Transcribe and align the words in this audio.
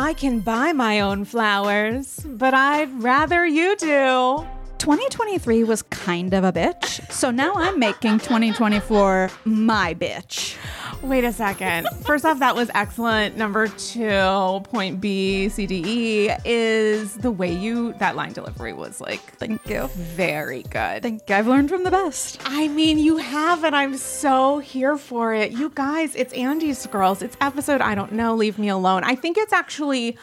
I 0.00 0.14
can 0.14 0.40
buy 0.40 0.72
my 0.72 1.00
own 1.00 1.26
flowers, 1.26 2.20
but 2.24 2.54
I'd 2.54 3.02
rather 3.02 3.44
you 3.44 3.76
do. 3.76 4.46
2023 4.78 5.62
was 5.64 5.82
kind 5.82 6.32
of 6.32 6.42
a 6.42 6.50
bitch, 6.50 7.12
so 7.12 7.30
now 7.30 7.52
I'm 7.54 7.78
making 7.78 8.20
2024 8.20 9.30
my 9.44 9.92
bitch. 9.92 10.56
Wait 11.02 11.24
a 11.24 11.32
second. 11.32 11.88
First 12.04 12.24
off, 12.26 12.40
that 12.40 12.54
was 12.54 12.70
excellent. 12.74 13.36
Number 13.36 13.68
two, 13.68 14.60
point 14.70 15.00
B, 15.00 15.48
C, 15.48 15.66
D, 15.66 15.82
E, 15.86 16.30
is 16.44 17.14
the 17.14 17.30
way 17.30 17.50
you, 17.52 17.94
that 17.94 18.16
line 18.16 18.32
delivery 18.32 18.74
was 18.74 19.00
like, 19.00 19.20
Thank 19.38 19.66
you. 19.66 19.88
very 19.94 20.62
good. 20.64 21.02
Thank 21.02 21.28
you. 21.28 21.34
I've 21.34 21.46
learned 21.46 21.70
from 21.70 21.84
the 21.84 21.90
best. 21.90 22.38
I 22.44 22.68
mean, 22.68 22.98
you 22.98 23.16
have, 23.16 23.64
and 23.64 23.74
I'm 23.74 23.96
so 23.96 24.58
here 24.58 24.98
for 24.98 25.32
it. 25.32 25.52
You 25.52 25.70
guys, 25.74 26.14
it's 26.14 26.34
Andy's 26.34 26.86
Girls. 26.86 27.22
It's 27.22 27.36
episode, 27.40 27.80
I 27.80 27.94
don't 27.94 28.12
know, 28.12 28.34
leave 28.34 28.58
me 28.58 28.68
alone. 28.68 29.02
I 29.02 29.14
think 29.14 29.38
it's 29.38 29.54
actually 29.54 30.18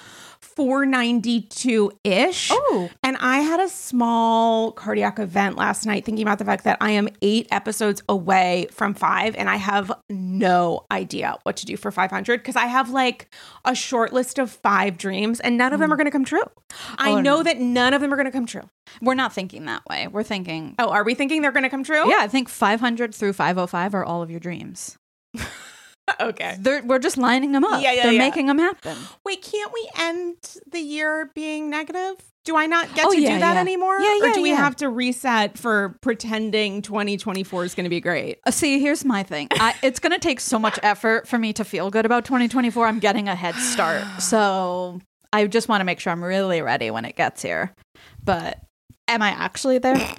492 0.58 1.92
ish. 2.04 2.50
Oh. 2.52 2.90
And 3.04 3.16
I 3.18 3.42
had 3.42 3.60
a 3.60 3.70
small 3.70 4.72
cardiac 4.72 5.20
event 5.20 5.56
last 5.56 5.86
night 5.86 6.04
thinking 6.04 6.24
about 6.24 6.40
the 6.40 6.46
fact 6.46 6.64
that 6.64 6.80
I 6.82 6.90
am 6.90 7.10
eight 7.22 7.48
episodes 7.52 8.02
away 8.10 8.66
from 8.72 8.96
five, 8.96 9.36
and 9.36 9.52
I 9.52 9.58
have 9.58 9.92
no 10.10 10.88
idea 10.92 11.38
what 11.44 11.58
to 11.58 11.68
do 11.68 11.78
for 11.78 11.92
500 11.92 12.40
because 12.40 12.56
I 12.56 12.66
have 12.66 12.90
like 12.90 13.32
a 13.66 13.76
short 13.76 14.14
list 14.14 14.40
of 14.40 14.50
five 14.50 14.98
dreams, 14.98 15.40
and 15.40 15.60
none 15.60 15.74
of 15.74 15.80
them 15.80 15.90
hmm. 15.90 15.94
are 15.94 15.98
going 15.98 16.06
to 16.06 16.12
come 16.12 16.26
true. 16.26 16.42
I 16.98 17.12
Oh, 17.12 17.22
know 17.22 17.38
no. 17.38 17.44
that 17.44 17.60
none 17.60 17.94
of 17.94 18.02
them 18.02 18.12
are 18.12 18.16
going 18.18 18.26
to 18.26 18.32
come 18.32 18.48
true. 18.48 18.68
We're 19.00 19.14
not 19.14 19.34
thinking 19.34 19.66
that 19.66 19.86
way. 19.88 20.08
We're 20.08 20.24
thinking, 20.24 20.74
Oh, 20.80 20.90
are 20.90 21.04
we 21.04 21.14
thinking 21.14 21.44
they're 21.44 21.52
going 21.52 21.64
to 21.66 21.70
come 21.70 21.84
true? 21.84 22.10
yeah, 22.10 22.22
I 22.22 22.28
think 22.28 22.50
500 22.50 23.14
through 23.14 23.34
505 23.34 23.94
are 23.94 24.04
all 24.04 24.24
of 24.24 24.32
your 24.32 24.40
dreams. 24.40 24.98
Okay. 26.20 26.56
They're, 26.60 26.82
we're 26.84 27.00
just 27.00 27.18
lining 27.18 27.52
them 27.52 27.64
up. 27.66 27.82
Yeah, 27.82 27.92
yeah, 27.92 28.04
They're 28.04 28.14
yeah. 28.14 28.18
making 28.20 28.48
them 28.48 28.60
happen. 28.60 28.98
Wait, 29.26 29.42
can't 29.42 29.72
we 29.74 29.90
end 30.00 30.36
the 30.72 30.80
year 30.80 31.32
being 31.36 31.70
negative? 31.70 32.16
Do 32.46 32.56
I 32.56 32.66
not 32.66 32.94
get 32.96 33.06
Oh, 33.06 33.12
to 33.12 33.20
yeah, 33.20 33.34
do 33.34 33.40
that 33.42 33.56
yeah. 33.56 33.60
anymore? 33.60 34.00
Yeah, 34.00 34.20
Or 34.22 34.28
yeah, 34.28 34.34
do 34.34 34.42
we 34.42 34.52
have 34.52 34.76
to 34.78 34.90
reset 34.90 35.58
for 35.58 35.98
pretending 36.02 36.82
2024 36.82 37.66
is 37.66 37.76
going 37.76 37.84
to 37.84 37.90
be 37.90 38.00
great? 38.00 38.40
Uh, 38.46 38.52
See, 38.52 38.80
here's 38.80 39.04
my 39.04 39.22
thing. 39.24 39.50
I, 39.52 39.76
it's 39.84 40.00
going 40.00 40.14
to 40.14 40.20
take 40.20 40.40
so 40.40 40.58
much 40.58 40.80
effort 40.82 41.28
for 41.28 41.38
me 41.38 41.52
to 41.54 41.66
feel 41.66 41.90
good 41.92 42.06
about 42.06 42.24
2024. 42.24 42.88
I'm 42.88 43.00
getting 43.00 43.28
a 43.28 43.36
head 43.36 43.56
start. 43.56 44.04
So 44.22 45.02
I 45.34 45.46
just 45.48 45.68
want 45.68 45.82
to 45.82 45.86
make 45.86 46.00
sure 46.00 46.14
I'm 46.14 46.24
really 46.24 46.62
ready 46.62 46.90
when 46.90 47.04
it 47.04 47.18
gets 47.18 47.42
here. 47.42 47.76
But 48.24 48.60
am 49.10 49.22
I 49.22 49.30
actually 49.32 49.80
there? 49.80 49.98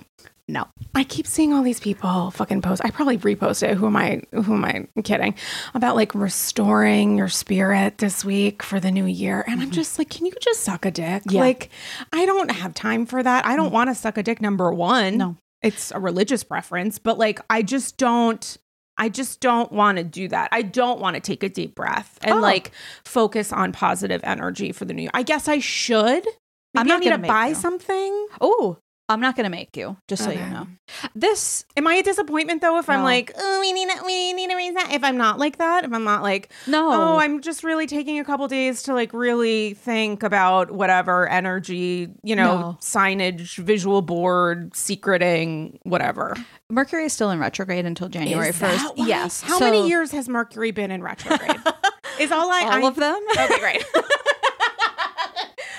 No. 0.48 0.66
I 0.94 1.04
keep 1.04 1.27
seeing 1.27 1.52
all 1.52 1.62
these 1.62 1.78
people 1.78 2.30
fucking 2.30 2.62
post. 2.62 2.80
I 2.82 2.91
probably 2.91 3.18
repost 3.18 3.62
it. 3.62 3.77
Who 3.77 3.86
am 3.86 3.96
I? 3.96 4.22
Who 4.32 4.55
am 4.55 4.64
I 4.64 4.88
kidding? 5.02 5.34
About 5.74 5.94
like 5.94 6.14
restoring 6.14 7.18
your 7.18 7.28
spirit 7.28 7.98
this 7.98 8.24
week 8.24 8.62
for 8.62 8.80
the 8.80 8.90
new 8.90 9.05
year, 9.05 9.44
and 9.46 9.60
I'm 9.60 9.66
mm-hmm. 9.66 9.74
just 9.74 9.98
like, 9.98 10.08
can 10.08 10.24
you 10.24 10.32
just 10.40 10.60
suck 10.60 10.86
a 10.86 10.90
dick? 10.90 11.22
Yeah. 11.28 11.40
Like, 11.40 11.68
I 12.14 12.24
don't 12.24 12.50
have 12.50 12.72
time 12.72 13.05
for 13.05 13.22
that. 13.22 13.44
I 13.44 13.56
don't 13.56 13.68
mm. 13.68 13.74
want 13.74 13.90
to 13.90 13.94
suck 13.94 14.16
a 14.16 14.22
dick. 14.22 14.40
Number 14.40 14.72
one, 14.72 15.18
No. 15.18 15.36
it's 15.62 15.90
a 15.90 16.00
religious 16.00 16.42
preference, 16.42 16.98
but 16.98 17.18
like, 17.18 17.40
I 17.50 17.62
just 17.62 17.98
don't. 17.98 18.56
I 19.00 19.10
just 19.10 19.40
don't 19.40 19.70
want 19.70 19.98
to 19.98 20.05
do 20.05 20.27
that. 20.28 20.48
I 20.50 20.62
don't 20.62 20.98
want 20.98 21.14
to 21.14 21.20
take 21.20 21.44
a 21.44 21.48
deep 21.48 21.77
breath 21.77 22.18
and 22.22 22.38
Oh. 22.38 22.40
like 22.40 22.72
focus 23.05 23.52
on 23.52 23.70
positive 23.70 24.22
energy 24.24 24.72
for 24.72 24.86
the 24.86 24.94
new 24.94 25.02
year. 25.02 25.10
I 25.14 25.22
guess 25.22 25.46
I 25.46 25.60
should. 25.60 26.24
Maybe 26.24 26.34
I'm 26.74 26.86
I 26.86 26.88
not 26.88 27.00
need 27.00 27.10
gonna 27.10 27.28
buy 27.28 27.48
you. 27.48 27.55
something. 27.55 28.27
Oh, 28.40 28.78
I'm 29.11 29.20
not 29.20 29.37
going 29.37 29.45
to 29.45 29.51
make 29.51 29.75
you, 29.77 29.97
just 30.06 30.23
so 30.23 30.31
you 30.31 30.39
know. 30.39 30.67
This, 31.14 31.64
Am 31.78 31.87
I 31.87 31.95
a 31.95 32.03
disappointment 32.03 32.61
though 32.61 32.78
if 32.78 32.91
I'm 32.91 33.03
like, 33.03 33.33
oh, 33.39 33.61
we 33.61 33.73
need 33.73 33.89
a, 33.89 34.05
we 34.05 34.33
need 34.34 34.51
a 34.51 34.56
reason? 34.56 34.77
If 34.91 35.03
I'm 35.03 35.17
not 35.17 35.39
like 35.39 35.56
that, 35.59 35.84
if 35.84 35.92
I'm 35.92 36.05
not 36.05 36.23
like, 36.23 36.51
no. 36.67 36.91
oh, 36.92 37.19
I'm 37.19 37.41
just 37.41 37.64
really 37.64 37.86
taking 37.86 38.19
a 38.19 38.25
couple 38.25 38.47
days 38.48 38.83
to 38.84 38.92
like 38.95 39.14
really 39.14 39.73
think 39.75 40.23
about 40.23 40.70
whatever 40.70 41.27
energy, 41.29 42.09
you 42.23 42.36
know, 42.36 42.59
No. 42.61 42.79
signage, 42.81 43.57
visual 43.57 44.02
board, 44.02 44.77
secreting, 44.77 45.79
whatever. 45.85 46.35
Mercury 46.68 47.05
is 47.07 47.13
still 47.14 47.30
in 47.30 47.39
retrograde 47.39 47.86
until 47.86 48.08
January 48.08 48.52
1st. 48.52 48.92
Yes. 48.97 49.41
How 49.41 49.58
So- 49.58 49.64
many 49.64 49.89
years 49.89 50.11
has 50.13 50.29
Mercury 50.29 50.70
been 50.70 50.91
in 50.91 51.02
retrograde? 51.02 51.57
Is 52.18 52.33
all 52.33 52.51
I 52.51 52.63
All 52.63 52.85
I, 52.85 52.89
of 52.89 52.97
them? 52.97 53.20
Okay, 53.33 53.58
great. 53.61 53.85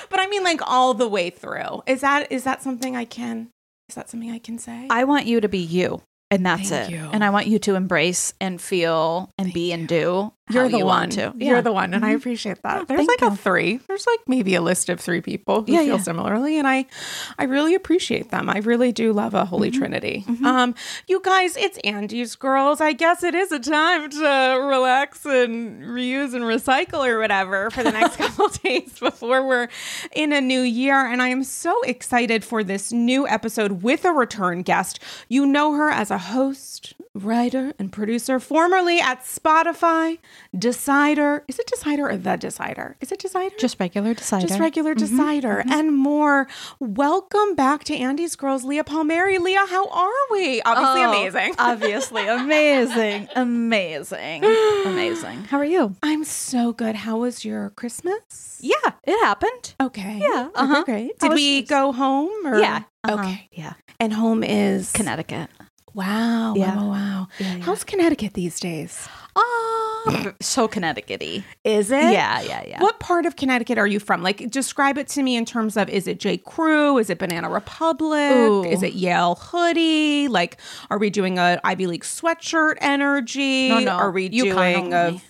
but 0.10 0.20
I 0.20 0.28
mean, 0.28 0.44
like 0.44 0.62
all 0.66 0.94
the 0.94 1.08
way 1.08 1.30
through. 1.30 1.84
Is 1.86 2.02
that 2.02 2.32
is 2.32 2.44
that 2.44 2.62
something 2.62 2.96
I 2.96 3.06
can? 3.06 3.50
Is 3.90 3.96
that 3.96 4.10
something 4.10 4.32
I 4.32 4.40
can 4.40 4.60
say? 4.60 4.88
I 4.90 5.04
want 5.04 5.26
you 5.26 5.42
to 5.42 5.50
be 5.50 5.60
you. 5.60 6.02
And 6.32 6.46
that's 6.46 6.70
Thank 6.70 6.92
it. 6.92 6.94
you. 6.94 7.10
And 7.12 7.24
I 7.24 7.32
want 7.32 7.48
you 7.48 7.58
to 7.60 7.76
embrace 7.76 8.34
and 8.40 8.62
feel 8.62 9.32
and 9.40 9.52
be 9.52 9.72
and 9.72 9.88
do. 9.88 10.32
You're 10.50 10.70
the 10.70 10.80
you 10.80 10.86
one. 10.86 11.10
to. 11.12 11.34
You're 11.38 11.62
the 11.62 11.72
one, 11.72 11.94
and 11.94 12.04
I 12.06 12.14
Mhm. 12.14 12.18
appreciate 12.18 12.62
that. 12.64 12.78
Yeah, 12.80 12.84
There's 12.86 13.08
like 13.08 13.22
you. 13.22 13.28
a 13.28 13.36
three. 13.36 13.80
There's 13.88 14.06
like 14.08 14.20
maybe 14.28 14.56
a 14.56 14.62
list 14.62 14.90
of 14.90 15.00
three 15.00 15.22
people 15.22 15.64
who 15.64 15.72
Yeah, 15.74 15.80
feel 15.80 15.96
yeah. 15.98 16.02
similarly, 16.02 16.58
and 16.58 16.68
I, 16.68 16.86
I 17.38 17.44
really 17.46 17.76
appreciate 17.76 18.32
them. 18.32 18.50
I 18.50 18.58
really 18.60 18.92
do 18.92 19.14
love 19.14 19.34
a 19.34 19.46
holy 19.46 19.72
trinity. 19.72 20.26
Um, 20.44 20.76
you 21.08 21.22
guys, 21.24 21.56
it's 21.58 21.78
Andy's 21.84 22.36
girls. 22.36 22.82
I 22.82 22.94
guess 22.94 23.24
it 23.24 23.36
is 23.36 23.52
a 23.52 23.60
time 23.60 24.10
to 24.10 24.58
relax 24.68 25.26
and 25.26 25.84
reuse 25.84 26.34
and 26.34 26.44
recycle 26.46 27.06
or 27.08 27.20
whatever 27.20 27.70
for 27.70 27.84
the 27.84 27.92
next 27.92 28.16
couple 28.18 28.48
days 28.50 28.98
before 29.00 29.46
we're 29.48 29.68
in 30.14 30.34
a 30.34 30.42
new 30.42 30.62
year. 30.62 31.06
And 31.06 31.22
I 31.22 31.28
am 31.30 31.44
so 31.44 31.80
excited 31.84 32.44
for 32.44 32.64
this 32.64 32.92
new 32.92 33.28
episode 33.28 33.84
with 33.84 34.06
a 34.06 34.12
return 34.12 34.62
guest. 34.64 35.00
You 35.28 35.46
know 35.46 35.74
her 35.74 35.90
as 35.90 36.10
a 36.12 36.18
host, 36.18 36.94
writer, 37.16 37.74
and 37.80 37.92
producer, 37.92 38.40
formerly 38.40 39.00
at 39.00 39.22
Spotify, 39.24 40.20
Decider. 40.58 41.44
Is 41.48 41.58
it 41.60 41.68
Decider 41.68 42.08
or 42.10 42.18
The 42.18 42.36
Decider? 42.36 42.96
Is 43.02 43.12
it 43.12 43.20
Decider? 43.20 43.56
Just 43.60 43.80
regular 43.80 44.14
decider. 44.14 44.48
Just 44.48 44.60
regular 44.60 44.94
decider 44.94 45.64
and 45.70 45.96
more. 45.96 46.48
Welcome 46.80 47.56
back 47.56 47.84
to 47.86 47.96
Andy's 47.96 48.36
Girls, 48.36 48.64
Lea 48.64 48.84
Palmieri. 48.84 49.38
Lea, 49.40 49.56
how 49.56 49.88
are 49.90 50.12
we? 50.32 50.62
Obviously 50.62 51.02
Oh, 51.02 51.10
amazing. 51.10 51.56
Obviously 51.60 52.28
amazing. 52.28 53.28
Amazing. 53.36 54.44
Amazing. 54.86 55.44
How 55.46 55.58
are 55.58 55.66
you? 55.66 55.96
I'm 56.04 56.24
so 56.24 56.74
good. 56.74 56.96
How 56.96 57.18
was 57.18 57.44
your 57.44 57.72
Christmas? 57.72 58.60
Yeah, 58.62 58.74
it 59.04 59.18
happened. 59.26 59.74
Okay. 59.82 60.20
Yeah, 60.22 60.50
Okay, 60.50 60.52
uh-huh. 60.56 60.84
great. 60.84 61.20
Did 61.20 61.34
we 61.34 61.58
yours? 61.60 61.70
go 61.70 61.92
home? 61.92 62.46
Or? 62.46 62.60
Yeah. 62.60 62.84
uh-huh. 63.04 63.20
Okay. 63.22 63.50
Yeah. 63.52 63.74
And 64.00 64.14
home 64.14 64.44
is 64.44 64.92
Connecticut. 64.94 65.50
Wow. 65.94 66.56
Yeah. 66.56 66.76
Wow. 66.76 66.90
Wow. 66.90 67.28
Yeah, 67.40 67.56
yeah. 67.56 67.64
How's 67.64 67.84
Connecticut 67.84 68.34
these 68.34 68.60
days? 68.60 69.08
Oh, 69.36 70.34
so 70.42 70.68
Connecticut-y. 70.68 71.44
Is 71.64 71.92
it? 71.92 72.12
Yeah, 72.12 72.42
yeah, 72.42 72.64
yeah. 72.66 72.82
What 72.82 73.00
part 73.00 73.26
of 73.26 73.36
Connecticut 73.36 73.78
are 73.78 73.88
you 73.88 74.00
from? 74.00 74.22
Like, 74.24 74.50
describe 74.50 74.98
it 74.98 75.08
to 75.10 75.24
me 75.24 75.36
in 75.36 75.46
terms 75.46 75.78
of 75.78 75.90
is 75.90 76.08
it 76.08 76.20
J. 76.20 76.38
Crew? 76.38 76.98
Is 76.98 77.10
it 77.10 77.20
Banana 77.20 77.50
Republic? 77.50 78.32
Ooh. 78.32 78.64
Is 78.64 78.84
it 78.84 78.94
Yale 78.94 79.36
hoodie? 79.36 80.28
Like, 80.28 80.58
are 80.90 80.98
we 80.98 81.10
doing 81.10 81.38
a 81.38 81.60
Ivy 81.64 81.88
League 81.88 82.04
sweatshirt 82.04 82.76
energy? 82.82 83.70
No, 83.70 83.80
no. 83.80 83.92
Are 83.92 84.12
we 84.12 84.30
UConn 84.30 84.74
doing 84.74 84.94
a. 84.94 85.22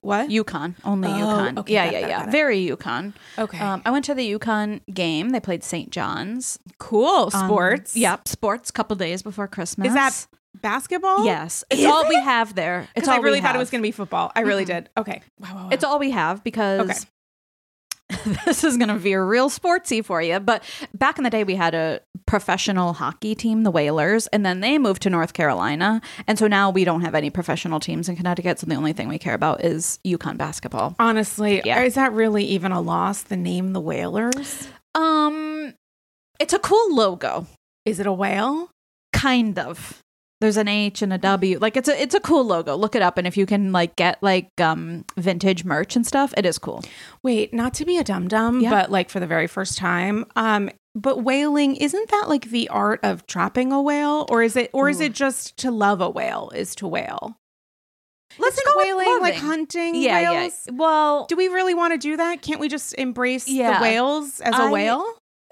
what? 0.00 0.28
UConn, 0.28 0.74
only 0.84 1.08
Oh, 1.08 1.12
UConn. 1.12 1.58
okay, 1.58 1.72
yeah, 1.74 1.84
got 1.86 1.92
yeah, 1.94 2.00
that, 2.00 2.08
yeah. 2.10 2.22
got. 2.24 2.32
Very 2.32 2.66
UConn. 2.66 3.12
okay, 3.38 3.58
Um, 3.58 3.82
I 3.84 3.90
went 3.90 4.04
to 4.06 4.14
the 4.14 4.32
UConn 4.38 4.80
game. 4.92 5.30
They 5.30 5.40
played 5.40 5.62
St. 5.64 5.90
John's. 5.90 6.58
cool. 6.78 7.30
Um, 7.32 7.46
Sports. 7.46 7.96
yep, 7.96 8.26
sports. 8.28 8.70
Couple 8.70 8.96
days 8.96 9.22
before 9.22 9.48
Christmas. 9.48 9.88
Is 9.88 9.94
that 9.94 10.26
basketball? 10.62 11.24
Yes, 11.24 11.64
it's 11.70 11.80
Is 11.80 11.86
all 11.86 12.08
we 12.08 12.16
have 12.20 12.54
there. 12.54 12.88
It's 12.96 13.08
all 13.08 13.14
I 13.14 13.18
really 13.18 13.38
we 13.38 13.42
thought 13.42 13.54
it 13.56 13.58
was 13.58 13.70
going 13.70 13.82
to 13.82 13.86
be 13.86 13.92
football. 13.92 14.32
I 14.34 14.40
really 14.40 14.64
Mhm. 14.64 14.68
did. 14.68 14.90
Okay. 14.96 15.22
Wow. 15.38 15.48
wow, 15.54 15.62
wow. 15.64 15.68
It's 15.70 15.84
all 15.84 15.98
we 15.98 16.10
have 16.12 16.42
because 16.42 16.80
Okay. 16.90 16.98
this 18.44 18.64
is 18.64 18.76
going 18.76 18.88
to 18.88 18.96
veer 18.96 19.24
real 19.24 19.48
sportsy 19.50 20.04
for 20.04 20.20
you. 20.20 20.40
But 20.40 20.62
back 20.94 21.18
in 21.18 21.24
the 21.24 21.30
day, 21.30 21.44
we 21.44 21.54
had 21.54 21.74
a 21.74 22.00
professional 22.26 22.92
hockey 22.92 23.34
team, 23.34 23.62
the 23.62 23.70
Whalers, 23.70 24.26
and 24.28 24.44
then 24.44 24.60
they 24.60 24.78
moved 24.78 25.02
to 25.02 25.10
North 25.10 25.32
Carolina. 25.32 26.00
And 26.26 26.38
so 26.38 26.46
now 26.48 26.70
we 26.70 26.84
don't 26.84 27.02
have 27.02 27.14
any 27.14 27.30
professional 27.30 27.78
teams 27.80 28.08
in 28.08 28.16
Connecticut. 28.16 28.58
So 28.58 28.66
the 28.66 28.74
only 28.74 28.92
thing 28.92 29.08
we 29.08 29.18
care 29.18 29.34
about 29.34 29.64
is 29.64 29.98
UConn 30.04 30.36
basketball. 30.36 30.96
honestly. 30.98 31.62
Yeah. 31.64 31.82
Is 31.82 31.94
that 31.94 32.12
really 32.12 32.44
even 32.44 32.72
a 32.72 32.80
loss? 32.80 33.22
The 33.22 33.36
name 33.36 33.72
the 33.72 33.80
Whalers? 33.80 34.68
Um, 34.94 35.74
it's 36.40 36.52
a 36.52 36.58
cool 36.58 36.94
logo, 36.94 37.46
Is 37.84 38.00
it 38.00 38.06
a 38.06 38.12
whale? 38.12 38.70
kind 39.12 39.58
of. 39.58 40.02
There's 40.40 40.58
an 40.58 40.68
H 40.68 41.00
and 41.00 41.12
a 41.14 41.18
W. 41.18 41.58
Like 41.58 41.76
it's 41.78 41.88
a 41.88 42.00
it's 42.00 42.14
a 42.14 42.20
cool 42.20 42.44
logo. 42.44 42.76
Look 42.76 42.94
it 42.94 43.00
up, 43.02 43.16
and 43.16 43.26
if 43.26 43.36
you 43.38 43.46
can 43.46 43.72
like 43.72 43.96
get 43.96 44.22
like 44.22 44.50
um 44.60 45.04
vintage 45.16 45.64
merch 45.64 45.96
and 45.96 46.06
stuff, 46.06 46.34
it 46.36 46.44
is 46.44 46.58
cool. 46.58 46.84
Wait, 47.22 47.54
not 47.54 47.72
to 47.74 47.86
be 47.86 47.96
a 47.96 48.04
dum 48.04 48.28
dum, 48.28 48.60
Yeah. 48.60 48.68
but 48.70 48.90
like 48.90 49.08
for 49.08 49.18
the 49.18 49.26
very 49.26 49.46
first 49.46 49.78
time. 49.78 50.26
Um, 50.36 50.68
but 50.94 51.22
whaling 51.22 51.76
isn't 51.76 52.10
that 52.10 52.26
like 52.28 52.50
the 52.50 52.68
art 52.68 53.00
of 53.02 53.26
trapping 53.26 53.72
a 53.72 53.80
whale, 53.80 54.26
or 54.28 54.42
is 54.42 54.56
it, 54.56 54.68
or 54.74 54.90
is 54.90 55.00
it 55.00 55.12
just 55.14 55.56
to 55.58 55.70
love 55.70 56.00
a 56.02 56.10
whale 56.10 56.50
is 56.54 56.74
to 56.76 56.86
whale? 56.86 57.38
Let's 58.38 58.60
go 58.62 58.72
whaling 58.76 59.18
like 59.22 59.36
hunting 59.36 59.94
Yeah, 59.94 60.32
whales? 60.40 60.64
yeah. 60.66 60.74
Well, 60.74 61.24
Do 61.26 61.36
we 61.36 61.48
really 61.48 61.72
want 61.72 61.94
to 61.94 61.98
do 61.98 62.16
that? 62.18 62.42
Can't 62.42 62.60
we 62.60 62.68
just 62.68 62.92
embrace 62.98 63.48
Yeah. 63.48 63.78
the 63.78 63.82
whales 63.82 64.40
as 64.40 64.54
a 64.54 64.64
I- 64.64 64.70
whale? 64.70 65.04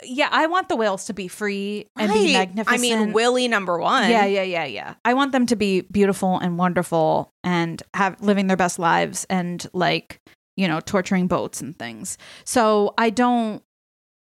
Yeah, 0.03 0.29
I 0.31 0.47
want 0.49 0.69
the 0.69 0.77
whales 0.77 1.05
to 1.07 1.15
be 1.15 1.29
free 1.29 1.87
and 1.97 2.11
Right. 2.11 2.25
be 2.27 2.33
magnificent. 2.33 2.79
I 2.79 2.81
mean, 2.81 3.13
Willie 3.13 3.49
number 3.49 3.79
one. 3.79 4.11
Yeah, 4.11 4.25
yeah, 4.27 4.43
yeah, 4.43 4.65
yeah. 4.65 4.95
I 5.05 5.15
want 5.15 5.33
them 5.33 5.47
to 5.47 5.57
be 5.57 5.83
beautiful 5.83 6.39
and 6.39 6.59
wonderful 6.59 7.31
and 7.45 7.83
have 7.95 8.21
living 8.21 8.49
their 8.49 8.57
best 8.57 8.79
lives 8.79 9.25
and 9.31 9.67
like 9.73 10.21
you 10.57 10.69
know, 10.69 10.79
torturing 10.79 11.27
boats 11.27 11.61
and 11.61 11.77
things. 11.77 12.17
So 12.45 12.95
I 12.97 13.11
don't, 13.11 13.61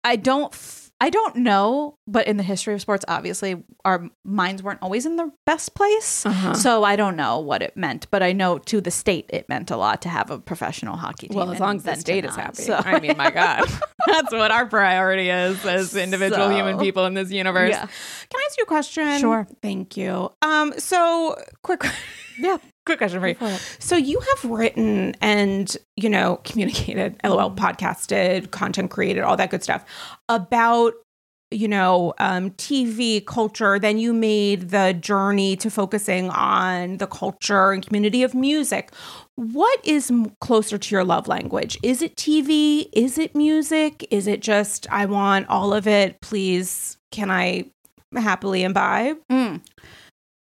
I 0.06 0.16
don't, 0.16 0.54
I 1.04 1.10
don't 1.10 1.36
know, 1.36 1.98
but 2.08 2.28
in 2.28 2.38
the 2.38 2.44
history 2.44 2.74
of 2.74 2.80
sports, 2.80 3.04
obviously 3.10 3.62
our 3.84 4.10
minds 4.24 4.64
weren't 4.64 4.80
always 4.82 5.06
in 5.06 5.18
the 5.18 5.34
best 5.46 5.76
place. 5.76 6.26
Uh-huh. 6.26 6.54
So 6.54 6.86
I 6.86 6.96
don't 6.96 7.18
know 7.18 7.40
what 7.40 7.62
it 7.62 7.76
meant, 7.76 8.08
but 8.10 8.24
I 8.24 8.32
know 8.32 8.58
to 8.58 8.80
the 8.80 8.90
state 8.90 9.26
it 9.28 9.50
meant 9.50 9.70
a 9.70 9.76
lot 9.76 10.02
to 10.04 10.08
have 10.10 10.32
a 10.32 10.40
professional 10.40 10.96
hockey 10.96 11.28
team. 11.28 11.36
Well, 11.36 11.52
as 11.52 11.60
long 11.60 11.76
as 11.76 11.84
the 11.84 11.96
state 11.96 12.24
is 12.24 12.38
happy. 12.38 12.64
So- 12.64 12.80
I 12.86 13.02
mean, 13.02 13.18
my 13.18 13.32
God, 13.32 13.66
that's 14.08 14.32
what 14.32 14.50
our 14.52 14.66
priority 14.66 15.30
is 15.30 15.66
as 15.66 15.94
individual 15.94 16.48
So- 16.48 16.56
human 16.56 16.80
people 16.80 17.06
in 17.06 17.16
this 17.16 17.32
universe. 17.32 17.72
Yeah. 17.72 17.82
Can 17.82 18.38
I 18.38 18.44
ask 18.48 18.58
you 18.58 18.64
a 18.64 18.68
question? 18.68 19.20
Sure. 19.20 19.46
Thank 19.62 19.98
you. 19.98 20.32
Um, 20.42 20.74
so 20.78 21.36
quick, 21.64 21.84
Yeah. 22.40 22.60
Quick 22.86 22.98
question 22.98 23.20
for 23.20 23.28
you. 23.28 23.36
So 23.80 23.96
you 23.96 24.20
have 24.20 24.52
written 24.52 25.16
and 25.22 25.76
you 25.96 26.10
know 26.10 26.40
communicated, 26.44 27.20
LOL, 27.24 27.52
podcasted, 27.52 28.52
content 28.52 28.92
created, 28.92 29.22
all 29.24 29.38
that 29.38 29.50
good 29.50 29.64
stuff 29.64 29.86
about 30.30 30.94
you 31.52 31.68
know 31.68 32.14
um, 32.20 32.52
TV 32.52 33.26
culture. 33.26 33.80
Then 33.80 33.98
you 33.98 34.14
made 34.14 34.70
the 34.70 34.94
journey 34.94 35.56
to 35.58 35.70
focusing 35.70 36.30
on 36.32 36.98
the 36.98 37.08
culture 37.08 37.72
and 37.72 37.86
community 37.86 38.24
of 38.24 38.34
music. 38.34 38.92
What 39.36 39.80
is 39.84 40.12
m- 40.12 40.36
closer 40.42 40.78
to 40.78 40.96
your 40.96 41.04
love 41.04 41.28
language? 41.28 41.78
Is 41.84 42.02
it 42.02 42.16
TV? 42.16 42.90
Is 42.94 43.18
it 43.18 43.36
music? 43.36 44.08
Is 44.12 44.28
it 44.28 44.42
just 44.42 44.88
I 44.92 45.06
want 45.06 45.48
all 45.48 45.74
of 45.74 45.88
it? 45.88 46.22
Please, 46.22 46.98
can 47.12 47.32
I 47.32 47.66
happily 48.16 48.64
imbibe? 48.64 49.18
Mm. 49.32 49.62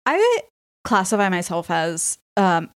I 0.06 0.40
classify 0.84 1.30
myself 1.30 1.70
as, 1.72 2.20
um, 2.38 2.70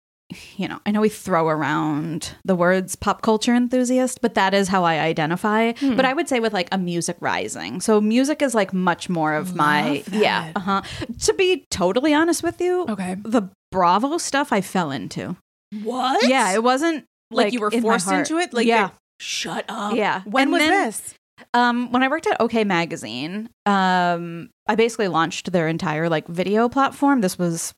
you 0.57 0.69
know, 0.69 0.79
I 0.85 0.91
know 0.91 1.01
we 1.01 1.09
throw 1.09 1.49
around 1.49 2.35
the 2.45 2.55
words 2.55 2.95
pop 2.97 3.23
culture 3.23 3.55
enthusiast, 3.55 4.21
but 4.21 4.35
that 4.35 4.53
is 4.53 4.69
how 4.69 4.85
I 4.85 4.99
identify. 4.99 5.73
Hmm. 5.73 5.97
But 5.97 6.05
I 6.05 6.13
would 6.13 6.29
say 6.29 6.39
with 6.39 6.53
like 6.53 6.69
a 6.71 6.77
music 6.77 7.17
rising. 7.21 7.81
So 7.81 7.99
music 8.01 8.43
is 8.43 8.55
like 8.55 8.75
much 8.75 9.09
more 9.09 9.33
of 9.33 9.55
my, 9.57 10.03
that. 10.09 10.19
yeah. 10.21 10.53
Uh 10.55 10.61
huh. 10.61 10.83
To 11.23 11.33
be 11.35 11.65
totally 11.71 12.13
honest 12.13 12.43
with 12.43 12.61
you, 12.61 12.85
Okay. 12.89 13.17
the 13.23 13.49
Bravo 13.73 14.19
stuff 14.19 14.53
I 14.53 14.61
fell 14.61 14.91
into. 14.91 15.37
What? 15.83 16.29
Yeah, 16.29 16.53
it 16.55 16.63
wasn't 16.63 17.05
like, 17.31 17.47
like, 17.47 17.53
you 17.55 17.61
were 17.61 17.71
forced 17.71 18.11
into 18.11 18.37
it. 18.39 18.53
Like 18.53 18.67
yeah. 18.67 18.91
shut 19.21 19.65
up. 19.69 19.95
Yeah. 19.95 20.23
When 20.25 20.43
And 20.45 20.53
was 20.53 20.61
then- 20.61 20.71
this? 20.87 21.15
Um, 21.55 21.93
when 21.93 22.03
I 22.03 22.09
worked 22.09 22.27
at 22.27 22.39
OK 22.41 22.65
Magazine, 22.65 23.49
um, 23.65 24.51
I 24.67 24.75
basically 24.75 25.07
launched 25.09 25.53
their 25.53 25.69
entire 25.69 26.09
like 26.09 26.27
video 26.27 26.69
platform. 26.69 27.21
This 27.21 27.39
was 27.39 27.73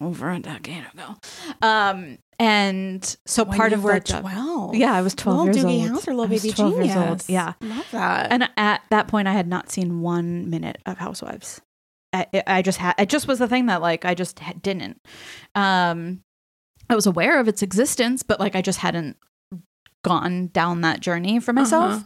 over 0.00 0.30
a 0.30 0.38
decade 0.38 0.84
ago. 0.92 1.16
Um, 1.60 2.18
and 2.38 3.16
so 3.26 3.44
When 3.44 3.56
part 3.56 3.72
of 3.72 3.84
were 3.84 4.00
twelve. 4.00 4.74
yeah, 4.74 4.92
I 4.92 5.02
was 5.02 5.14
twelve 5.14 5.46
Little 5.46 5.70
years 5.70 5.80
Doogie 5.80 5.80
old. 5.82 5.90
House 5.90 6.08
or 6.08 6.14
little 6.14 6.28
baby 6.28 6.50
12 6.50 6.74
years 6.76 6.86
genius. 6.88 7.08
old. 7.08 7.24
Yeah, 7.28 7.52
love 7.60 7.86
that. 7.92 8.32
and 8.32 8.48
at 8.56 8.82
that 8.90 9.08
point, 9.08 9.28
I 9.28 9.32
had 9.32 9.46
not 9.48 9.70
seen 9.70 10.00
one 10.00 10.48
minute 10.50 10.78
of 10.86 10.98
Housewives. 10.98 11.60
I, 12.12 12.26
I 12.46 12.62
just 12.62 12.78
had 12.78 12.94
it 12.98 13.08
just 13.08 13.26
was 13.28 13.38
the 13.38 13.48
thing 13.48 13.66
that 13.66 13.80
like 13.80 14.04
I 14.04 14.14
just 14.14 14.38
ha- 14.40 14.54
didn't. 14.60 15.00
Um, 15.54 16.22
I 16.90 16.94
was 16.94 17.06
aware 17.06 17.38
of 17.40 17.48
its 17.48 17.62
existence, 17.62 18.22
but 18.22 18.38
like 18.40 18.54
I 18.56 18.60
just 18.62 18.80
hadn't 18.80 19.16
gone 20.04 20.48
down 20.48 20.80
that 20.82 21.00
journey 21.00 21.38
for 21.40 21.52
myself, 21.52 21.92
Uh-huh. 21.92 22.04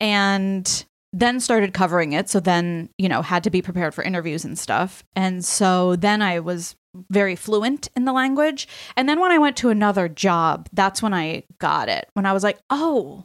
and 0.00 0.84
then 1.16 1.38
started 1.40 1.72
covering 1.72 2.12
it. 2.12 2.28
So 2.28 2.40
then 2.40 2.90
you 2.98 3.08
know 3.08 3.22
had 3.22 3.44
to 3.44 3.50
be 3.50 3.62
prepared 3.62 3.94
for 3.94 4.02
interviews 4.04 4.44
and 4.44 4.58
stuff, 4.58 5.02
and 5.16 5.44
so 5.44 5.96
then 5.96 6.20
I 6.20 6.40
was 6.40 6.74
very 7.10 7.34
fluent 7.36 7.88
in 7.96 8.04
the 8.04 8.12
language. 8.12 8.68
And 8.96 9.08
then 9.08 9.18
when 9.20 9.32
I 9.32 9.38
went 9.38 9.56
to 9.58 9.70
another 9.70 10.08
job, 10.08 10.68
that's 10.72 11.02
when 11.02 11.12
I 11.14 11.42
got 11.58 11.88
it. 11.88 12.08
When 12.14 12.24
I 12.26 12.32
was 12.32 12.44
like, 12.44 12.58
oh, 12.70 13.24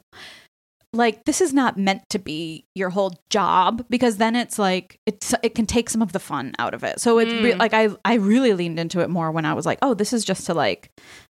like 0.92 1.26
this 1.26 1.40
is 1.40 1.54
not 1.54 1.78
meant 1.78 2.02
to 2.10 2.18
be 2.18 2.66
your 2.74 2.90
whole 2.90 3.14
job 3.30 3.86
because 3.92 4.18
then 4.18 4.36
it's 4.36 4.58
like 4.58 5.00
it's 5.06 5.36
it 5.44 5.54
can 5.54 5.68
take 5.68 5.88
some 5.88 6.02
of 6.02 6.14
the 6.14 6.20
fun 6.20 6.54
out 6.58 6.74
of 6.74 6.84
it. 6.84 7.00
So 7.00 7.20
it's 7.20 7.32
re- 7.32 7.54
Mm. 7.54 7.60
like 7.60 7.74
I 7.76 7.90
I 8.04 8.16
really 8.16 8.54
leaned 8.54 8.80
into 8.80 9.02
it 9.02 9.10
more 9.10 9.32
when 9.32 9.46
I 9.46 9.54
was 9.54 9.68
like, 9.68 9.78
oh, 9.84 9.94
this 9.94 10.14
is 10.14 10.26
just 10.26 10.48
to 10.48 10.56
like 10.56 10.90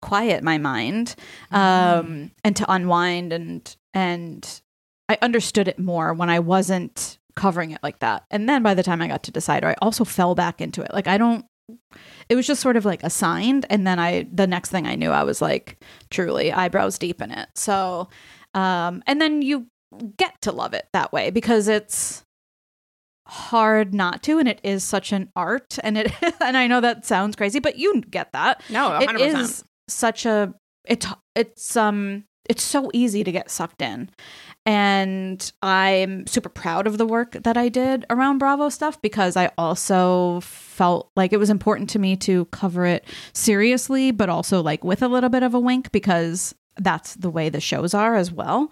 quiet 0.01 0.41
my 0.43 0.57
mind 0.57 1.15
um 1.51 2.31
and 2.45 2.55
to 2.55 2.71
unwind 2.71 3.33
and 3.33 3.75
and 3.93 4.61
I 5.11 5.17
understood 5.21 5.67
it 5.67 5.77
more 5.77 6.13
when 6.13 6.29
I 6.29 6.39
wasn't 6.39 7.19
covering 7.35 7.71
it 7.71 7.79
like 7.83 7.99
that. 7.99 8.23
And 8.31 8.47
then 8.47 8.63
by 8.63 8.73
the 8.73 8.83
time 8.83 9.01
I 9.01 9.07
got 9.07 9.23
to 9.23 9.31
Decider, 9.31 9.67
I 9.67 9.75
also 9.81 10.05
fell 10.05 10.35
back 10.35 10.61
into 10.61 10.81
it. 10.81 10.93
Like 10.93 11.07
I 11.07 11.17
don't 11.17 11.45
it 12.29 12.35
was 12.35 12.47
just 12.47 12.61
sort 12.61 12.77
of 12.77 12.85
like 12.85 13.03
assigned 13.03 13.65
and 13.69 13.85
then 13.85 13.99
I 13.99 14.27
the 14.31 14.47
next 14.47 14.71
thing 14.71 14.87
I 14.87 14.95
knew 14.95 15.11
I 15.11 15.23
was 15.23 15.41
like 15.41 15.83
truly 16.09 16.51
eyebrows 16.51 16.97
deep 16.97 17.21
in 17.21 17.31
it. 17.31 17.49
So 17.55 18.07
um 18.53 19.03
and 19.05 19.21
then 19.21 19.41
you 19.41 19.67
get 20.15 20.41
to 20.43 20.53
love 20.53 20.73
it 20.73 20.87
that 20.93 21.11
way 21.11 21.29
because 21.29 21.67
it's 21.67 22.23
hard 23.27 23.93
not 23.93 24.23
to 24.23 24.39
and 24.39 24.47
it 24.47 24.61
is 24.63 24.83
such 24.83 25.11
an 25.11 25.29
art 25.35 25.77
and 25.83 25.97
it 25.97 26.11
and 26.41 26.55
I 26.55 26.67
know 26.67 26.79
that 26.79 27.05
sounds 27.05 27.35
crazy 27.35 27.59
but 27.59 27.77
you 27.77 28.01
get 28.01 28.31
that 28.31 28.61
no, 28.69 28.89
100%. 28.91 29.15
it 29.15 29.21
is 29.21 29.63
such 29.89 30.25
a 30.25 30.53
it's 30.85 31.05
it's 31.35 31.75
um 31.75 32.23
it's 32.49 32.63
so 32.63 32.89
easy 32.93 33.23
to 33.23 33.31
get 33.31 33.49
sucked 33.49 33.81
in 33.81 34.09
and 34.65 35.51
i'm 35.63 36.25
super 36.27 36.49
proud 36.49 36.85
of 36.85 36.97
the 36.97 37.05
work 37.05 37.31
that 37.31 37.57
i 37.57 37.67
did 37.67 38.05
around 38.09 38.37
bravo 38.37 38.69
stuff 38.69 39.01
because 39.01 39.35
i 39.35 39.49
also 39.57 40.39
felt 40.41 41.09
like 41.15 41.33
it 41.33 41.37
was 41.37 41.49
important 41.49 41.89
to 41.89 41.97
me 41.99 42.15
to 42.15 42.45
cover 42.45 42.85
it 42.85 43.03
seriously 43.33 44.11
but 44.11 44.29
also 44.29 44.61
like 44.61 44.83
with 44.83 45.01
a 45.01 45.07
little 45.07 45.29
bit 45.29 45.43
of 45.43 45.53
a 45.53 45.59
wink 45.59 45.91
because 45.91 46.53
that's 46.77 47.15
the 47.15 47.29
way 47.29 47.49
the 47.49 47.59
shows 47.59 47.93
are 47.93 48.15
as 48.15 48.31
well. 48.31 48.71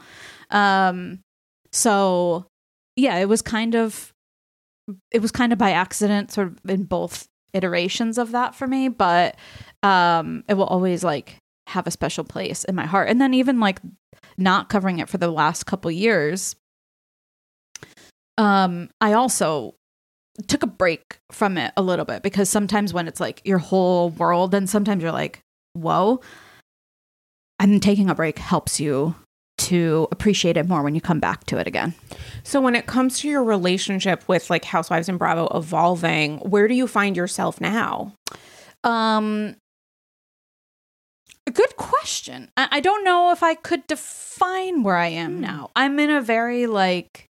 Um 0.51 1.19
so 1.71 2.47
yeah 2.95 3.17
it 3.17 3.29
was 3.29 3.41
kind 3.41 3.75
of 3.75 4.13
it 5.11 5.21
was 5.21 5.31
kind 5.31 5.53
of 5.53 5.59
by 5.59 5.71
accident 5.71 6.31
sort 6.31 6.47
of 6.47 6.59
in 6.67 6.83
both 6.83 7.27
iterations 7.53 8.17
of 8.17 8.31
that 8.31 8.55
for 8.55 8.67
me 8.67 8.89
but 8.89 9.35
um 9.83 10.43
it 10.47 10.55
will 10.55 10.65
always 10.65 11.03
like 11.03 11.37
have 11.69 11.87
a 11.87 11.91
special 11.91 12.23
place 12.23 12.63
in 12.63 12.75
my 12.75 12.85
heart. 12.85 13.09
And 13.09 13.19
then 13.21 13.33
even 13.33 13.59
like 13.59 13.79
not 14.37 14.69
covering 14.69 14.99
it 14.99 15.09
for 15.09 15.17
the 15.17 15.27
last 15.27 15.65
couple 15.65 15.91
years 15.91 16.55
um 18.37 18.89
i 19.01 19.11
also 19.11 19.75
took 20.47 20.63
a 20.63 20.67
break 20.67 21.19
from 21.31 21.57
it 21.57 21.73
a 21.75 21.81
little 21.81 22.05
bit 22.05 22.23
because 22.23 22.49
sometimes 22.49 22.93
when 22.93 23.07
it's 23.07 23.19
like 23.19 23.41
your 23.43 23.57
whole 23.57 24.09
world 24.11 24.53
and 24.53 24.69
sometimes 24.69 25.03
you're 25.03 25.11
like 25.11 25.43
whoa. 25.73 26.21
And 27.59 27.81
taking 27.81 28.09
a 28.09 28.15
break 28.15 28.39
helps 28.39 28.79
you 28.79 29.15
to 29.57 30.07
appreciate 30.11 30.55
it 30.55 30.67
more 30.67 30.81
when 30.81 30.95
you 30.95 31.01
come 31.01 31.19
back 31.19 31.45
to 31.45 31.57
it 31.57 31.67
again. 31.67 31.93
So 32.43 32.61
when 32.61 32.75
it 32.75 32.85
comes 32.85 33.19
to 33.19 33.29
your 33.29 33.43
relationship 33.43 34.23
with 34.27 34.49
like 34.49 34.63
Housewives 34.63 35.09
and 35.09 35.19
Bravo 35.19 35.47
evolving, 35.53 36.37
where 36.37 36.69
do 36.69 36.73
you 36.73 36.87
find 36.87 37.17
yourself 37.17 37.59
now? 37.59 38.13
Um, 38.85 39.57
good 41.51 41.75
question. 41.77 42.51
I, 42.57 42.67
I 42.71 42.79
don't 42.79 43.03
know 43.03 43.31
if 43.31 43.43
I 43.43 43.55
could 43.55 43.85
define 43.87 44.83
where 44.83 44.97
I 44.97 45.07
am 45.07 45.35
Hmm. 45.35 45.41
now. 45.41 45.71
I'm 45.75 45.99
in 45.99 46.09
a 46.09 46.21
very 46.21 46.67
like, 46.67 47.25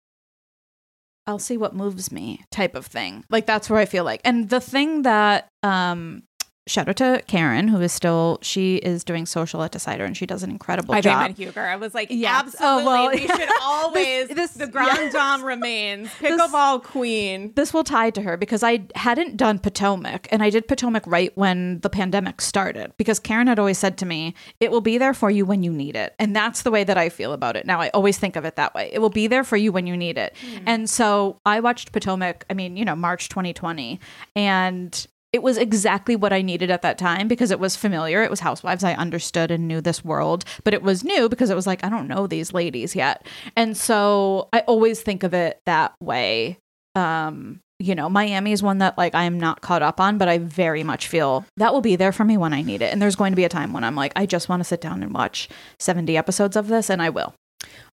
I'll 1.26 1.40
see 1.40 1.58
what 1.58 1.76
moves 1.76 2.12
me 2.12 2.44
type 2.52 2.76
of 2.76 2.86
thing. 2.86 3.26
Like 3.30 3.46
that's 3.46 3.70
where 3.70 3.80
I 3.80 3.86
feel 3.86 4.04
like. 4.04 4.22
And 4.24 4.50
the 4.50 4.62
thing 4.62 5.02
that, 5.02 5.48
um, 5.64 6.24
shout 6.68 6.88
out 6.90 6.98
to 6.98 7.24
Karen, 7.28 7.68
who 7.70 7.82
is 7.82 7.92
still 7.92 8.40
she 8.42 8.76
is 8.78 9.04
doing 9.04 9.26
social 9.26 9.64
at 9.64 9.72
Decider, 9.72 10.06
and 10.06 10.16
she 10.16 10.26
does 10.26 10.44
an 10.44 10.52
incredible 10.52 10.94
job. 10.94 10.98
I 10.98 11.02
job. 11.02 11.26
think 11.28 11.38
Huger. 11.38 11.62
I 11.62 11.76
was 11.78 11.94
like, 11.94 12.10
Yes. 12.12 12.56
Oh, 12.60 12.80
absolutely. 12.80 12.84
Oh, 12.86 12.86
well, 12.86 13.12
we 13.12 13.28
should 13.28 13.50
always. 13.62 14.28
this- 14.30 14.52
the 14.58 14.68
grand 14.68 15.12
dame 15.14 15.44
remains 15.44 16.10
pickleball 16.10 16.84
queen. 16.84 17.54
this 17.56 17.74
will 17.74 17.84
tie 17.84 18.10
to 18.10 18.22
her 18.22 18.38
because 18.38 18.64
I 18.64 18.86
hadn't 18.96 19.38
done 19.38 19.60
Potomac 19.60 20.28
and 20.32 20.42
I 20.42 20.50
did 20.50 20.68
Potomac 20.68 21.04
right 21.06 21.32
when 21.38 21.80
the 21.82 21.90
pandemic 21.90 22.42
started 22.42 22.92
because 22.98 23.20
Karen 23.20 23.48
had 23.48 23.60
always 23.60 23.78
said 23.78 23.98
to 24.00 24.06
me, 24.06 24.34
it 24.60 24.72
will 24.72 24.82
be 24.82 24.98
there 24.98 25.14
for 25.14 25.30
you 25.30 25.46
when 25.46 25.62
you 25.64 25.72
need 25.72 25.96
it. 25.96 26.16
And 26.18 26.36
that's 26.36 26.64
the 26.64 26.72
way 26.72 26.84
that 26.84 26.98
I 26.98 27.10
feel 27.10 27.34
about 27.34 27.56
it. 27.56 27.66
Now 27.66 27.80
I 27.82 27.90
always 27.90 28.18
think 28.18 28.36
of 28.36 28.46
it 28.46 28.56
that 28.56 28.74
way. 28.74 28.90
It 28.92 29.00
will 29.00 29.10
be 29.12 29.28
there 29.28 29.44
for 29.44 29.58
you 29.58 29.72
when 29.72 29.86
you 29.86 29.96
need 29.96 30.18
it. 30.18 30.36
Hmm. 30.42 30.64
And 30.66 30.90
so 30.90 31.40
I 31.46 31.60
watched 31.60 31.92
Potomac, 31.92 32.46
I 32.50 32.54
mean, 32.56 32.78
you 32.78 32.86
know, 32.86 32.96
March 32.96 33.30
2020 33.30 34.00
and 34.36 35.08
it 35.38 35.44
was 35.44 35.60
exactly 35.60 36.16
what 36.16 36.34
I 36.34 36.42
needed 36.42 36.72
at 36.72 36.82
that 36.82 36.98
time 36.98 37.28
because 37.28 37.52
it 37.52 37.60
was 37.60 37.76
familiar. 37.76 38.24
It 38.24 38.32
was 38.32 38.40
Housewives. 38.40 38.84
I 38.84 38.96
understood 38.96 39.52
and 39.52 39.68
knew 39.68 39.82
this 39.82 40.04
world, 40.04 40.46
but 40.64 40.74
it 40.74 40.82
was 40.82 41.04
new 41.04 41.30
because 41.30 41.52
it 41.52 41.56
was 41.56 41.68
like, 41.68 41.84
I 41.84 41.90
don't 41.90 42.08
know 42.08 42.26
these 42.26 42.54
ladies 42.54 42.96
yet. 42.96 43.24
And 43.56 43.78
so 43.78 44.50
I 44.52 44.62
always 44.62 45.00
think 45.00 45.22
of 45.22 45.36
it 45.36 45.62
that 45.68 45.94
way 46.02 46.58
um 46.96 47.60
you 47.78 47.94
know 47.94 48.10
miami 48.10 48.52
is 48.52 48.64
one 48.64 48.80
that 48.80 48.98
like 48.98 49.14
i 49.14 49.26
am 49.26 49.40
not 49.40 49.62
caught 49.62 49.84
up 49.84 50.00
on 50.00 50.18
but 50.18 50.28
i 50.28 50.40
very 50.40 50.84
much 50.84 51.08
feel 51.08 51.46
that 51.58 51.72
will 51.72 51.82
be 51.82 51.96
there 51.96 52.12
for 52.12 52.24
me 52.24 52.36
when 52.38 52.54
i 52.54 52.64
need 52.64 52.82
it 52.82 52.92
and 52.92 53.00
there's 53.00 53.16
going 53.16 53.32
to 53.32 53.36
be 53.36 53.44
a 53.44 53.50
time 53.50 53.72
when 53.72 53.84
i'm 53.84 53.94
like 53.94 54.12
i 54.16 54.26
just 54.26 54.50
want 54.50 54.60
to 54.62 54.64
sit 54.64 54.82
down 54.82 55.04
and 55.04 55.14
watch 55.14 55.48
70 55.78 56.18
episodes 56.18 56.56
of 56.56 56.70
this 56.70 56.90
and 56.90 57.04
i 57.04 57.10
will 57.12 57.36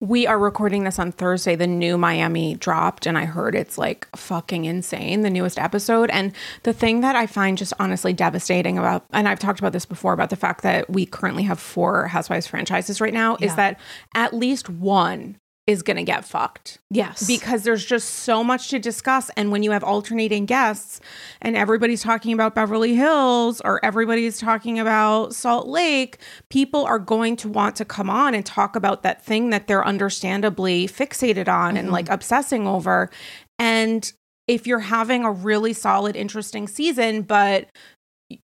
We 0.01 0.25
are 0.27 0.39
recording 0.39 0.85
this 0.85 0.97
on 0.97 1.11
Thursday. 1.11 1.57
The 1.57 1.67
new 1.67 1.97
Miami 1.97 2.55
dropped, 2.55 3.05
and 3.05 3.17
I 3.17 3.25
heard 3.25 3.53
it's 3.53 3.77
like 3.77 4.07
fucking 4.15 4.63
insane, 4.63 5.21
the 5.23 5.29
newest 5.29 5.59
episode. 5.59 6.09
And 6.11 6.31
the 6.63 6.71
thing 6.71 7.01
that 7.01 7.17
I 7.17 7.27
find 7.27 7.57
just 7.57 7.73
honestly 7.79 8.13
devastating 8.13 8.77
about, 8.77 9.03
and 9.11 9.27
I've 9.27 9.39
talked 9.39 9.59
about 9.59 9.73
this 9.73 9.85
before, 9.85 10.13
about 10.13 10.29
the 10.29 10.37
fact 10.37 10.61
that 10.63 10.89
we 10.89 11.05
currently 11.05 11.43
have 11.43 11.59
four 11.59 12.07
Housewives 12.07 12.47
franchises 12.47 13.01
right 13.01 13.13
now, 13.13 13.35
Yeah. 13.41 13.47
is 13.47 13.55
that 13.55 13.77
at 14.15 14.33
least 14.33 14.69
one 14.69 15.35
is 15.69 15.83
going 15.83 15.97
to 15.97 16.03
get 16.03 16.25
fucked 16.25 16.79
Yes. 16.89 17.27
because 17.27 17.61
there's 17.61 17.85
just 17.85 18.09
so 18.09 18.43
much 18.43 18.69
to 18.69 18.79
discuss. 18.79 19.29
And 19.37 19.51
when 19.51 19.61
you 19.61 19.69
have 19.69 19.83
alternating 19.83 20.47
guests 20.47 20.99
and 21.43 21.55
everybody's 21.55 22.01
talking 22.01 22.33
about 22.33 22.55
Beverly 22.55 22.95
Hills 22.95 23.61
or 23.61 23.79
everybody's 23.85 24.39
talking 24.39 24.79
about 24.79 25.35
Salt 25.35 25.67
Lake, 25.67 26.17
people 26.49 26.85
are 26.85 26.97
going 26.97 27.35
to 27.35 27.47
want 27.47 27.75
to 27.75 27.85
come 27.85 28.09
on 28.09 28.33
and 28.33 28.43
talk 28.43 28.75
about 28.75 29.03
that 29.03 29.23
thing 29.23 29.51
that 29.51 29.67
they're 29.67 29.85
understandably 29.85 30.87
fixated 30.87 31.47
on 31.47 31.77
and 31.77 31.85
mm-hmm. 31.85 31.93
like 31.93 32.09
obsessing 32.09 32.65
over. 32.65 33.11
And 33.59 34.11
if 34.47 34.65
you're 34.65 34.79
having 34.79 35.23
a 35.23 35.31
really 35.31 35.73
solid, 35.73 36.15
interesting 36.15 36.67
season, 36.67 37.21
but 37.21 37.67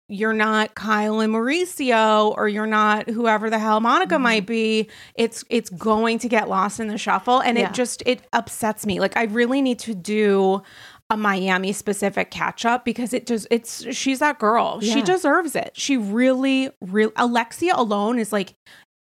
you're 0.08 0.34
not 0.34 0.76
Kyle 0.76 1.20
and 1.20 1.34
Mauricio 1.34 2.34
or 2.36 2.48
you're 2.48 2.66
not 2.66 3.10
whoever 3.10 3.50
the 3.50 3.60
hell 3.60 3.80
Monica 3.80 4.18
might 4.18 4.44
mm-hmm. 4.44 4.86
be, 4.86 4.90
it's 5.16 5.44
it's 5.50 5.70
going 5.70 6.20
to 6.20 6.28
get 6.28 6.50
lost 6.50 6.80
in 6.80 6.88
the 6.88 6.98
shuffle 6.98 7.40
and 7.42 7.58
Yeah. 7.58 7.70
it 7.70 7.74
just 7.74 8.02
it 8.06 8.22
upsets 8.34 8.86
me. 8.86 9.00
Like 9.00 9.16
I 9.16 9.24
really 9.26 9.62
need 9.62 9.80
to 9.80 9.94
do 9.94 10.62
a 11.10 11.18
Miami 11.18 11.72
specific 11.72 12.32
catch 12.32 12.66
up 12.66 12.84
because 12.84 13.14
it 13.14 13.28
just 13.28 13.48
it's 13.52 13.86
she's 13.96 14.20
that 14.20 14.40
girl. 14.40 14.82
She 14.82 15.02
deserves 15.04 15.56
it. 15.56 15.72
She 15.76 15.98
really 15.98 16.70
really 16.82 17.14
Alexia 17.16 17.74
alone 17.76 18.18
is 18.18 18.34
like 18.34 18.56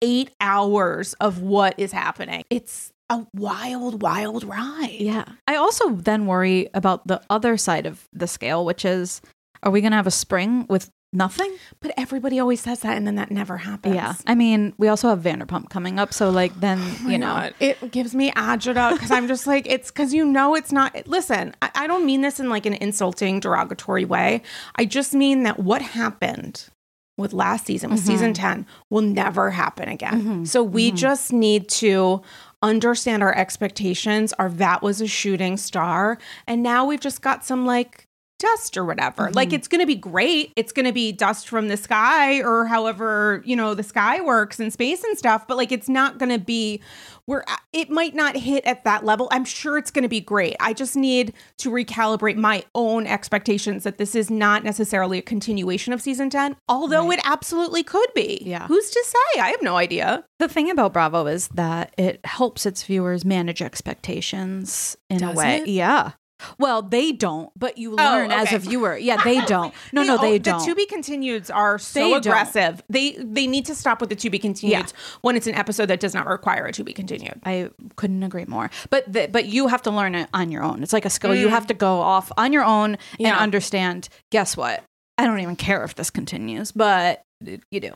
8 0.03 0.29
hours 0.39 1.13
of 1.15 1.41
what 1.41 1.74
is 1.79 1.91
happening. 1.91 2.43
It's 2.51 2.91
a 3.10 3.25
wild 3.34 4.03
wild 4.03 4.43
ride. 4.43 4.98
Yeah. 5.00 5.25
I 5.48 5.55
also 5.55 5.89
then 5.89 6.27
worry 6.27 6.69
about 6.75 7.07
the 7.07 7.22
other 7.31 7.57
side 7.57 7.88
of 7.88 8.07
the 8.13 8.27
scale, 8.27 8.63
which 8.63 8.86
is 8.86 9.22
are 9.67 9.71
we 9.71 9.81
going 9.81 9.91
to 9.91 9.97
have 9.97 10.07
a 10.07 10.12
spring 10.12 10.65
with 10.69 10.89
nothing? 11.12 11.53
But 11.81 11.91
everybody 11.97 12.39
always 12.39 12.62
says 12.62 12.79
that 12.79 12.95
and 12.95 13.05
then 13.05 13.15
that 13.15 13.31
never 13.31 13.57
happens. 13.57 13.95
Yeah. 13.95 14.13
I 14.25 14.33
mean, 14.33 14.74
we 14.77 14.88
also 14.88 15.09
have 15.09 15.19
Vanderpump 15.19 15.69
coming 15.69 16.00
up. 16.00 16.13
So, 16.13 16.29
like, 16.29 16.57
then, 16.62 16.79
oh 16.79 16.97
my 17.03 17.12
you 17.12 17.17
know, 17.17 17.25
God. 17.27 17.53
it 17.59 17.91
gives 17.91 18.15
me 18.15 18.31
agita 18.31 18.93
because 18.93 19.12
I'm 19.12 19.27
just 19.27 19.45
like, 19.45 19.67
it's 19.67 19.91
because 19.91 20.13
you 20.13 20.25
know 20.25 20.55
it's 20.55 20.71
not. 20.71 21.05
Listen, 21.05 21.53
I, 21.62 21.69
I 21.75 21.88
don't 21.88 22.05
mean 22.05 22.21
this 22.21 22.39
in 22.39 22.50
like 22.50 22.65
an 22.65 22.75
insulting, 22.75 23.41
derogatory 23.41 24.05
way. 24.05 24.41
I 24.77 24.86
just 24.86 25.13
mean 25.13 25.43
that 25.43 25.59
what 25.59 25.81
happened 25.81 26.69
with 27.17 27.33
last 27.33 27.65
season, 27.65 27.89
with 27.89 28.00
season 28.00 28.31
mm-hmm. 28.31 28.62
10, 28.62 28.65
will 28.89 29.01
never 29.01 29.50
happen 29.50 29.89
again. 29.89 30.21
Mm-hmm. 30.21 30.45
So 30.45 30.63
we 30.63 30.89
mm-hmm. 30.89 30.97
just 30.97 31.33
need 31.33 31.67
to 31.69 32.21
understand 32.62 33.24
our 33.24 33.36
expectations. 33.36 34.33
Our 34.33 34.50
that 34.51 34.81
was 34.81 35.01
a 35.01 35.07
shooting 35.07 35.57
star. 35.57 36.19
And 36.45 36.63
now 36.63 36.86
we've 36.86 37.00
just 37.00 37.21
got 37.21 37.43
some 37.43 37.65
like 37.65 38.06
dust 38.39 38.77
or 38.77 38.86
whatever. 38.86 39.32
Like 39.32 39.50
mm-hmm. 39.50 39.56
it's 39.56 39.67
going 39.67 39.82
to 39.82 39.88
be 39.88 39.96
great. 39.96 40.53
It's 40.56 40.72
going 40.72 40.86
to 40.86 40.91
be 40.91 41.12
dust 41.12 41.48
from 41.48 41.67
the 41.67 41.77
sky 41.77 42.41
or 42.41 42.65
however, 42.65 43.41
you 43.46 43.56
know, 43.56 43.74
the 43.74 43.84
sky 43.84 44.22
works 44.22 44.60
in 44.60 44.70
space 44.72 45.03
and 45.03 45.17
stuff, 45.17 45.48
but 45.48 45.58
like 45.58 45.72
it's 45.72 45.89
not 45.89 46.17
going 46.17 46.32
to 46.32 46.39
be 46.39 46.82
where 47.25 47.44
uh, 47.50 47.58
it 47.74 47.89
might 47.89 48.15
not 48.15 48.38
hit 48.38 48.63
at 48.65 48.84
that 48.84 49.03
level. 49.03 49.27
I'm 49.32 49.44
sure 49.44 49.77
it's 49.77 49.91
going 49.91 50.03
to 50.03 50.10
be 50.10 50.22
great. 50.22 50.56
I 50.60 50.74
just 50.74 50.96
need 50.96 51.34
to 51.58 51.70
recalibrate 51.70 52.38
my 52.38 52.63
own 52.75 53.08
expectations 53.08 53.84
that 53.84 53.98
this 53.98 54.15
is 54.15 54.29
not 54.29 54.63
necessarily 54.63 55.17
a 55.17 55.24
continuation 55.24 55.91
of 55.91 56.01
season 56.01 56.29
10, 56.29 56.56
although 56.70 57.12
it 57.12 57.20
absolutely 57.24 57.84
could 57.84 58.10
be. 58.13 58.41
Yeah. 58.46 58.67
Who's 58.67 58.89
to 58.91 59.03
say? 59.06 59.41
I 59.41 59.50
have 59.50 59.62
no 59.62 59.75
idea. 59.75 60.24
the 60.39 60.48
thing 60.48 60.70
about 60.70 60.94
Bravo 60.94 61.25
is 61.27 61.50
that 61.50 61.94
it 61.98 62.25
helps 62.25 62.65
its 62.65 62.84
viewers 62.84 63.25
manage 63.25 63.62
expectations 63.62 64.96
in 65.10 65.24
a 65.24 65.34
way. 65.34 65.58
it? 65.58 65.67
Yeah. 65.67 66.12
Well, 66.60 66.82
they 66.82 67.12
don't, 67.12 67.51
but 67.58 67.77
you 67.77 67.91
learn 67.91 68.32
as 68.32 68.48
okay. 68.48 68.56
a 68.58 68.60
viewer. 68.60 68.98
Yeah, 68.98 69.17
they 69.24 69.41
don't. 69.46 69.74
No, 69.91 70.03
no, 70.03 70.15
oh, 70.15 70.22
they 70.22 70.34
the 70.34 70.39
don't. 70.39 70.60
The 70.60 70.65
to 70.67 70.75
be 70.75 70.86
continueds 70.86 71.53
are 71.53 71.79
so 71.79 72.00
They 72.00 72.10
don't. 72.12 72.25
aggressive. 72.25 72.84
They 72.89 73.13
they 73.20 73.48
need 73.48 73.65
to 73.65 73.75
stop 73.75 74.01
with 74.01 74.10
the 74.10 74.15
to 74.15 74.29
be 74.29 74.39
continueds 74.39 74.94
when 75.22 75.36
it's 75.36 75.48
an 75.48 75.56
episode 75.56 75.88
that 75.88 76.00
does 76.00 76.13
not 76.13 76.27
require 76.27 76.65
a 76.65 76.72
to 76.74 76.84
be 76.84 76.94
continued. 76.94 77.39
I 77.44 77.70
couldn't 77.96 78.24
agree 78.24 78.46
more. 78.46 78.70
But 78.89 79.12
the, 79.12 79.27
but 79.32 79.46
you 79.46 79.67
have 79.67 79.82
to 79.84 79.91
learn 79.91 80.15
it 80.15 80.29
on 80.34 80.51
your 80.51 80.63
own. 80.63 80.84
It's 80.84 80.94
like 80.94 81.06
a 81.06 81.10
skill. 81.10 81.34
You 81.36 81.48
have 81.50 81.67
to 81.67 81.74
go 81.74 82.01
off 82.01 82.32
on 82.38 82.53
your 82.53 82.63
own 82.63 82.98
and 83.20 83.27
Mm. 83.38 83.38
Understand. 83.39 84.10
Guess 84.32 84.58
what? 84.58 84.84
I 85.17 85.25
don't 85.25 85.39
even 85.39 85.55
care 85.55 85.83
if 85.83 85.95
this 85.95 86.09
continues, 86.09 86.71
but 86.71 87.24
you 87.69 87.79
do. 87.79 87.91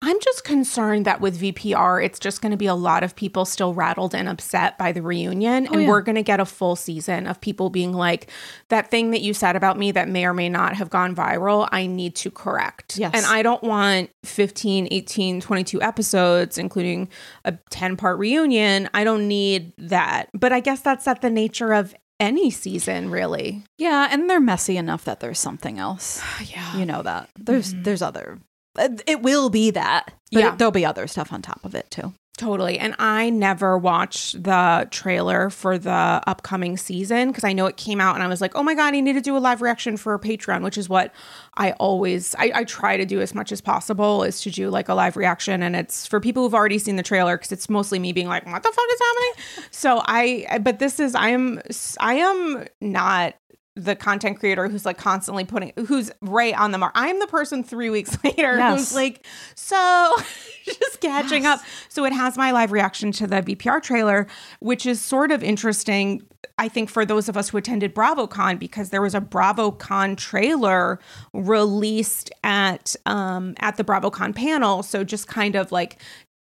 I'm 0.00 0.18
just 0.20 0.42
concerned 0.42 1.04
that 1.06 1.20
with 1.20 1.40
VPR, 1.40 2.04
it's 2.04 2.18
just 2.18 2.42
going 2.42 2.50
to 2.50 2.56
be 2.56 2.66
a 2.66 2.74
lot 2.74 3.04
of 3.04 3.14
people 3.14 3.44
still 3.44 3.74
rattled 3.74 4.12
and 4.12 4.28
upset 4.28 4.76
by 4.76 4.90
the 4.90 5.02
reunion. 5.02 5.68
Oh, 5.68 5.72
and 5.72 5.76
Oh, 5.76 5.78
yeah. 5.78 5.88
we're 5.88 6.00
going 6.02 6.16
to 6.16 6.22
get 6.24 6.40
a 6.40 6.44
full 6.44 6.74
season 6.74 7.28
of 7.28 7.40
people 7.40 7.70
being 7.70 7.92
like, 7.92 8.28
that 8.70 8.90
thing 8.90 9.12
that 9.12 9.20
you 9.20 9.34
said 9.34 9.54
about 9.54 9.78
me 9.78 9.92
that 9.92 10.08
may 10.08 10.24
or 10.26 10.34
may 10.34 10.48
not 10.48 10.74
have 10.74 10.90
gone 10.90 11.14
viral, 11.14 11.68
I 11.70 11.86
need 11.86 12.16
to 12.16 12.30
correct. 12.32 12.96
Yes. 12.98 13.12
And 13.14 13.24
I 13.24 13.42
don't 13.42 13.62
want 13.62 14.10
15, 14.24 14.88
18, 14.90 15.40
22 15.40 15.80
episodes, 15.80 16.58
including 16.58 17.08
a 17.44 17.52
10 17.70 17.96
part 17.96 18.18
reunion. 18.18 18.90
I 18.94 19.04
don't 19.04 19.28
need 19.28 19.74
that. 19.78 20.28
But 20.34 20.52
I 20.52 20.58
guess 20.58 20.80
that's 20.80 21.06
at 21.06 21.20
the 21.22 21.30
nature 21.30 21.72
of 21.72 21.94
any 22.22 22.50
season, 22.50 23.10
really. 23.10 23.64
Yeah, 23.76 24.08
and 24.10 24.30
they're 24.30 24.40
messy 24.40 24.76
enough 24.76 25.04
that 25.04 25.20
there's 25.20 25.40
something 25.40 25.78
else. 25.78 26.22
Yeah. 26.52 26.76
You 26.76 26.86
know 26.86 27.02
that 27.02 27.30
there's 27.36 27.72
mm-hmm. 27.72 27.82
there's 27.84 28.02
other. 28.02 28.38
Uh, 28.78 28.88
It 29.06 29.22
will 29.22 29.50
be 29.50 29.70
that. 29.70 30.12
But 30.32 30.40
Yeah. 30.40 30.52
it- 30.52 30.58
there'll 30.58 30.72
be 30.72 30.86
other 30.86 31.06
stuff 31.06 31.32
on 31.32 31.42
top 31.42 31.64
of 31.64 31.74
it 31.74 31.90
too. 31.90 32.12
Totally. 32.38 32.78
And 32.78 32.94
I 32.98 33.28
never 33.28 33.76
watched 33.76 34.42
the 34.42 34.88
trailer 34.90 35.50
for 35.50 35.76
the 35.76 35.90
upcoming 36.26 36.78
season 36.78 37.28
because 37.28 37.44
I 37.44 37.52
know 37.52 37.66
it 37.66 37.76
came 37.76 38.00
out 38.00 38.14
and 38.14 38.24
I 38.24 38.26
was 38.26 38.40
like, 38.40 38.52
oh 38.56 38.62
my 38.62 38.74
God, 38.74 38.94
I 38.94 39.00
need 39.00 39.12
to 39.12 39.20
do 39.20 39.36
a 39.36 39.38
live 39.38 39.60
reaction 39.60 39.98
for 39.98 40.18
Patreon, 40.18 40.62
which 40.64 40.78
is 40.78 40.88
what 40.88 41.12
I 41.58 41.72
always, 41.72 42.34
I, 42.38 42.50
I 42.54 42.64
try 42.64 42.96
to 42.96 43.04
do 43.04 43.20
as 43.20 43.34
much 43.34 43.52
as 43.52 43.60
possible 43.60 44.22
is 44.22 44.40
to 44.40 44.50
do 44.50 44.70
like 44.70 44.88
a 44.88 44.94
live 44.94 45.18
reaction. 45.18 45.62
And 45.62 45.76
it's 45.76 46.06
for 46.06 46.20
people 46.20 46.42
who've 46.42 46.54
already 46.54 46.78
seen 46.78 46.96
the 46.96 47.02
trailer 47.02 47.36
because 47.36 47.52
it's 47.52 47.68
mostly 47.68 47.98
me 47.98 48.14
being 48.14 48.28
like, 48.28 48.46
what 48.46 48.62
the 48.62 48.72
fuck 48.72 48.86
is 48.92 49.00
happening? 49.00 49.68
So 49.70 50.02
I, 50.06 50.58
but 50.62 50.78
this 50.78 50.98
is, 50.98 51.14
I 51.14 51.28
am, 51.28 51.60
I 52.00 52.14
am 52.14 52.64
not 52.80 53.34
the 53.74 53.96
content 53.96 54.38
creator 54.38 54.68
who's 54.68 54.84
like 54.84 54.98
constantly 54.98 55.44
putting 55.44 55.72
who's 55.86 56.10
right 56.20 56.54
on 56.58 56.72
the 56.72 56.78
mark. 56.78 56.92
I'm 56.94 57.18
the 57.20 57.26
person 57.26 57.64
three 57.64 57.88
weeks 57.88 58.18
later 58.24 58.56
Yes. 58.58 58.78
who's 58.78 58.94
like, 58.94 59.26
so 59.54 60.14
just 60.64 61.00
catching 61.00 61.46
up. 61.46 61.60
So 61.88 62.04
it 62.04 62.12
has 62.12 62.36
my 62.36 62.50
live 62.50 62.70
reaction 62.70 63.12
to 63.12 63.26
the 63.26 63.36
VPR 63.42 63.82
trailer, 63.82 64.26
which 64.60 64.84
is 64.84 65.00
sort 65.00 65.30
of 65.32 65.42
interesting. 65.42 66.22
I 66.58 66.68
think 66.68 66.90
for 66.90 67.06
those 67.06 67.28
of 67.30 67.36
us 67.36 67.48
who 67.48 67.56
attended 67.56 67.94
BravoCon, 67.94 68.58
because 68.58 68.90
there 68.90 69.00
was 69.00 69.14
a 69.14 69.20
BravoCon 69.22 70.18
trailer 70.18 70.98
released 71.32 72.30
at 72.44 72.94
um, 73.06 73.54
at 73.58 73.76
the 73.76 73.84
BravoCon 73.84 74.34
panel. 74.34 74.82
So 74.82 75.02
just 75.04 75.28
kind 75.28 75.54
of 75.56 75.72
like 75.72 75.96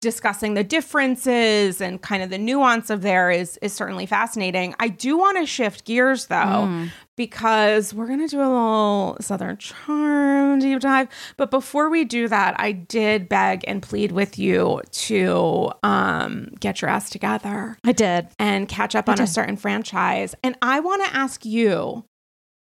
discussing 0.00 0.54
the 0.54 0.64
differences 0.64 1.80
and 1.82 2.00
kind 2.00 2.22
of 2.22 2.30
the 2.30 2.38
nuance 2.38 2.88
of 2.88 3.02
there 3.02 3.30
is 3.30 3.58
is 3.58 3.72
certainly 3.72 4.06
fascinating. 4.06 4.74
I 4.80 4.88
do 4.88 5.18
want 5.18 5.36
to 5.38 5.46
shift 5.46 5.84
gears 5.84 6.26
though 6.26 6.86
because 7.20 7.92
we're 7.92 8.06
going 8.06 8.20
to 8.20 8.26
do 8.26 8.38
a 8.38 8.48
little 8.48 9.18
Southern 9.20 9.58
Charm 9.58 10.58
deep 10.58 10.80
dive. 10.80 11.06
But 11.36 11.50
before 11.50 11.90
we 11.90 12.06
do 12.06 12.28
that, 12.28 12.58
I 12.58 12.72
did 12.72 13.28
beg 13.28 13.62
and 13.68 13.82
plead 13.82 14.10
with 14.10 14.38
you 14.38 14.80
to 14.90 15.70
um, 15.82 16.48
get 16.60 16.80
your 16.80 16.90
ass 16.90 17.10
together 17.10 17.76
I 17.84 17.92
did. 17.92 18.28
and 18.38 18.66
catch 18.66 18.94
up 18.94 19.06
on 19.06 19.20
a 19.20 19.26
certain 19.26 19.58
franchise. 19.58 20.34
And 20.42 20.56
I 20.62 20.80
want 20.80 21.04
to 21.04 21.14
ask 21.14 21.44
you 21.44 22.06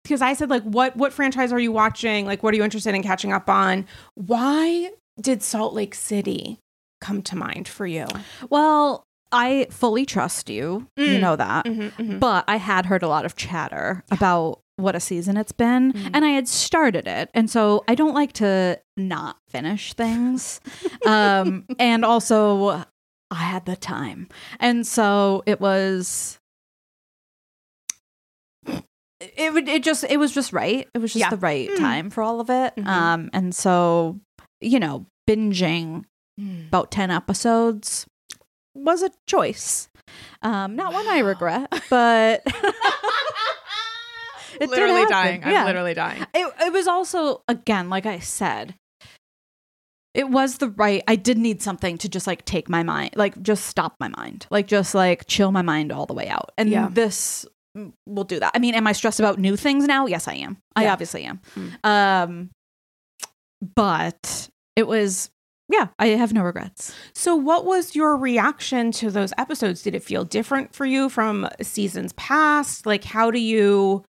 because 0.03 0.23
I 0.23 0.33
said 0.33 0.49
like 0.49 0.63
what 0.63 0.97
what 0.97 1.13
franchise 1.13 1.53
are 1.53 1.61
you 1.61 1.71
watching? 1.71 2.25
Like 2.25 2.43
what 2.43 2.55
are 2.55 2.57
you 2.57 2.65
interested 2.65 2.95
in 2.95 3.03
catching 3.03 3.35
up 3.35 3.51
on? 3.51 3.87
Why 4.15 4.93
did 5.21 5.43
Salt 5.43 5.75
Lake 5.75 5.95
City 5.95 6.59
come 7.03 7.21
to 7.25 7.37
mind 7.37 7.69
for 7.69 7.87
you? 7.87 8.07
Well, 8.49 9.05
I 9.33 9.67
fully 9.71 10.07
trust 10.07 10.49
you. 10.49 10.89
You 10.97 11.19
Mm. 11.19 11.21
know 11.21 11.37
that. 11.37 11.65
Mhm, 11.67 12.19
But 12.21 12.45
I 12.49 12.57
had 12.57 12.87
heard 12.87 13.03
a 13.03 13.09
lot 13.09 13.25
of 13.27 13.37
chatter 13.37 14.03
about 14.11 14.61
what 14.77 14.95
a 14.97 15.01
season 15.01 15.37
it's 15.37 15.53
been, 15.53 15.93
Mhm. 15.93 16.11
and 16.15 16.25
I 16.25 16.31
had 16.31 16.49
started 16.49 17.07
it. 17.07 17.31
And 17.35 17.51
so 17.51 17.85
I 17.89 17.95
don't 17.95 18.15
like 18.15 18.33
to 18.35 18.81
not 18.97 19.37
finish 19.49 19.93
things. 19.93 20.61
um, 21.07 21.67
and 21.79 22.05
also, 22.05 22.85
I 23.31 23.35
had 23.35 23.67
the 23.67 23.77
time. 23.77 24.29
And 24.61 24.87
so 24.87 25.43
it 25.47 25.61
was. 25.61 26.39
It 29.21 29.53
would. 29.53 29.69
It 29.69 29.83
just. 29.83 30.05
It 30.05 30.19
was 30.19 30.33
just 30.33 30.53
right. 30.53 30.89
It 30.95 30.99
was 30.99 31.13
just 31.13 31.21
Yeah. 31.21 31.31
the 31.31 31.37
right 31.37 31.69
Mm. 31.71 31.79
time 31.79 32.11
for 32.11 32.23
all 32.23 32.41
of 32.41 32.49
it. 32.51 32.75
Mhm. 32.77 32.87
Um, 32.87 33.31
and 33.33 33.55
so 33.55 34.21
you 34.61 34.81
know, 34.81 35.07
binging 35.29 36.05
mhm. 36.41 36.67
about 36.69 36.91
10 36.91 37.11
episodes 37.13 38.07
was 38.79 39.03
a 39.03 39.11
choice. 39.27 39.89
Um, 40.43 40.75
not 40.77 40.93
one 40.93 41.07
I 41.09 41.19
regret, 41.21 41.71
but 41.91 42.43
It 44.61 44.71
literally 44.71 45.07
dying. 45.07 45.43
Yeah. 45.43 45.61
I'm 45.61 45.67
literally 45.67 45.95
dying. 45.95 46.23
it, 46.35 46.53
it 46.67 46.73
was 46.73 46.89
also, 46.89 47.43
again, 47.47 47.89
like 47.91 48.07
I 48.07 48.19
said, 48.19 48.75
it 50.15 50.29
was 50.29 50.59
the 50.59 50.71
right 50.71 51.03
I 51.07 51.15
did 51.17 51.39
need 51.39 51.63
something 51.63 51.97
to 51.99 52.09
just 52.09 52.27
like 52.27 52.45
take 52.45 52.69
my 52.69 52.83
mind, 52.83 53.11
like 53.15 53.41
just 53.41 53.67
stop 53.67 53.95
my 54.01 54.09
mind. 54.09 54.47
Like 54.51 54.67
just 54.67 54.95
like 54.95 55.27
chill 55.29 55.53
my 55.53 55.63
mind 55.63 55.93
all 55.93 56.07
the 56.07 56.15
way 56.15 56.29
out. 56.29 56.51
And 56.59 56.71
Yeah. 56.71 56.89
this 56.91 57.47
will 58.07 58.25
do 58.25 58.41
that. 58.41 58.51
I 58.55 58.59
mean, 58.59 58.75
am 58.75 58.87
I 58.89 58.93
stressed 58.93 59.21
about 59.21 59.39
new 59.39 59.55
things 59.57 59.85
now? 59.87 60.07
Yes, 60.07 60.27
I 60.27 60.35
am. 60.35 60.57
I 60.75 60.85
Yeah. 60.85 60.93
obviously 60.93 61.23
am. 61.25 61.41
Mm. 61.55 61.85
Um 61.85 62.51
but 63.77 64.49
it 64.75 64.87
was 64.89 65.31
yeah, 65.69 65.89
I 65.99 66.09
have 66.09 66.33
no 66.33 66.43
regrets. 66.43 66.95
So, 67.15 67.37
what 67.37 67.65
was 67.65 67.95
your 67.95 68.17
reaction 68.17 68.91
to 68.93 69.11
those 69.11 69.33
episodes? 69.39 69.83
Did 69.83 69.95
it 69.95 70.03
feel 70.03 70.25
different 70.25 70.75
for 70.75 70.87
you 70.87 71.09
from 71.09 71.49
seasons 71.63 72.13
past? 72.15 72.87
Like, 72.87 73.05
how 73.05 73.31
do 73.31 73.39
you? 73.39 74.05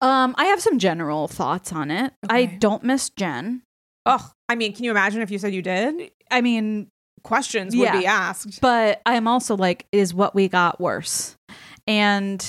Um, 0.00 0.34
I 0.36 0.46
have 0.46 0.60
some 0.60 0.78
general 0.78 1.28
thoughts 1.28 1.72
on 1.72 1.90
it. 1.90 2.12
I 2.28 2.46
don't 2.46 2.82
miss 2.82 3.10
Jen. 3.10 3.62
Oh, 4.04 4.30
I 4.48 4.56
mean, 4.56 4.72
can 4.72 4.84
you 4.84 4.90
imagine 4.90 5.22
if 5.22 5.30
you 5.30 5.38
said 5.38 5.54
you 5.54 5.62
did? 5.62 6.10
I 6.30 6.40
mean, 6.40 6.88
Questions 7.24 7.76
would 7.76 7.84
Yeah. 7.84 8.00
be 8.00 8.04
asked. 8.06 8.60
but 8.60 9.00
I'm 9.06 9.28
also 9.28 9.56
like, 9.56 9.86
is 9.92 10.12
what 10.12 10.34
we 10.34 10.48
got 10.48 10.80
worse? 10.80 11.36
And 11.86 12.44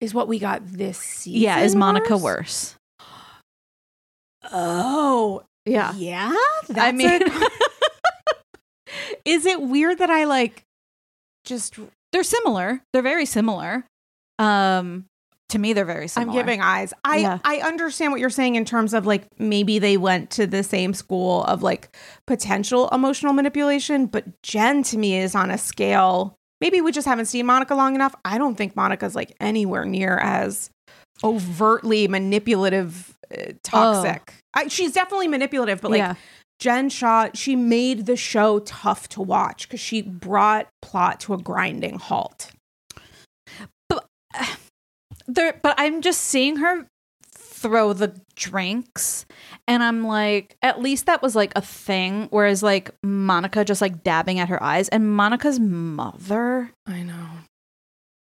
Is 0.00 0.12
what 0.12 0.26
we 0.26 0.40
got 0.40 0.62
this 0.66 0.98
season? 0.98 1.40
yeah, 1.42 1.60
is 1.60 1.76
Monica 1.76 2.16
worse? 2.16 2.74
Oh, 4.50 5.44
Yeah. 5.66 5.92
yeah. 5.94 6.34
I 6.76 6.92
mean, 6.92 7.22
a- 7.22 7.48
is 9.24 9.46
it 9.46 9.60
weird 9.60 9.98
that 9.98 10.10
I 10.10 10.24
like 10.24 10.62
just? 11.44 11.78
they're 12.12 12.22
similar. 12.24 12.82
They're 12.92 13.02
very 13.02 13.26
similar. 13.26 13.84
Um, 14.38 15.06
to 15.50 15.58
me, 15.58 15.72
they're 15.74 15.84
very 15.84 16.08
similar. 16.08 16.30
I'm 16.30 16.36
giving 16.36 16.60
eyes. 16.60 16.92
I 17.04 17.18
Yeah. 17.18 17.38
I 17.44 17.58
understand 17.58 18.10
what 18.12 18.20
you're 18.20 18.30
saying 18.30 18.54
in 18.56 18.64
terms 18.64 18.94
of 18.94 19.06
like 19.06 19.24
maybe 19.38 19.78
they 19.78 19.96
went 19.96 20.30
to 20.32 20.46
the 20.46 20.62
same 20.62 20.94
school 20.94 21.44
of 21.44 21.62
like 21.62 21.94
potential 22.26 22.88
emotional 22.90 23.32
manipulation, 23.34 24.06
but 24.06 24.24
Jen 24.42 24.82
to 24.84 24.98
me 24.98 25.16
is 25.18 25.34
on 25.34 25.50
a 25.50 25.58
scale. 25.58 26.34
Maybe 26.60 26.80
we 26.80 26.90
just 26.92 27.06
haven't 27.06 27.26
seen 27.26 27.44
Monica 27.46 27.74
long 27.74 27.94
enough. 27.94 28.14
I 28.24 28.38
don't 28.38 28.54
think 28.56 28.74
Monica's 28.76 29.14
like 29.14 29.34
anywhere 29.40 29.84
near 29.84 30.16
as 30.18 30.70
overtly 31.22 32.08
manipulative, 32.08 33.14
uh, 33.36 33.52
toxic. 33.62 34.34
I, 34.54 34.68
she's 34.68 34.92
definitely 34.92 35.28
manipulative, 35.28 35.80
but 35.80 35.90
like 35.90 35.98
yeah. 35.98 36.14
Jen 36.58 36.88
Shah, 36.88 37.30
she 37.34 37.56
made 37.56 38.06
the 38.06 38.16
show 38.16 38.60
tough 38.60 39.08
to 39.10 39.22
watch 39.22 39.68
because 39.68 39.80
she 39.80 40.02
brought 40.02 40.68
plot 40.80 41.20
to 41.20 41.34
a 41.34 41.38
grinding 41.38 41.98
halt. 41.98 42.52
But 43.88 44.06
there 45.26 45.58
but 45.62 45.74
i'm 45.78 46.00
just 46.00 46.20
seeing 46.20 46.56
her 46.56 46.86
throw 47.34 47.92
the 47.92 48.14
drinks 48.34 49.24
and 49.68 49.82
i'm 49.82 50.04
like 50.04 50.56
at 50.62 50.80
least 50.80 51.06
that 51.06 51.22
was 51.22 51.36
like 51.36 51.52
a 51.54 51.60
thing 51.60 52.26
whereas 52.30 52.62
like 52.62 52.90
monica 53.02 53.64
just 53.64 53.80
like 53.80 54.02
dabbing 54.02 54.40
at 54.40 54.48
her 54.48 54.62
eyes 54.62 54.88
and 54.88 55.14
monica's 55.14 55.60
mother 55.60 56.70
I 56.86 57.02
know. 57.02 57.28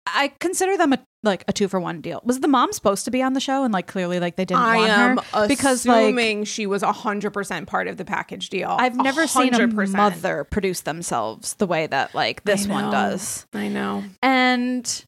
i 0.07 0.33
consider 0.41 0.77
them 0.77 0.95
a 0.95 0.99
like 1.23 1.45
a 1.49 1.53
two 1.53 1.69
for 1.69 1.81
one 1.81 2.01
deal. 2.01 2.21
Was 2.25 2.41
the 2.41 2.49
mom 2.49 2.73
supposed 2.73 3.05
to 3.07 3.11
be 3.11 3.23
on 3.23 3.33
the 3.33 3.41
show 3.41 3.65
and 3.65 3.73
like 3.73 3.87
clearly 3.87 4.21
like 4.21 4.37
they 4.37 4.45
didn't 4.45 4.63
I 4.63 4.77
want 4.77 4.91
am 4.91 5.19
her? 5.19 5.49
Because 5.49 5.85
like 5.87 6.05
assuming 6.05 6.45
she 6.45 6.67
was 6.67 6.83
hundred 6.83 7.33
percent 7.33 7.67
part 7.69 7.89
of 7.89 7.97
the 7.97 8.05
package 8.05 8.49
deal. 8.49 8.77
i've 8.79 8.97
never 8.97 9.27
seen 9.27 9.55
a 9.55 9.67
mother 9.67 10.45
produce 10.45 10.83
themselves 10.83 11.55
the 11.55 11.67
way 11.67 11.87
that 11.87 12.15
like 12.15 12.45
this 12.45 12.67
one 12.67 12.91
does. 12.91 13.47
I 13.53 13.69
know. 13.69 14.05
and 14.23 15.05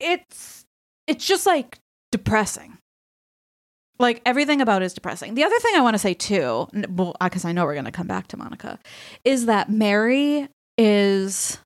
it's 0.00 0.64
it's 1.06 1.26
just 1.26 1.46
like 1.46 1.78
depressing. 2.12 2.78
Like 3.98 4.20
everything 4.26 4.60
about 4.60 4.82
it 4.82 4.86
is 4.86 4.94
depressing. 4.94 5.34
The 5.34 5.44
other 5.44 5.58
thing 5.60 5.74
i 5.76 5.80
want 5.80 5.94
to 5.94 5.98
say 5.98 6.14
too 6.14 6.68
well 6.90 7.16
because 7.22 7.44
i 7.44 7.52
know 7.52 7.64
we're 7.64 7.74
going 7.74 7.84
to 7.84 7.90
come 7.90 8.06
back 8.06 8.26
to 8.28 8.36
monica 8.36 8.78
is 9.24 9.46
that 9.46 9.70
mary 9.70 10.48
is 10.76 11.58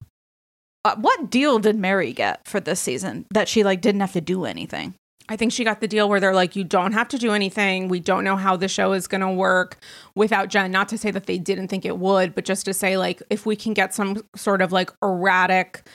uh, 0.89 0.97
what 0.97 1.31
deal 1.31 1.59
did 1.59 1.77
mary 1.77 2.13
get 2.13 2.47
for 2.47 2.61
this 2.61 2.81
season 2.81 3.27
that 3.33 3.49
she 3.49 3.63
like 3.65 3.81
didn't 3.81 4.01
have 4.01 4.13
to 4.13 4.21
do 4.21 4.45
anything 4.45 4.95
I 5.31 5.37
think 5.37 5.53
she 5.53 5.63
got 5.63 5.83
the 5.83 5.89
deal 5.89 6.09
where 6.09 6.21
they're 6.21 6.33
like, 6.33 6.57
you 6.57 6.65
don't 6.65 6.93
have 6.93 7.07
to 7.09 7.19
do 7.19 7.33
anything. 7.33 7.89
We 7.89 8.01
don't 8.01 8.25
know 8.25 8.37
how 8.37 8.57
the 8.57 8.67
show 8.67 8.95
is 8.95 9.07
going 9.07 9.21
to 9.21 9.31
work 9.31 9.77
without 10.15 10.49
Jen. 10.49 10.71
Not 10.71 10.89
to 10.89 10.97
say 10.97 11.11
that 11.11 11.27
they 11.27 11.37
didn't 11.37 11.69
think 11.69 11.85
it 11.85 11.99
would, 11.99 12.35
but 12.35 12.47
just 12.47 12.65
to 12.65 12.73
say, 12.73 12.97
like, 12.97 13.23
if 13.29 13.45
we 13.45 13.55
can 13.55 13.75
get 13.75 13.93
some 13.93 14.23
sort 14.35 14.63
of 14.63 14.73
like 14.73 14.91
erratic, 15.03 15.87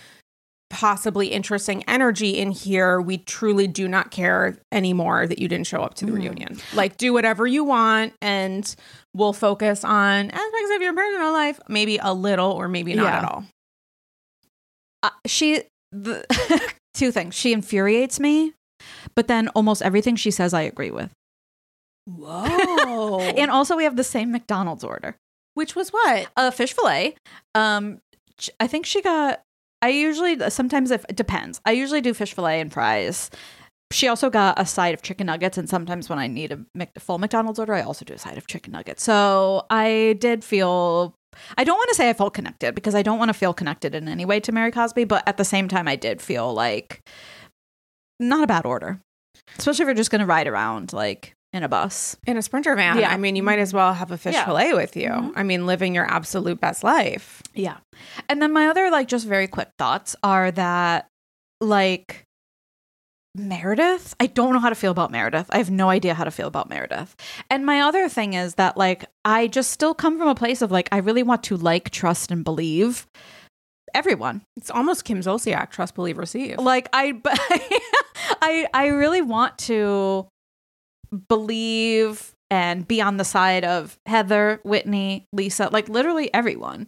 possibly 0.69 1.29
interesting 1.29 1.83
energy 1.87 2.37
in 2.37 2.51
here, 2.51 3.01
we 3.01 3.17
truly 3.17 3.65
do 3.65 3.87
not 3.87 4.11
care 4.11 4.55
anymore 4.71 5.25
that 5.25 5.39
you 5.39 5.47
didn't 5.47 5.65
show 5.65 5.81
up 5.81 5.95
to 5.95 6.05
the 6.05 6.11
Mhm. 6.11 6.19
reunion. 6.19 6.57
Like, 6.75 6.97
do 6.97 7.11
whatever 7.11 7.47
you 7.47 7.63
want, 7.63 8.13
and 8.21 8.75
we'll 9.15 9.33
focus 9.33 9.83
on 9.83 10.29
aspects 10.29 10.71
of 10.75 10.81
your 10.83 10.93
personal 10.93 11.31
life, 11.31 11.59
maybe 11.67 11.97
a 12.01 12.13
little 12.13 12.51
or 12.51 12.67
maybe 12.67 12.93
not 12.93 13.05
Yeah. 13.05 13.17
at 13.17 13.23
all. 13.23 13.45
Uh, 15.03 15.09
she 15.27 15.61
the 15.91 16.25
two 16.93 17.11
things 17.11 17.35
she 17.35 17.53
infuriates 17.53 18.19
me 18.19 18.53
but 19.15 19.27
then 19.27 19.47
almost 19.49 19.81
everything 19.81 20.15
she 20.15 20.31
says 20.31 20.53
i 20.53 20.61
agree 20.61 20.91
with 20.91 21.11
Whoa. 22.05 23.19
and 23.19 23.51
also 23.51 23.77
we 23.77 23.83
have 23.83 23.95
the 23.95 24.03
same 24.03 24.31
mcdonald's 24.31 24.83
order 24.83 25.15
which 25.53 25.75
was 25.75 25.89
what? 25.89 26.27
a 26.35 26.51
fish 26.51 26.73
fillet. 26.73 27.15
Um, 27.55 27.99
I 28.59 28.67
think 28.67 28.85
she 28.85 29.01
got. 29.01 29.41
I 29.81 29.89
usually 29.89 30.49
sometimes 30.49 30.91
if 30.91 31.05
it 31.09 31.15
depends. 31.15 31.61
I 31.65 31.71
usually 31.71 32.01
do 32.01 32.13
fish 32.13 32.33
fillet 32.33 32.61
and 32.61 32.71
fries. 32.71 33.29
She 33.91 34.07
also 34.07 34.29
got 34.29 34.59
a 34.59 34.65
side 34.65 34.95
of 34.95 35.03
chicken 35.03 35.27
nuggets, 35.27 35.57
and 35.57 35.69
sometimes 35.69 36.09
when 36.09 36.17
I 36.17 36.27
need 36.27 36.51
a 36.51 36.99
full 36.99 37.19
McDonald's 37.19 37.59
order, 37.59 37.73
I 37.73 37.81
also 37.81 38.03
do 38.05 38.13
a 38.13 38.17
side 38.17 38.37
of 38.37 38.47
chicken 38.47 38.71
nuggets. 38.71 39.03
So 39.03 39.65
I 39.69 40.17
did 40.19 40.43
feel. 40.43 41.13
I 41.57 41.63
don't 41.63 41.77
want 41.77 41.89
to 41.89 41.95
say 41.95 42.09
I 42.09 42.13
felt 42.13 42.33
connected 42.33 42.75
because 42.75 42.95
I 42.95 43.01
don't 43.01 43.19
want 43.19 43.29
to 43.29 43.33
feel 43.33 43.53
connected 43.53 43.95
in 43.95 44.07
any 44.07 44.25
way 44.25 44.39
to 44.41 44.51
Mary 44.51 44.71
Cosby, 44.71 45.03
but 45.05 45.27
at 45.27 45.37
the 45.37 45.45
same 45.45 45.67
time, 45.67 45.87
I 45.87 45.95
did 45.95 46.21
feel 46.21 46.53
like 46.53 47.01
not 48.19 48.43
a 48.43 48.47
bad 48.47 48.65
order, 48.65 48.99
especially 49.57 49.83
if 49.83 49.87
you're 49.87 49.95
just 49.95 50.11
going 50.11 50.19
to 50.21 50.25
ride 50.25 50.47
around 50.47 50.93
like 50.93 51.33
in 51.51 51.63
a 51.63 51.69
bus. 51.69 52.15
In 52.25 52.37
a 52.37 52.41
sprinter 52.41 52.75
van. 52.75 52.97
Yeah. 52.97 53.09
I 53.11 53.17
mean, 53.17 53.35
you 53.35 53.43
might 53.43 53.59
as 53.59 53.73
well 53.73 53.93
have 53.93 54.11
a 54.11 54.17
fish 54.17 54.33
Yeah. 54.33 54.45
fillet 54.45 54.73
with 54.73 54.95
you. 54.95 55.09
Mhm. 55.09 55.33
I 55.35 55.43
mean, 55.43 55.65
living 55.67 55.93
your 55.93 56.05
absolute 56.09 56.59
best 56.59 56.83
life. 56.83 57.41
Yeah. 57.53 57.77
And 58.27 58.41
then 58.41 58.51
my 58.51 58.67
other 58.69 58.89
like 58.89 59.07
just 59.07 59.27
very 59.27 59.47
quick 59.47 59.69
thoughts 59.77 60.15
are 60.23 60.49
that 60.51 61.07
like 61.61 62.23
Meredith, 63.35 64.15
I 64.19 64.27
don't 64.27 64.53
know 64.53 64.59
how 64.59 64.69
to 64.69 64.75
feel 64.75 64.91
about 64.91 65.11
Meredith. 65.11 65.47
I 65.49 65.57
have 65.57 65.71
no 65.71 65.89
idea 65.89 66.13
how 66.13 66.23
to 66.23 66.31
feel 66.31 66.47
about 66.47 66.69
Meredith. 66.69 67.15
And 67.49 67.65
my 67.65 67.81
other 67.81 68.07
thing 68.07 68.33
is 68.33 68.55
that 68.55 68.77
like 68.77 69.05
I 69.25 69.47
just 69.47 69.71
still 69.71 69.95
come 69.95 70.19
from 70.19 70.27
a 70.27 70.35
place 70.35 70.61
of 70.61 70.71
like 70.71 70.87
I 70.91 70.97
really 70.97 71.23
want 71.23 71.43
to 71.43 71.57
like, 71.57 71.89
trust 71.89 72.31
and 72.31 72.43
believe 72.43 73.07
everyone. 73.95 74.43
It's 74.55 74.69
almost 74.69 75.05
Kim 75.05 75.19
Zolciak, 75.21 75.71
trust, 75.71 75.95
believe, 75.95 76.17
receive. 76.17 76.59
Like 76.59 76.89
I 76.93 77.19
I 78.41 78.67
I 78.71 78.87
really 78.87 79.21
want 79.21 79.57
to 79.59 80.27
believe 81.27 82.33
and 82.51 82.87
be 82.87 83.01
on 83.01 83.17
the 83.17 83.25
side 83.25 83.65
of 83.65 83.97
Heather, 84.05 84.59
Whitney, 84.63 85.25
Lisa, 85.33 85.69
like 85.71 85.89
literally 85.89 86.31
everyone. 86.33 86.87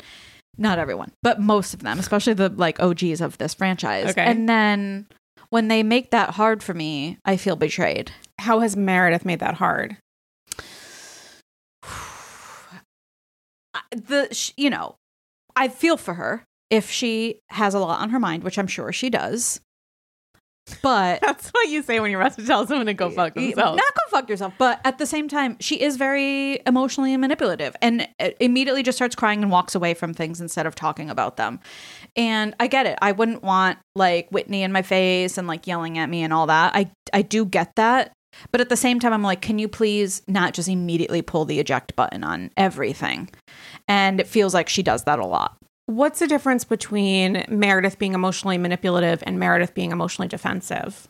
Not 0.58 0.80
everyone, 0.80 1.12
but 1.22 1.42
most 1.42 1.74
of 1.74 1.82
them, 1.82 2.00
especially 2.00 2.34
the 2.34 2.50
like 2.50 2.80
OGs 2.80 3.20
of 3.20 3.38
this 3.40 3.54
franchise. 3.54 4.12
Okay. 4.12 4.24
And 4.24 4.48
then 4.48 5.08
when 5.50 5.68
they 5.68 5.84
make 5.84 6.12
that 6.12 6.32
hard 6.32 6.64
for 6.64 6.74
me, 6.74 7.18
I 7.26 7.38
feel 7.38 7.56
betrayed. 7.56 8.12
How 8.40 8.60
has 8.60 8.76
Meredith 8.76 9.26
made 9.26 9.40
that 9.40 9.56
hard? 9.56 9.98
The 13.92 14.52
you 14.58 14.70
know, 14.70 14.96
I 15.56 15.68
feel 15.68 15.98
for 15.98 16.16
her 16.16 16.46
if 16.70 16.90
she 16.90 17.40
has 17.50 17.74
a 17.74 17.80
lot 17.80 18.02
on 18.02 18.10
her 18.10 18.20
mind, 18.20 18.44
which 18.44 18.58
I'm 18.58 18.68
sure 18.68 18.92
she 18.92 19.10
does. 19.10 19.62
But 20.82 21.22
That's 21.26 21.50
what 21.50 21.70
you 21.70 21.82
say 21.84 22.00
when 22.00 22.12
you're 22.12 22.22
about 22.22 22.38
to 22.38 22.46
tell 22.46 22.66
someone 22.66 22.88
to 22.88 22.94
go 22.94 23.10
fuck 23.10 23.34
themselves. 23.34 23.78
Not 23.78 23.94
go 23.94 24.02
fuck 24.10 24.30
yourself, 24.30 24.54
but 24.58 24.82
at 24.84 24.98
the 24.98 25.06
same 25.06 25.28
time, 25.28 25.58
she 25.60 25.82
is 25.82 25.98
very 25.98 26.60
emotionally 26.66 27.16
manipulative 27.18 27.76
and 27.82 28.08
uh, 28.20 28.30
immediately 28.40 28.84
just 28.84 28.98
starts 28.98 29.16
crying 29.16 29.42
and 29.42 29.52
walks 29.52 29.76
away 29.76 29.94
from 29.94 30.14
things 30.14 30.42
instead 30.42 30.66
of 30.66 30.76
talking 30.76 31.10
about 31.10 31.38
them. 31.38 31.60
And 32.16 32.56
I 32.60 32.68
get 32.68 32.86
it. 32.86 32.98
I 33.02 33.12
wouldn't 33.12 33.44
want 33.44 33.78
like 33.96 34.30
Whitney 34.30 34.64
in 34.64 34.72
my 34.72 34.82
face 34.82 35.38
and 35.38 35.48
like 35.48 35.68
yelling 35.68 35.98
at 35.98 36.10
me 36.10 36.24
and 36.24 36.34
all 36.34 36.48
that. 36.48 36.76
I 36.76 36.92
I 37.14 37.22
do 37.22 37.46
get 37.46 37.76
that. 37.76 38.12
But 38.52 38.60
at 38.60 38.70
the 38.70 38.76
same 38.76 39.00
time, 39.00 39.14
I'm 39.14 39.24
like, 39.24 39.42
can 39.42 39.60
you 39.60 39.70
please 39.70 40.22
not 40.28 40.54
just 40.54 40.68
immediately 40.68 41.22
pull 41.22 41.46
the 41.46 41.60
eject 41.60 41.96
button 41.96 42.24
on 42.24 42.52
everything? 42.58 43.30
And 43.88 44.20
it 44.20 44.28
feels 44.28 44.54
like 44.54 44.68
she 44.68 44.84
does 44.84 45.04
that 45.04 45.20
a 45.20 45.26
lot. 45.26 45.58
What's 45.88 46.20
the 46.20 46.28
difference 46.28 46.64
between 46.64 47.46
Meredith 47.48 48.00
being 48.00 48.14
emotionally 48.14 48.58
manipulative 48.58 49.24
and 49.26 49.40
Meredith 49.40 49.74
being 49.74 49.92
emotionally 49.92 50.28
defensive? 50.28 51.08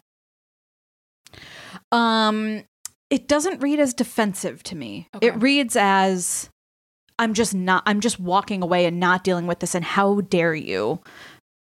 Um, 1.91 2.63
it 3.09 3.27
doesn't 3.27 3.61
read 3.61 3.79
as 3.79 3.93
defensive 3.93 4.63
to 4.63 4.75
me. 4.75 5.07
Okay. 5.15 5.27
It 5.27 5.41
reads 5.41 5.75
as 5.75 6.49
I'm 7.17 7.33
just 7.33 7.53
not. 7.53 7.83
I'm 7.85 8.01
just 8.01 8.19
walking 8.19 8.61
away 8.61 8.85
and 8.85 8.99
not 8.99 9.23
dealing 9.23 9.47
with 9.47 9.59
this. 9.59 9.75
And 9.75 9.85
how 9.85 10.21
dare 10.21 10.53
you 10.55 11.01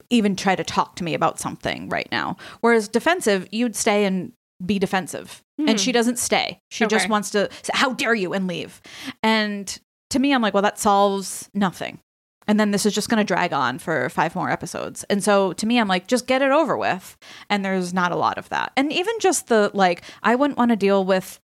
even 0.10 0.36
try 0.36 0.56
to 0.56 0.64
talk 0.64 0.96
to 0.98 1.04
me 1.04 1.14
about 1.14 1.40
something 1.40 1.90
right 1.90 2.08
now? 2.12 2.38
Whereas 2.62 2.88
defensive, 2.88 3.48
you'd 3.52 3.76
stay 3.76 4.06
and 4.06 4.32
be 4.66 4.78
defensive 4.80 5.42
and 5.58 5.80
she 5.80 5.92
doesn't 5.92 6.20
stay. 6.20 6.60
She 6.70 6.86
just 6.86 7.10
wants 7.10 7.32
to 7.32 7.50
say, 7.64 7.72
How 7.74 7.94
dare 7.94 8.16
you? 8.16 8.34
and 8.34 8.48
leave. 8.48 8.82
And 9.24 9.78
to 10.12 10.20
me, 10.20 10.34
I'm 10.34 10.42
like, 10.42 10.54
Well, 10.54 10.64
that 10.64 10.80
solves 10.80 11.50
nothing. 11.54 12.00
And 12.48 12.60
then 12.60 12.72
this 12.72 12.86
is 12.86 12.94
just 12.94 13.08
going 13.08 13.20
to 13.20 13.24
drag 13.24 13.54
on 13.54 13.78
for 13.80 14.10
five 14.10 14.36
more 14.36 14.50
episodes. 14.50 15.04
And 15.06 15.24
so 15.24 15.54
to 15.54 15.66
me, 15.66 15.80
I'm 15.80 15.88
like, 15.88 16.08
just 16.08 16.28
get 16.28 16.42
it 16.42 16.52
over 16.52 16.76
with. 16.76 17.16
And 17.50 17.64
there's 17.64 17.94
not 17.94 18.12
a 18.12 18.16
lot 18.16 18.38
of 18.38 18.50
that. 18.50 18.72
And 18.76 18.92
even 18.92 19.14
just 19.20 19.48
the 19.48 19.70
like, 19.74 20.02
I 20.24 20.36
wouldn't 20.36 20.58
want 20.58 20.70
to 20.70 20.76
deal 20.76 21.06
with, 21.06 21.40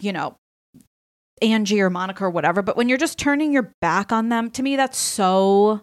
you 0.00 0.12
know, 0.12 0.36
Angie 1.40 1.80
or 1.80 1.88
Monica 1.88 2.24
or 2.24 2.30
whatever. 2.30 2.62
But 2.62 2.76
when 2.76 2.88
you're 2.88 2.98
just 2.98 3.18
turning 3.18 3.52
your 3.52 3.70
back 3.80 4.12
on 4.12 4.28
them, 4.28 4.50
to 4.50 4.62
me, 4.62 4.76
that's 4.76 4.98
so. 4.98 5.82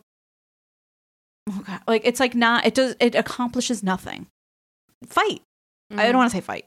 Oh 1.49 1.63
God. 1.65 1.81
Like, 1.87 2.01
it's 2.03 2.19
like 2.19 2.35
not, 2.35 2.65
it 2.65 2.73
does, 2.73 2.95
it 2.99 3.15
accomplishes 3.15 3.81
nothing. 3.83 4.27
Fight. 5.07 5.41
I 5.89 5.95
don't 5.95 6.05
mm-hmm. 6.05 6.17
want 6.17 6.31
to 6.31 6.37
say 6.37 6.41
fight. 6.41 6.65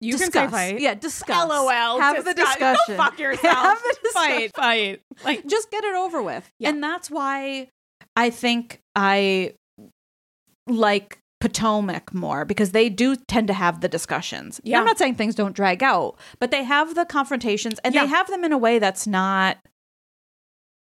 You 0.00 0.12
discuss. 0.12 0.30
can 0.32 0.48
say 0.50 0.72
fight. 0.72 0.80
Yeah, 0.80 0.94
discuss. 0.94 1.48
LOL. 1.48 2.00
Have 2.00 2.24
the 2.24 2.32
discussion. 2.34 2.78
Go 2.88 2.96
fuck 2.96 3.18
yourself. 3.18 3.56
Have 3.56 3.78
the 4.02 4.10
Fight, 4.14 4.54
fight. 4.56 5.02
Like 5.24 5.46
just 5.46 5.70
get 5.70 5.84
it 5.84 5.94
over 5.94 6.22
with. 6.22 6.50
Yeah. 6.58 6.70
And 6.70 6.82
that's 6.82 7.10
why 7.10 7.68
I 8.16 8.30
think 8.30 8.80
I 8.96 9.54
like 10.66 11.18
Potomac 11.40 12.12
more 12.12 12.44
because 12.44 12.72
they 12.72 12.88
do 12.88 13.16
tend 13.16 13.46
to 13.48 13.54
have 13.54 13.80
the 13.80 13.88
discussions. 13.88 14.60
Yeah. 14.62 14.78
I'm 14.78 14.84
not 14.84 14.98
saying 14.98 15.14
things 15.14 15.34
don't 15.34 15.54
drag 15.54 15.82
out, 15.82 16.16
but 16.38 16.50
they 16.50 16.64
have 16.64 16.94
the 16.94 17.04
confrontations 17.06 17.78
and 17.84 17.94
Yeah. 17.94 18.02
they 18.02 18.08
have 18.08 18.26
them 18.28 18.44
in 18.44 18.52
a 18.52 18.58
way 18.58 18.78
that's 18.78 19.06
not 19.06 19.58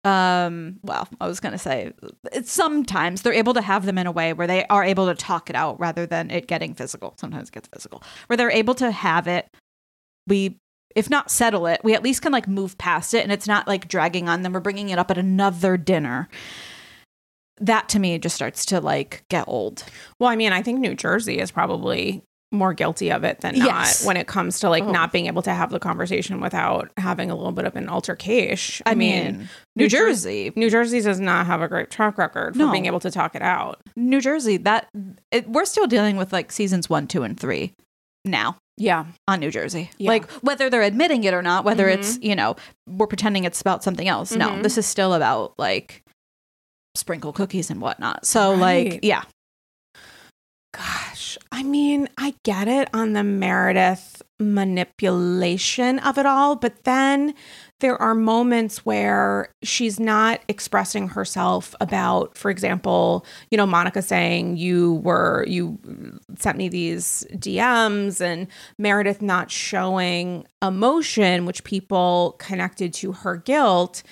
um 0.05 0.79
well 0.83 1.07
i 1.19 1.27
was 1.27 1.39
going 1.39 1.51
to 1.51 1.57
say 1.57 1.91
it's 2.31 2.51
sometimes 2.51 3.23
they're 3.23 3.33
able 3.33 3.55
to 3.55 3.61
have 3.61 3.85
them 3.85 3.97
in 3.97 4.05
a 4.05 4.11
way 4.11 4.33
where 4.33 4.47
they 4.47 4.63
are 4.67 4.83
able 4.83 5.07
to 5.07 5.15
talk 5.15 5.49
it 5.49 5.55
out 5.55 5.79
rather 5.79 6.05
than 6.05 6.29
it 6.29 6.47
getting 6.47 6.73
physical. 6.73 7.15
Sometimes 7.17 7.49
it 7.49 7.53
gets 7.53 7.67
physical. 7.67 8.03
Where 8.27 8.37
they're 8.37 8.51
able 8.51 8.75
to 8.75 8.91
have 8.91 9.27
it 9.27 9.49
we 10.27 10.57
if 10.95 11.09
not 11.09 11.29
settle 11.29 11.67
it 11.67 11.81
we 11.83 11.93
at 11.93 12.03
least 12.03 12.21
can 12.21 12.31
like 12.31 12.47
move 12.47 12.77
past 12.77 13.13
it 13.13 13.23
and 13.23 13.31
it's 13.31 13.47
not 13.47 13.67
like 13.67 13.87
dragging 13.87 14.29
on 14.29 14.41
them 14.41 14.53
we're 14.53 14.59
bringing 14.59 14.89
it 14.89 14.99
up 14.99 15.11
at 15.11 15.17
another 15.17 15.77
dinner. 15.77 16.29
That 17.59 17.89
to 17.89 17.99
me 17.99 18.19
just 18.19 18.35
starts 18.35 18.65
to 18.67 18.81
like 18.81 19.23
get 19.29 19.45
old. 19.47 19.83
Well, 20.19 20.29
I 20.29 20.35
mean, 20.35 20.51
I 20.51 20.61
think 20.61 20.79
New 20.79 20.93
Jersey 20.93 21.39
is 21.39 21.51
probably 21.51 22.21
more 22.51 22.73
guilty 22.73 23.11
of 23.11 23.23
it 23.23 23.41
than 23.41 23.57
not 23.57 23.65
Yes. 23.65 24.05
when 24.05 24.15
it 24.17 24.27
comes 24.27 24.59
to 24.61 24.69
like 24.69 24.83
Oh. 24.83 24.91
not 24.91 25.11
being 25.11 25.25
able 25.27 25.41
to 25.41 25.53
have 25.53 25.71
the 25.71 25.79
conversation 25.79 26.39
without 26.39 26.89
having 26.97 27.29
a 27.29 27.35
little 27.35 27.51
bit 27.51 27.65
of 27.65 27.75
an 27.75 27.89
altercation. 27.89 28.83
i, 28.85 28.93
mean, 28.95 29.49
new 29.75 29.83
New 29.83 29.89
Jer- 29.89 29.97
jersey 30.07 30.53
New 30.55 30.69
Jersey 30.69 31.01
does 31.01 31.19
not 31.19 31.47
have 31.47 31.61
a 31.61 31.67
great 31.67 31.89
track 31.91 32.17
record 32.17 32.53
for 32.53 32.59
No. 32.59 32.71
being 32.71 32.85
able 32.85 32.99
to 33.01 33.11
talk 33.11 33.35
it 33.35 33.41
out. 33.41 33.81
new 33.95 34.21
jersey 34.21 34.57
that 34.57 34.87
it, 35.31 35.49
we're 35.49 35.65
still 35.65 35.87
dealing 35.87 36.15
with 36.17 36.31
like 36.31 36.51
seasons 36.51 36.89
one 36.89 37.07
two 37.07 37.23
and 37.23 37.37
three 37.39 37.73
now 38.23 38.57
Yeah. 38.77 39.05
on 39.27 39.39
New 39.39 39.51
Jersey. 39.51 39.89
Yeah. 39.97 40.09
Like 40.09 40.29
whether 40.41 40.69
they're 40.69 40.81
admitting 40.81 41.23
it 41.25 41.33
or 41.33 41.41
not, 41.41 41.63
whether 41.63 41.85
Mhm. 41.87 41.93
it's, 41.93 42.19
you 42.21 42.35
know, 42.35 42.55
we're 42.87 43.07
pretending 43.07 43.43
it's 43.43 43.61
about 43.61 43.83
something 43.83 44.07
else. 44.07 44.31
No, 44.31 44.49
Mhm. 44.49 44.63
this 44.63 44.77
is 44.77 44.85
still 44.85 45.13
about 45.13 45.53
like 45.57 46.03
sprinkle 46.95 47.33
cookies 47.33 47.69
and 47.69 47.81
whatnot. 47.81 48.25
So 48.25 48.53
like, 48.53 48.89
Right. 48.91 48.99
yeah. 49.03 49.23
I 51.51 51.63
mean, 51.63 52.09
I 52.17 52.35
get 52.43 52.67
it 52.67 52.89
on 52.93 53.13
the 53.13 53.23
Meredith 53.23 54.21
manipulation 54.39 55.99
of 55.99 56.17
it 56.17 56.25
all, 56.25 56.55
but 56.55 56.83
then 56.83 57.33
there 57.79 58.01
are 58.01 58.15
moments 58.15 58.85
where 58.85 59.49
she's 59.63 59.99
not 59.99 60.41
expressing 60.47 61.09
herself 61.09 61.75
about, 61.79 62.37
for 62.37 62.49
example, 62.49 63.25
you 63.49 63.57
know, 63.57 63.65
Monica 63.65 64.01
saying 64.01 64.57
you 64.57 64.95
were, 64.95 65.45
you 65.47 65.77
sent 66.37 66.57
me 66.57 66.69
these 66.69 67.25
DMs 67.33 68.21
and 68.21 68.47
Meredith 68.77 69.21
not 69.21 69.51
showing 69.51 70.45
emotion, 70.61 71.45
which 71.45 71.63
people 71.63 72.35
connected 72.39 72.93
to 72.95 73.11
her 73.13 73.37
guilt 73.37 74.03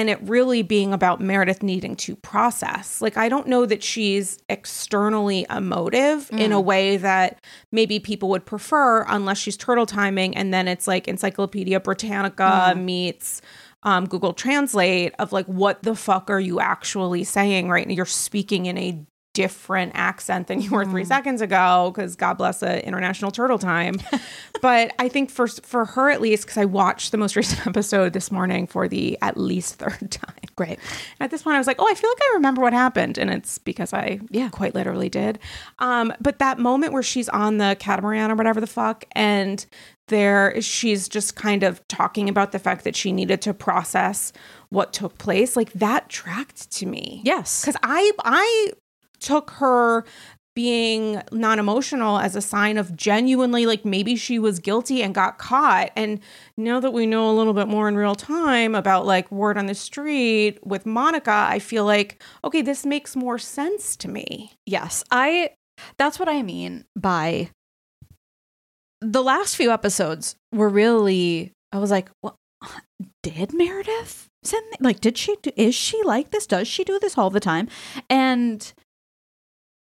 and 0.00 0.08
it 0.08 0.18
really 0.22 0.62
being 0.62 0.94
about 0.94 1.20
Meredith 1.20 1.62
needing 1.62 1.94
to 1.94 2.16
process. 2.16 3.02
Like, 3.02 3.18
I 3.18 3.28
don't 3.28 3.46
know 3.46 3.66
that 3.66 3.82
she's 3.82 4.38
externally 4.48 5.44
emotive 5.50 6.30
in 6.32 6.52
a 6.52 6.60
way 6.60 6.96
that 6.96 7.44
maybe 7.70 8.00
people 8.00 8.30
would 8.30 8.46
prefer 8.46 9.02
unless 9.02 9.36
she's 9.36 9.58
turtle 9.58 9.84
timing 9.84 10.34
and 10.34 10.54
then 10.54 10.68
it's 10.68 10.88
like 10.88 11.06
Encyclopedia 11.06 11.80
Britannica 11.80 12.72
meets 12.78 13.42
um, 13.82 14.06
Google 14.06 14.32
Translate 14.32 15.14
of 15.18 15.32
like, 15.32 15.44
what 15.46 15.82
the 15.82 15.94
fuck 15.94 16.30
are 16.30 16.40
you 16.40 16.60
actually 16.60 17.24
saying 17.24 17.68
right 17.68 17.86
now? 17.86 17.92
You're 17.92 18.06
speaking 18.06 18.64
in 18.66 18.78
a 18.78 19.04
different 19.40 19.92
accent 19.94 20.48
than 20.48 20.60
you 20.60 20.70
were 20.70 20.84
three 20.84 21.04
seconds 21.04 21.40
ago 21.40 21.90
because 21.94 22.14
God 22.16 22.34
bless 22.34 22.60
the 22.60 22.84
international 22.86 23.30
turtle 23.30 23.58
time. 23.58 23.96
but 24.62 24.92
I 24.98 25.08
think 25.08 25.30
for 25.30 25.46
for 25.48 25.84
her 25.86 26.10
at 26.10 26.20
least, 26.20 26.44
because 26.44 26.58
I 26.58 26.66
watched 26.66 27.10
the 27.10 27.16
most 27.18 27.36
recent 27.36 27.66
episode 27.72 28.12
this 28.12 28.30
morning 28.30 28.66
for 28.66 28.86
the 28.88 29.16
at 29.22 29.36
least 29.38 29.76
third 29.76 30.10
time. 30.10 30.34
Great. 30.56 30.78
And 30.78 31.20
at 31.26 31.30
this 31.30 31.42
point, 31.42 31.54
I 31.54 31.58
was 31.58 31.66
like, 31.66 31.76
oh, 31.78 31.88
I 31.90 31.94
feel 31.94 32.10
like 32.10 32.20
I 32.30 32.34
remember 32.34 32.60
what 32.60 32.72
happened, 32.74 33.16
and 33.16 33.30
it's 33.30 33.56
because 33.58 33.92
I 33.94 34.20
Yeah. 34.30 34.50
quite 34.50 34.74
literally 34.74 35.08
did. 35.08 35.38
Um, 35.78 36.12
but 36.20 36.38
that 36.40 36.58
moment 36.58 36.92
where 36.92 37.02
she's 37.02 37.28
on 37.30 37.56
the 37.56 37.76
catamaran 37.80 38.30
or 38.30 38.34
whatever 38.34 38.60
the 38.60 38.66
fuck, 38.66 39.04
and 39.12 39.64
there 40.08 40.60
she's 40.60 41.08
just 41.08 41.36
kind 41.36 41.62
of 41.62 41.86
talking 41.88 42.28
about 42.28 42.50
the 42.52 42.58
fact 42.58 42.82
that 42.84 42.96
she 42.96 43.12
needed 43.12 43.40
to 43.42 43.54
process 43.54 44.32
what 44.68 44.92
took 44.92 45.16
place, 45.18 45.56
like 45.56 45.72
that 45.74 46.08
tracked 46.08 46.70
to 46.72 46.84
me 46.86 47.22
Yes. 47.24 47.62
because 47.62 47.76
I 47.82 48.10
I 48.24 48.70
took 49.20 49.50
her 49.52 50.04
being 50.56 51.22
non-emotional 51.30 52.18
as 52.18 52.34
a 52.34 52.40
sign 52.40 52.76
of 52.76 52.96
genuinely 52.96 53.66
like 53.66 53.84
maybe 53.84 54.16
she 54.16 54.38
was 54.38 54.58
guilty 54.58 55.00
and 55.00 55.14
got 55.14 55.38
caught 55.38 55.90
and 55.94 56.18
now 56.56 56.80
that 56.80 56.90
we 56.90 57.06
know 57.06 57.30
a 57.30 57.32
little 57.32 57.54
bit 57.54 57.68
more 57.68 57.88
in 57.88 57.94
real 57.94 58.16
time 58.16 58.74
about 58.74 59.06
like 59.06 59.30
word 59.30 59.56
on 59.56 59.66
the 59.66 59.74
street 59.74 60.58
with 60.66 60.84
Monica 60.84 61.46
I 61.48 61.60
feel 61.60 61.84
like 61.84 62.20
okay 62.42 62.62
this 62.62 62.84
makes 62.84 63.14
more 63.14 63.38
sense 63.38 63.94
to 63.96 64.08
me 64.08 64.52
Yes. 64.66 65.04
I 65.10 65.50
that's 65.98 66.18
what 66.18 66.28
I 66.28 66.42
mean 66.42 66.84
by 66.96 67.50
the 69.00 69.22
last 69.22 69.56
few 69.56 69.70
episodes 69.70 70.36
were 70.52 70.68
really 70.68 71.52
I 71.72 71.78
was 71.78 71.90
like, 71.90 72.10
well, 72.22 72.36
did 73.22 73.52
Meredith 73.52 74.26
send 74.42 74.64
like 74.80 75.00
did 75.00 75.16
she 75.16 75.36
do, 75.42 75.50
is 75.56 75.74
she 75.74 76.02
like 76.04 76.30
this? 76.30 76.46
Does 76.46 76.68
she 76.68 76.84
do 76.84 76.98
this 76.98 77.16
all 77.16 77.30
the 77.30 77.40
time? 77.40 77.68
And 78.08 78.72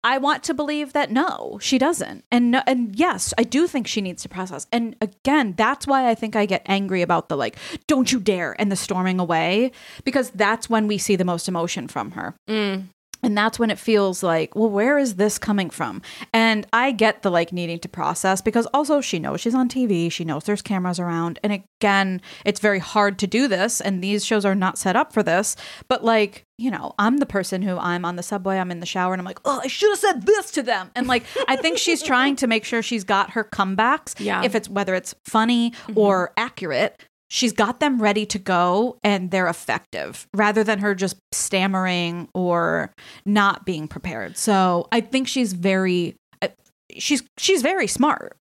I 0.03 0.17
want 0.17 0.43
to 0.43 0.53
believe 0.53 0.93
that 0.93 1.11
no, 1.11 1.59
she 1.61 1.77
doesn't. 1.77 2.23
And 2.31 2.51
no, 2.51 2.61
and 2.65 2.95
yes, 2.95 3.33
I 3.37 3.43
do 3.43 3.67
think 3.67 3.87
she 3.87 4.01
needs 4.01 4.23
to 4.23 4.29
process. 4.29 4.65
And 4.71 4.95
again, 5.01 5.53
that's 5.57 5.85
why 5.85 6.09
I 6.09 6.15
think 6.15 6.35
I 6.35 6.45
get 6.45 6.61
angry 6.65 7.01
about 7.01 7.27
the 7.27 7.35
like, 7.35 7.57
don't 7.87 8.11
you 8.11 8.19
dare 8.19 8.55
and 8.59 8.71
the 8.71 8.75
storming 8.75 9.19
away 9.19 9.71
because 10.05 10.29
that's 10.31 10.69
when 10.69 10.87
we 10.87 10.97
see 10.97 11.15
the 11.15 11.25
most 11.25 11.47
emotion 11.47 11.87
from 11.87 12.11
her. 12.11 12.35
Mm. 12.47 12.85
And 13.21 13.37
that's 13.37 13.59
when 13.59 13.69
it 13.69 13.79
feels 13.79 14.23
like, 14.23 14.55
well, 14.55 14.69
where 14.69 14.97
is 14.97 15.15
this 15.15 15.37
coming 15.37 15.69
from? 15.69 16.01
And 16.33 16.65
I 16.71 16.91
get 16.91 17.21
the 17.21 17.29
like 17.29 17.51
needing 17.51 17.79
to 17.79 17.89
process 17.89 18.41
because 18.41 18.65
also 18.67 19.01
she 19.01 19.19
knows 19.19 19.41
she's 19.41 19.55
on 19.55 19.67
TV. 19.67 20.11
She 20.11 20.23
knows 20.23 20.45
there's 20.45 20.61
cameras 20.61 20.99
around. 20.99 21.39
And 21.43 21.51
again, 21.81 22.21
it's 22.45 22.61
very 22.61 22.79
hard 22.79 23.19
to 23.19 23.27
do 23.27 23.47
this. 23.47 23.81
And 23.81 24.01
these 24.01 24.25
shows 24.25 24.45
are 24.45 24.55
not 24.55 24.77
set 24.77 24.95
up 24.95 25.11
for 25.11 25.21
this. 25.21 25.57
But 25.89 26.03
like, 26.03 26.45
you 26.59 26.69
know, 26.69 26.93
I'm 26.99 27.17
the 27.17 27.25
person 27.25 27.61
who 27.61 27.77
I'm 27.77 28.03
on 28.03 28.17
the 28.17 28.23
subway, 28.23 28.59
I'm 28.59 28.69
in 28.69 28.81
the 28.81 28.85
shower, 28.85 29.13
and 29.13 29.21
I'm 29.21 29.25
like, 29.25 29.39
oh, 29.45 29.61
I 29.63 29.67
should 29.67 29.89
have 29.91 29.99
said 29.99 30.25
this 30.25 30.51
to 30.51 30.63
them. 30.63 30.91
And 30.93 31.07
like, 31.07 31.23
I 31.47 31.55
think 31.55 31.77
she's 31.77 32.03
trying 32.03 32.35
to 32.37 32.47
make 32.47 32.65
sure 32.65 32.81
she's 32.81 33.05
got 33.05 33.31
her 33.31 33.45
comebacks. 33.45 34.19
Yeah. 34.19 34.43
If 34.43 34.55
it's 34.55 34.67
whether 34.69 34.93
it's 34.93 35.15
funny 35.25 35.73
or 35.95 36.33
accurate, 36.35 37.01
she's 37.29 37.53
got 37.53 37.79
them 37.79 38.01
ready 38.01 38.25
to 38.25 38.39
go 38.39 38.97
and 39.03 39.31
they're 39.31 39.47
effective 39.47 40.27
rather 40.35 40.63
than 40.63 40.79
her 40.79 40.93
just 40.93 41.15
stammering 41.31 42.27
or 42.33 42.91
not 43.25 43.65
being 43.65 43.87
prepared. 43.87 44.37
So 44.37 44.87
I 44.91 44.99
think 44.99 45.27
she's 45.27 45.53
very 45.53 46.15
uh, 46.41 46.49
she's 46.97 47.23
she's 47.37 47.61
very 47.61 47.87
smart. 47.87 48.35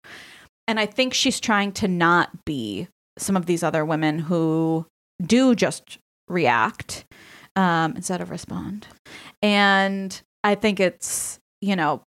And 0.67 0.79
I 0.79 0.85
think 0.85 1.13
she's 1.13 1.39
trying 1.39 1.73
to 1.73 1.87
not 1.87 2.45
be 2.45 2.87
some 3.17 3.35
of 3.35 3.45
these 3.45 3.61
other 3.61 3.83
women 3.83 4.19
who 4.19 4.85
do 5.21 5.53
just 5.53 5.99
react 6.27 7.05
um, 7.55 7.95
instead 7.95 8.21
of 8.21 8.29
respond. 8.29 8.87
And 9.41 10.21
I 10.43 10.55
think 10.55 10.79
it's, 10.79 11.39
you 11.61 11.75
know, 11.75 12.01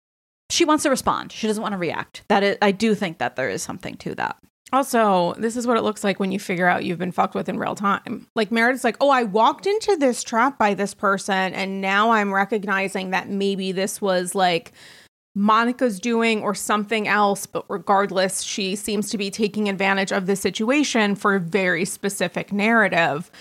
she 0.49 0.65
wants 0.65 0.83
to 0.83 0.89
respond. 0.89 1.31
She 1.31 1.47
doesn't 1.47 1.61
want 1.61 1.73
to 1.73 1.77
react. 1.77 2.23
That 2.29 2.43
is, 2.43 2.57
I 2.61 2.71
do 2.71 2.95
think 2.95 3.17
that 3.17 3.35
there 3.35 3.49
is 3.49 3.61
something 3.61 3.95
to 3.97 4.15
that. 4.15 4.37
Also, 4.73 5.33
this 5.37 5.55
is 5.55 5.65
what 5.65 5.77
it 5.77 5.83
looks 5.83 6.03
like 6.03 6.19
when 6.19 6.31
you 6.31 6.39
figure 6.39 6.67
out 6.67 6.83
you've 6.83 6.97
been 6.97 7.13
fucked 7.13 7.35
with 7.35 7.47
in 7.47 7.57
real 7.57 7.75
time. 7.75 8.27
Like 8.35 8.51
Meredith's 8.51 8.83
like, 8.83 8.97
oh, 8.99 9.09
I 9.09 9.23
walked 9.23 9.65
into 9.65 9.95
this 9.95 10.23
trap 10.23 10.57
by 10.57 10.73
this 10.73 10.93
person, 10.93 11.53
and 11.53 11.79
now 11.79 12.11
I'm 12.11 12.33
recognizing 12.33 13.11
that 13.11 13.29
maybe 13.29 13.71
this 13.71 14.01
was 14.01 14.35
like 14.35 14.73
Monica's 15.35 16.01
doing 16.01 16.41
or 16.41 16.53
something 16.53 17.07
else. 17.07 17.45
But 17.45 17.63
regardless, 17.69 18.41
she 18.41 18.75
seems 18.75 19.09
to 19.11 19.17
be 19.17 19.31
taking 19.31 19.69
advantage 19.69 20.11
of 20.11 20.25
the 20.25 20.35
situation 20.35 21.15
for 21.15 21.35
a 21.35 21.39
very 21.39 21.85
specific 21.85 22.51
narrative. 22.51 23.31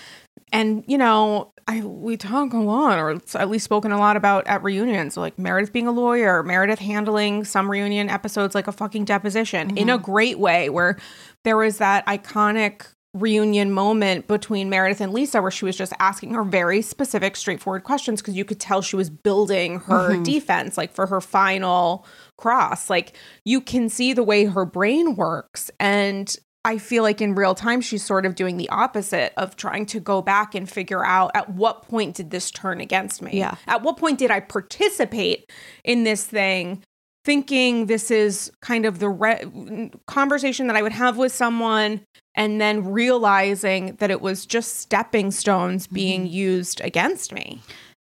And 0.51 0.83
you 0.87 0.97
know, 0.97 1.53
I 1.67 1.81
we 1.81 2.17
talk 2.17 2.53
a 2.53 2.57
lot, 2.57 2.97
or 2.99 3.19
at 3.35 3.49
least 3.49 3.65
spoken 3.65 3.91
a 3.91 3.97
lot 3.97 4.17
about 4.17 4.47
at 4.47 4.63
reunions. 4.63 5.17
Like 5.17 5.37
Meredith 5.37 5.73
being 5.73 5.87
a 5.87 5.91
lawyer, 5.91 6.43
Meredith 6.43 6.79
handling 6.79 7.43
some 7.43 7.69
reunion 7.69 8.09
episodes 8.09 8.55
like 8.55 8.67
a 8.67 8.71
fucking 8.71 9.05
deposition 9.05 9.71
in 9.71 9.75
mm-hmm. 9.75 9.89
a 9.89 9.97
great 9.97 10.39
way, 10.39 10.69
where 10.69 10.97
there 11.43 11.57
was 11.57 11.77
that 11.77 12.05
iconic 12.05 12.87
reunion 13.13 13.71
moment 13.71 14.27
between 14.27 14.69
Meredith 14.69 15.01
and 15.01 15.13
Lisa 15.13 15.41
where 15.41 15.51
she 15.51 15.65
was 15.65 15.75
just 15.75 15.93
asking 15.99 16.33
her 16.33 16.43
very 16.43 16.81
specific, 16.81 17.35
straightforward 17.35 17.83
questions 17.83 18.21
because 18.21 18.35
you 18.35 18.45
could 18.45 18.59
tell 18.59 18.81
she 18.81 18.95
was 18.95 19.09
building 19.09 19.79
her 19.81 20.11
mm-hmm. 20.11 20.23
defense, 20.23 20.77
like 20.77 20.93
for 20.93 21.07
her 21.07 21.21
final 21.21 22.05
cross. 22.37 22.89
Like 22.89 23.17
you 23.43 23.61
can 23.61 23.89
see 23.89 24.13
the 24.13 24.23
way 24.23 24.45
her 24.45 24.65
brain 24.65 25.15
works. 25.15 25.71
And 25.79 26.35
I 26.67 26.79
feel 26.79 27.01
like 27.01 27.21
in 27.21 27.33
real 27.33 27.55
time, 27.55 27.79
she's 27.79 28.03
sort 28.03 28.25
of 28.25 28.35
doing 28.35 28.57
the 28.57 28.67
opposite 28.67 29.31
of 29.37 29.55
trying 29.55 29.85
to 29.87 30.01
go 30.01 30.21
back 30.21 30.53
and 30.53 30.69
figure 30.69 31.05
out 31.05 31.31
at 31.33 31.49
what 31.49 31.87
point 31.87 32.17
did 32.17 32.29
this 32.29 32.51
turn 32.51 32.81
against 32.81 33.21
me? 33.21 33.37
Yeah. 33.37 33.55
At 33.67 33.83
what 33.83 33.95
point 33.95 34.19
did 34.19 34.31
I 34.31 34.41
participate 34.41 35.49
in 35.85 36.03
this 36.03 36.25
thing? 36.25 36.83
Thinking 37.23 37.85
this 37.85 38.11
is 38.11 38.51
kind 38.61 38.85
of 38.85 38.99
the 38.99 39.07
re- 39.07 39.91
conversation 40.07 40.67
that 40.67 40.75
I 40.75 40.81
would 40.81 40.91
have 40.91 41.15
with 41.17 41.31
someone, 41.31 42.01
and 42.35 42.59
then 42.59 42.91
realizing 42.91 43.95
that 43.99 44.11
it 44.11 44.19
was 44.19 44.45
just 44.45 44.75
stepping 44.77 45.31
stones 45.31 45.85
mm-hmm. 45.85 45.95
being 45.95 46.27
used 46.27 46.81
against 46.81 47.31
me. 47.31 47.61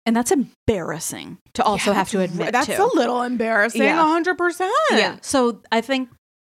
And 0.06 0.16
that's 0.16 0.32
embarrassing 0.32 1.38
to 1.54 1.64
also 1.64 1.94
have 1.94 2.10
to 2.10 2.22
admit 2.22 2.52
That's 2.52 2.66
to. 2.66 2.84
a 2.84 2.90
little 2.94 3.22
embarrassing, 3.22 3.84
Yeah. 3.84 4.04
100%. 4.04 4.70
Yeah. 4.92 5.18
So 5.22 5.62
I 5.72 5.82
think 5.82 6.10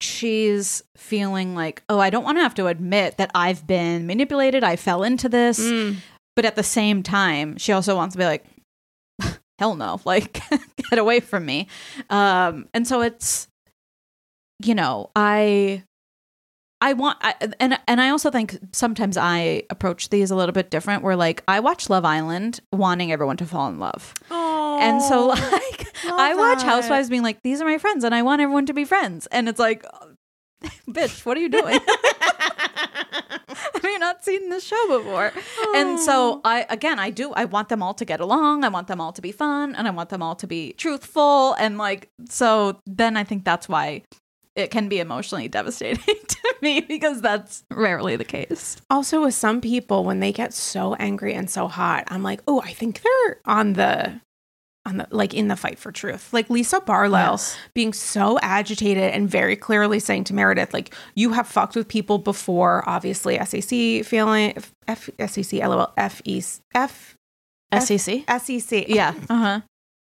she's 0.03 0.83
feeling 0.97 1.55
like, 1.55 1.81
oh, 1.89 1.99
I 1.99 2.09
don't 2.09 2.23
want 2.23 2.37
to 2.37 2.41
have 2.41 2.55
to 2.55 2.67
admit 2.67 3.17
that 3.17 3.31
I've 3.33 3.65
been 3.65 4.05
manipulated. 4.05 4.63
I 4.63 4.75
fell 4.75 5.03
into 5.03 5.29
this. 5.29 5.59
Mm. 5.59 5.97
But 6.35 6.45
at 6.45 6.55
the 6.55 6.63
same 6.63 7.03
time, 7.03 7.57
she 7.57 7.71
also 7.71 7.95
wants 7.95 8.13
to 8.13 8.19
be 8.19 8.25
like, 8.25 8.45
hell 9.59 9.75
no, 9.75 10.01
like, 10.05 10.41
get 10.89 10.99
away 10.99 11.19
from 11.19 11.45
me. 11.45 11.67
Um, 12.09 12.67
and 12.73 12.87
so 12.87 13.01
it's, 13.01 13.47
you 14.63 14.75
know, 14.75 15.09
I. 15.15 15.83
I 16.81 16.91
want, 16.91 17.17
I, 17.21 17.33
and 17.61 17.79
and 17.87 18.01
I 18.01 18.09
also 18.09 18.29
think 18.29 18.59
sometimes 18.73 19.15
I 19.15 19.63
approach 19.69 20.09
these 20.09 20.31
a 20.31 20.35
little 20.35 20.51
bit 20.51 20.69
different. 20.69 21.01
Where 21.01 21.15
like 21.15 21.41
I 21.47 21.61
watch 21.61 21.89
Love 21.89 22.03
Island, 22.03 22.59
wanting 22.73 23.09
everyone 23.09 23.37
to 23.37 23.45
fall 23.45 23.69
in 23.69 23.79
love, 23.79 24.13
and 24.29 25.01
so 25.01 25.27
like 25.27 25.62
I 26.05 26.35
watch 26.35 26.59
that. 26.59 26.65
Housewives 26.65 27.09
being 27.09 27.23
like, 27.23 27.41
these 27.43 27.61
are 27.61 27.65
my 27.65 27.77
friends, 27.77 28.03
and 28.03 28.13
I 28.13 28.21
want 28.21 28.41
everyone 28.41 28.65
to 28.67 28.73
be 28.73 28.85
friends, 28.85 29.27
and 29.27 29.49
it's 29.49 29.59
like, 29.59 29.85
bitch, 30.89 31.25
what 31.25 31.37
are 31.37 31.41
you 31.41 31.49
doing? 31.49 31.79
Have 33.73 33.83
you 33.83 33.99
not 33.99 34.23
seen 34.23 34.49
this 34.49 34.63
show 34.63 34.99
before? 34.99 35.31
And 35.75 35.99
so 35.99 36.35
oh. 36.35 36.41
I 36.43 36.65
again 36.69 36.99
I 36.99 37.09
do 37.09 37.31
I 37.33 37.45
want 37.45 37.69
them 37.69 37.83
all 37.83 37.93
to 37.95 38.05
get 38.05 38.19
along. 38.19 38.63
I 38.63 38.69
want 38.69 38.87
them 38.87 39.01
all 39.01 39.11
to 39.13 39.21
be 39.21 39.31
fun 39.31 39.75
and 39.75 39.87
I 39.87 39.91
want 39.91 40.09
them 40.09 40.21
all 40.21 40.35
to 40.35 40.47
be 40.47 40.73
truthful 40.73 41.53
and 41.53 41.77
like 41.77 42.09
so 42.29 42.79
then 42.85 43.17
I 43.17 43.23
think 43.23 43.43
that's 43.43 43.67
why 43.69 44.03
it 44.55 44.69
can 44.69 44.87
be 44.87 44.99
emotionally 44.99 45.47
devastating 45.47 46.15
to 46.27 46.55
me 46.61 46.81
because 46.81 47.21
that's 47.21 47.63
rarely 47.71 48.15
the 48.15 48.25
case. 48.25 48.77
also 48.89 49.23
with 49.23 49.33
some 49.33 49.61
people 49.61 50.03
when 50.03 50.19
they 50.19 50.31
get 50.31 50.53
so 50.53 50.93
angry 50.95 51.33
and 51.33 51.49
so 51.49 51.67
hot 51.67 52.03
i'm 52.07 52.21
like 52.21 52.39
oh 52.47 52.61
i 52.61 52.71
think 52.71 53.01
they're 53.01 53.39
on 53.45 53.73
the 53.73 54.21
on 54.85 54.97
the 54.97 55.07
like 55.11 55.33
in 55.33 55.47
the 55.47 55.55
fight 55.55 55.79
for 55.79 55.91
truth 55.91 56.33
like 56.33 56.49
lisa 56.49 56.81
barlow 56.81 57.17
Yes. 57.31 57.57
being 57.73 57.93
so 57.93 58.37
agitated 58.41 59.11
and 59.13 59.29
very 59.29 59.55
clearly 59.55 59.99
saying 59.99 60.25
to 60.25 60.33
meredith 60.33 60.73
like 60.73 60.93
you 61.15 61.31
have 61.31 61.47
fucked 61.47 61.75
with 61.75 61.87
people 61.87 62.17
before 62.17 62.83
obviously 62.87 63.37
sac 63.37 64.05
feeling 64.05 64.53
f 64.87 65.09
sac 65.27 65.53
lol 65.53 65.93
f 65.97 66.21
e 66.25 66.41
f 66.75 67.15
SEC? 67.79 68.23
sec 68.39 68.87
Yeah. 68.87 69.13
Uh-huh. 69.29 69.61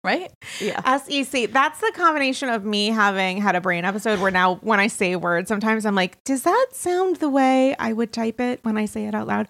Right? 0.04 0.32
Yeah. 0.60 0.96
SEC. 0.96 1.52
That's 1.52 1.78
the 1.80 1.92
combination 1.94 2.48
of 2.48 2.64
me 2.64 2.88
having 2.88 3.36
had 3.36 3.54
a 3.54 3.60
brain 3.60 3.84
episode 3.84 4.18
where 4.18 4.32
now 4.32 4.56
when 4.56 4.80
I 4.80 4.88
say 4.88 5.14
words, 5.14 5.46
sometimes 5.46 5.86
I'm 5.86 5.94
like, 5.94 6.24
does 6.24 6.42
that 6.42 6.66
sound 6.72 7.16
the 7.16 7.28
way 7.28 7.76
I 7.78 7.92
would 7.92 8.12
type 8.12 8.40
it 8.40 8.58
when 8.64 8.76
I 8.76 8.86
say 8.86 9.06
it 9.06 9.14
out 9.14 9.28
loud? 9.28 9.46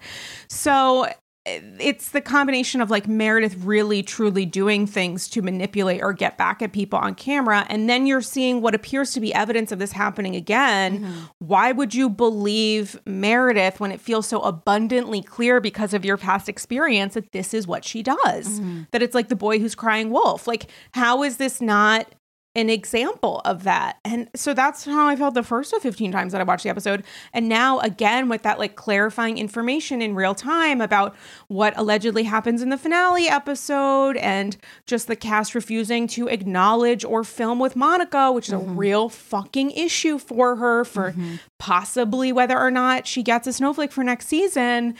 So 0.49 1.07
it's 1.45 2.09
the 2.09 2.21
combination 2.21 2.79
of 2.79 2.89
like 2.89 3.05
Meredith 3.05 3.57
really 3.63 4.01
truly 4.01 4.45
doing 4.45 4.87
things 4.87 5.27
to 5.29 5.41
manipulate 5.41 6.01
or 6.01 6.13
get 6.13 6.37
back 6.37 6.61
at 6.61 6.71
people 6.71 6.97
on 6.97 7.15
camera. 7.15 7.65
And 7.67 7.89
then 7.89 8.07
you're 8.07 8.21
seeing 8.21 8.61
what 8.61 8.73
appears 8.73 9.11
to 9.13 9.19
be 9.19 9.33
evidence 9.33 9.71
of 9.73 9.79
this 9.79 9.91
happening 9.91 10.37
again. 10.37 10.99
Mm-hmm. 10.99 11.19
Why 11.39 11.73
would 11.73 11.93
you 11.93 12.09
believe 12.09 12.97
Meredith 13.05 13.81
when 13.81 13.91
it 13.91 13.99
feels 13.99 14.25
so 14.25 14.39
abundantly 14.39 15.21
clear 15.21 15.59
because 15.59 15.93
of 15.93 16.05
your 16.05 16.15
past 16.15 16.47
experience 16.47 17.15
that 17.15 17.33
this 17.33 17.53
is 17.53 17.67
what 17.67 17.83
she 17.83 18.03
does? 18.03 18.59
Mm-hmm. 18.59 18.83
That 18.91 19.03
it's 19.03 19.15
like 19.15 19.27
the 19.27 19.35
boy 19.35 19.59
who's 19.59 19.75
crying 19.75 20.11
wolf. 20.11 20.47
Like, 20.47 20.67
how 20.93 21.23
is 21.23 21.37
this 21.37 21.59
not 21.59 22.07
an 22.55 22.69
example 22.69 23.41
of 23.45 23.63
that. 23.63 23.97
And 24.05 24.29
so 24.35 24.53
that's 24.53 24.85
how 24.85 25.07
I 25.07 25.15
felt 25.15 25.33
the 25.33 25.41
first 25.41 25.73
of 25.73 25.81
15 25.81 26.11
times 26.11 26.33
that 26.33 26.41
I 26.41 26.43
watched 26.43 26.63
the 26.63 26.69
episode. 26.69 27.03
And 27.33 27.49
now 27.49 27.79
again 27.79 28.29
with 28.29 28.43
that 28.43 28.59
like 28.59 28.75
clarifying 28.75 29.39
information 29.39 30.01
in 30.03 30.13
real 30.13 30.35
time 30.35 30.79
about 30.79 31.15
what 31.47 31.73
allegedly 31.77 32.23
happens 32.23 32.61
in 32.61 32.69
the 32.69 32.77
finale 32.77 33.27
episode 33.27 34.17
and 34.17 34.55
just 34.85 35.07
the 35.07 35.15
cast 35.15 35.55
refusing 35.55 36.05
to 36.09 36.27
acknowledge 36.27 37.03
or 37.03 37.23
film 37.23 37.57
with 37.57 37.75
Monica, 37.75 38.31
which 38.31 38.49
is 38.49 38.53
a 38.53 38.57
mm-hmm. 38.57 38.77
real 38.77 39.09
fucking 39.09 39.71
issue 39.71 40.19
for 40.19 40.57
her 40.57 40.85
for 40.85 41.11
mm-hmm. 41.11 41.35
possibly 41.57 42.31
whether 42.31 42.59
or 42.59 42.69
not 42.69 43.07
she 43.07 43.23
gets 43.23 43.47
a 43.47 43.53
snowflake 43.53 43.91
for 43.91 44.03
next 44.03 44.27
season 44.27 44.95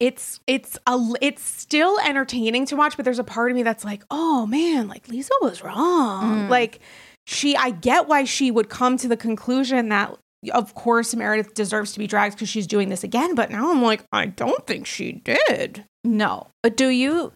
it's 0.00 0.40
it's 0.46 0.78
a 0.86 0.98
it's 1.20 1.42
still 1.42 1.98
entertaining 2.00 2.66
to 2.66 2.76
watch 2.76 2.96
but 2.96 3.04
there's 3.04 3.18
a 3.18 3.24
part 3.24 3.50
of 3.50 3.56
me 3.56 3.62
that's 3.62 3.84
like 3.84 4.04
oh 4.10 4.46
man 4.46 4.88
like 4.88 5.08
lisa 5.08 5.32
was 5.40 5.62
wrong. 5.62 6.46
Mm. 6.46 6.48
Like 6.48 6.80
she 7.26 7.56
i 7.56 7.70
get 7.70 8.06
why 8.06 8.24
she 8.24 8.50
would 8.50 8.68
come 8.68 8.96
to 8.96 9.08
the 9.08 9.16
conclusion 9.16 9.88
that 9.88 10.16
of 10.52 10.74
course 10.74 11.14
meredith 11.14 11.54
deserves 11.54 11.92
to 11.92 11.98
be 11.98 12.06
dragged 12.06 12.36
because 12.36 12.48
she's 12.48 12.66
doing 12.66 12.88
this 12.88 13.02
again 13.02 13.34
but 13.34 13.50
now 13.50 13.70
i'm 13.72 13.82
like 13.82 14.04
i 14.12 14.26
don't 14.26 14.66
think 14.66 14.86
she 14.86 15.12
did. 15.12 15.84
No. 16.06 16.46
But 16.62 16.76
do 16.76 16.88
you 16.88 17.32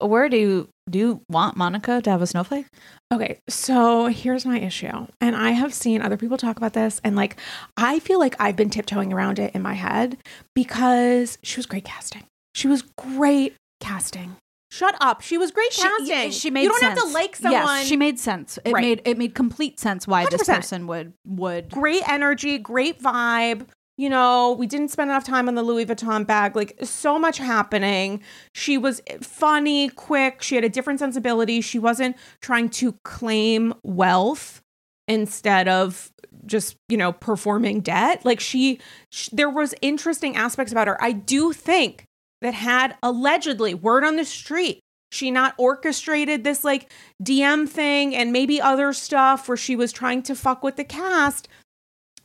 where 0.00 0.28
do 0.28 0.36
you 0.36 0.68
do 0.90 0.98
you 0.98 1.22
want 1.28 1.56
Monica 1.56 2.00
to 2.02 2.10
have 2.10 2.22
a 2.22 2.26
snowflake? 2.26 2.66
Okay, 3.12 3.38
so 3.48 4.06
here's 4.06 4.44
my 4.44 4.58
issue. 4.58 5.06
And 5.20 5.36
I 5.36 5.50
have 5.50 5.72
seen 5.72 6.02
other 6.02 6.16
people 6.16 6.36
talk 6.36 6.56
about 6.56 6.72
this, 6.72 7.00
and 7.04 7.14
like, 7.16 7.36
I 7.76 7.98
feel 8.00 8.18
like 8.18 8.34
I've 8.40 8.56
been 8.56 8.70
tiptoeing 8.70 9.12
around 9.12 9.38
it 9.38 9.54
in 9.54 9.62
my 9.62 9.74
head 9.74 10.18
because 10.54 11.38
she 11.42 11.58
was 11.58 11.66
great 11.66 11.84
casting. 11.84 12.24
She 12.54 12.68
was 12.68 12.82
great 12.98 13.54
casting. 13.80 14.36
Shut 14.70 14.96
up. 15.02 15.20
She 15.20 15.36
was 15.36 15.50
great 15.50 15.70
casting. 15.70 16.30
She 16.30 16.50
made 16.50 16.62
You 16.62 16.70
don't 16.70 16.80
sense. 16.80 16.98
have 17.00 17.08
to 17.08 17.12
like 17.14 17.36
someone. 17.36 17.52
Yes, 17.62 17.86
she 17.86 17.96
made 17.96 18.18
sense. 18.18 18.58
It 18.64 18.72
Right. 18.72 18.80
made 18.80 19.02
it 19.04 19.18
made 19.18 19.34
complete 19.34 19.78
sense 19.78 20.06
why 20.08 20.24
this 20.30 20.42
100%. 20.48 20.56
person 20.56 20.86
would 20.86 21.12
would 21.26 21.70
great 21.70 22.02
energy, 22.08 22.56
great 22.58 22.98
vibe. 23.00 23.66
You 23.98 24.08
know, 24.08 24.56
we 24.58 24.66
didn't 24.66 24.88
spend 24.88 25.10
enough 25.10 25.24
time 25.24 25.48
on 25.48 25.54
the 25.54 25.62
Louis 25.62 25.84
Vuitton 25.86 26.26
bag. 26.26 26.56
Like, 26.56 26.78
so 26.82 27.18
much 27.18 27.38
happening. 27.38 28.22
She 28.54 28.78
was 28.78 29.02
eh, 29.06 29.18
funny, 29.20 29.88
quick. 29.90 30.42
She 30.42 30.54
had 30.54 30.64
a 30.64 30.68
different 30.68 30.98
sensibility. 30.98 31.60
She 31.60 31.78
wasn't 31.78 32.16
trying 32.40 32.70
to 32.70 32.92
claim 33.04 33.74
wealth 33.82 34.62
instead 35.06 35.68
of 35.68 36.10
just, 36.46 36.76
you 36.88 36.96
know, 36.96 37.12
performing 37.12 37.80
debt. 37.80 38.24
Like, 38.24 38.40
she, 38.40 38.80
sh 39.10 39.28
there 39.30 39.50
was 39.50 39.74
interesting 39.82 40.36
aspects 40.36 40.72
about 40.72 40.88
her. 40.88 41.02
I 41.02 41.12
do 41.12 41.52
think 41.52 42.04
that 42.40 42.54
had 42.54 42.96
allegedly 43.02 43.74
word 43.74 44.04
on 44.04 44.16
the 44.16 44.24
street 44.24 44.80
she 45.12 45.30
not 45.30 45.54
orchestrated 45.58 46.42
this 46.42 46.64
like 46.64 46.90
DM 47.22 47.68
thing 47.68 48.16
and 48.16 48.32
maybe 48.32 48.60
other 48.62 48.94
stuff 48.94 49.46
where 49.46 49.58
she 49.58 49.76
was 49.76 49.92
trying 49.92 50.22
to 50.22 50.34
fuck 50.34 50.62
with 50.64 50.76
the 50.76 50.84
cast. 50.84 51.48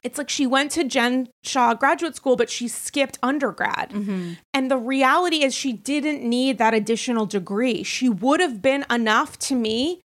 It's 0.03 0.17
like 0.17 0.29
she 0.29 0.47
went 0.47 0.71
to 0.71 0.83
Jen 0.83 1.29
Shah 1.43 1.73
graduate 1.73 2.15
school, 2.15 2.35
but 2.35 2.49
she 2.49 2.67
skipped 2.67 3.17
undergrad. 3.21 3.91
Mm-hmm. 3.91 4.33
And 4.53 4.71
the 4.71 4.77
reality 4.77 5.43
is, 5.43 5.53
she 5.53 5.73
didn't 5.73 6.23
need 6.23 6.57
that 6.57 6.73
additional 6.73 7.25
degree. 7.25 7.83
She 7.83 8.09
would 8.09 8.39
have 8.39 8.61
been 8.61 8.85
enough 8.89 9.37
to 9.39 9.55
me 9.55 10.01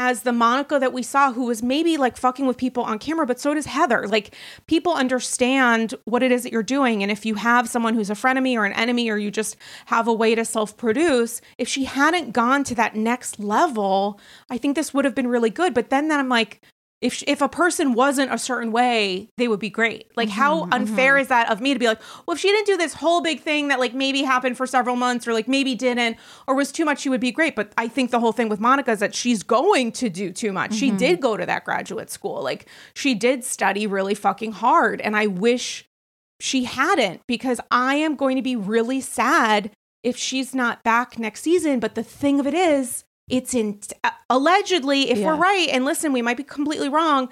as 0.00 0.22
the 0.22 0.32
Monica 0.32 0.78
that 0.78 0.92
we 0.92 1.02
saw, 1.02 1.32
who 1.32 1.46
was 1.46 1.60
maybe 1.60 1.96
like 1.96 2.16
fucking 2.16 2.46
with 2.46 2.56
people 2.56 2.84
on 2.84 3.00
camera, 3.00 3.26
but 3.26 3.40
so 3.40 3.52
does 3.52 3.66
Heather. 3.66 4.06
Like, 4.06 4.32
people 4.68 4.92
understand 4.92 5.92
what 6.04 6.22
it 6.22 6.30
is 6.30 6.44
that 6.44 6.52
you're 6.52 6.62
doing. 6.62 7.02
And 7.02 7.10
if 7.10 7.26
you 7.26 7.34
have 7.34 7.68
someone 7.68 7.94
who's 7.94 8.08
a 8.08 8.14
frenemy 8.14 8.56
or 8.56 8.64
an 8.64 8.72
enemy, 8.74 9.10
or 9.10 9.18
you 9.18 9.32
just 9.32 9.56
have 9.86 10.06
a 10.06 10.12
way 10.12 10.36
to 10.36 10.44
self 10.44 10.76
produce, 10.76 11.40
if 11.58 11.66
she 11.66 11.84
hadn't 11.84 12.30
gone 12.30 12.62
to 12.64 12.76
that 12.76 12.94
next 12.94 13.40
level, 13.40 14.20
I 14.48 14.56
think 14.56 14.76
this 14.76 14.94
would 14.94 15.04
have 15.04 15.16
been 15.16 15.26
really 15.26 15.50
good. 15.50 15.74
But 15.74 15.90
then, 15.90 16.06
then 16.06 16.20
I'm 16.20 16.28
like, 16.28 16.62
if 17.00 17.22
if 17.28 17.40
a 17.40 17.48
person 17.48 17.94
wasn't 17.94 18.32
a 18.32 18.38
certain 18.38 18.72
way, 18.72 19.28
they 19.36 19.46
would 19.46 19.60
be 19.60 19.70
great. 19.70 20.10
Like 20.16 20.28
how 20.28 20.62
mm-hmm, 20.62 20.72
unfair 20.72 21.14
mm-hmm. 21.14 21.22
is 21.22 21.28
that 21.28 21.50
of 21.50 21.60
me 21.60 21.72
to 21.72 21.78
be 21.78 21.86
like, 21.86 22.00
well, 22.26 22.34
if 22.34 22.40
she 22.40 22.48
didn't 22.48 22.66
do 22.66 22.76
this 22.76 22.94
whole 22.94 23.20
big 23.20 23.40
thing 23.40 23.68
that 23.68 23.78
like 23.78 23.94
maybe 23.94 24.22
happened 24.22 24.56
for 24.56 24.66
several 24.66 24.96
months 24.96 25.28
or 25.28 25.32
like 25.32 25.46
maybe 25.46 25.76
didn't 25.76 26.16
or 26.48 26.56
was 26.56 26.72
too 26.72 26.84
much, 26.84 27.00
she 27.00 27.08
would 27.08 27.20
be 27.20 27.30
great. 27.30 27.54
But 27.54 27.72
I 27.78 27.86
think 27.86 28.10
the 28.10 28.18
whole 28.18 28.32
thing 28.32 28.48
with 28.48 28.58
Monica 28.58 28.90
is 28.90 28.98
that 28.98 29.14
she's 29.14 29.44
going 29.44 29.92
to 29.92 30.08
do 30.08 30.32
too 30.32 30.52
much. 30.52 30.74
She 30.74 30.88
mm-hmm. 30.88 30.96
did 30.96 31.20
go 31.20 31.36
to 31.36 31.46
that 31.46 31.64
graduate 31.64 32.10
school. 32.10 32.42
Like 32.42 32.66
she 32.94 33.14
did 33.14 33.44
study 33.44 33.86
really 33.86 34.14
fucking 34.14 34.52
hard, 34.52 35.00
and 35.00 35.16
I 35.16 35.28
wish 35.28 35.88
she 36.40 36.64
hadn't 36.64 37.22
because 37.28 37.60
I 37.70 37.94
am 37.94 38.16
going 38.16 38.36
to 38.36 38.42
be 38.42 38.56
really 38.56 39.00
sad 39.00 39.70
if 40.02 40.16
she's 40.16 40.54
not 40.54 40.82
back 40.82 41.18
next 41.18 41.42
season. 41.42 41.78
But 41.78 41.94
the 41.94 42.02
thing 42.02 42.40
of 42.40 42.46
it 42.46 42.54
is, 42.54 43.04
it's 43.28 43.54
in 43.54 43.80
uh, 44.04 44.10
allegedly, 44.30 45.10
if 45.10 45.18
Yeah. 45.18 45.26
we're 45.26 45.36
right, 45.36 45.68
and 45.70 45.84
listen, 45.84 46.12
we 46.12 46.22
might 46.22 46.36
be 46.36 46.44
completely 46.44 46.88
wrong. 46.88 47.28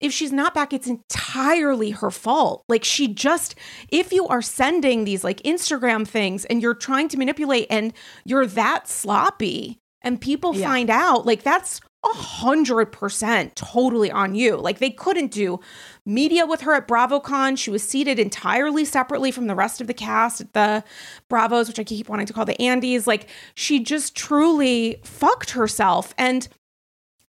If 0.00 0.12
she's 0.12 0.32
not 0.32 0.54
back, 0.54 0.72
it's 0.72 0.86
entirely 0.86 1.90
her 1.90 2.10
fault. 2.10 2.64
Like 2.68 2.84
she 2.84 3.06
just, 3.08 3.54
if 3.90 4.12
you 4.12 4.26
are 4.28 4.40
sending 4.42 5.04
these 5.04 5.24
like 5.24 5.42
Instagram 5.42 6.06
things 6.08 6.44
and 6.46 6.62
you're 6.62 6.74
trying 6.74 7.08
to 7.08 7.18
manipulate 7.18 7.66
and 7.68 7.92
you're 8.24 8.46
that 8.46 8.88
sloppy 8.88 9.78
and 10.02 10.20
people 10.20 10.54
Yeah. 10.54 10.66
find 10.68 10.90
out, 10.90 11.26
like 11.26 11.42
that's 11.42 11.80
a 12.02 12.08
hundred 12.16 12.86
percent 12.86 13.54
totally 13.56 14.10
on 14.10 14.34
you. 14.34 14.56
Like 14.56 14.78
they 14.78 14.88
couldn't 14.88 15.30
do 15.30 15.60
media 16.06 16.46
with 16.46 16.62
her 16.62 16.74
at 16.74 16.88
BravoCon. 16.88 17.58
She 17.58 17.70
was 17.70 17.86
seated 17.86 18.18
entirely 18.18 18.86
separately 18.86 19.30
from 19.30 19.48
the 19.48 19.54
rest 19.54 19.82
of 19.82 19.86
the 19.86 19.92
cast 19.92 20.40
at 20.40 20.52
the 20.54 20.82
Bravos, 21.28 21.68
which 21.68 21.78
I 21.78 21.84
keep 21.84 22.08
wanting 22.08 22.24
to 22.26 22.32
call 22.32 22.46
the 22.46 22.60
Andes. 22.60 23.06
Like 23.06 23.28
she 23.54 23.80
just 23.80 24.16
truly 24.16 25.00
fucked 25.04 25.50
herself. 25.50 26.14
And 26.16 26.48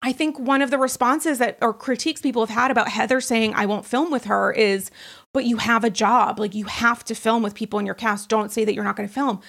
I 0.01 0.11
think 0.11 0.37
one 0.37 0.61
of 0.61 0.69
the 0.69 0.77
responses 0.77 1.39
that 1.39 1.57
or 1.61 1.73
critiques 1.73 2.21
people 2.21 2.45
have 2.45 2.53
had 2.55 2.69
about 2.69 2.89
Heather 2.89 3.21
saying 3.21 3.53
I 3.55 3.65
won't 3.65 3.85
film 3.85 4.11
with 4.11 4.25
her 4.25 4.51
is, 4.51 4.91
but 5.33 5.45
you 5.45 5.57
have 5.57 5.83
a 5.85 5.89
job. 5.89 6.39
Like 6.39 6.53
you 6.53 6.65
have 6.65 7.03
to 7.05 7.15
film 7.15 7.41
with 7.41 7.55
people 7.55 7.79
in 7.79 7.85
your 7.85 7.95
cast. 7.95 8.27
Don't 8.29 8.51
say 8.51 8.65
that 8.65 8.73
you're 8.75 8.83
not 8.83 8.95
going 8.97 9.07
to 9.07 9.13
film. 9.13 9.39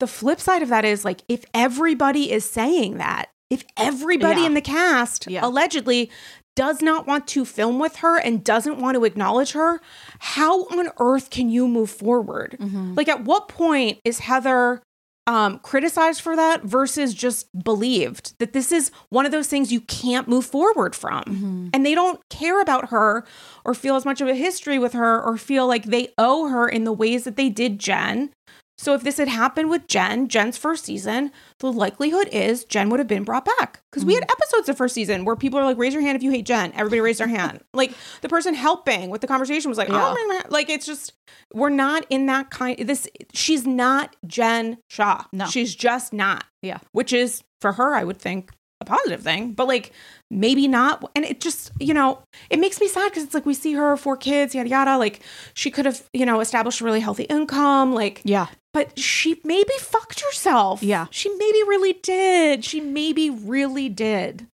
The 0.00 0.06
flip 0.06 0.40
side 0.40 0.62
of 0.62 0.68
that 0.68 0.84
is 0.84 1.04
like 1.04 1.22
if 1.28 1.44
everybody 1.54 2.30
is 2.30 2.48
saying 2.48 2.98
that, 2.98 3.26
if 3.50 3.64
everybody 3.76 4.40
Yeah. 4.42 4.46
in 4.46 4.54
the 4.54 4.60
cast 4.60 5.26
Yeah. 5.28 5.44
allegedly 5.46 6.10
does 6.54 6.82
not 6.82 7.06
want 7.06 7.26
to 7.28 7.44
film 7.44 7.78
with 7.78 7.96
her 7.96 8.18
and 8.18 8.42
doesn't 8.44 8.78
want 8.80 8.96
to 8.96 9.04
acknowledge 9.04 9.52
her, 9.52 9.80
how 10.18 10.64
on 10.64 10.90
earth 10.98 11.30
can 11.30 11.48
you 11.48 11.68
move 11.68 11.90
forward? 11.90 12.56
Mm-hmm. 12.60 12.94
Like 12.94 13.08
at 13.08 13.24
what 13.24 13.48
point 13.48 13.98
is 14.04 14.18
Heather 14.20 14.82
um, 15.28 15.58
criticized 15.58 16.22
for 16.22 16.34
that 16.36 16.62
versus 16.64 17.12
just 17.12 17.48
believed 17.62 18.32
that 18.38 18.54
this 18.54 18.72
is 18.72 18.90
one 19.10 19.26
of 19.26 19.30
those 19.30 19.46
things 19.46 19.70
you 19.70 19.82
can't 19.82 20.26
move 20.26 20.46
forward 20.46 20.96
from. 20.96 21.22
Mm-hmm. 21.24 21.68
And 21.74 21.84
they 21.84 21.94
don't 21.94 22.18
care 22.30 22.62
about 22.62 22.88
her 22.88 23.24
or 23.64 23.74
feel 23.74 23.94
as 23.94 24.06
much 24.06 24.20
of 24.22 24.28
a 24.28 24.34
history 24.34 24.78
with 24.78 24.94
her 24.94 25.22
or 25.22 25.36
feel 25.36 25.66
like 25.66 25.84
they 25.84 26.08
owe 26.16 26.48
her 26.48 26.66
in 26.66 26.84
the 26.84 26.92
ways 26.94 27.24
that 27.24 27.36
they 27.36 27.50
did 27.50 27.78
Jen. 27.78 28.30
So 28.78 28.94
if 28.94 29.02
this 29.02 29.16
had 29.16 29.26
happened 29.26 29.70
with 29.70 29.88
Jen, 29.88 30.28
Jen's 30.28 30.56
first 30.56 30.84
season, 30.84 31.32
the 31.58 31.72
likelihood 31.72 32.28
is 32.30 32.64
Jen 32.64 32.90
would 32.90 33.00
have 33.00 33.08
been 33.08 33.24
brought 33.24 33.44
back. 33.44 33.82
Because 33.90 34.04
we 34.04 34.14
had 34.14 34.22
mm. 34.22 34.30
episodes 34.30 34.68
of 34.68 34.76
first 34.76 34.94
season 34.94 35.24
where 35.24 35.34
people 35.34 35.58
are 35.58 35.64
like, 35.64 35.76
raise 35.76 35.92
your 35.92 36.02
hand 36.02 36.14
if 36.14 36.22
you 36.22 36.30
hate 36.30 36.46
Jen. 36.46 36.72
Everybody 36.72 37.00
raised 37.00 37.20
their 37.20 37.26
hand. 37.26 37.60
Like 37.78 37.92
the 38.22 38.28
person 38.28 38.54
helping 38.54 39.08
with 39.08 39.20
the 39.20 39.28
conversation 39.28 39.68
was 39.68 39.78
like, 39.78 39.88
oh, 39.88 39.94
Yeah. 39.94 40.14
oh 40.16 40.26
my, 40.26 40.34
my 40.34 40.42
like 40.48 40.68
it's 40.68 40.84
just 40.84 41.12
we're 41.54 41.68
not 41.68 42.04
in 42.10 42.26
that 42.26 42.50
kind 42.50 42.76
this 42.88 43.06
she's 43.32 43.66
not 43.66 44.16
Jen 44.26 44.78
Shah. 44.88 45.24
No. 45.32 45.46
She's 45.46 45.76
just 45.76 46.12
not. 46.12 46.44
Yeah. 46.60 46.78
Which 46.90 47.12
is 47.12 47.44
for 47.60 47.72
her, 47.72 47.94
I 47.94 48.02
would 48.02 48.18
think 48.18 48.50
a 48.80 48.84
positive 48.84 49.22
thing, 49.22 49.52
but 49.52 49.66
like 49.66 49.92
maybe 50.30 50.68
not. 50.68 51.10
And 51.16 51.24
it 51.24 51.40
just, 51.40 51.72
you 51.80 51.92
know, 51.94 52.22
it 52.50 52.58
makes 52.60 52.80
me 52.80 52.86
sad 52.88 53.10
because 53.10 53.24
it's 53.24 53.34
like 53.34 53.46
we 53.46 53.54
see 53.54 53.72
her 53.74 53.96
four 53.96 54.16
kids, 54.16 54.54
yada 54.54 54.68
yada. 54.68 54.96
Like 54.98 55.20
she 55.54 55.70
could 55.70 55.84
have, 55.86 56.08
you 56.12 56.24
know, 56.26 56.40
established 56.40 56.80
a 56.80 56.84
really 56.84 57.00
healthy 57.00 57.24
income. 57.24 57.92
Like, 57.92 58.20
Yeah. 58.24 58.46
but 58.72 58.98
she 58.98 59.40
maybe 59.44 59.72
fucked 59.80 60.20
herself. 60.20 60.82
Yeah. 60.82 61.06
She 61.10 61.28
maybe 61.30 61.62
really 61.66 61.94
did. 61.94 62.64
She 62.64 62.80
maybe 62.80 63.30
really 63.30 63.88
did. 63.88 64.46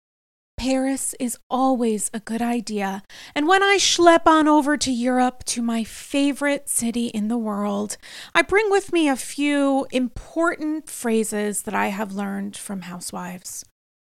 Paris 0.59 1.15
is 1.19 1.37
always 1.51 2.09
a 2.15 2.21
good 2.21 2.43
idea. 2.43 3.03
And 3.35 3.49
when 3.49 3.65
I 3.65 3.79
schlep 3.81 4.27
on 4.27 4.47
over 4.47 4.77
to 4.77 4.93
Europe 4.93 5.43
to 5.47 5.63
my 5.63 5.83
favorite 5.83 6.69
city 6.69 7.07
in 7.07 7.27
the 7.27 7.39
world, 7.39 7.97
I 8.33 8.43
bring 8.43 8.71
with 8.71 8.93
me 8.93 9.09
a 9.09 9.17
few 9.17 9.89
important 9.91 10.89
phrases 10.89 11.63
that 11.63 11.75
I 11.75 11.89
have 11.89 12.13
learned 12.13 12.57
from 12.57 12.83
housewives. 12.83 13.65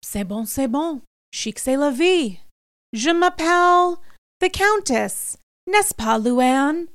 C'est 0.09 0.23
bon, 0.23 0.45
c'est 0.45 0.69
bon. 0.69 1.01
Chic, 1.33 1.59
c'est 1.59 1.75
la 1.75 1.91
vie. 1.91 2.39
Je 2.93 3.09
m'appelle 3.09 3.97
the 4.39 4.49
Countess. 4.49 5.37
N'est-ce 5.67 5.93
pas, 5.93 6.17
Luann? 6.17 6.87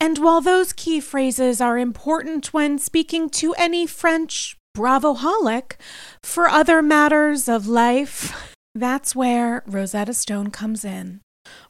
And 0.00 0.16
while 0.18 0.40
those 0.40 0.72
key 0.72 1.00
phrases 1.00 1.60
are 1.60 1.76
important 1.76 2.54
when 2.54 2.78
speaking 2.78 3.30
to 3.30 3.52
any 3.54 3.84
French 3.84 4.56
bravoholic, 4.76 5.72
for 6.22 6.46
other 6.46 6.80
matters 6.82 7.48
of 7.48 7.66
life, 7.66 8.54
that's 8.76 9.16
where 9.16 9.64
Rosetta 9.66 10.14
Stone 10.14 10.50
comes 10.52 10.84
in. 10.84 11.22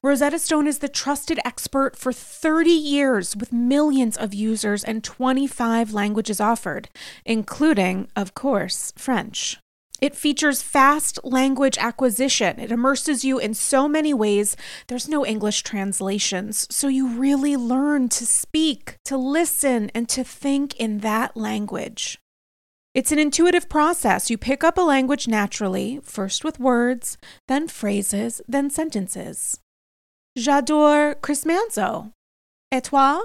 Rosetta 0.03 0.38
Stone 0.38 0.66
is 0.66 0.81
the 0.81 0.90
trusted 0.90 1.40
expert 1.42 1.96
for 1.96 2.12
30 2.12 2.68
years 2.68 3.35
with 3.35 3.51
millions 3.51 4.14
of 4.18 4.35
users 4.35 4.85
and 4.85 5.03
25 5.03 5.94
languages 5.94 6.38
offered, 6.38 6.90
including, 7.25 8.09
of 8.14 8.35
course, 8.35 8.92
French. 8.99 9.59
It 10.00 10.16
features 10.16 10.62
fast 10.62 11.18
language 11.22 11.76
acquisition. 11.78 12.58
It 12.58 12.72
immerses 12.72 13.24
you 13.24 13.38
in 13.38 13.54
so 13.54 13.86
many 13.86 14.14
ways. 14.14 14.56
There's 14.88 15.08
no 15.08 15.26
English 15.26 15.62
translations. 15.62 16.66
So 16.70 16.88
you 16.88 17.08
really 17.08 17.56
learn 17.56 18.08
to 18.10 18.26
speak, 18.26 18.96
to 19.04 19.16
listen, 19.16 19.90
and 19.94 20.08
to 20.08 20.24
think 20.24 20.74
in 20.76 20.98
that 20.98 21.36
language. 21.36 22.18
It's 22.94 23.12
an 23.12 23.18
intuitive 23.18 23.68
process. 23.68 24.30
You 24.30 24.38
pick 24.38 24.64
up 24.64 24.76
a 24.76 24.82
language 24.82 25.28
naturally, 25.28 26.00
first 26.02 26.44
with 26.44 26.58
words, 26.58 27.18
then 27.46 27.68
phrases, 27.68 28.40
then 28.48 28.68
sentences. 28.70 29.60
J'adore 30.36 31.20
Chris 31.20 31.44
Manzo. 31.44 32.12
Et 32.72 32.82
toi? 32.82 33.20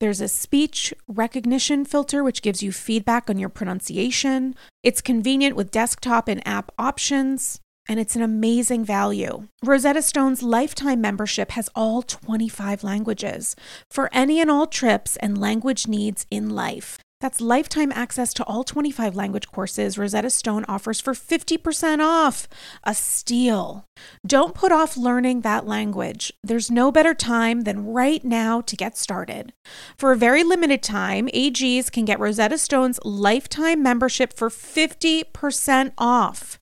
There's 0.00 0.22
a 0.22 0.28
speech 0.28 0.94
recognition 1.06 1.84
filter 1.84 2.24
which 2.24 2.40
gives 2.40 2.62
you 2.62 2.72
feedback 2.72 3.28
on 3.28 3.38
your 3.38 3.50
pronunciation. 3.50 4.54
It's 4.82 5.02
convenient 5.02 5.56
with 5.56 5.70
desktop 5.70 6.26
and 6.26 6.46
app 6.48 6.72
options, 6.78 7.60
and 7.86 8.00
it's 8.00 8.16
an 8.16 8.22
amazing 8.22 8.82
value. 8.82 9.48
Rosetta 9.62 10.00
Stone's 10.00 10.42
lifetime 10.42 11.02
membership 11.02 11.50
has 11.50 11.68
all 11.74 12.00
25 12.00 12.82
languages 12.82 13.54
for 13.90 14.08
any 14.10 14.40
and 14.40 14.50
all 14.50 14.66
trips 14.66 15.16
and 15.18 15.36
language 15.36 15.86
needs 15.86 16.24
in 16.30 16.48
life. 16.48 16.98
That's 17.20 17.40
lifetime 17.40 17.92
access 17.92 18.32
to 18.34 18.44
all 18.44 18.64
25 18.64 19.14
language 19.14 19.48
courses 19.48 19.98
Rosetta 19.98 20.30
Stone 20.30 20.64
offers 20.68 21.00
for 21.00 21.12
50% 21.12 22.00
off. 22.00 22.48
A 22.84 22.94
steal. 22.94 23.84
Don't 24.26 24.54
put 24.54 24.72
off 24.72 24.96
learning 24.96 25.42
that 25.42 25.66
language. 25.66 26.32
There's 26.42 26.70
no 26.70 26.90
better 26.90 27.12
time 27.14 27.62
than 27.62 27.86
right 27.86 28.24
now 28.24 28.62
to 28.62 28.76
get 28.76 28.96
started. 28.96 29.52
For 29.98 30.12
a 30.12 30.16
very 30.16 30.42
limited 30.42 30.82
time, 30.82 31.28
AGs 31.28 31.92
can 31.92 32.06
get 32.06 32.20
Rosetta 32.20 32.56
Stone's 32.56 32.98
lifetime 33.04 33.82
membership 33.82 34.32
for 34.32 34.48
50% 34.48 35.92
off. 35.98 36.58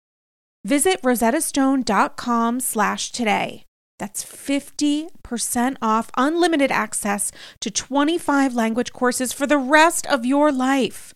Visit 0.65 1.01
rosettastone.com 1.03 2.61
slash 2.61 3.13
today. 3.13 3.68
That's 3.99 4.25
50% 4.25 5.77
off 5.83 6.11
unlimited 6.17 6.71
access 6.71 7.33
to 7.61 7.71
25 7.71 8.55
language 8.55 8.93
courses 8.93 9.33
for 9.33 9.47
the 9.47 9.59
rest 9.59 10.07
of 10.07 10.25
your 10.25 10.53
life. 10.53 11.13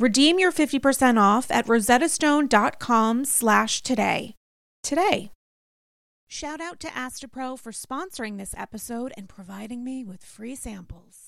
Redeem 0.00 0.38
your 0.38 0.52
50% 0.52 1.20
off 1.20 1.50
at 1.50 1.66
rosettastone.com 1.66 3.24
slash 3.24 3.82
today. 3.82 4.34
Today. 4.82 5.32
Shout 6.28 6.60
out 6.60 6.78
to 6.80 6.88
Astepro 6.88 7.58
for 7.58 7.72
sponsoring 7.72 8.36
this 8.36 8.54
episode 8.56 9.12
and 9.16 9.28
providing 9.28 9.82
me 9.82 10.04
with 10.04 10.22
free 10.22 10.54
samples. 10.54 11.27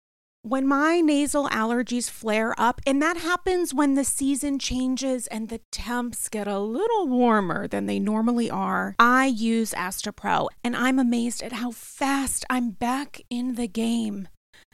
When 0.43 0.67
my 0.67 1.01
nasal 1.01 1.47
allergies 1.49 2.09
flare 2.09 2.55
up, 2.59 2.81
and 2.87 2.99
that 2.99 3.17
happens 3.17 3.75
when 3.75 3.93
the 3.93 4.03
season 4.03 4.57
changes 4.57 5.27
and 5.27 5.49
the 5.49 5.61
temps 5.71 6.29
get 6.29 6.47
a 6.47 6.57
little 6.57 7.07
warmer 7.07 7.67
than 7.67 7.85
they 7.85 7.99
normally 7.99 8.49
are, 8.49 8.95
I 8.97 9.27
use 9.27 9.71
Astepro, 9.73 10.47
and 10.63 10.75
I'm 10.75 10.97
amazed 10.97 11.43
at 11.43 11.53
how 11.53 11.69
fast 11.69 12.43
I'm 12.49 12.71
back 12.71 13.21
in 13.29 13.53
the 13.53 13.67
game. 13.67 14.29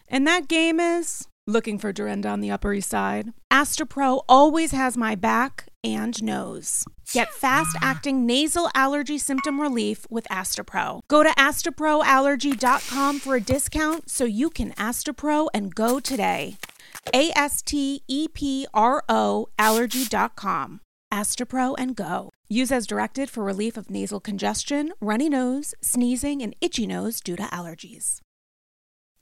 And 0.07 0.25
that 0.25 0.47
game 0.47 0.79
is 0.79 1.27
looking 1.47 1.79
for 1.79 1.91
Dorinda 1.93 2.29
on 2.29 2.41
the 2.41 2.51
Upper 2.51 2.73
East 2.73 2.89
Side. 2.89 3.33
Astepro 3.51 4.23
always 4.27 4.71
has 4.71 4.97
my 4.97 5.15
back 5.15 5.67
and 5.83 6.21
nose. 6.21 6.85
Get 7.13 7.33
fast 7.33 7.75
acting 7.81 8.25
nasal 8.25 8.69
allergy 8.75 9.17
symptom 9.17 9.61
relief 9.61 10.05
with 10.09 10.27
Astepro. 10.29 10.99
Go 11.07 11.23
to 11.23 11.29
asteproallergy.com 11.29 13.19
for 13.19 13.35
a 13.35 13.41
discount 13.41 14.09
so 14.09 14.25
you 14.25 14.49
can 14.49 14.73
Astepro 14.73 15.47
and 15.53 15.73
go 15.73 15.99
today. 15.99 16.57
A 17.13 17.31
S 17.35 17.61
T 17.61 18.03
E 18.07 18.27
P 18.27 18.67
R 18.73 19.03
O 19.07 19.47
allergy.com. 19.57 20.81
Astepro 21.11 21.75
and 21.77 21.95
go. 21.95 22.31
Use 22.49 22.71
as 22.71 22.85
directed 22.85 23.29
for 23.29 23.43
relief 23.43 23.77
of 23.77 23.89
nasal 23.89 24.19
congestion, 24.19 24.91
runny 24.99 25.29
nose, 25.29 25.73
sneezing, 25.81 26.41
and 26.41 26.55
itchy 26.59 26.85
nose 26.85 27.21
due 27.21 27.35
to 27.37 27.43
allergies. 27.43 28.19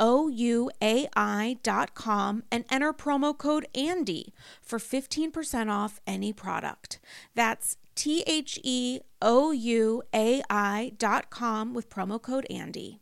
ouai.com 0.00 0.72
and 2.50 2.64
enter 2.70 2.92
promo 2.92 3.36
code 3.36 3.66
ANDY 3.74 4.32
for 4.60 4.78
15% 4.78 5.70
off 5.70 6.00
any 6.06 6.32
product. 6.32 7.00
That's 7.34 7.76
T 7.94 8.22
H 8.26 8.58
E 8.62 9.00
O 9.20 9.50
U 9.50 10.02
A 10.14 10.42
I.com 10.48 11.74
with 11.74 11.90
promo 11.90 12.20
code 12.20 12.46
ANDY. 12.50 13.00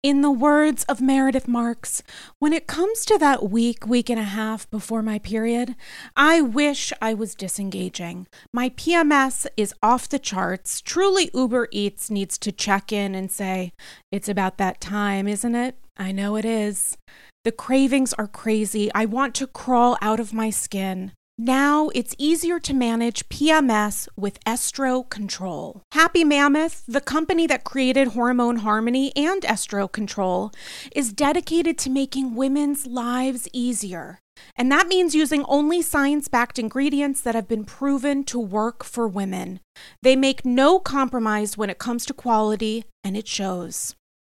In 0.00 0.20
the 0.20 0.30
words 0.30 0.84
of 0.84 1.00
Meredith 1.00 1.48
Marks, 1.48 2.04
when 2.38 2.52
it 2.52 2.68
comes 2.68 3.04
to 3.04 3.18
that 3.18 3.50
week, 3.50 3.84
week 3.84 4.08
and 4.08 4.20
a 4.20 4.22
half 4.22 4.70
before 4.70 5.02
my 5.02 5.18
period, 5.18 5.74
I 6.14 6.40
wish 6.40 6.92
I 7.02 7.14
was 7.14 7.34
disengaging. 7.34 8.28
My 8.52 8.68
PMS 8.68 9.48
is 9.56 9.74
off 9.82 10.08
the 10.08 10.20
charts. 10.20 10.80
Truly, 10.80 11.32
Uber 11.34 11.66
Eats 11.72 12.10
needs 12.10 12.38
to 12.38 12.52
check 12.52 12.92
in 12.92 13.16
and 13.16 13.28
say, 13.28 13.72
It's 14.12 14.28
about 14.28 14.56
that 14.58 14.80
time, 14.80 15.26
isn't 15.26 15.56
it? 15.56 15.76
I 15.98 16.12
know 16.12 16.36
it 16.36 16.44
is. 16.44 16.96
The 17.44 17.52
cravings 17.52 18.12
are 18.14 18.28
crazy. 18.28 18.90
I 18.94 19.04
want 19.04 19.34
to 19.36 19.46
crawl 19.46 19.98
out 20.00 20.20
of 20.20 20.32
my 20.32 20.50
skin. 20.50 21.12
Now 21.40 21.88
it's 21.94 22.16
easier 22.18 22.58
to 22.60 22.74
manage 22.74 23.28
PMS 23.28 24.08
with 24.16 24.42
Estro 24.44 25.08
Control. 25.08 25.82
Happy 25.92 26.24
Mammoth, 26.24 26.84
the 26.86 27.00
company 27.00 27.46
that 27.46 27.64
created 27.64 28.08
Hormone 28.08 28.56
Harmony 28.56 29.12
and 29.16 29.42
Estro 29.42 29.90
Control, 29.90 30.52
is 30.94 31.12
dedicated 31.12 31.78
to 31.78 31.90
making 31.90 32.34
women's 32.34 32.86
lives 32.86 33.48
easier. 33.52 34.18
And 34.56 34.70
that 34.70 34.88
means 34.88 35.14
using 35.14 35.44
only 35.44 35.80
science 35.82 36.28
backed 36.28 36.58
ingredients 36.58 37.20
that 37.20 37.34
have 37.34 37.48
been 37.48 37.64
proven 37.64 38.24
to 38.24 38.38
work 38.38 38.84
for 38.84 39.06
women. 39.06 39.60
They 40.02 40.16
make 40.16 40.44
no 40.44 40.78
compromise 40.78 41.56
when 41.56 41.70
it 41.70 41.78
comes 41.78 42.04
to 42.06 42.14
quality, 42.14 42.84
and 43.04 43.16
it 43.16 43.28
shows. 43.28 43.94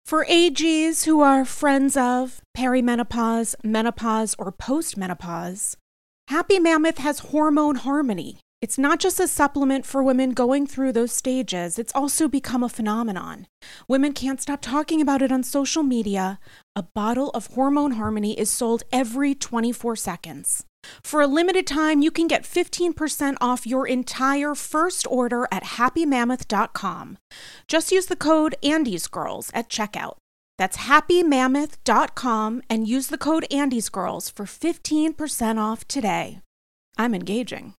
For 0.10 0.26
AGs 0.26 1.06
who 1.06 1.22
are 1.22 1.46
friends 1.46 1.96
of 1.96 2.42
perimenopause, 2.58 3.54
menopause, 3.64 4.36
or 4.40 4.52
postmenopause, 4.52 5.76
Happy 6.30 6.58
Mammoth 6.58 6.98
has 6.98 7.20
hormone 7.30 7.76
harmony. 7.76 8.40
It's 8.60 8.80
not 8.80 9.00
just 9.00 9.20
a 9.20 9.28
supplement 9.28 9.86
for 9.86 10.02
women 10.02 10.32
going 10.32 10.66
through 10.66 10.94
those 10.94 11.12
stages, 11.12 11.78
it's 11.78 11.94
also 11.94 12.28
become 12.28 12.64
a 12.64 12.70
phenomenon. 12.70 13.46
Women 13.88 14.14
can't 14.14 14.42
stop 14.42 14.62
talking 14.64 15.00
about 15.00 15.22
it 15.22 15.32
on 15.32 15.44
social 15.44 15.84
media. 15.84 16.40
A 16.76 16.82
bottle 16.82 17.30
of 17.36 17.54
hormone 17.54 17.92
harmony 17.92 18.34
is 18.34 18.50
sold 18.50 18.82
every 18.92 19.36
24 19.36 19.96
seconds. 19.96 20.66
For 21.04 21.22
a 21.22 21.28
limited 21.28 21.68
time, 21.68 22.02
you 22.02 22.12
can 22.12 22.28
get 22.28 22.44
15% 22.44 23.38
off 23.42 23.68
your 23.68 23.88
entire 23.88 24.56
first 24.56 25.08
order 25.10 25.48
at 25.52 25.64
happymammoth.com. 25.64 27.18
Just 27.68 27.92
use 27.92 28.06
the 28.06 28.16
code 28.16 28.56
AndysGirls 28.64 29.52
at 29.54 29.70
checkout. 29.70 30.18
That's 30.58 30.78
happymammoth.com 30.78 32.62
and 32.70 32.88
use 32.88 33.08
the 33.08 33.18
code 33.18 33.46
AndysGirls 33.50 34.32
for 34.32 34.46
15% 34.46 35.58
off 35.58 35.88
today. 35.88 36.42
I'm 36.98 37.16
engaging. 37.16 37.76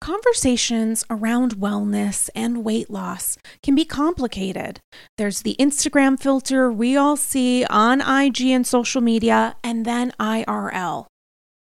Conversations 0.00 1.04
around 1.10 1.56
wellness 1.56 2.28
and 2.34 2.64
weight 2.64 2.90
loss 2.90 3.38
can 3.62 3.74
be 3.74 3.84
complicated. 3.84 4.80
There's 5.16 5.42
the 5.42 5.56
Instagram 5.58 6.20
filter 6.20 6.70
we 6.70 6.96
all 6.96 7.16
see 7.16 7.64
on 7.64 8.00
IG 8.00 8.42
and 8.42 8.66
social 8.66 9.00
media, 9.00 9.56
and 9.64 9.84
then 9.84 10.12
IRL. 10.20 11.06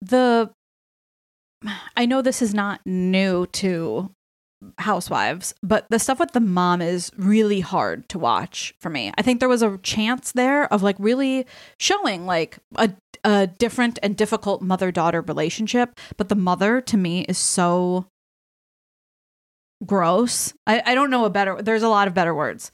The 0.00 0.50
I 1.96 2.06
know 2.06 2.22
this 2.22 2.40
is 2.42 2.54
not 2.54 2.80
new 2.86 3.46
to 3.46 4.10
housewives, 4.78 5.54
but 5.62 5.86
the 5.90 5.98
stuff 5.98 6.18
with 6.18 6.32
the 6.32 6.40
mom 6.40 6.82
is 6.82 7.10
really 7.16 7.60
hard 7.60 8.08
to 8.10 8.18
watch 8.18 8.74
for 8.80 8.90
me. 8.90 9.12
I 9.16 9.22
think 9.22 9.40
there 9.40 9.48
was 9.48 9.62
a 9.62 9.78
chance 9.78 10.32
there 10.32 10.70
of 10.72 10.82
like 10.82 10.96
really 10.98 11.46
showing 11.78 12.26
like 12.26 12.58
a 12.76 12.90
a 13.22 13.46
different 13.46 13.98
and 14.02 14.16
difficult 14.16 14.62
mother-daughter 14.62 15.20
relationship, 15.20 15.98
but 16.16 16.30
the 16.30 16.34
mother 16.34 16.80
to 16.80 16.96
me 16.96 17.22
is 17.22 17.36
so 17.36 18.06
gross. 19.84 20.54
I, 20.66 20.82
I 20.84 20.94
don't 20.94 21.10
know 21.10 21.24
a 21.26 21.30
better 21.30 21.60
there's 21.60 21.82
a 21.82 21.88
lot 21.88 22.08
of 22.08 22.14
better 22.14 22.34
words. 22.34 22.72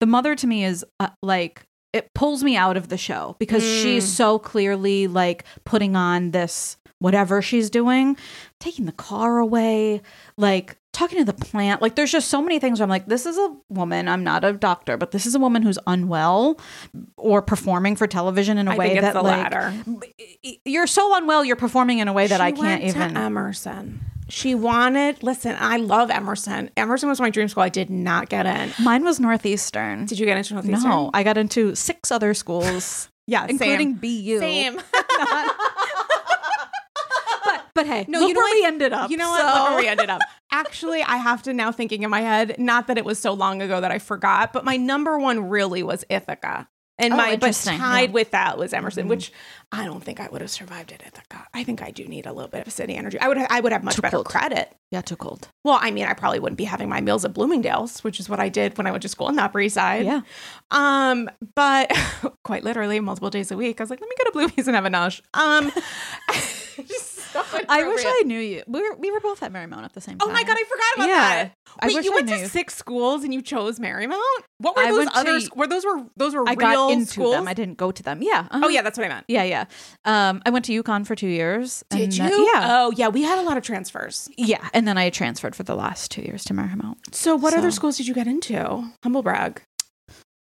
The 0.00 0.06
mother 0.06 0.34
to 0.34 0.46
me 0.46 0.64
is 0.64 0.84
uh, 0.98 1.10
like 1.22 1.62
it 1.92 2.12
pulls 2.14 2.42
me 2.42 2.56
out 2.56 2.76
of 2.76 2.88
the 2.88 2.96
show 2.96 3.36
because 3.38 3.62
she's 3.62 4.04
mm. 4.04 4.08
so 4.08 4.38
clearly 4.38 5.06
like 5.06 5.44
putting 5.64 5.96
on 5.96 6.30
this 6.30 6.76
whatever 6.98 7.42
she's 7.42 7.68
doing, 7.68 8.16
taking 8.60 8.86
the 8.86 8.92
car 8.92 9.38
away, 9.38 10.00
like 10.36 10.76
talking 10.92 11.18
to 11.18 11.24
the 11.24 11.32
plant. 11.32 11.82
Like 11.82 11.96
there's 11.96 12.12
just 12.12 12.28
so 12.28 12.40
many 12.40 12.60
things 12.60 12.78
where 12.78 12.84
I'm 12.84 12.90
like, 12.90 13.06
this 13.06 13.26
is 13.26 13.36
a 13.36 13.56
woman. 13.68 14.08
I'm 14.08 14.22
not 14.22 14.44
a 14.44 14.52
doctor, 14.52 14.96
but 14.96 15.10
this 15.10 15.26
is 15.26 15.34
a 15.34 15.38
woman 15.38 15.62
who's 15.62 15.78
unwell 15.86 16.60
or 17.16 17.42
performing 17.42 17.96
for 17.96 18.06
television 18.06 18.56
in 18.56 18.68
a 18.68 18.72
I 18.72 18.76
way 18.76 19.00
that 19.00 19.14
the 19.14 19.22
like 19.22 19.52
latter. 19.52 19.74
you're 20.64 20.86
so 20.86 21.16
unwell. 21.16 21.44
You're 21.44 21.56
performing 21.56 21.98
in 21.98 22.08
a 22.08 22.12
way 22.12 22.28
that 22.28 22.38
She 22.38 22.42
I 22.42 22.52
can't 22.52 22.84
even. 22.84 23.16
Emerson. 23.16 24.00
She 24.32 24.54
wanted. 24.54 25.22
Listen, 25.22 25.56
I 25.60 25.76
love 25.76 26.10
Emerson. 26.10 26.70
Emerson 26.76 27.08
was 27.10 27.20
my 27.20 27.28
dream 27.28 27.48
school. 27.48 27.62
I 27.62 27.68
did 27.68 27.90
not 27.90 28.30
get 28.30 28.46
in. 28.46 28.72
Mine 28.82 29.04
was 29.04 29.20
Northeastern. 29.20 30.06
Did 30.06 30.18
you 30.18 30.24
get 30.24 30.38
into 30.38 30.54
Northeastern? 30.54 30.88
No, 30.88 31.10
I 31.12 31.22
got 31.22 31.36
into 31.36 31.74
six 31.74 32.10
other 32.10 32.32
schools, 32.32 33.08
Yeah, 33.26 33.46
including 33.46 33.98
same. 34.00 34.24
BU. 34.24 34.38
Same. 34.38 34.80
But, 37.44 37.64
but 37.74 37.86
hey, 37.86 38.04
No, 38.08 38.20
you 38.20 38.32
know 38.34 38.40
where 38.40 38.44
what? 38.54 38.60
we 38.60 38.64
ended 38.66 38.92
up. 38.92 39.10
You 39.10 39.16
know 39.16 39.28
what? 39.30 39.40
so- 39.40 39.46
Look 39.46 39.68
where 39.70 39.76
we 39.78 39.88
ended 39.88 40.08
up. 40.10 40.20
Actually, 40.52 41.02
I 41.02 41.16
have 41.16 41.42
to 41.44 41.52
now 41.52 41.72
thinking 41.72 42.02
in 42.02 42.10
my 42.10 42.20
head. 42.20 42.56
Not 42.58 42.86
that 42.86 42.98
it 42.98 43.04
was 43.04 43.18
so 43.18 43.32
long 43.32 43.60
ago 43.62 43.80
that 43.80 43.90
I 43.90 43.98
forgot, 43.98 44.52
but 44.52 44.64
my 44.64 44.76
number 44.76 45.18
one 45.18 45.48
really 45.48 45.82
was 45.82 46.04
Ithaca. 46.08 46.68
And 47.02 47.12
Oh, 47.14 47.16
my 47.16 47.36
but 47.36 47.52
tied 47.54 47.74
Yeah. 47.74 48.04
Mm-hmm. 48.04 48.12
with 48.12 48.30
that 48.30 48.56
was 48.58 48.72
Emerson, 48.72 49.08
which 49.08 49.32
I 49.72 49.84
don't 49.84 50.02
think 50.02 50.20
I 50.20 50.28
would 50.28 50.40
have 50.40 50.50
survived 50.50 50.92
it 50.92 51.02
at 51.04 51.08
Ithaca. 51.14 51.46
I 51.52 51.64
think 51.64 51.82
I 51.82 51.90
do 51.90 52.04
need 52.06 52.26
a 52.26 52.32
little 52.32 52.48
bit 52.50 52.66
of 52.66 52.72
city 52.72 52.94
energy. 52.94 53.18
I 53.18 53.28
would 53.28 53.38
I 53.38 53.60
would 53.60 53.72
have 53.72 53.82
much 53.84 53.96
Too 53.96 54.02
better 54.02 54.16
cold. 54.16 54.26
credit. 54.26 54.74
Yeah, 54.90 55.00
too 55.00 55.16
cold. 55.16 55.48
Well, 55.64 55.78
I 55.80 55.90
mean, 55.90 56.04
I 56.04 56.12
probably 56.14 56.38
wouldn't 56.38 56.58
be 56.58 56.64
having 56.64 56.88
my 56.88 57.00
meals 57.00 57.24
at 57.24 57.32
Bloomingdale's, 57.34 58.04
which 58.04 58.20
is 58.20 58.28
what 58.28 58.40
I 58.40 58.48
did 58.48 58.76
when 58.78 58.86
I 58.86 58.90
went 58.90 59.02
to 59.02 59.08
school 59.08 59.28
in 59.28 59.36
the 59.36 59.42
Upper 59.42 59.60
East 59.60 59.74
Side. 59.74 60.04
Yeah. 60.06 60.20
Um, 60.70 61.30
but 61.54 61.90
quite 62.44 62.62
literally 62.64 63.00
multiple 63.00 63.30
days 63.30 63.50
a 63.50 63.56
week. 63.56 63.80
I 63.80 63.82
was 63.82 63.90
like, 63.90 64.00
let 64.00 64.08
me 64.08 64.16
go 64.22 64.30
to 64.30 64.48
Bloomies 64.54 64.66
and 64.66 64.76
have 64.76 64.84
a 64.84 64.90
nosh. 64.90 65.20
Um 65.34 65.70
so 66.34 66.82
I 67.68 67.84
wish. 67.86 68.02
I 68.06 68.22
knew 68.26 68.38
you. 68.38 68.62
We 68.66 68.80
were 68.82 68.96
we 68.96 69.10
were 69.10 69.20
both 69.20 69.42
at 69.42 69.52
Marymount 69.52 69.84
at 69.84 69.92
the 69.92 70.00
same 70.00 70.18
time. 70.18 70.28
Oh 70.28 70.32
my 70.32 70.42
god, 70.44 70.56
I 70.58 70.64
forgot 70.64 70.94
about 70.96 71.08
Yeah. 71.08 71.18
that. 71.44 71.52
I 71.80 71.86
Wait, 71.88 71.94
wish 71.96 72.04
you 72.04 72.12
I 72.12 72.14
went 72.16 72.28
knew 72.28 72.38
to 72.38 72.48
six 72.48 72.74
schools 72.76 73.24
and 73.24 73.32
you 73.32 73.40
chose 73.42 73.78
Marymount? 73.78 74.20
What 74.58 74.76
were 74.76 74.82
I 74.82 74.90
those 74.90 75.08
other? 75.14 75.40
to- 75.40 75.50
were 75.56 75.66
those 75.66 75.84
were 75.84 76.04
those 76.16 76.34
were 76.34 76.46
I 76.48 76.52
real 76.52 76.58
got 76.58 76.92
into 76.92 77.06
schools? 77.06 77.34
them. 77.34 77.48
I 77.48 77.54
didn't 77.54 77.78
go 77.78 77.90
to 77.92 78.02
them. 78.02 78.22
Yeah. 78.22 78.46
uh-huh. 78.50 78.62
oh 78.64 78.68
yeah, 78.68 78.82
that's 78.82 78.98
what 78.98 79.04
I 79.04 79.08
meant. 79.08 79.24
Yeah, 79.28 79.42
yeah. 79.44 79.64
Um, 80.04 80.42
I 80.44 80.50
went 80.50 80.64
to 80.66 80.82
UConn 80.82 81.06
for 81.06 81.14
two 81.14 81.28
years. 81.28 81.82
Did 81.90 82.16
you? 82.16 82.24
then- 82.28 82.32
yeah. 82.54 82.66
Oh 82.70 82.92
yeah, 82.96 83.08
we 83.08 83.22
had 83.22 83.38
a 83.38 83.42
lot 83.42 83.56
of 83.56 83.62
transfers. 83.62 84.28
yeah. 84.36 84.68
And 84.74 84.86
then 84.86 84.98
I 84.98 85.10
transferred 85.10 85.56
for 85.56 85.62
the 85.62 85.74
last 85.74 86.10
two 86.10 86.22
years 86.22 86.44
to 86.44 86.54
Marymount. 86.54 86.96
So 87.14 87.36
what 87.36 87.54
other 87.54 87.70
schools 87.70 87.96
did 87.96 88.06
you 88.06 88.14
get 88.14 88.26
into? 88.26 88.84
Humble 89.02 89.22
brag. 89.22 89.62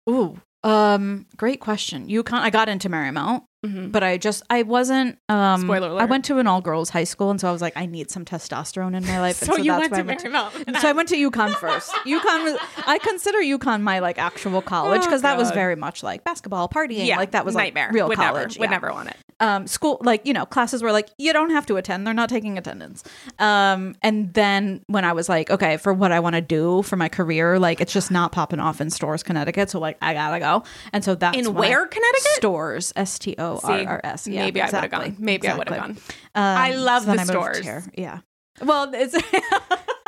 Ooh. 0.08 0.40
Um, 0.62 1.26
great 1.36 1.60
question. 1.60 2.08
UConn. 2.08 2.40
I 2.40 2.50
got 2.50 2.68
into 2.68 2.88
Marymount, 2.88 3.42
Mhm. 3.66 3.92
but 3.92 4.02
I 4.02 4.16
just 4.18 4.42
I 4.50 4.62
wasn't. 4.62 5.18
Um, 5.28 5.62
Spoiler 5.62 5.88
alert. 5.88 6.02
I 6.02 6.04
went 6.04 6.24
to 6.26 6.38
an 6.38 6.46
all 6.46 6.60
girls 6.60 6.90
high 6.90 7.04
school, 7.04 7.30
and 7.30 7.40
so 7.40 7.48
I 7.48 7.52
was 7.52 7.62
like, 7.62 7.76
I 7.76 7.86
need 7.86 8.10
some 8.10 8.24
testosterone 8.24 8.94
in 8.96 9.04
my 9.06 9.20
life. 9.20 9.40
and 9.42 9.50
So, 9.50 9.56
you 9.58 9.72
that's 9.72 9.80
went 9.90 9.92
why 9.92 9.98
to 9.98 10.02
I 10.02 10.06
went 10.06 10.20
to- 10.20 10.28
Marymount. 10.28 10.80
so 10.80 10.88
I 10.88 10.92
went 10.92 11.08
to 11.10 11.16
UConn 11.16 11.54
first. 11.60 11.90
UConn 12.06 12.44
was 12.44 12.58
I 12.86 12.98
consider 12.98 13.38
UConn 13.38 13.82
my 13.82 13.98
like 13.98 14.18
actual 14.18 14.62
college 14.62 15.00
Oh, 15.02 15.04
because 15.04 15.22
that 15.22 15.36
was 15.36 15.50
very 15.50 15.76
much 15.76 16.02
like 16.02 16.24
basketball, 16.24 16.68
partying. 16.68 17.06
yeah, 17.06 17.16
like 17.16 17.32
that 17.32 17.44
was 17.44 17.54
like 17.54 17.74
nightmare. 17.74 17.90
real 17.92 18.08
would 18.08 18.16
college. 18.16 18.58
Never, 18.58 18.60
would 18.60 18.70
never 18.70 18.92
want 18.92 19.08
it. 19.10 19.16
Um 19.38 19.66
school 19.66 19.98
like 20.02 20.26
you 20.26 20.32
know 20.32 20.46
classes 20.46 20.82
were 20.82 20.92
like 20.92 21.10
you 21.18 21.32
don't 21.32 21.50
have 21.50 21.66
to 21.66 21.76
attend 21.76 22.06
they're 22.06 22.14
not 22.14 22.30
taking 22.30 22.56
attendance 22.56 23.04
um 23.38 23.94
and 24.02 24.32
then 24.32 24.82
when 24.86 25.04
i 25.04 25.12
was 25.12 25.28
like 25.28 25.50
okay 25.50 25.76
for 25.76 25.92
what 25.92 26.10
i 26.10 26.18
want 26.20 26.36
to 26.36 26.40
do 26.40 26.80
for 26.82 26.96
my 26.96 27.08
career 27.10 27.58
like 27.58 27.82
it's 27.82 27.92
just 27.92 28.10
not 28.10 28.32
popping 28.32 28.60
off 28.60 28.80
in 28.80 28.88
Storrs 28.88 29.22
connecticut 29.22 29.68
so 29.68 29.78
like 29.78 29.98
i 30.00 30.14
gotta 30.14 30.40
go 30.40 30.62
and 30.94 31.04
so 31.04 31.14
that's 31.14 31.36
In 31.36 31.44
when 31.52 31.56
I- 31.56 31.60
where, 31.68 31.86
Connecticut? 31.86 32.32
stores 32.36 32.92
s-t-o-r-r-s 32.96 34.26
yeah, 34.26 34.40
maybe 34.44 34.62
I 34.62 34.66
would 34.66 34.74
have 34.74 34.90
gone. 34.90 35.16
Maybe 35.18 35.48
I 35.48 35.56
would 35.58 35.68
have 35.68 35.78
gone. 35.80 35.90
Um, 35.90 35.98
I 36.34 36.74
love 36.74 37.04
so 37.04 37.12
the 37.14 37.24
stores. 37.24 37.58
here. 37.58 37.84
yeah 37.96 38.20
well 38.62 38.90
it's 38.94 39.14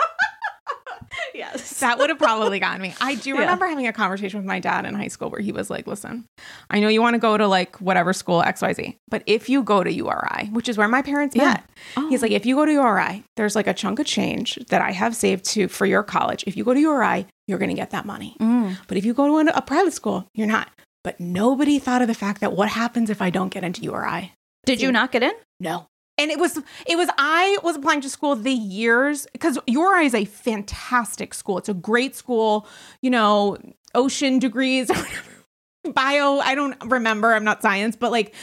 yes 1.34 1.80
That 1.80 1.98
would 1.98 2.10
have 2.10 2.18
probably 2.18 2.58
gotten 2.58 2.82
me. 2.82 2.94
I 3.00 3.14
do 3.14 3.30
Yeah. 3.30 3.40
remember 3.40 3.66
having 3.66 3.86
a 3.86 3.92
conversation 3.92 4.38
with 4.38 4.46
my 4.46 4.60
dad 4.60 4.84
in 4.86 4.94
high 4.94 5.08
school 5.08 5.30
where 5.30 5.40
he 5.40 5.52
was 5.52 5.70
like, 5.70 5.86
listen, 5.86 6.24
I 6.70 6.80
know 6.80 6.88
you 6.88 7.00
want 7.00 7.14
to 7.14 7.18
go 7.18 7.36
to 7.36 7.46
like 7.46 7.76
whatever 7.80 8.12
school, 8.12 8.42
XYZ, 8.42 8.96
but 9.08 9.22
if 9.26 9.48
you 9.48 9.62
go 9.62 9.84
to 9.84 9.92
URI, 9.92 10.50
which 10.52 10.68
is 10.68 10.76
where 10.78 10.88
my 10.88 11.02
parents 11.02 11.36
Yeah. 11.36 11.44
met, 11.50 11.64
Oh. 11.96 12.08
he's 12.08 12.22
like, 12.22 12.32
if 12.32 12.44
you 12.46 12.54
go 12.56 12.64
to 12.64 12.72
URI, 12.72 13.22
there's 13.36 13.54
like 13.56 13.66
a 13.66 13.74
chunk 13.74 13.98
of 13.98 14.06
change 14.06 14.56
that 14.70 14.80
I 14.82 14.92
have 14.92 15.14
saved 15.14 15.44
to 15.52 15.68
for 15.68 15.86
your 15.86 16.02
college. 16.02 16.44
If 16.46 16.56
you 16.56 16.64
go 16.64 16.74
to 16.74 16.80
URI, 16.80 17.26
you're 17.46 17.58
going 17.58 17.70
to 17.70 17.74
get 17.76 17.90
that 17.90 18.04
money. 18.04 18.36
Mm. 18.40 18.76
But 18.88 18.96
if 18.98 19.04
you 19.04 19.14
go 19.14 19.26
to 19.26 19.38
an- 19.38 19.48
a 19.48 19.62
private 19.62 19.92
school, 19.92 20.26
you're 20.34 20.46
not. 20.46 20.68
But 21.04 21.20
nobody 21.20 21.78
thought 21.78 22.02
of 22.02 22.08
the 22.08 22.14
fact 22.14 22.40
that 22.40 22.52
what 22.52 22.68
happens 22.70 23.08
if 23.08 23.22
I 23.22 23.30
don't 23.30 23.48
get 23.50 23.64
into 23.64 23.82
URI? 23.82 24.32
did 24.66 24.82
you 24.82 24.92
not 24.92 25.10
get 25.12 25.22
in 25.22 25.32
No. 25.60 25.86
And 26.18 26.30
it 26.30 26.38
was 26.38 26.58
it 26.86 26.96
was 26.96 27.08
I 27.16 27.58
was 27.62 27.76
applying 27.76 28.00
to 28.02 28.10
school 28.10 28.34
the 28.34 28.52
years 28.52 29.26
because 29.32 29.58
URI 29.66 30.06
is 30.06 30.14
a 30.14 30.24
fantastic 30.24 31.32
school. 31.32 31.58
It's 31.58 31.68
a 31.68 31.74
great 31.74 32.16
school, 32.16 32.66
you 33.00 33.10
know, 33.10 33.56
ocean 33.94 34.38
degrees 34.38 34.90
or 34.90 34.94
whatever. 34.94 35.37
Bio, 35.92 36.38
I 36.38 36.54
don't 36.54 36.76
remember. 36.84 37.32
I'm 37.34 37.44
not 37.44 37.62
science, 37.62 37.96
but 37.96 38.10
like 38.10 38.34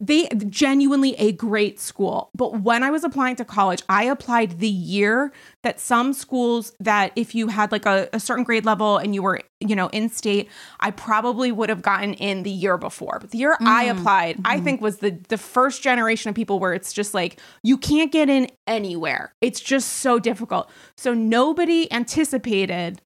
they 0.00 0.28
genuinely 0.48 1.14
a 1.16 1.32
great 1.32 1.78
school. 1.80 2.30
But 2.34 2.60
when 2.62 2.82
I 2.82 2.90
was 2.90 3.04
applying 3.04 3.36
to 3.36 3.44
college, 3.44 3.82
I 3.88 4.04
applied 4.04 4.58
the 4.58 4.68
year 4.68 5.32
that 5.62 5.80
some 5.80 6.12
schools 6.12 6.72
that 6.80 7.12
if 7.16 7.34
you 7.34 7.48
had 7.48 7.72
like 7.72 7.86
a, 7.86 8.08
a 8.12 8.20
certain 8.20 8.44
grade 8.44 8.64
level 8.64 8.98
and 8.98 9.14
you 9.14 9.22
were, 9.22 9.40
you 9.60 9.76
know, 9.76 9.88
in 9.88 10.08
state, 10.08 10.50
I 10.80 10.90
probably 10.90 11.52
would 11.52 11.68
have 11.68 11.82
gotten 11.82 12.14
in 12.14 12.42
the 12.42 12.50
year 12.50 12.76
before. 12.76 13.18
But 13.20 13.30
the 13.30 13.38
year 13.38 13.56
I 13.60 13.86
mm-hmm. 13.86 13.98
applied, 13.98 14.40
I 14.44 14.56
mm-hmm. 14.56 14.64
think 14.64 14.80
was 14.80 14.98
the 14.98 15.18
the 15.28 15.38
first 15.38 15.82
generation 15.82 16.28
of 16.28 16.34
people 16.34 16.58
where 16.58 16.74
it's 16.74 16.92
just 16.92 17.14
like 17.14 17.40
you 17.62 17.78
can't 17.78 18.12
get 18.12 18.28
in 18.28 18.48
anywhere. 18.66 19.32
It's 19.40 19.60
just 19.60 19.88
so 19.94 20.18
difficult. 20.18 20.70
So 20.96 21.14
nobody 21.14 21.90
anticipated 21.92 23.00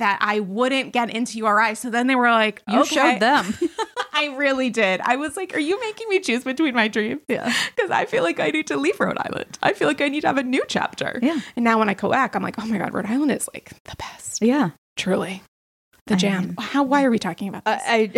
that 0.00 0.18
I 0.20 0.40
wouldn't 0.40 0.92
get 0.92 1.10
into 1.10 1.38
URI. 1.38 1.74
So 1.76 1.88
then 1.88 2.06
they 2.06 2.16
were 2.16 2.30
like, 2.30 2.62
you 2.68 2.80
okay. 2.80 2.94
showed 2.94 3.20
them 3.20 3.54
I 4.12 4.34
really 4.36 4.68
did. 4.68 5.00
I 5.02 5.16
was 5.16 5.36
like, 5.36 5.54
are 5.54 5.60
you 5.60 5.80
making 5.80 6.08
me 6.08 6.20
choose 6.20 6.44
between 6.44 6.74
my 6.74 6.88
dreams? 6.88 7.22
Yeah. 7.28 7.52
Because 7.74 7.90
I 7.90 8.04
feel 8.04 8.22
like 8.22 8.40
I 8.40 8.48
need 8.48 8.66
to 8.66 8.76
leave 8.76 8.98
Rhode 9.00 9.18
Island. 9.18 9.58
I 9.62 9.72
feel 9.72 9.88
like 9.88 10.00
I 10.00 10.08
need 10.08 10.22
to 10.22 10.26
have 10.26 10.36
a 10.36 10.42
new 10.42 10.64
chapter. 10.68 11.18
Yeah. 11.22 11.40
And 11.56 11.64
now 11.64 11.78
when 11.78 11.88
I 11.88 11.94
go 11.94 12.10
back, 12.10 12.34
I'm 12.34 12.42
like, 12.42 12.58
oh 12.58 12.66
my 12.66 12.78
God, 12.78 12.92
Rhode 12.92 13.06
Island 13.06 13.32
is 13.32 13.48
like 13.54 13.70
the 13.84 13.96
best. 13.96 14.42
yeah 14.42 14.70
Truly. 14.96 15.42
The 16.06 16.14
I 16.14 16.16
jam. 16.16 16.42
mean- 16.42 16.54
How 16.58 16.82
why 16.82 17.04
are 17.04 17.10
we 17.10 17.18
talking 17.18 17.48
about 17.48 17.64
this? 17.64 17.80
I, 17.86 18.10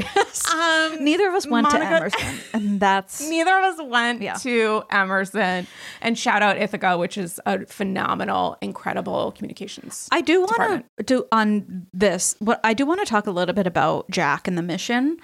I 0.51 0.91
um 0.95 1.05
neither 1.05 1.29
of 1.29 1.35
us 1.35 1.47
went 1.47 1.69
to 1.71 1.77
emerson 1.79 2.39
and 2.55 2.81
that's 2.81 3.29
Neither 3.29 3.59
of 3.59 3.65
us 3.65 3.81
went 3.83 4.23
Yeah. 4.23 4.35
to 4.35 4.83
Emerson. 4.91 5.67
And 6.01 6.19
shout 6.19 6.43
out 6.43 6.57
Ithaca, 6.59 6.97
which 6.99 7.19
is 7.19 7.41
a 7.47 7.67
phenomenal, 7.67 8.57
incredible 8.63 9.33
communications. 9.33 10.09
I 10.13 10.21
do 10.21 10.41
want 10.43 10.85
to 10.99 11.03
do 11.03 11.27
on 11.33 11.87
this. 11.93 12.37
What 12.39 12.61
I 12.65 12.75
do 12.75 12.87
want 12.87 13.01
to 13.01 13.07
talk 13.07 13.27
a 13.27 13.31
little 13.31 13.55
bit 13.55 13.67
about 13.67 14.11
Jack 14.11 14.49
and 14.49 14.57
the 14.57 14.63
mission, 14.63 15.17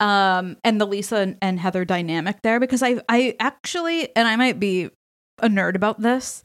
um, 0.00 0.56
and 0.64 0.80
the 0.80 0.86
Lisa 0.86 1.16
and, 1.16 1.38
and 1.42 1.60
Heather 1.60 1.84
dynamic 1.84 2.42
there 2.42 2.58
because 2.60 2.82
I 2.82 3.00
I 3.08 3.36
actually 3.40 4.14
and 4.16 4.26
I 4.28 4.36
might 4.36 4.58
be 4.60 4.90
a 5.40 5.48
nerd 5.48 5.74
about 5.74 6.00
this. 6.00 6.44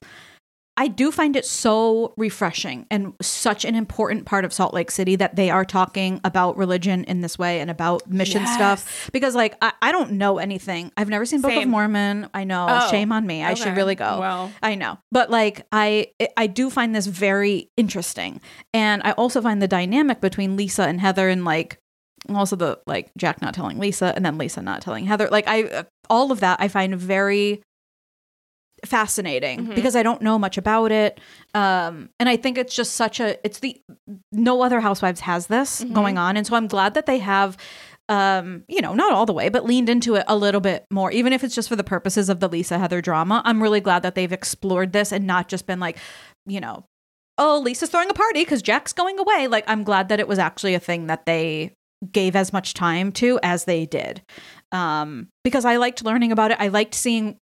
I 0.80 0.88
do 0.88 1.12
find 1.12 1.36
it 1.36 1.46
so 1.46 2.14
refreshing 2.16 2.88
and 2.90 3.14
such 3.22 3.66
an 3.66 3.76
important 3.76 4.26
part 4.26 4.46
of 4.46 4.54
Salt 4.54 4.74
Lake 4.74 4.92
City 4.92 5.18
that 5.18 5.36
they 5.36 5.50
are 5.50 5.66
talking 5.66 6.22
about 6.24 6.56
religion 6.56 7.04
in 7.04 7.20
this 7.20 7.38
way 7.38 7.60
and 7.60 7.70
about 7.70 8.10
mission 8.10 8.44
Yes. 8.44 8.56
stuff. 8.56 9.10
Because, 9.12 9.36
like, 9.36 9.58
I, 9.62 9.74
I 9.82 9.92
don't 9.92 10.12
know 10.14 10.38
anything. 10.38 10.94
I've 10.96 11.10
never 11.10 11.26
seen 11.26 11.42
Book 11.42 11.52
of 11.54 11.68
Mormon. 11.68 12.30
I 12.34 12.46
know. 12.46 12.66
Oh, 12.70 12.90
shame 12.90 13.12
on 13.12 13.28
me. 13.28 13.44
I 13.44 13.56
should 13.56 13.76
really 13.76 13.96
go. 13.96 14.20
Well. 14.22 14.54
I 14.64 14.76
know. 14.76 14.98
But, 15.12 15.30
like, 15.30 15.68
I 15.74 16.12
I 16.38 16.48
do 16.48 16.70
find 16.70 16.96
this 16.96 17.08
very 17.08 17.70
interesting. 17.76 18.40
And 18.74 19.02
I 19.04 19.12
also 19.12 19.42
find 19.42 19.62
the 19.62 19.68
dynamic 19.68 20.22
between 20.22 20.56
Lisa 20.56 20.84
and 20.84 21.02
Heather 21.02 21.28
and, 21.28 21.44
like, 21.44 21.78
also 22.34 22.56
the 22.56 22.80
like 22.86 23.12
Jack 23.18 23.42
not 23.42 23.54
telling 23.54 23.80
Lisa 23.80 24.14
and 24.16 24.26
then 24.26 24.38
Lisa 24.38 24.62
not 24.62 24.82
telling 24.82 25.06
Heather. 25.06 25.30
Like 25.30 25.48
I 25.48 25.64
uh, 25.64 25.84
all 26.10 26.32
of 26.32 26.42
that 26.42 26.60
I 26.60 26.68
find 26.68 26.94
very 26.96 27.62
fascinating 28.90 29.68
Mhm. 29.68 29.76
because 29.76 29.96
I 29.96 30.04
don't 30.04 30.22
know 30.22 30.38
much 30.40 30.58
about 30.58 30.92
it. 30.92 31.20
Um 31.54 32.10
and 32.20 32.28
I 32.30 32.36
think 32.38 32.58
it's 32.58 32.76
just 32.76 32.94
such 32.94 33.20
a 33.20 33.38
it's 33.46 33.60
the 33.60 33.80
no 34.32 34.62
other 34.62 34.80
housewives 34.80 35.22
has 35.22 35.48
this 35.48 35.82
Mhm. 35.84 35.94
going 35.94 36.18
on 36.18 36.38
and 36.38 36.46
so 36.48 36.56
I'm 36.56 36.68
glad 36.68 36.94
that 36.96 37.06
they 37.06 37.20
have 37.20 37.58
um 38.10 38.64
you 38.68 38.82
know 38.82 38.94
not 38.96 39.14
all 39.14 39.26
the 39.28 39.34
way 39.34 39.50
but 39.50 39.66
leaned 39.66 39.88
into 39.90 40.16
it 40.16 40.24
a 40.28 40.36
little 40.36 40.62
bit 40.62 40.86
more 40.92 41.12
even 41.12 41.32
if 41.34 41.44
it's 41.44 41.54
just 41.56 41.70
for 41.70 41.76
the 41.76 41.84
purposes 41.84 42.28
of 42.30 42.40
the 42.40 42.50
Lisa 42.50 42.78
Heather 42.80 43.02
drama. 43.02 43.42
I'm 43.46 43.62
really 43.62 43.82
glad 43.82 44.02
that 44.04 44.16
they've 44.16 44.32
explored 44.34 44.94
this 44.94 45.12
and 45.12 45.26
not 45.28 45.48
just 45.48 45.68
been 45.68 45.80
like, 45.80 45.98
you 46.48 46.60
know, 46.60 46.86
oh, 47.38 47.60
Lisa's 47.64 47.90
throwing 47.90 48.10
a 48.10 48.14
party 48.14 48.42
because 48.44 48.62
Jack's 48.62 48.92
going 48.94 49.18
away. 49.20 49.48
Like, 49.48 49.64
I'm 49.68 49.84
glad 49.84 50.10
that 50.10 50.20
it 50.20 50.28
was 50.28 50.40
actually 50.40 50.74
a 50.74 50.80
thing 50.80 51.08
that 51.08 51.26
they 51.26 51.72
gave 52.12 52.36
as 52.36 52.52
much 52.52 52.74
time 52.74 53.12
to 53.14 53.40
as 53.44 53.64
they 53.66 53.86
did. 53.86 54.22
Um, 54.74 55.28
because 55.44 55.64
I 55.64 55.78
liked 55.78 56.04
learning 56.04 56.32
about 56.34 56.52
it. 56.52 56.58
I 56.60 56.68
liked 56.70 56.96
seeing 56.96 57.38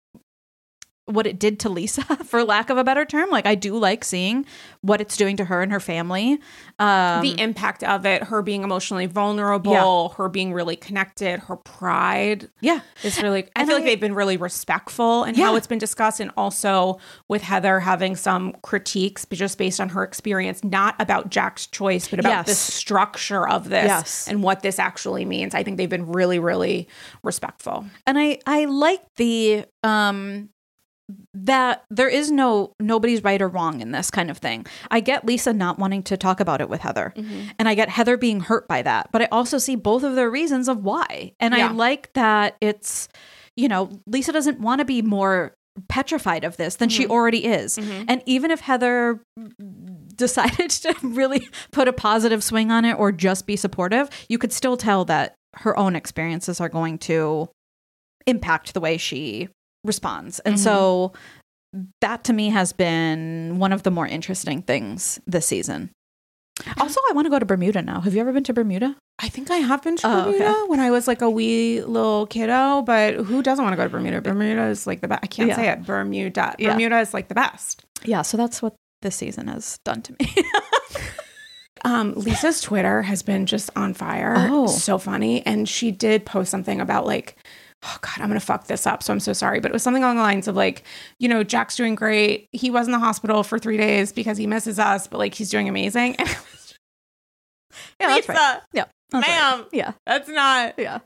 what 1.05 1.27
it 1.27 1.37
did 1.37 1.59
to 1.59 1.69
Lisa, 1.69 2.01
for 2.25 2.43
lack 2.43 2.69
of 2.69 2.77
a 2.77 2.83
better 2.83 3.03
term. 3.05 3.29
Like, 3.29 3.45
I 3.45 3.55
do 3.55 3.77
like 3.77 4.03
seeing 4.03 4.45
what 4.81 5.01
it's 5.01 5.17
doing 5.17 5.35
to 5.37 5.45
her 5.45 5.61
and 5.61 5.71
her 5.71 5.79
family. 5.79 6.39
Um, 6.79 7.21
the 7.21 7.39
impact 7.39 7.83
of 7.83 8.05
it, 8.05 8.23
her 8.23 8.41
being 8.41 8.63
emotionally 8.63 9.05
vulnerable, 9.05 10.09
her 10.17 10.29
being 10.29 10.53
really 10.53 10.75
connected, 10.75 11.39
her 11.41 11.55
pride 11.57 12.49
yeah. 12.61 12.81
is 13.03 13.21
really. 13.21 13.43
I 13.55 13.61
And 13.61 13.67
feel 13.67 13.77
like 13.77 13.85
they've 13.85 13.99
been 13.99 14.15
really 14.15 14.37
respectful 14.37 15.23
in 15.25 15.35
how 15.35 15.55
it's 15.55 15.67
been 15.67 15.77
discussed, 15.79 16.19
and 16.19 16.31
also 16.37 16.99
with 17.27 17.41
Heather 17.41 17.79
having 17.81 18.15
some 18.15 18.53
critiques, 18.61 19.25
but 19.25 19.37
just 19.37 19.57
based 19.57 19.81
on 19.81 19.89
her 19.89 20.03
experience, 20.03 20.63
not 20.63 20.95
about 20.99 21.29
Jack's 21.29 21.67
choice, 21.67 22.07
but 22.07 22.19
about 22.19 22.45
the 22.45 22.55
structure 22.55 23.47
of 23.47 23.69
this 23.69 23.85
Yes. 23.85 24.27
and 24.27 24.41
what 24.41 24.61
this 24.61 24.79
actually 24.79 25.25
means. 25.25 25.53
I 25.53 25.63
think 25.63 25.77
they've 25.77 25.89
been 25.89 26.11
really, 26.11 26.39
really 26.39 26.87
respectful. 27.23 27.85
and 28.07 28.17
I 28.17 28.39
I 28.45 28.65
like 28.65 29.01
the 29.17 29.65
um 29.83 30.49
that 31.33 31.83
there 31.89 32.07
is 32.07 32.31
no 32.31 32.73
nobody's 32.79 33.23
right 33.23 33.41
or 33.41 33.47
wrong 33.47 33.81
in 33.81 33.91
this 33.91 34.09
kind 34.09 34.31
of 34.31 34.37
thing. 34.37 34.65
I 34.89 34.99
get 34.99 35.25
Lisa 35.25 35.53
not 35.53 35.79
wanting 35.79 36.03
to 36.03 36.17
talk 36.17 36.39
about 36.39 36.61
it 36.61 36.69
with 36.69 36.81
Heather. 36.81 37.13
Mm-hmm. 37.15 37.49
And 37.59 37.67
I 37.67 37.75
get 37.75 37.89
Heather 37.89 38.17
being 38.17 38.39
hurt 38.39 38.67
by 38.67 38.81
that, 38.81 39.09
but 39.11 39.21
I 39.21 39.27
also 39.31 39.57
see 39.57 39.75
both 39.75 40.03
of 40.03 40.15
their 40.15 40.29
reasons 40.29 40.67
of 40.67 40.83
why. 40.83 41.33
And 41.39 41.53
Yeah. 41.53 41.69
I 41.69 41.71
like 41.71 42.13
that 42.13 42.57
it's 42.61 43.09
you 43.55 43.67
know, 43.67 43.91
Lisa 44.07 44.31
doesn't 44.31 44.59
want 44.59 44.79
to 44.79 44.85
be 44.85 45.03
more 45.03 45.55
petrified 45.87 46.43
of 46.43 46.57
this 46.57 46.75
than 46.75 46.89
she 46.89 47.03
mm-hmm. 47.03 47.11
already 47.11 47.45
is. 47.45 47.77
Mm-hmm. 47.77 48.05
And 48.07 48.23
even 48.25 48.51
if 48.51 48.61
Heather 48.61 49.21
decided 50.15 50.69
to 50.81 50.95
really 51.03 51.49
put 51.71 51.87
a 51.87 51.93
positive 51.93 52.43
swing 52.43 52.71
on 52.71 52.85
it 52.85 52.93
or 52.93 53.11
just 53.11 53.45
be 53.45 53.55
supportive, 53.55 54.09
you 54.29 54.37
could 54.37 54.53
still 54.53 54.77
tell 54.77 55.05
that 55.05 55.35
her 55.57 55.77
own 55.77 55.95
experiences 55.95 56.59
are 56.59 56.69
going 56.69 56.97
to 56.97 57.49
impact 58.25 58.73
the 58.73 58.79
way 58.79 58.97
she 58.97 59.49
responds. 59.83 60.39
And 60.39 60.59
so 60.59 61.13
that 62.01 62.23
to 62.25 62.33
me 62.33 62.49
has 62.49 62.71
been 62.73 63.57
one 63.59 63.73
of 63.73 63.83
the 63.83 63.91
more 63.91 64.07
interesting 64.07 64.61
things 64.61 65.19
this 65.25 65.45
season. 65.45 65.89
Also, 66.79 66.99
I 67.09 67.13
want 67.13 67.25
to 67.25 67.29
go 67.31 67.39
to 67.39 67.45
Bermuda 67.45 67.81
now. 67.81 67.99
Have 68.01 68.13
you 68.13 68.21
ever 68.21 68.31
been 68.31 68.43
to 68.43 68.53
Bermuda? 68.53 68.95
I 69.19 69.27
think 69.29 69.49
I 69.49 69.55
have 69.57 69.81
been 69.81 69.95
to 69.97 70.07
Oh, 70.07 70.19
okay. 70.29 70.37
Bermuda 70.37 70.65
when 70.67 70.79
I 70.79 70.91
was 70.91 71.07
like 71.07 71.21
a 71.23 71.29
wee 71.29 71.81
little 71.81 72.27
kiddo, 72.27 72.83
but 72.83 73.15
who 73.15 73.41
doesn't 73.41 73.63
want 73.63 73.73
to 73.73 73.77
go 73.77 73.83
to 73.83 73.89
Bermuda? 73.89 74.21
Bermuda 74.21 74.65
is 74.67 74.85
like 74.85 75.01
the 75.01 75.07
best. 75.07 75.21
I 75.23 75.27
can't 75.27 75.49
Yeah. 75.49 75.55
say 75.55 75.69
it. 75.69 75.83
Bermuda. 75.85 76.55
Yeah. 76.59 76.73
Bermuda 76.73 76.99
is 76.99 77.11
like 77.13 77.27
the 77.27 77.35
best. 77.35 77.83
Yeah, 78.03 78.21
so 78.21 78.37
that's 78.37 78.61
what 78.61 78.75
this 79.01 79.15
season 79.15 79.47
has 79.47 79.77
done 79.83 80.01
to 80.03 80.13
me. 80.19 80.33
Um, 81.85 82.13
Lisa's 82.13 82.61
Twitter 82.61 83.01
has 83.01 83.23
been 83.23 83.45
just 83.45 83.69
on 83.75 83.93
fire. 83.93 84.35
Oh. 84.37 84.67
So 84.67 84.97
funny. 84.97 85.45
And 85.45 85.67
she 85.67 85.91
did 85.91 86.25
post 86.25 86.49
something 86.49 86.79
about 86.79 87.05
like, 87.05 87.35
oh 87.85 87.97
God, 88.01 88.13
I'm 88.19 88.27
going 88.29 88.39
to 88.39 88.45
fuck 88.45 88.67
this 88.67 88.87
up. 88.87 89.03
So 89.03 89.11
I'm 89.13 89.19
so 89.19 89.33
sorry. 89.33 89.59
But 89.59 89.71
it 89.71 89.73
was 89.73 89.83
something 89.83 90.03
along 90.03 90.15
the 90.17 90.21
lines 90.21 90.47
of 90.47 90.55
like, 90.55 90.83
you 91.19 91.27
know, 91.27 91.43
Jack's 91.43 91.75
doing 91.75 91.95
great. 91.95 92.47
He 92.51 92.69
was 92.69 92.87
in 92.87 92.91
the 92.91 92.99
hospital 92.99 93.43
for 93.43 93.59
three 93.59 93.77
days 93.77 94.11
because 94.13 94.37
he 94.37 94.47
misses 94.47 94.79
us, 94.79 95.07
but 95.07 95.17
like 95.17 95.33
he's 95.33 95.49
doing 95.49 95.67
amazing. 95.69 96.15
And 96.17 96.29
yeah, 97.99 98.07
that's 98.07 98.29
right. 98.29 98.37
Lisa, 98.37 98.61
Yeah, 98.73 98.85
that's 99.11 99.27
right. 99.27 99.51
ma'am, 99.57 99.65
Yeah, 99.71 99.91
that's 100.05 100.29
not, 100.29 100.75
yeah. 100.77 100.99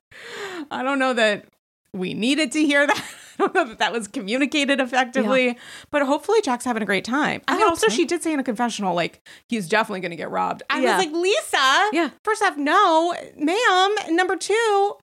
I 0.72 0.84
don't 0.84 1.00
know 1.00 1.14
that 1.14 1.46
we 1.94 2.14
needed 2.14 2.52
to 2.54 2.66
hear 2.66 2.86
that. 2.88 3.04
I 3.40 3.44
don't 3.44 3.54
know 3.56 3.66
that 3.66 3.78
that 3.80 3.92
was 3.94 4.08
communicated 4.08 4.80
effectively, 4.80 5.58
but 5.92 6.02
hopefully 6.02 6.42
Jack's 6.42 6.66
having 6.66 6.82
a 6.82 6.88
great 6.88 7.06
time. 7.06 7.42
I 7.48 7.54
I 7.54 7.58
mean, 7.60 7.68
also 7.68 7.88
so. 7.88 7.94
she 7.96 8.04
did 8.06 8.24
say 8.24 8.34
in 8.34 8.40
a 8.40 8.44
confessional, 8.44 8.96
like 8.96 9.22
he's 9.48 9.70
definitely 9.70 10.00
going 10.00 10.10
to 10.12 10.18
get 10.18 10.32
robbed. 10.32 10.64
I 10.72 10.82
Yeah. 10.82 10.98
was 10.98 11.06
like, 11.06 11.14
Lisa, 11.16 11.90
Yeah. 11.94 12.10
First 12.24 12.42
off, 12.42 12.58
no, 12.58 13.14
ma'am. 13.38 13.96
Number 14.16 14.36
two, 14.38 14.96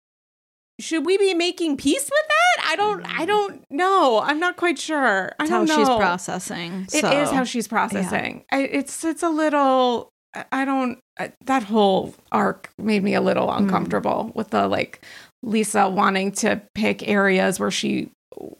should 0.81 1.07
we 1.07 1.17
be 1.19 1.35
making 1.35 1.77
peace 1.77 2.03
with 2.05 2.11
that? 2.29 2.69
I 2.73 2.77
don't. 2.77 3.05
I 3.07 3.25
don't 3.25 3.65
know. 3.71 4.21
I'm 4.25 4.41
not 4.41 4.57
quite 4.57 4.79
sure. 4.79 5.33
I 5.39 5.45
how 5.49 5.59
don't 5.65 5.69
know. 5.69 5.77
she's 5.77 5.89
processing. 5.89 6.87
It 6.93 7.05
is 7.05 7.31
how 7.31 7.45
she's 7.45 7.69
processing. 7.69 8.45
I, 8.51 8.63
it's 8.63 9.05
it's 9.05 9.23
a 9.23 9.29
little. 9.31 10.09
I- 10.51 10.65
don't. 10.65 10.99
That 11.45 11.63
whole 11.63 12.15
arc 12.33 12.71
made 12.77 13.05
me 13.05 13.15
a 13.15 13.21
little 13.21 13.47
Mm. 13.49 13.59
uncomfortable 13.59 14.33
with 14.35 14.51
the 14.51 14.67
like 14.67 15.01
Lisa 15.45 15.89
wanting 15.89 16.33
to 16.33 16.61
pick 16.75 17.07
areas 17.07 17.61
where 17.61 17.71
she 17.71 18.11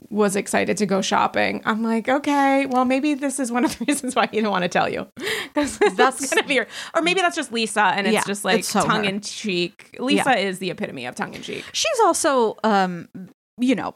was 0.09 0.35
excited 0.35 0.77
to 0.77 0.85
go 0.85 1.01
shopping. 1.01 1.61
I'm 1.65 1.83
like, 1.83 2.07
okay, 2.07 2.65
well, 2.65 2.85
maybe 2.85 3.13
this 3.13 3.39
is 3.39 3.51
one 3.51 3.65
of 3.65 3.77
the 3.77 3.85
reasons 3.89 4.15
why 4.15 4.27
he 4.27 4.37
didn't 4.37 4.51
want 4.51 4.63
to 4.63 4.69
tell 4.69 4.87
you. 4.89 5.07
That's 5.53 5.77
gonna 6.33 6.47
be, 6.47 6.57
her. 6.57 6.67
or 6.93 7.01
maybe 7.01 7.21
that's 7.21 7.35
just 7.35 7.51
Lisa, 7.53 7.81
and 7.81 8.07
it's 8.07 8.13
Yeah, 8.13 8.23
just 8.27 8.43
like 8.43 8.59
it's 8.59 8.67
so 8.67 8.81
her. 8.81 8.85
tongue 8.87 9.05
in 9.05 9.21
cheek. 9.21 9.95
Lisa 9.99 10.37
is 10.37 10.59
the 10.59 10.69
epitome 10.69 11.05
of 11.05 11.15
tongue 11.15 11.33
in 11.33 11.41
cheek. 11.41 11.63
She's 11.71 11.99
also, 12.03 12.57
um, 12.65 13.07
you 13.57 13.73
know, 13.75 13.95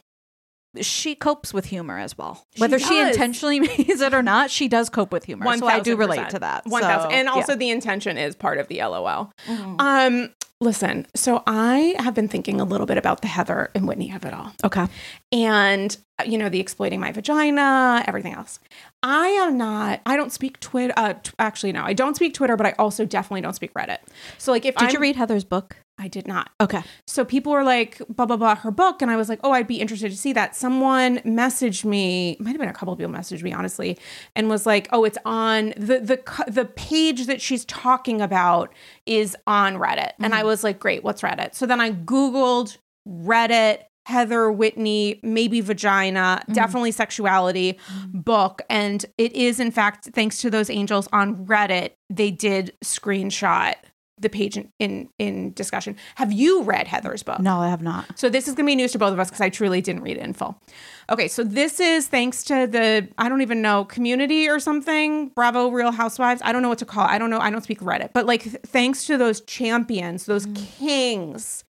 she 0.81 1.15
copes 1.15 1.53
with 1.53 1.65
humor 1.65 1.97
as 1.97 2.17
well. 2.17 2.45
Whether 2.57 2.79
she 2.79 2.95
does. 2.99 3.09
intentionally 3.15 3.59
means 3.77 4.01
it 4.01 4.13
or 4.13 4.21
not, 4.21 4.51
she 4.51 4.67
does 4.67 4.89
cope 4.89 5.11
with 5.11 5.25
humor. 5.25 5.45
So 5.57 5.67
I 5.67 5.79
do 5.79 5.95
relate 5.95 6.29
to 6.29 6.39
that. 6.39 6.65
One 6.65 6.81
So, 6.81 6.87
thousand, 6.87 7.11
and 7.13 7.25
yeah. 7.25 7.31
also 7.31 7.55
the 7.55 7.69
intention 7.69 8.17
is 8.17 8.35
part 8.35 8.57
of 8.59 8.67
the 8.67 8.79
LOL. 8.79 9.31
Mhm. 9.47 9.75
Um, 9.81 10.29
listen. 10.61 11.07
So 11.15 11.41
I 11.47 11.95
have 11.99 12.13
been 12.13 12.27
thinking 12.27 12.61
a 12.61 12.65
little 12.65 12.85
bit 12.85 12.97
about 12.97 13.21
the 13.21 13.27
Heather 13.27 13.71
and 13.73 13.87
Whitney 13.87 14.11
of 14.11 14.23
it 14.25 14.33
all, 14.33 14.51
okay. 14.63 14.85
and 15.31 15.97
you 16.25 16.37
know 16.37 16.49
the 16.49 16.59
exploiting 16.59 16.99
my 16.99 17.11
vagina, 17.11 18.03
everything 18.07 18.33
else. 18.33 18.59
I 19.03 19.27
am 19.27 19.57
not. 19.57 20.01
I 20.05 20.15
don't 20.17 20.31
speak 20.31 20.59
Twitter. 20.59 20.93
Uh, 20.97 21.13
t- 21.13 21.31
actually, 21.39 21.71
no, 21.71 21.83
I 21.83 21.93
don't 21.93 22.15
speak 22.15 22.33
Twitter, 22.33 22.57
but 22.57 22.65
I 22.65 22.75
also 22.79 23.05
definitely 23.05 23.41
don't 23.41 23.53
speak 23.55 23.73
Reddit. 23.73 23.99
So 24.37 24.51
like, 24.51 24.65
if 24.65 24.75
Did 24.75 24.85
I'm- 24.85 24.93
you 24.93 24.99
read 24.99 25.15
Heather's 25.15 25.43
book? 25.43 25.77
I 26.01 26.07
did 26.07 26.29
not. 26.29 26.49
Okay. 26.61 26.81
So 27.07 27.25
people 27.25 27.51
were 27.51 27.65
like, 27.65 28.01
blah, 28.07 28.25
blah, 28.25 28.37
blah, 28.37 28.55
her 28.55 28.71
book. 28.71 29.01
And 29.01 29.11
I 29.11 29.17
was 29.17 29.27
like, 29.27 29.41
oh, 29.43 29.51
I'd 29.51 29.67
be 29.67 29.81
interested 29.81 30.09
to 30.11 30.17
see 30.17 30.31
that. 30.31 30.55
Someone 30.55 31.17
messaged 31.19 31.83
me, 31.83 32.37
might 32.39 32.51
have 32.51 32.59
been 32.59 32.69
a 32.69 32.73
couple 32.73 32.93
of 32.93 32.99
people 32.99 33.13
messaged 33.13 33.43
me, 33.43 33.51
honestly, 33.51 33.97
and 34.33 34.47
was 34.47 34.65
like, 34.65 34.87
oh, 34.93 35.03
it's 35.03 35.17
on 35.25 35.73
the, 35.75 35.99
the, 35.99 36.45
the 36.47 36.63
page 36.63 37.25
that 37.25 37.41
she's 37.41 37.65
talking 37.65 38.21
about 38.21 38.73
is 39.05 39.35
on 39.45 39.75
Reddit. 39.75 40.11
And 40.21 40.33
I 40.33 40.43
was 40.45 40.63
like, 40.63 40.79
great, 40.79 41.03
what's 41.03 41.21
Reddit? 41.21 41.53
So 41.53 41.65
then 41.65 41.81
I 41.81 41.91
Googled 41.91 42.77
Reddit, 43.05 43.79
Heather 44.09 44.51
Whitney, 44.51 45.19
maybe 45.21 45.61
vagina, 45.61 46.41
mm-hmm. 46.41 46.53
definitely 46.53 46.91
sexuality 46.91 47.77
book. 48.07 48.61
And 48.69 49.05
it 49.17 49.33
is, 49.33 49.59
in 49.59 49.71
fact, 49.71 50.09
thanks 50.13 50.39
to 50.39 50.49
those 50.49 50.69
angels 50.69 51.07
on 51.13 51.45
Reddit, 51.45 51.91
they 52.09 52.31
did 52.31 52.73
screenshot 52.83 53.75
the 54.19 54.29
page 54.29 54.57
in, 54.57 54.71
in 54.79 55.09
in 55.17 55.53
discussion. 55.53 55.95
Have 56.15 56.31
you 56.31 56.63
read 56.63 56.87
Heather's 56.87 57.23
book? 57.23 57.39
No, 57.39 57.59
I 57.59 57.69
have 57.69 57.81
not. 57.81 58.19
So 58.19 58.29
this 58.29 58.47
is 58.47 58.53
going 58.53 58.65
to 58.65 58.71
be 58.71 58.75
news 58.75 58.91
to 58.91 58.99
both 58.99 59.13
of 59.13 59.19
us 59.19 59.29
because 59.29 59.41
I 59.41 59.49
truly 59.49 59.81
didn't 59.81 60.01
read 60.01 60.17
it 60.17 60.23
in 60.23 60.33
full. 60.33 60.61
Okay, 61.09 61.27
so 61.27 61.43
this 61.43 61.79
is 61.79 62.07
thanks 62.07 62.43
to 62.45 62.67
the 62.67 63.07
I 63.17 63.29
don't 63.29 63.41
even 63.41 63.61
know 63.61 63.85
community 63.85 64.49
or 64.49 64.59
something. 64.59 65.29
Bravo, 65.29 65.69
Real 65.69 65.91
Housewives. 65.91 66.41
I 66.43 66.51
don't 66.51 66.61
know 66.61 66.69
what 66.69 66.79
to 66.79 66.85
call. 66.85 67.05
it. 67.05 67.11
I 67.11 67.17
don't 67.17 67.29
know. 67.29 67.39
I 67.39 67.49
don't 67.49 67.63
speak 67.63 67.79
Reddit, 67.79 68.09
but 68.13 68.25
like 68.25 68.43
th- 68.43 68.57
thanks 68.65 69.05
to 69.05 69.17
those 69.17 69.41
champions, 69.41 70.25
those 70.25 70.45
mm. 70.45 70.55
kings, 70.77 71.63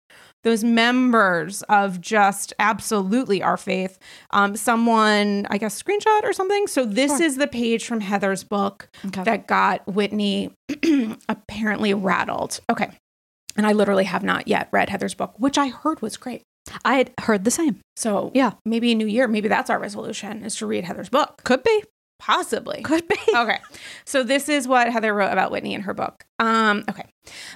those 0.47 0.63
members 0.63 1.63
of 1.65 2.01
just 2.01 2.53
absolutely 2.61 3.43
our 3.43 3.57
faith. 3.57 3.99
Um, 4.31 4.57
someone 4.57 5.47
I 5.51 5.59
guess 5.59 5.83
screenshot 5.83 6.23
or 6.23 6.33
something. 6.33 6.69
So 6.69 6.85
this 6.87 7.17
Sure. 7.19 7.27
is 7.27 7.37
the 7.37 7.49
page 7.49 7.85
from 7.85 8.01
Heather's 8.01 8.45
book 8.45 8.89
Okay. 9.07 9.25
that 9.25 9.49
got 9.49 9.85
Whitney 9.87 10.53
apparently 11.29 11.93
rattled. 11.95 12.61
Okay. 12.71 12.91
And 13.57 13.67
I 13.67 13.73
literally 13.73 14.05
have 14.05 14.23
not 14.23 14.47
yet 14.47 14.69
read 14.71 14.89
Heather's 14.91 15.15
book, 15.15 15.35
which 15.39 15.59
I 15.59 15.69
heard 15.69 16.01
was 16.01 16.17
great. 16.17 16.43
I 16.85 16.95
had 16.97 17.11
heard 17.21 17.45
the 17.45 17.51
same. 17.51 17.81
So 17.97 18.31
Yeah. 18.35 18.53
maybe 18.65 18.93
a 18.93 18.95
new 18.95 19.07
year, 19.07 19.27
maybe 19.29 19.49
that's 19.49 19.71
our 19.71 19.79
resolution 19.79 20.45
is 20.45 20.55
to 20.57 20.67
read 20.67 20.85
Heather's 20.85 21.09
book. 21.09 21.43
Could 21.45 21.63
be. 21.65 21.83
Possibly. 22.19 22.83
Could 22.83 23.07
be. 23.09 23.17
Okay. 23.37 23.59
So 24.05 24.23
this 24.23 24.49
is 24.49 24.67
what 24.69 24.91
Heather 24.93 25.13
wrote 25.13 25.33
about 25.33 25.51
Whitney 25.51 25.75
in 25.75 25.83
her 25.83 25.93
book. 25.95 26.25
Um, 26.39 26.85
okay. 26.89 27.05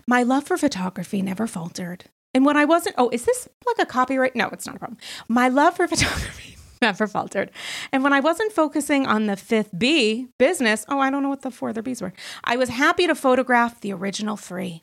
My 0.07 0.22
love 0.22 0.45
for 0.45 0.57
photography 0.59 1.22
never 1.22 1.47
faltered. 1.47 2.05
And 2.35 2.45
when 2.45 2.57
I 2.57 2.64
wasn't, 2.64 2.95
oh, 2.99 3.11
is 3.11 3.24
this 3.24 3.49
like 3.66 3.78
a 3.78 3.87
copyright? 3.87 4.37
No, 4.37 4.49
it's 4.49 4.66
not 4.66 4.76
a 4.76 4.78
problem. 4.78 4.99
My 5.28 5.49
love 5.49 5.76
for 5.76 5.87
photography 5.89 6.57
never 6.83 7.07
faltered. 7.07 7.51
And 7.93 8.03
when 8.03 8.12
I 8.12 8.20
wasn't 8.20 8.53
focusing 8.53 9.07
on 9.07 9.26
the 9.26 9.37
fifth 9.37 9.70
B, 9.76 10.28
business, 10.39 10.85
oh, 10.89 10.99
I 10.99 11.11
don't 11.11 11.22
know 11.22 11.28
what 11.28 11.43
the 11.43 11.51
four 11.51 11.70
other 11.70 11.83
B's 11.83 12.01
were. 12.01 12.12
I 12.45 12.57
was 12.57 12.68
happy 12.68 13.07
to 13.07 13.14
photograph 13.14 13.81
the 13.81 13.93
original 13.93 14.37
three. 14.37 14.83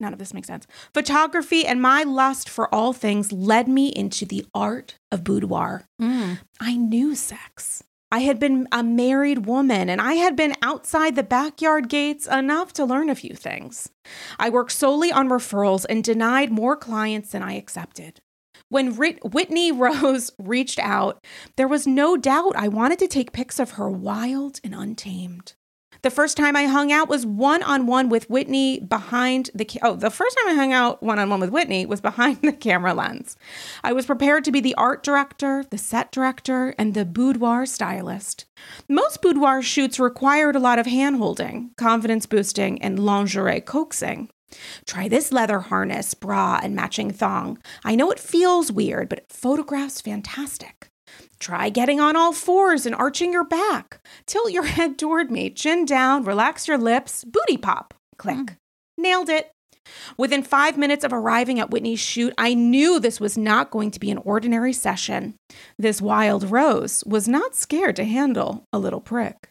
None 0.00 0.14
of 0.14 0.18
this 0.18 0.32
makes 0.32 0.46
sense. 0.46 0.66
Photography 0.94 1.66
and 1.66 1.80
my 1.80 2.02
lust 2.02 2.48
for 2.48 2.74
all 2.74 2.94
things 2.94 3.32
led 3.32 3.68
me 3.68 3.88
into 3.88 4.24
the 4.24 4.46
art 4.54 4.96
of 5.12 5.22
boudoir. 5.22 5.84
Mm. 6.00 6.38
I 6.58 6.76
knew 6.76 7.14
sex. 7.14 7.84
I 8.12 8.20
had 8.20 8.40
been 8.40 8.66
a 8.72 8.82
married 8.82 9.46
woman 9.46 9.88
and 9.88 10.00
I 10.00 10.14
had 10.14 10.34
been 10.34 10.54
outside 10.62 11.14
the 11.14 11.22
backyard 11.22 11.88
gates 11.88 12.26
enough 12.26 12.72
to 12.74 12.84
learn 12.84 13.08
a 13.08 13.14
few 13.14 13.34
things. 13.34 13.88
I 14.38 14.50
worked 14.50 14.72
solely 14.72 15.12
on 15.12 15.28
referrals 15.28 15.86
and 15.88 16.02
denied 16.02 16.50
more 16.50 16.76
clients 16.76 17.30
than 17.30 17.42
I 17.42 17.54
accepted. 17.54 18.20
When 18.68 18.96
Rit- 18.96 19.32
Whitney 19.32 19.70
Rose 19.84 20.32
reached 20.38 20.80
out, 20.80 21.24
there 21.56 21.68
was 21.68 21.86
no 21.86 22.16
doubt 22.16 22.56
I 22.56 22.68
wanted 22.68 22.98
to 23.00 23.08
take 23.08 23.32
pics 23.32 23.60
of 23.60 23.72
her 23.72 23.88
wild 23.88 24.60
and 24.64 24.74
untamed. 24.74 25.54
The 26.02 26.10
first 26.10 26.36
time 26.36 26.56
I 26.56 26.64
hung 26.64 26.90
out 26.90 27.08
was 27.08 27.26
one 27.26 27.62
on 27.62 27.86
one 27.86 28.08
with 28.08 28.30
Whitney 28.30 28.80
behind 28.80 29.50
the 29.54 29.64
ca- 29.64 29.80
oh 29.82 29.96
the 29.96 30.10
first 30.10 30.36
time 30.38 30.52
I 30.52 30.56
hung 30.56 30.72
out 30.72 31.02
one 31.02 31.18
on 31.18 31.28
one 31.28 31.40
with 31.40 31.50
Whitney 31.50 31.84
was 31.84 32.00
behind 32.10 32.38
the 32.42 32.52
camera 32.52 32.94
lens. 32.94 33.36
I 33.84 33.92
was 33.92 34.06
prepared 34.06 34.44
to 34.44 34.52
be 34.52 34.60
the 34.60 34.74
art 34.76 35.02
director, 35.02 35.64
the 35.68 35.78
set 35.78 36.10
director, 36.10 36.74
and 36.78 36.94
the 36.94 37.04
boudoir 37.04 37.66
stylist. 37.66 38.46
Most 38.88 39.20
boudoir 39.20 39.62
shoots 39.62 40.00
required 40.00 40.56
a 40.56 40.60
lot 40.60 40.78
of 40.78 40.86
hand 40.86 41.16
holding, 41.16 41.70
confidence 41.76 42.26
boosting, 42.26 42.80
and 42.82 42.98
lingerie 42.98 43.60
coaxing. 43.60 44.30
Try 44.84 45.08
this 45.08 45.32
leather 45.32 45.60
harness, 45.60 46.14
bra, 46.14 46.60
and 46.62 46.74
matching 46.74 47.12
thong. 47.12 47.58
I 47.84 47.94
know 47.94 48.10
it 48.10 48.18
feels 48.18 48.72
weird, 48.72 49.08
but 49.08 49.20
it 49.20 49.26
photographs 49.28 50.00
fantastic. 50.00 50.89
Try 51.40 51.70
getting 51.70 52.00
on 52.00 52.16
all 52.16 52.32
fours 52.32 52.84
and 52.84 52.94
arching 52.94 53.32
your 53.32 53.44
back. 53.44 54.06
Tilt 54.26 54.52
your 54.52 54.64
head 54.64 54.98
toward 54.98 55.30
me, 55.30 55.50
chin 55.50 55.86
down, 55.86 56.22
relax 56.24 56.68
your 56.68 56.78
lips, 56.78 57.24
booty 57.24 57.56
pop. 57.56 57.94
Click. 58.18 58.36
Hmm. 58.36 59.02
Nailed 59.02 59.30
it. 59.30 59.50
Within 60.18 60.42
five 60.42 60.76
minutes 60.76 61.02
of 61.02 61.12
arriving 61.12 61.58
at 61.58 61.70
Whitney's 61.70 61.98
shoot, 61.98 62.34
I 62.36 62.54
knew 62.54 63.00
this 63.00 63.18
was 63.18 63.38
not 63.38 63.70
going 63.70 63.90
to 63.92 64.00
be 64.00 64.10
an 64.10 64.18
ordinary 64.18 64.74
session. 64.74 65.34
This 65.78 66.02
wild 66.02 66.50
rose 66.50 67.02
was 67.06 67.26
not 67.26 67.56
scared 67.56 67.96
to 67.96 68.04
handle 68.04 68.64
a 68.72 68.78
little 68.78 69.00
prick. 69.00 69.49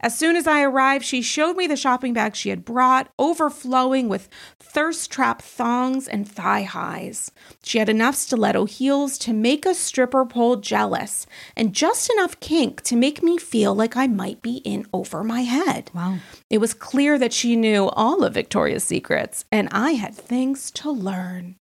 As 0.00 0.16
soon 0.16 0.36
as 0.36 0.46
I 0.46 0.62
arrived, 0.62 1.04
she 1.04 1.22
showed 1.22 1.56
me 1.56 1.66
the 1.66 1.76
shopping 1.76 2.12
bag 2.12 2.34
she 2.34 2.50
had 2.50 2.64
brought, 2.64 3.10
overflowing 3.18 4.08
with 4.08 4.28
thirst 4.58 5.10
trap 5.10 5.42
thongs 5.42 6.08
and 6.08 6.28
thigh 6.28 6.62
highs. 6.62 7.30
She 7.62 7.78
had 7.78 7.88
enough 7.88 8.14
stiletto 8.14 8.64
heels 8.64 9.18
to 9.18 9.32
make 9.32 9.66
a 9.66 9.74
stripper 9.74 10.24
pole 10.24 10.56
jealous, 10.56 11.26
and 11.56 11.74
just 11.74 12.10
enough 12.10 12.40
kink 12.40 12.82
to 12.82 12.96
make 12.96 13.22
me 13.22 13.38
feel 13.38 13.74
like 13.74 13.96
I 13.96 14.06
might 14.06 14.42
be 14.42 14.56
in 14.58 14.86
over 14.92 15.22
my 15.22 15.42
head. 15.42 15.90
Wow. 15.94 16.18
It 16.48 16.58
was 16.58 16.74
clear 16.74 17.18
that 17.18 17.32
she 17.32 17.56
knew 17.56 17.88
all 17.90 18.24
of 18.24 18.34
Victoria's 18.34 18.84
secrets, 18.84 19.44
and 19.52 19.68
I 19.70 19.92
had 19.92 20.14
things 20.14 20.70
to 20.72 20.90
learn. 20.90 21.57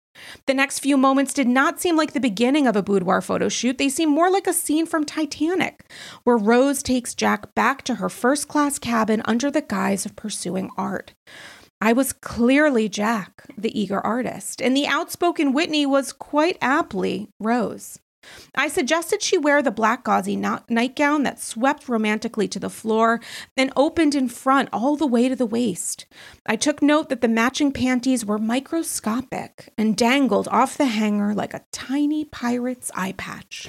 The 0.46 0.54
next 0.54 0.80
few 0.80 0.96
moments 0.96 1.34
did 1.34 1.48
not 1.48 1.80
seem 1.80 1.96
like 1.96 2.12
the 2.12 2.20
beginning 2.20 2.66
of 2.66 2.76
a 2.76 2.82
boudoir 2.82 3.20
photo 3.20 3.48
shoot. 3.48 3.78
They 3.78 3.88
seemed 3.88 4.12
more 4.12 4.30
like 4.30 4.46
a 4.46 4.52
scene 4.52 4.86
from 4.86 5.04
Titanic, 5.04 5.90
where 6.24 6.36
Rose 6.36 6.82
takes 6.82 7.14
Jack 7.14 7.54
back 7.54 7.82
to 7.82 7.96
her 7.96 8.08
first 8.08 8.48
class 8.48 8.78
cabin 8.78 9.22
under 9.24 9.50
the 9.50 9.62
guise 9.62 10.06
of 10.06 10.16
pursuing 10.16 10.70
art. 10.76 11.14
I 11.80 11.92
was 11.92 12.12
clearly 12.12 12.88
Jack, 12.88 13.44
the 13.58 13.78
eager 13.78 14.00
artist, 14.00 14.62
and 14.62 14.76
the 14.76 14.86
outspoken 14.86 15.52
Whitney 15.52 15.84
was 15.84 16.12
quite 16.12 16.56
aptly 16.62 17.28
Rose. 17.38 17.98
I 18.54 18.68
suggested 18.68 19.22
she 19.22 19.38
wear 19.38 19.62
the 19.62 19.70
black 19.70 20.04
gauzy 20.04 20.36
nightgown 20.36 21.22
that 21.24 21.40
swept 21.40 21.88
romantically 21.88 22.48
to 22.48 22.58
the 22.58 22.70
floor 22.70 23.20
and 23.56 23.72
opened 23.76 24.14
in 24.14 24.28
front 24.28 24.68
all 24.72 24.96
the 24.96 25.06
way 25.06 25.28
to 25.28 25.36
the 25.36 25.46
waist. 25.46 26.06
I 26.46 26.56
took 26.56 26.82
note 26.82 27.08
that 27.08 27.20
the 27.20 27.28
matching 27.28 27.72
panties 27.72 28.24
were 28.24 28.38
microscopic 28.38 29.72
and 29.76 29.96
dangled 29.96 30.48
off 30.48 30.76
the 30.76 30.86
hanger 30.86 31.34
like 31.34 31.54
a 31.54 31.64
tiny 31.72 32.24
pirate's 32.24 32.90
eye 32.94 33.12
patch. 33.12 33.68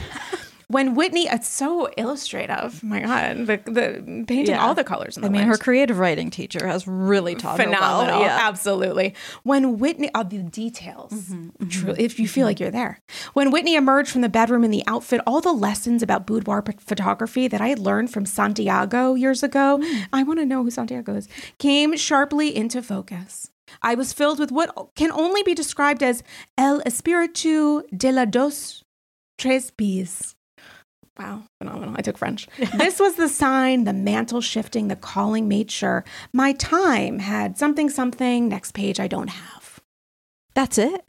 When 0.68 0.96
Whitney, 0.96 1.28
it's 1.28 1.48
so 1.48 1.88
illustrative. 1.98 2.84
My 2.84 3.02
God, 3.02 3.46
the 3.46 3.58
the 3.66 4.24
painting 4.28 4.48
Yeah. 4.56 4.66
all 4.66 4.74
the 4.74 4.84
colors. 4.84 5.16
In 5.18 5.22
the 5.22 5.28
I 5.28 5.32
mean, 5.32 5.44
her 5.44 5.58
creative 5.58 6.00
writing 6.00 6.30
teacher 6.32 6.66
has 6.68 6.88
really 6.88 7.36
taught 7.36 7.58
phenomenal. 7.58 8.06
her 8.06 8.12
well. 8.12 8.22
Yeah. 8.22 8.40
Absolutely. 8.42 9.14
When 9.44 9.78
Whitney, 9.78 10.10
oh, 10.16 10.24
the 10.24 10.40
details. 10.44 11.12
Mm-hmm, 11.14 11.68
Truly, 11.68 12.04
if 12.04 12.20
you 12.20 12.28
feel 12.28 12.46
like 12.48 12.60
you're 12.60 12.72
there. 12.72 13.00
When 13.34 13.52
Whitney 13.52 13.76
emerged 13.76 14.10
from 14.12 14.22
the 14.22 14.30
bedroom 14.30 14.64
in 14.64 14.72
the 14.72 14.84
outfit, 14.88 15.22
all 15.28 15.42
the 15.42 15.54
lessons 15.54 16.02
about 16.02 16.26
boudoir 16.26 16.64
photography 16.80 17.48
that 17.48 17.62
I 17.62 17.68
had 17.68 17.80
learned 17.80 18.12
from 18.12 18.26
Santiago 18.26 19.14
years 19.16 19.44
ago, 19.44 19.80
Mm. 19.82 20.08
I 20.14 20.24
want 20.24 20.40
to 20.40 20.46
know 20.46 20.64
who 20.64 20.72
Santiago 20.72 21.14
is, 21.16 21.28
came 21.60 21.96
sharply 21.98 22.56
into 22.56 22.82
focus. 22.82 23.52
I 23.82 23.96
was 23.96 24.14
filled 24.14 24.40
with 24.40 24.52
what 24.52 24.70
can 24.96 25.12
only 25.12 25.44
be 25.44 25.54
described 25.54 26.02
as 26.04 26.24
el 26.58 26.82
espíritu 26.82 27.82
de 27.96 28.12
la 28.12 28.26
dos 28.26 28.84
tres 29.38 29.72
pies. 29.72 30.36
Wow, 31.18 31.44
phenomenal. 31.60 31.96
I 31.98 32.02
took 32.02 32.18
French. 32.18 32.48
this 32.78 33.00
was 33.00 33.16
the 33.16 33.30
sign, 33.30 33.86
the 33.86 33.94
mantle 33.94 34.42
shifting, 34.42 34.90
the 34.90 34.96
calling 34.96 35.48
made 35.48 35.72
sure 35.72 36.04
my 36.34 36.52
time 36.54 37.20
had 37.20 37.58
something, 37.58 37.90
something. 37.90 38.50
Next 38.50 38.74
page, 38.74 39.00
I 39.00 39.08
don't 39.08 39.30
have. 39.30 39.80
That's 40.56 40.78
it. 40.78 41.06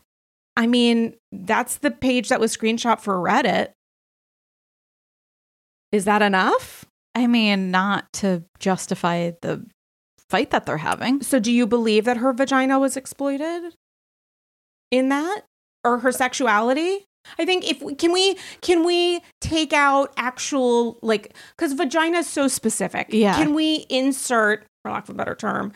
I 0.57 0.67
mean, 0.67 1.15
that's 1.33 1.79
the 1.79 1.91
page 1.91 2.29
that 2.29 2.41
was 2.41 2.57
screenshot 2.57 3.01
for 3.01 3.15
Reddit. 3.15 3.73
Is 5.93 6.05
that 6.05 6.23
enough? 6.23 6.85
I 7.15 7.27
mean, 7.27 7.71
not 7.71 8.13
to 8.15 8.45
justify 8.59 9.33
the 9.43 9.67
fight 10.29 10.51
that 10.51 10.67
they're 10.67 10.77
having. 10.79 11.23
So, 11.23 11.39
do 11.39 11.53
you 11.53 11.67
believe 11.67 12.05
that 12.05 12.19
her 12.19 12.33
vagina 12.33 12.79
was 12.79 12.97
exploited 12.97 13.75
in 14.91 15.09
that 15.09 15.43
or 15.85 15.99
her 15.99 16.13
sexuality? 16.13 17.07
I 17.39 17.45
think 17.45 17.69
if 17.69 17.83
we, 17.83 17.95
can 17.95 18.13
we 18.13 18.37
can 18.61 18.85
we 18.85 19.21
take 19.41 19.73
out 19.73 20.13
actual 20.17 20.99
like 21.03 21.35
because 21.57 21.73
vagina 21.73 22.19
is 22.19 22.27
so 22.29 22.49
specific. 22.49 23.09
Yeah. 23.11 23.35
Can 23.37 23.55
we 23.55 23.87
insert, 23.89 24.65
for 24.85 24.91
lack 24.93 25.05
of 25.05 25.11
a 25.11 25.15
better 25.15 25.35
term, 25.35 25.73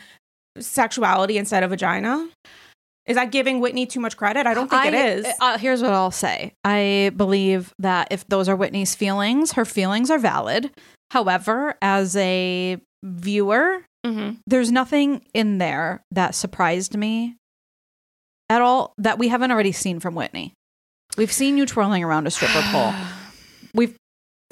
sexuality 0.59 1.37
instead 1.37 1.63
of 1.63 1.69
vagina? 1.69 2.27
Is 3.07 3.15
that 3.15 3.31
giving 3.31 3.59
Whitney 3.59 3.85
too 3.87 3.99
much 3.99 4.15
credit? 4.15 4.45
I 4.45 4.53
don't 4.53 4.69
think 4.69 4.85
it 4.85 4.93
I- 4.93 5.07
is. 5.07 5.25
Uh, 5.41 5.57
here's 5.57 5.81
what 5.81 5.91
I'll 5.91 6.11
say. 6.11 6.53
I 6.63 7.11
believe 7.17 7.73
that 7.79 8.07
if 8.11 8.25
those 8.27 8.47
are 8.47 8.55
Whitney's 8.55 8.93
feelings, 8.95 9.53
her 9.53 9.65
feelings 9.65 10.11
are 10.11 10.19
valid. 10.19 10.69
However, 11.09 11.75
as 11.81 12.15
a 12.15 12.77
viewer, 13.03 13.83
Mhm. 14.05 14.37
there's 14.45 14.71
nothing 14.71 15.25
in 15.33 15.57
there 15.57 16.03
that 16.11 16.35
surprised 16.35 16.95
me 16.95 17.35
at 18.49 18.61
all 18.61 18.93
that 18.97 19.17
we 19.17 19.29
haven't 19.29 19.51
already 19.51 19.71
seen 19.71 19.99
from 19.99 20.13
Whitney. 20.15 20.53
We've 21.17 21.31
seen 21.31 21.57
you 21.57 21.65
twirling 21.65 22.03
around 22.03 22.27
a 22.27 22.31
stripper 22.31 22.61
pole. 22.71 22.93
We've, 23.73 23.95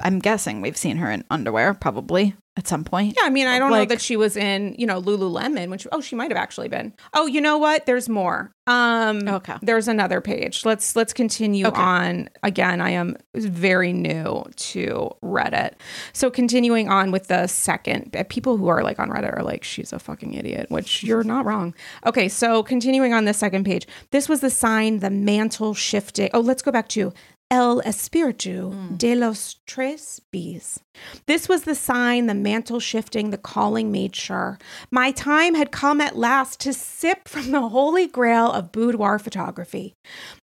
I'm 0.02 0.18
guessing 0.18 0.60
we've 0.60 0.76
seen 0.76 0.96
her 0.98 1.10
in 1.10 1.24
underwear 1.30 1.74
probably 1.74 2.34
at 2.56 2.66
some 2.66 2.84
point. 2.84 3.14
Yeah, 3.16 3.26
I 3.26 3.30
mean, 3.30 3.46
I 3.46 3.58
don't 3.58 3.70
know 3.70 3.84
that 3.84 4.00
she 4.00 4.16
was 4.16 4.36
in, 4.36 4.74
you 4.76 4.86
know, 4.86 5.00
Lululemon, 5.00 5.70
which 5.70 5.86
oh, 5.92 6.00
she 6.00 6.16
might 6.16 6.30
have 6.30 6.36
actually 6.36 6.68
been. 6.68 6.92
Oh, 7.14 7.26
you 7.26 7.40
know 7.40 7.58
what? 7.58 7.86
There's 7.86 8.08
more. 8.08 8.52
Um 8.66 9.26
Okay. 9.28 9.54
There's 9.62 9.88
another 9.88 10.20
page. 10.20 10.64
Let's 10.64 10.94
let's 10.96 11.12
continue 11.12 11.66
Okay. 11.66 11.80
on. 11.80 12.28
Again, 12.42 12.80
I 12.80 12.90
am 12.90 13.16
very 13.34 13.92
new 13.92 14.44
to 14.56 15.10
Reddit. 15.24 15.72
So 16.12 16.30
continuing 16.30 16.88
on 16.88 17.12
with 17.12 17.28
the 17.28 17.46
second 17.46 18.14
uh, 18.16 18.24
people 18.28 18.56
who 18.56 18.68
are 18.68 18.82
like 18.82 18.98
on 18.98 19.08
Reddit 19.10 19.38
are 19.38 19.42
like 19.42 19.64
she's 19.64 19.92
a 19.92 19.98
fucking 19.98 20.34
idiot, 20.34 20.66
which 20.70 21.02
you're 21.04 21.24
not 21.24 21.46
wrong. 21.46 21.72
Okay, 22.04 22.28
so 22.28 22.62
continuing 22.62 23.14
on 23.14 23.24
the 23.24 23.34
second 23.34 23.64
page. 23.64 23.86
This 24.10 24.28
was 24.28 24.40
the 24.40 24.50
sign 24.50 24.98
the 24.98 25.10
mantle 25.10 25.72
shifting. 25.72 26.30
Oh, 26.34 26.40
let's 26.40 26.62
go 26.62 26.72
back 26.72 26.88
to 26.90 27.12
El 27.50 27.82
Espíritu 27.82 28.72
mm. 28.72 28.96
de 28.96 29.16
los 29.16 29.56
Tres 29.66 30.20
Bs. 30.32 30.78
This 31.26 31.48
was 31.48 31.64
the 31.64 31.74
sign, 31.74 32.26
the 32.26 32.34
mantle 32.34 32.78
shifting, 32.78 33.30
the 33.30 33.38
calling 33.38 33.90
made 33.90 34.14
sure. 34.14 34.56
My 34.90 35.10
time 35.10 35.54
had 35.54 35.72
come 35.72 36.00
at 36.00 36.16
last 36.16 36.60
to 36.60 36.72
sip 36.72 37.26
from 37.26 37.50
the 37.50 37.68
holy 37.68 38.06
grail 38.06 38.52
of 38.52 38.70
boudoir 38.70 39.18
photography. 39.18 39.94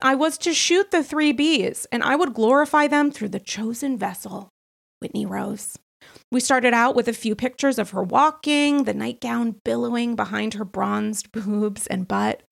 I 0.01 0.15
was 0.15 0.39
to 0.39 0.53
shoot 0.53 0.89
the 0.89 1.03
three 1.03 1.31
Bs, 1.31 1.85
and 1.91 2.01
I 2.01 2.15
would 2.15 2.33
glorify 2.33 2.87
them 2.87 3.11
through 3.11 3.29
the 3.29 3.39
chosen 3.39 3.99
vessel, 3.99 4.49
Whitney 4.99 5.27
Rose. 5.27 5.77
We 6.31 6.39
started 6.39 6.73
out 6.73 6.95
with 6.95 7.07
a 7.07 7.13
few 7.13 7.35
pictures 7.35 7.77
of 7.77 7.91
her 7.91 8.03
walking, 8.03 8.83
the 8.83 8.93
nightgown 8.93 9.61
billowing 9.63 10.15
behind 10.15 10.55
her 10.55 10.65
bronzed 10.65 11.31
boobs 11.33 11.87
and 11.87 12.07
butt. 12.07 12.43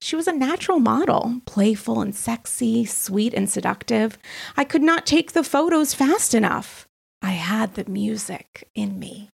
She 0.00 0.16
was 0.16 0.26
a 0.26 0.32
natural 0.32 0.80
model, 0.80 1.40
playful 1.46 2.00
and 2.00 2.14
sexy, 2.14 2.84
sweet 2.84 3.32
and 3.32 3.48
seductive. 3.48 4.18
I 4.56 4.64
could 4.64 4.82
not 4.82 5.06
take 5.06 5.32
the 5.32 5.44
photos 5.44 5.94
fast 5.94 6.34
enough. 6.34 6.86
I 7.22 7.32
had 7.32 7.74
the 7.74 7.88
music 7.88 8.68
in 8.74 8.98
me. 8.98 9.30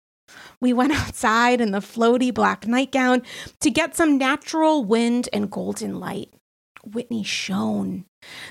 We 0.61 0.72
went 0.72 0.93
outside 1.01 1.61
in 1.61 1.72
the 1.72 1.78
floaty 1.78 2.32
black 2.32 2.66
nightgown 2.66 3.22
to 3.61 3.70
get 3.70 3.97
some 3.97 4.18
natural 4.18 4.84
wind 4.84 5.28
and 5.32 5.51
golden 5.51 5.99
light. 5.99 6.32
Whitney 6.84 7.24
shone. 7.24 8.07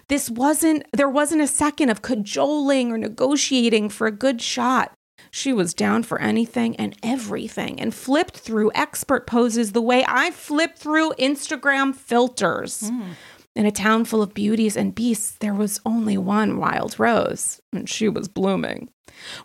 This 0.08 0.30
wasn't, 0.30 0.84
there 0.94 1.10
wasn't 1.10 1.42
a 1.42 1.48
second 1.48 1.90
of 1.90 2.04
cajoling 2.04 2.92
or 2.92 2.98
negotiating 2.98 3.90
for 3.90 4.06
a 4.06 4.12
good 4.12 4.42
shot. 4.42 4.94
She 5.32 5.54
was 5.54 5.74
down 5.74 6.04
for 6.04 6.20
anything 6.20 6.76
and 6.78 6.96
everything 7.04 7.80
and 7.80 7.94
flipped 7.94 8.38
through 8.38 8.72
expert 8.74 9.28
poses 9.28 9.72
the 9.72 9.82
way 9.82 10.04
I 10.08 10.32
flip 10.32 10.78
through 10.78 11.14
Instagram 11.14 11.96
filters. 11.96 12.90
Hmm. 12.90 13.12
In 13.60 13.66
a 13.66 13.72
town 13.72 14.06
full 14.06 14.22
of 14.22 14.34
beauties 14.34 14.78
and 14.78 14.96
beasts, 14.96 15.36
there 15.42 15.54
was 15.54 15.82
only 15.86 16.18
one 16.18 16.60
wild 16.60 16.98
rose, 16.98 17.60
and 17.74 17.90
she 17.90 18.08
was 18.08 18.30
blooming. 18.30 18.88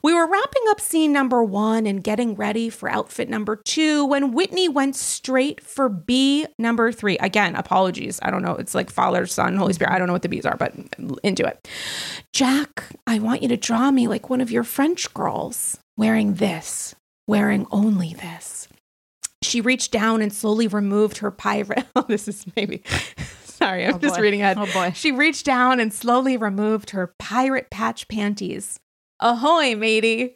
We 0.05 0.15
were 0.15 0.29
wrapping 0.29 0.63
up 0.69 0.81
scene 0.81 1.13
number 1.13 1.43
one 1.43 1.85
and 1.85 2.01
getting 2.01 2.37
ready 2.37 2.71
for 2.71 2.89
outfit 2.89 3.29
number 3.29 3.57
two 3.57 4.05
when 4.05 4.31
Whitney 4.31 4.69
went 4.69 4.95
straight 4.95 5.61
for 5.61 5.89
B 5.89 6.47
number 6.61 6.93
three. 6.93 7.19
Again, 7.19 7.57
apologies. 7.57 8.21
I 8.23 8.31
don't 8.31 8.43
know. 8.43 8.55
It's 8.55 8.73
like 8.73 8.89
Father, 8.89 9.27
Son, 9.27 9.57
Holy 9.57 9.73
Spirit. 9.73 9.93
I 9.93 9.99
don't 9.99 10.07
know 10.07 10.13
what 10.13 10.23
the 10.23 10.29
B's 10.29 10.47
are, 10.47 10.57
but 10.57 10.73
into 11.25 11.45
it. 11.45 11.67
Jack, 12.33 12.85
I 13.09 13.19
want 13.19 13.43
you 13.43 13.49
to 13.49 13.57
draw 13.57 13.91
me 13.91 14.07
like 14.07 14.31
one 14.31 14.41
of 14.41 14.53
your 14.53 14.63
French 14.63 15.13
girls, 15.13 15.77
wearing 15.97 16.35
this, 16.35 16.95
wearing 17.27 17.67
only 17.73 18.15
this. 18.15 18.69
She 19.43 19.61
reached 19.61 19.91
down 19.91 20.23
and 20.23 20.33
slowly 20.33 20.69
removed 20.69 21.19
her 21.19 21.33
pirate. 21.33 21.85
Oh, 21.97 22.05
this 22.09 22.29
is 22.29 22.47
maybe. 22.55 22.85
Sorry, 23.65 23.87
I'm 23.87 23.95
Oh, 23.95 23.99
just 23.99 24.21
reading 24.21 24.43
ahead. 24.43 24.59
Oh, 24.59 24.67
boy. 24.73 24.93
She 24.95 25.11
reached 25.13 25.47
down 25.47 25.81
and 25.81 25.93
slowly 25.93 26.37
removed 26.37 26.91
her 26.91 27.15
pirate 27.19 27.71
patch 27.71 28.09
panties. 28.09 28.79
Ahoy, 29.21 29.75
matey. 29.75 30.35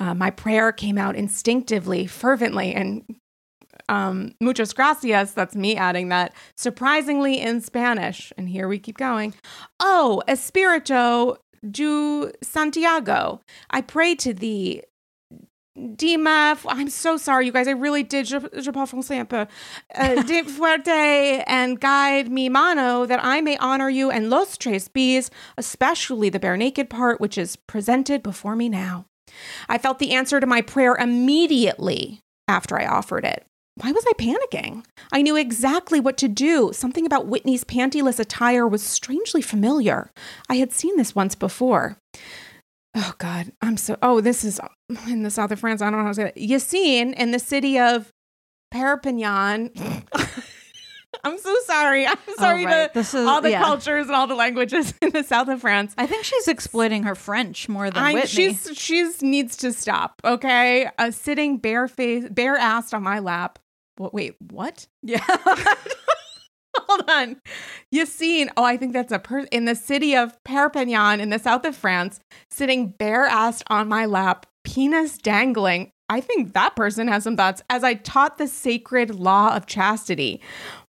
Uh, 0.00 0.14
my 0.14 0.30
prayer 0.30 0.70
came 0.70 0.96
out 0.98 1.16
instinctively, 1.16 2.06
fervently, 2.06 2.72
and 2.72 3.02
um, 3.88 4.34
muchas 4.40 4.72
gracias. 4.72 5.32
That's 5.32 5.56
me 5.56 5.76
adding 5.76 6.08
that 6.10 6.32
surprisingly 6.56 7.40
in 7.40 7.60
Spanish. 7.60 8.32
And 8.38 8.48
here 8.48 8.68
we 8.68 8.78
keep 8.78 8.96
going. 8.98 9.34
Oh, 9.80 10.22
Espirito 10.28 11.38
du 11.68 12.30
Santiago, 12.42 13.40
I 13.70 13.80
pray 13.80 14.14
to 14.16 14.32
thee. 14.32 14.82
Dima, 15.78 16.58
I'm 16.68 16.90
so 16.90 17.16
sorry, 17.16 17.46
you 17.46 17.52
guys. 17.52 17.68
I 17.68 17.72
really 17.72 18.02
did. 18.02 18.26
Je, 18.26 18.40
je 18.60 18.72
parle. 18.72 19.48
Uh, 19.94 20.22
de 20.22 20.42
fuerte 20.44 21.44
and 21.46 21.80
guide 21.80 22.30
mi 22.30 22.48
mano 22.48 23.06
that 23.06 23.20
I 23.22 23.40
may 23.40 23.56
honor 23.58 23.88
you 23.88 24.10
and 24.10 24.30
los 24.30 24.56
tres 24.56 24.88
bees, 24.88 25.30
especially 25.56 26.28
the 26.28 26.40
bare 26.40 26.56
naked 26.56 26.90
part, 26.90 27.20
which 27.20 27.38
is 27.38 27.56
presented 27.56 28.22
before 28.22 28.56
me 28.56 28.68
now. 28.68 29.06
I 29.68 29.78
felt 29.78 29.98
the 29.98 30.12
answer 30.12 30.40
to 30.40 30.46
my 30.46 30.62
prayer 30.62 30.96
immediately 30.96 32.20
after 32.48 32.80
I 32.80 32.86
offered 32.86 33.24
it. 33.24 33.44
Why 33.80 33.92
was 33.92 34.04
I 34.08 34.12
panicking? 34.14 34.84
I 35.12 35.22
knew 35.22 35.36
exactly 35.36 36.00
what 36.00 36.16
to 36.18 36.26
do. 36.26 36.72
Something 36.72 37.06
about 37.06 37.28
Whitney's 37.28 37.62
pantyless 37.62 38.18
attire 38.18 38.66
was 38.66 38.82
strangely 38.82 39.40
familiar. 39.40 40.10
I 40.48 40.56
had 40.56 40.72
seen 40.72 40.96
this 40.96 41.14
once 41.14 41.36
before. 41.36 41.96
Oh 43.00 43.14
God, 43.18 43.52
I'm 43.62 43.76
so. 43.76 43.96
Oh, 44.02 44.20
this 44.20 44.42
is 44.44 44.60
in 45.08 45.22
the 45.22 45.30
south 45.30 45.52
of 45.52 45.60
France. 45.60 45.80
I 45.80 45.88
don't 45.90 46.00
know 46.00 46.04
how 46.04 46.08
to 46.08 46.14
say 46.14 46.24
that. 46.24 46.36
Yassine 46.36 47.14
in 47.14 47.30
the 47.30 47.38
city 47.38 47.78
of 47.78 48.12
Perpignan. 48.72 49.70
I'm 51.24 51.38
so 51.38 51.54
sorry. 51.64 52.06
I'm 52.06 52.16
sorry 52.36 52.66
right. 52.66 52.88
to 52.92 52.98
This 52.98 53.14
is- 53.14 53.26
all 53.26 53.40
the 53.40 53.50
yeah. 53.50 53.62
cultures 53.62 54.06
and 54.06 54.14
all 54.14 54.26
the 54.26 54.34
languages 54.34 54.92
in 55.02 55.10
the 55.10 55.22
south 55.22 55.48
of 55.48 55.60
France. 55.60 55.94
I 55.96 56.06
think 56.06 56.24
she's 56.24 56.48
exploiting 56.48 57.04
her 57.04 57.14
French 57.14 57.68
more 57.68 57.90
than 57.90 58.02
I'm, 58.02 58.14
Whitney. 58.14 58.28
she's 58.28 58.70
she's 58.74 59.22
needs 59.22 59.56
to 59.58 59.72
stop. 59.72 60.20
Okay, 60.24 60.88
uh, 60.98 61.10
sitting 61.10 61.58
bare 61.58 61.88
face, 61.88 62.24
bare 62.30 62.58
assed 62.58 62.94
on 62.94 63.02
my 63.04 63.20
lap. 63.20 63.58
What? 63.96 64.12
Wait, 64.12 64.34
what? 64.50 64.86
yeah. 65.02 65.24
Hold 66.88 67.08
on. 67.08 67.36
Yassine. 67.94 68.48
Oh, 68.56 68.64
I 68.64 68.76
think 68.76 68.92
that's 68.92 69.12
a 69.12 69.18
person 69.18 69.48
in 69.52 69.64
the 69.64 69.74
city 69.74 70.16
of 70.16 70.32
Perpignan 70.44 71.20
in 71.20 71.30
the 71.30 71.38
south 71.38 71.64
of 71.64 71.76
France, 71.76 72.20
sitting 72.50 72.88
bare 72.88 73.28
assed 73.28 73.62
on 73.68 73.88
my 73.88 74.06
lap, 74.06 74.46
penis 74.64 75.18
dangling. 75.18 75.90
I 76.10 76.22
think 76.22 76.54
that 76.54 76.74
person 76.74 77.06
has 77.08 77.24
some 77.24 77.36
thoughts 77.36 77.62
as 77.68 77.84
I 77.84 77.92
taught 77.94 78.38
the 78.38 78.46
sacred 78.46 79.14
law 79.14 79.54
of 79.54 79.66
chastity. 79.66 80.40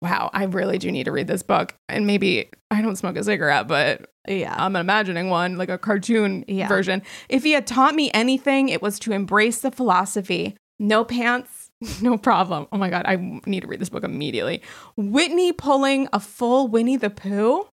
Wow, 0.02 0.30
I 0.34 0.46
really 0.46 0.78
do 0.78 0.90
need 0.92 1.04
to 1.06 1.12
read 1.12 1.28
this 1.28 1.44
book. 1.44 1.76
And 1.90 2.08
maybe 2.08 2.50
I 2.72 2.82
don't 2.82 2.96
smoke 2.96 3.18
a 3.18 3.24
cigarette, 3.26 3.68
but 3.68 4.10
yeah. 4.30 4.56
I'm 4.58 4.78
imagining 4.78 5.30
one, 5.30 5.58
like 5.58 5.68
a 5.70 5.78
cartoon 5.78 6.46
Yeah. 6.48 6.70
version. 6.70 7.02
If 7.28 7.44
he 7.44 7.52
had 7.52 7.68
taught 7.68 7.96
me 7.96 8.10
anything, 8.14 8.70
it 8.70 8.82
was 8.82 8.98
to 9.00 9.12
embrace 9.12 9.60
the 9.60 9.72
philosophy 9.72 10.56
no 10.82 11.04
pants, 11.04 11.59
no 12.02 12.18
problem. 12.18 12.68
Oh 12.72 12.78
my 12.78 12.90
God, 12.90 13.04
I 13.06 13.16
need 13.46 13.62
to 13.62 13.68
read 13.68 13.80
this 13.80 13.90
book 13.90 14.04
immediately. 14.04 14.62
Whitney 14.98 15.54
pulling 15.54 16.08
a 16.12 16.20
full 16.20 16.68
Winnie 16.68 16.98
the 16.98 17.10
Pooh. 17.10 17.68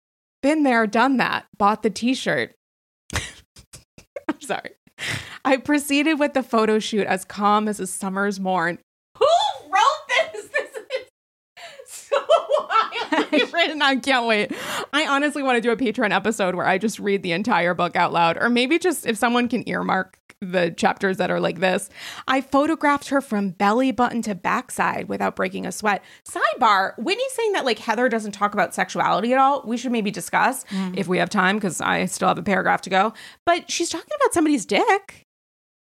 Been 0.41 0.63
there, 0.63 0.85
done 0.87 1.17
that. 1.17 1.45
Bought 1.57 1.83
the 1.83 1.89
t 1.89 2.13
shirt. 2.13 2.53
I'm 3.13 4.41
sorry. 4.41 4.71
I 5.45 5.57
proceeded 5.57 6.19
with 6.19 6.33
the 6.33 6.43
photo 6.43 6.79
shoot 6.79 7.07
as 7.07 7.25
calm 7.25 7.67
as 7.67 7.79
a 7.79 7.87
summer's 7.87 8.39
morn. 8.39 8.79
Who 9.17 9.25
wrote 9.65 10.31
this? 10.31 10.49
This 11.85 12.01
is 12.01 12.09
so 12.09 12.17
wildly 12.59 13.43
written. 13.51 13.81
I 13.81 13.95
can't 13.95 14.25
wait. 14.25 14.51
I 14.91 15.07
honestly 15.07 15.43
want 15.43 15.57
to 15.57 15.61
do 15.61 15.71
a 15.71 15.77
Patreon 15.77 16.11
episode 16.11 16.55
where 16.55 16.65
I 16.65 16.77
just 16.77 16.99
read 16.99 17.23
the 17.23 17.31
entire 17.31 17.73
book 17.73 17.95
out 17.95 18.13
loud, 18.13 18.37
or 18.37 18.49
maybe 18.49 18.79
just 18.79 19.05
if 19.05 19.17
someone 19.17 19.47
can 19.47 19.67
earmark 19.67 20.17
the 20.51 20.71
chapters 20.71 21.17
that 21.17 21.31
are 21.31 21.39
like 21.39 21.59
this. 21.59 21.89
I 22.27 22.41
photographed 22.41 23.09
her 23.09 23.21
from 23.21 23.49
belly 23.49 23.91
button 23.91 24.21
to 24.23 24.35
backside 24.35 25.07
without 25.09 25.35
breaking 25.35 25.65
a 25.65 25.71
sweat. 25.71 26.03
Sidebar: 26.23 26.97
Whitney's 26.97 27.33
saying 27.33 27.53
that 27.53 27.65
like 27.65 27.79
Heather 27.79 28.09
doesn't 28.09 28.33
talk 28.33 28.53
about 28.53 28.73
sexuality 28.73 29.33
at 29.33 29.39
all. 29.39 29.63
We 29.65 29.77
should 29.77 29.91
maybe 29.91 30.11
discuss 30.11 30.63
mm. 30.65 30.97
if 30.97 31.07
we 31.07 31.17
have 31.17 31.29
time 31.29 31.57
because 31.57 31.81
I 31.81 32.05
still 32.05 32.27
have 32.27 32.37
a 32.37 32.43
paragraph 32.43 32.81
to 32.81 32.89
go. 32.89 33.13
But 33.45 33.71
she's 33.71 33.89
talking 33.89 34.11
about 34.15 34.33
somebody's 34.33 34.65
dick. 34.65 35.22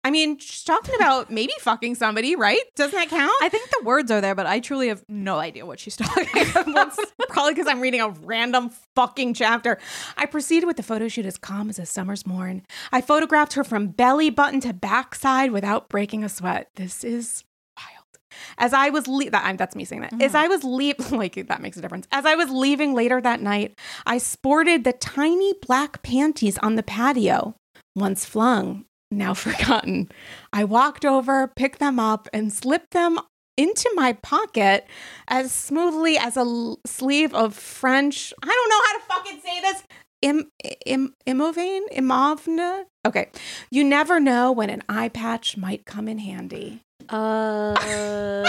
I 0.05 0.11
mean, 0.11 0.39
she's 0.39 0.63
talking 0.63 0.95
about 0.95 1.31
maybe 1.31 1.55
fucking 1.61 1.95
somebody, 1.95 2.37
right? 2.37 2.61
Doesn't 2.77 2.97
that 2.97 3.09
count? 3.09 3.33
I 3.41 3.49
think 3.49 3.71
the 3.71 3.85
words 3.85 4.11
are 4.11 4.21
there, 4.21 4.35
but 4.35 4.45
I 4.47 4.61
truly 4.61 4.89
have 4.89 5.03
no 5.09 5.39
idea 5.39 5.65
what 5.65 5.81
she's 5.81 5.97
talking 5.97 6.27
about. 6.55 6.93
Probably 7.31 7.55
because 7.55 7.67
I'm 7.67 7.81
reading 7.81 8.03
a 8.03 8.11
random 8.11 8.71
fucking 8.95 9.33
chapter. 9.33 9.79
I 10.19 10.27
proceeded 10.27 10.67
with 10.67 10.77
the 10.77 10.83
photo 10.83 11.09
shoot 11.09 11.25
as 11.25 11.39
calm 11.39 11.71
as 11.71 11.79
a 11.79 11.87
summer's 11.87 12.27
morn. 12.27 12.63
I 12.93 13.01
photographed 13.01 13.55
her 13.55 13.65
from 13.65 13.89
belly 13.89 14.29
button 14.29 14.61
to 14.61 14.75
backside 14.75 15.53
without 15.53 15.89
breaking 15.89 16.23
a 16.23 16.29
sweat. 16.29 16.69
This 16.77 17.03
is 17.03 17.43
wild. 17.79 18.05
As 18.59 18.75
I 18.75 18.91
was 18.91 19.09
le- 19.09 19.31
that 19.31 19.45
I'm, 19.45 19.57
that's 19.57 19.75
me 19.75 19.87
saying 19.87 20.03
that. 20.03 20.13
As 20.15 20.33
mm-hmm. 20.33 20.37
I 20.37 20.49
was 20.49 20.65
leaving, 20.65 21.07
like 21.19 21.35
that 21.49 21.63
makes 21.63 21.79
a 21.79 21.81
difference. 21.81 22.07
As 22.13 22.27
I 22.27 22.35
was 22.35 22.51
leaving 22.51 22.93
later 22.93 23.23
that 23.23 23.41
night, 23.41 23.79
I 24.05 24.19
sported 24.19 24.85
the 24.85 24.93
tiny 24.93 25.55
black 25.67 26.03
panties 26.03 26.59
on 26.59 26.75
the 26.75 26.83
patio, 26.83 27.55
once 27.97 28.27
flung, 28.27 28.85
now 29.19 29.35
forgotten. 29.35 30.11
I 30.53 30.65
walked 30.65 31.05
over, 31.05 31.49
picked 31.49 31.79
them 31.79 31.99
up, 31.99 32.29
and 32.33 32.53
slipped 32.53 32.93
them 32.93 33.19
into 33.57 33.91
my 33.95 34.15
pocket 34.15 34.87
as 35.29 35.53
smoothly 35.53 36.19
as 36.19 36.37
a 36.37 36.41
l- 36.41 36.81
sleeve 36.87 37.33
of 37.35 37.55
French. 37.55 38.33
I 38.43 38.47
don't 38.47 38.69
know 38.71 38.83
how 38.87 38.99
to 38.99 39.05
fucking 39.05 39.41
say 39.43 39.61
this. 39.61 39.83
Im, 40.23 40.51
im, 40.87 41.15
imovane? 41.27 41.87
Imovna? 41.95 42.85
Okay. 43.07 43.29
You 43.71 43.85
never 43.85 44.19
know 44.21 44.51
when 44.51 44.71
an 44.71 44.83
eye 44.89 45.11
patch 45.11 45.57
might 45.57 45.85
come 45.85 46.09
in 46.09 46.19
handy. 46.19 46.81
Uh, 47.09 47.75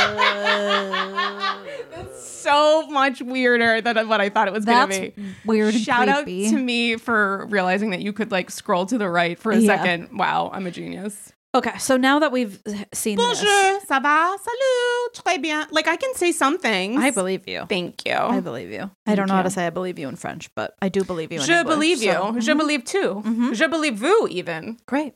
That's 1.91 2.25
so 2.25 2.87
much 2.87 3.21
weirder 3.21 3.81
than 3.81 4.07
what 4.07 4.21
I 4.21 4.29
thought 4.29 4.47
it 4.47 4.53
was 4.53 4.65
going 4.65 4.89
to 4.89 5.11
be. 5.11 5.13
weird. 5.45 5.73
Shout 5.73 6.07
out 6.09 6.25
to 6.25 6.57
me 6.57 6.97
for 6.97 7.47
realizing 7.49 7.91
that 7.91 8.01
you 8.01 8.13
could 8.13 8.31
like 8.31 8.49
scroll 8.51 8.85
to 8.87 8.97
the 8.97 9.09
right 9.09 9.37
for 9.37 9.51
a 9.51 9.57
Yeah. 9.57 9.75
second. 9.77 10.17
Wow, 10.17 10.51
I'm 10.53 10.65
a 10.67 10.71
genius. 10.71 11.31
Okay, 11.53 11.77
so 11.77 11.95
now 11.95 12.19
that 12.19 12.33
we've 12.33 12.61
seen 12.93 13.15
Bonjour, 13.17 13.45
this, 13.45 13.85
ça 13.85 14.01
va? 14.01 14.35
Salut, 14.37 15.13
très 15.13 15.41
bien. 15.41 15.65
Like 15.71 15.87
I 15.87 15.95
can 15.95 16.13
say 16.15 16.33
some 16.33 16.57
things. 16.59 17.01
I 17.01 17.11
believe 17.11 17.47
you. 17.47 17.65
Thank 17.69 18.05
you. 18.05 18.13
I 18.13 18.41
believe 18.41 18.69
you. 18.71 18.91
I 19.07 19.15
don't 19.15 19.27
know 19.29 19.35
how 19.35 19.41
to 19.41 19.49
say 19.49 19.65
I 19.65 19.69
believe 19.69 19.97
you 19.97 20.09
in 20.09 20.17
French, 20.17 20.53
but 20.53 20.75
I 20.81 20.89
do 20.89 21.05
believe 21.05 21.31
you 21.31 21.39
in 21.39 21.45
Je 21.45 21.53
English, 21.59 21.73
believe 21.73 22.03
you. 22.03 22.11
so- 22.11 22.35
Je 22.41 22.53
believe 22.53 22.83
too. 22.83 23.23
Mhm. 23.25 23.53
Je 23.55 23.67
believe 23.69 23.95
vous 23.95 24.27
even. 24.29 24.77
Great. 24.85 25.13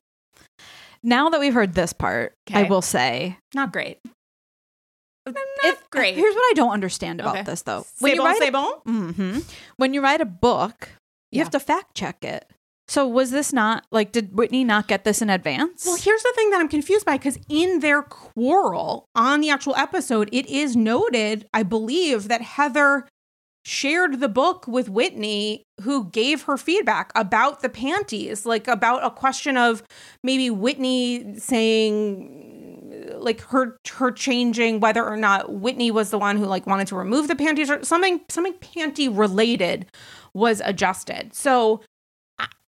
Now 1.03 1.29
that 1.29 1.39
we've 1.39 1.53
heard 1.53 1.73
this 1.73 1.93
part, 1.93 2.33
I 2.53 2.63
will 2.63 2.81
say 2.81 3.37
Not 3.53 3.71
great. 3.71 3.99
Not 5.25 5.35
if, 5.63 5.89
great. 5.91 6.15
Here's 6.15 6.33
what 6.33 6.41
I 6.51 6.53
don't 6.55 6.71
understand 6.71 7.19
about 7.19 7.35
Okay. 7.35 7.43
this, 7.43 7.61
though. 7.61 7.85
C'est 7.95 8.15
bon, 8.17 8.25
write 8.25 8.41
a, 8.41 8.51
bon? 8.51 8.73
Mhm. 8.87 9.43
when 9.77 9.93
you 9.93 10.01
write 10.01 10.21
a 10.21 10.25
book, 10.25 10.89
you 11.31 11.37
Yeah. 11.37 11.43
have 11.43 11.51
to 11.51 11.59
fact 11.59 11.93
check 11.95 12.23
it. 12.23 12.49
So 12.87 13.07
was 13.07 13.29
this 13.29 13.53
not 13.53 13.85
like 13.91 14.11
did 14.11 14.35
Whitney 14.35 14.63
not 14.63 14.87
get 14.87 15.03
this 15.03 15.21
in 15.21 15.29
advance? 15.29 15.85
Well, 15.85 15.95
here's 15.97 16.23
the 16.23 16.33
thing 16.35 16.49
that 16.49 16.59
I'm 16.59 16.67
confused 16.67 17.05
by 17.05 17.17
because 17.19 17.37
in 17.47 17.81
their 17.81 18.01
quarrel 18.01 19.05
on 19.13 19.41
the 19.41 19.51
actual 19.51 19.75
episode, 19.75 20.27
it 20.31 20.47
is 20.47 20.75
noted, 20.75 21.47
I 21.53 21.61
believe, 21.61 22.27
that 22.29 22.41
Heather 22.41 23.07
shared 23.65 24.19
the 24.19 24.29
book 24.29 24.67
with 24.67 24.89
Whitney, 24.89 25.63
who 25.81 26.09
gave 26.09 26.43
her 26.43 26.57
feedback 26.57 27.11
about 27.15 27.61
the 27.61 27.69
panties, 27.69 28.45
like 28.45 28.67
about 28.67 29.03
a 29.05 29.11
question 29.11 29.57
of 29.57 29.83
maybe 30.23 30.49
Whitney 30.49 31.37
saying 31.37 33.15
like 33.17 33.41
her 33.41 33.77
her 33.95 34.11
changing 34.11 34.79
whether 34.79 35.05
or 35.05 35.17
not 35.17 35.51
Whitney 35.53 35.91
was 35.91 36.09
the 36.09 36.17
one 36.17 36.37
who 36.37 36.45
like 36.45 36.65
wanted 36.65 36.87
to 36.87 36.95
remove 36.95 37.27
the 37.27 37.35
panties 37.35 37.69
or 37.69 37.83
something 37.83 38.21
something 38.29 38.53
panty 38.53 39.09
related 39.15 39.85
was 40.33 40.61
adjusted. 40.63 41.33
So 41.33 41.81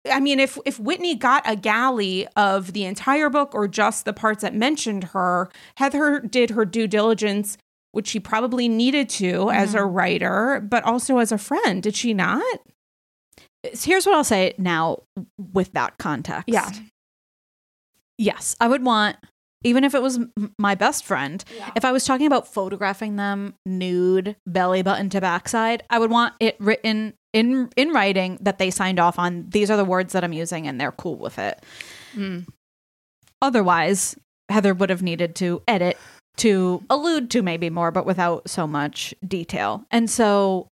I- 0.09 0.19
mean 0.19 0.39
if 0.39 0.57
if 0.65 0.79
Whitney 0.79 1.15
got 1.15 1.43
a 1.49 1.55
galley 1.55 2.27
of 2.36 2.73
the 2.73 2.86
entire 2.86 3.29
book 3.29 3.55
or 3.55 3.67
just 3.67 4.05
the 4.05 4.13
parts 4.13 4.43
that 4.43 4.53
mentioned 4.53 5.05
her, 5.05 5.49
Heather 5.77 6.19
did 6.19 6.51
her 6.51 6.63
due 6.65 6.88
diligence 6.88 7.57
which 7.96 8.08
she 8.08 8.20
probably 8.20 8.68
needed 8.68 9.08
to 9.08 9.50
as 9.52 9.74
a 9.74 9.86
writer, 9.86 10.60
but 10.60 10.84
also 10.84 11.20
as 11.20 11.32
a 11.32 11.38
friend. 11.38 11.82
Did 11.82 11.96
she 11.96 12.14
not? 12.14 12.60
Here's 13.64 14.06
what 14.06 14.16
I'll 14.16 14.26
say 14.26 14.54
now 14.58 15.04
with 15.38 15.72
that 15.74 15.98
context. 15.98 16.50
Yeah. 16.50 16.70
Yes, 18.18 18.56
I 18.60 18.68
would 18.68 18.84
want, 18.84 19.16
even 19.64 19.86
if 19.86 19.96
it 19.96 20.02
was 20.02 20.20
my 20.60 20.76
best 20.76 21.06
friend, 21.06 21.43
if 21.78 21.86
I 21.86 21.93
was 21.93 22.04
talking 22.04 22.28
about 22.28 22.48
photographing 22.48 23.16
them 23.16 23.56
nude, 23.66 24.36
belly 24.46 24.82
button 24.82 25.10
to 25.12 25.22
backside, 25.22 25.84
I 25.89 25.98
would 26.00 26.12
want 26.12 26.34
it 26.41 26.58
written 26.60 27.14
in 27.32 27.70
in 27.78 27.89
writing 27.91 28.38
that 28.41 28.58
they 28.58 28.72
signed 28.72 29.00
off 29.00 29.18
on. 29.18 29.50
These 29.50 29.72
are 29.72 29.78
the 29.78 29.86
words 29.86 30.12
that 30.14 30.24
I'm 30.24 30.34
using, 30.34 30.68
and 30.68 30.80
they're 30.82 30.91
cool 30.91 31.16
with 31.16 31.39
it. 31.39 31.64
Mm. 32.14 32.46
Otherwise, 33.41 34.18
Heather 34.50 34.74
would 34.74 34.89
have 34.89 35.02
needed 35.02 35.36
to 35.36 35.62
edit 35.68 35.98
to 36.38 36.83
allude 36.89 37.29
to 37.31 37.41
maybe 37.41 37.69
more, 37.69 37.91
but 37.91 38.05
without 38.05 38.49
so 38.49 38.67
much 38.67 39.13
detail. 39.25 39.86
And 39.91 40.09
so, 40.09 40.67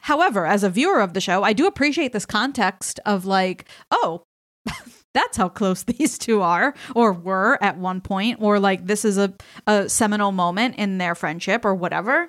however, 0.00 0.46
as 0.46 0.62
a 0.62 0.70
viewer 0.70 1.00
of 1.00 1.14
the 1.14 1.20
show, 1.20 1.42
I 1.42 1.52
do 1.52 1.66
appreciate 1.66 2.12
this 2.12 2.26
context 2.26 3.00
of 3.06 3.24
like, 3.24 3.66
oh, 3.90 4.22
that's 5.14 5.36
how 5.36 5.48
close 5.48 5.82
these 5.84 6.18
two 6.18 6.42
are 6.42 6.74
or 6.94 7.12
were 7.12 7.58
at 7.62 7.78
one 7.78 8.00
point, 8.00 8.40
or 8.40 8.58
like 8.60 8.86
this 8.86 9.04
is 9.04 9.18
a, 9.18 9.32
a 9.66 9.88
seminal 9.88 10.32
moment 10.32 10.76
in 10.76 10.98
their 10.98 11.14
friendship 11.14 11.64
or 11.64 11.74
whatever. 11.74 12.28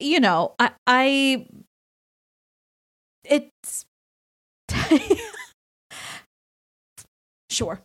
You 0.00 0.20
know, 0.20 0.54
I, 0.60 0.70
I 0.86 1.46
it's 3.24 3.84
sure. 7.50 7.80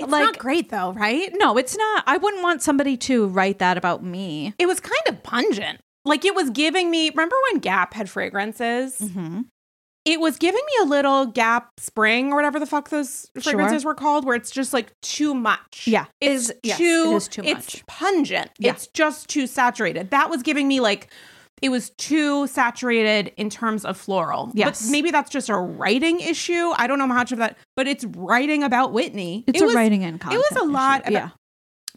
It's 0.00 0.10
like 0.10 0.24
not 0.24 0.38
great 0.38 0.68
though, 0.70 0.92
right? 0.92 1.30
no, 1.36 1.56
it's 1.58 1.76
not. 1.76 2.04
I 2.06 2.16
wouldn't 2.16 2.42
want 2.42 2.62
somebody 2.62 2.96
to 2.98 3.26
write 3.28 3.58
that 3.58 3.76
about 3.78 4.02
me. 4.04 4.54
It 4.58 4.66
was 4.66 4.80
kind 4.80 5.00
of 5.08 5.22
pungent. 5.22 5.80
Like 6.04 6.24
it 6.24 6.34
was 6.34 6.50
giving 6.50 6.90
me, 6.90 7.10
remember 7.10 7.36
when 7.50 7.60
Gap 7.60 7.94
had 7.94 8.08
fragrances? 8.08 8.98
Mm-hmm. 8.98 9.42
It 10.04 10.20
was 10.20 10.36
giving 10.36 10.60
me 10.64 10.72
a 10.82 10.84
little 10.84 11.26
Gap 11.26 11.68
Spring 11.80 12.32
or 12.32 12.36
whatever 12.36 12.60
the 12.60 12.66
fuck 12.66 12.90
those 12.90 13.28
Sure. 13.34 13.42
fragrances 13.54 13.84
were 13.84 13.94
called, 13.94 14.24
where 14.24 14.36
it's 14.36 14.52
just 14.52 14.72
like 14.72 14.92
too 15.02 15.34
much. 15.34 15.84
Yeah, 15.88 16.04
It's 16.20 16.52
yes, 16.62 16.78
too, 16.78 17.08
it 17.12 17.16
is 17.16 17.28
too 17.28 17.42
It's 17.44 17.82
pungent. 17.88 18.50
Yeah. 18.58 18.70
It's 18.70 18.86
just 18.86 19.28
too 19.28 19.48
saturated. 19.48 20.10
That 20.10 20.30
was 20.30 20.44
giving 20.44 20.68
me 20.68 20.78
like, 20.78 21.08
it 21.62 21.70
was 21.70 21.90
too 21.90 22.46
saturated 22.48 23.32
in 23.36 23.48
terms 23.50 23.84
of 23.84 23.96
floral. 23.96 24.50
Yes. 24.54 24.82
But 24.84 24.90
maybe 24.92 25.10
that's 25.10 25.30
just 25.30 25.48
a 25.48 25.56
writing 25.56 26.20
issue. 26.20 26.72
I 26.76 26.86
don't 26.86 26.98
know 26.98 27.06
how 27.06 27.14
much 27.14 27.32
of 27.32 27.38
that, 27.38 27.56
but 27.76 27.86
it's 27.88 28.04
writing 28.04 28.62
about 28.62 28.92
Whitney. 28.92 29.44
It's 29.46 29.58
It 29.60 29.62
a 29.62 29.66
was- 29.66 29.74
writing 29.74 30.04
and 30.04 30.16
It 30.22 30.26
was 30.28 30.56
a 30.60 30.64
lot 30.64 31.02
issue. 31.06 31.16
about, 31.16 31.30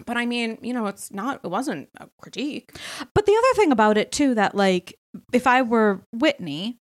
but 0.06 0.16
I 0.16 0.26
mean, 0.26 0.58
you 0.62 0.74
know, 0.74 0.86
it's 0.88 1.12
not, 1.12 1.42
it 1.44 1.50
wasn't 1.50 1.90
a 1.98 2.08
critique. 2.22 2.72
But 3.14 3.26
the 3.26 3.34
other 3.36 3.56
thing 3.62 3.72
about 3.74 3.98
it 3.98 4.12
too, 4.14 4.34
that 4.36 4.56
like 4.56 4.98
if 5.34 5.46
I 5.46 5.62
were 5.62 6.02
Whitney, 6.14 6.78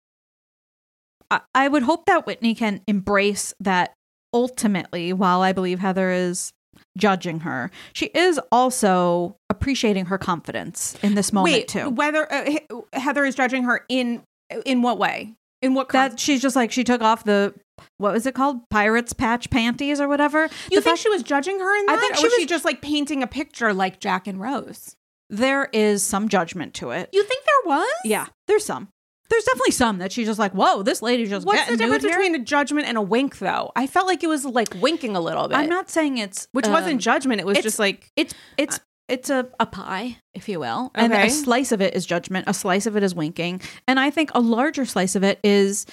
I, 1.31 1.41
I 1.55 1.68
would 1.68 1.83
hope 1.83 2.07
that 2.07 2.27
Whitney 2.27 2.55
can 2.55 2.81
embrace 2.87 3.53
that 3.61 3.93
ultimately, 4.33 5.12
while 5.12 5.43
I 5.43 5.53
believe 5.53 5.79
Heather 5.81 6.11
is 6.11 6.53
judging 6.99 7.41
her, 7.41 7.70
she 7.93 8.07
is 8.14 8.41
also 8.51 9.37
appreciating 9.51 10.07
her 10.07 10.18
confidence 10.18 10.97
in 11.03 11.14
this 11.14 11.33
moment 11.33 11.53
Wait, 11.55 11.68
too. 11.68 11.91
whether 11.91 12.30
uh, 12.33 12.57
Heather 12.93 13.24
is 13.24 13.35
judging 13.35 13.64
her 13.64 13.85
in 13.89 14.22
in 14.66 14.83
what 14.83 14.99
way? 14.99 15.35
In 15.62 15.74
what 15.74 15.89
That 15.91 16.18
she's 16.18 16.43
just 16.43 16.57
like 16.57 16.72
she 16.72 16.85
took 16.85 17.01
off 17.03 17.24
the 17.24 17.55
what 17.99 18.12
was 18.12 18.26
it 18.26 18.35
called 18.35 18.68
pirates 18.70 19.12
patch 19.12 19.49
panties 19.51 20.01
or 20.01 20.09
whatever. 20.09 20.43
you 20.43 20.49
the 20.49 20.68
think 20.70 20.85
fact- 20.85 20.99
she 20.99 21.09
was 21.09 21.22
judging 21.22 21.59
her 21.59 21.78
in 21.80 21.87
that? 21.87 21.99
I 21.99 22.01
think 22.01 22.16
she 22.16 22.24
was 22.24 22.35
she 22.35 22.43
was- 22.43 22.49
just 22.51 22.64
like 22.64 22.83
painting 22.83 23.22
a 23.22 23.26
picture 23.26 23.72
like 23.72 24.01
Jack 24.01 24.26
and 24.26 24.41
Rose? 24.41 24.95
there 25.30 25.70
is 25.72 26.03
some 26.03 26.28
judgment 26.28 26.74
to 26.74 26.91
it. 26.91 27.09
You 27.12 27.22
think 27.24 27.43
there 27.45 27.76
was? 27.76 27.89
Yeah, 28.05 28.26
there's 28.49 28.66
some. 28.66 28.89
There's 29.33 29.45
definitely 29.45 29.70
some 29.70 29.99
that 29.99 30.12
she's 30.12 30.26
just 30.26 30.39
like, 30.39 30.53
whoa, 30.53 30.83
this 30.83 31.01
lady 31.01 31.24
just 31.24 31.47
What's 31.47 31.66
the 31.66 31.78
difference 31.78 32.05
between 32.05 32.35
a 32.35 32.39
judgment 32.39 32.87
and 32.87 32.99
a 32.99 33.03
wink, 33.03 33.39
though? 33.39 33.72
I 33.74 33.87
felt 33.87 34.07
like 34.07 34.22
it 34.22 34.26
was 34.26 34.45
like 34.45 34.74
winking 34.74 35.16
a 35.16 35.20
little 35.20 35.49
bit. 35.49 35.57
I'm 35.57 35.70
not 35.70 35.89
saying 35.89 36.18
it's 36.18 36.49
which 36.53 36.66
um, 36.66 36.72
wasn't 36.72 37.01
judgment. 37.01 37.41
It 37.41 37.47
was 37.47 37.59
just 37.61 37.78
like 37.78 38.12
It's 38.14 38.35
it's 38.59 38.78
it's 39.09 39.30
a, 39.30 39.49
a 39.59 39.64
pie, 39.64 40.18
if 40.35 40.51
you 40.51 40.61
will. 40.61 40.91
And 40.95 41.14
a 41.14 41.30
slice 41.30 41.72
of 41.72 41.80
it 41.80 41.95
is 41.95 42.05
judgment, 42.05 42.45
a 42.47 42.53
slice 42.53 42.85
of 42.85 42.95
it 42.95 43.03
is 43.03 43.14
winking. 43.14 43.62
And 43.89 43.99
I 43.99 44.11
think 44.11 44.30
a 44.35 44.41
larger 44.41 44.85
slice 44.85 45.16
of 45.16 45.24
it 45.24 45.41
is 45.43 45.87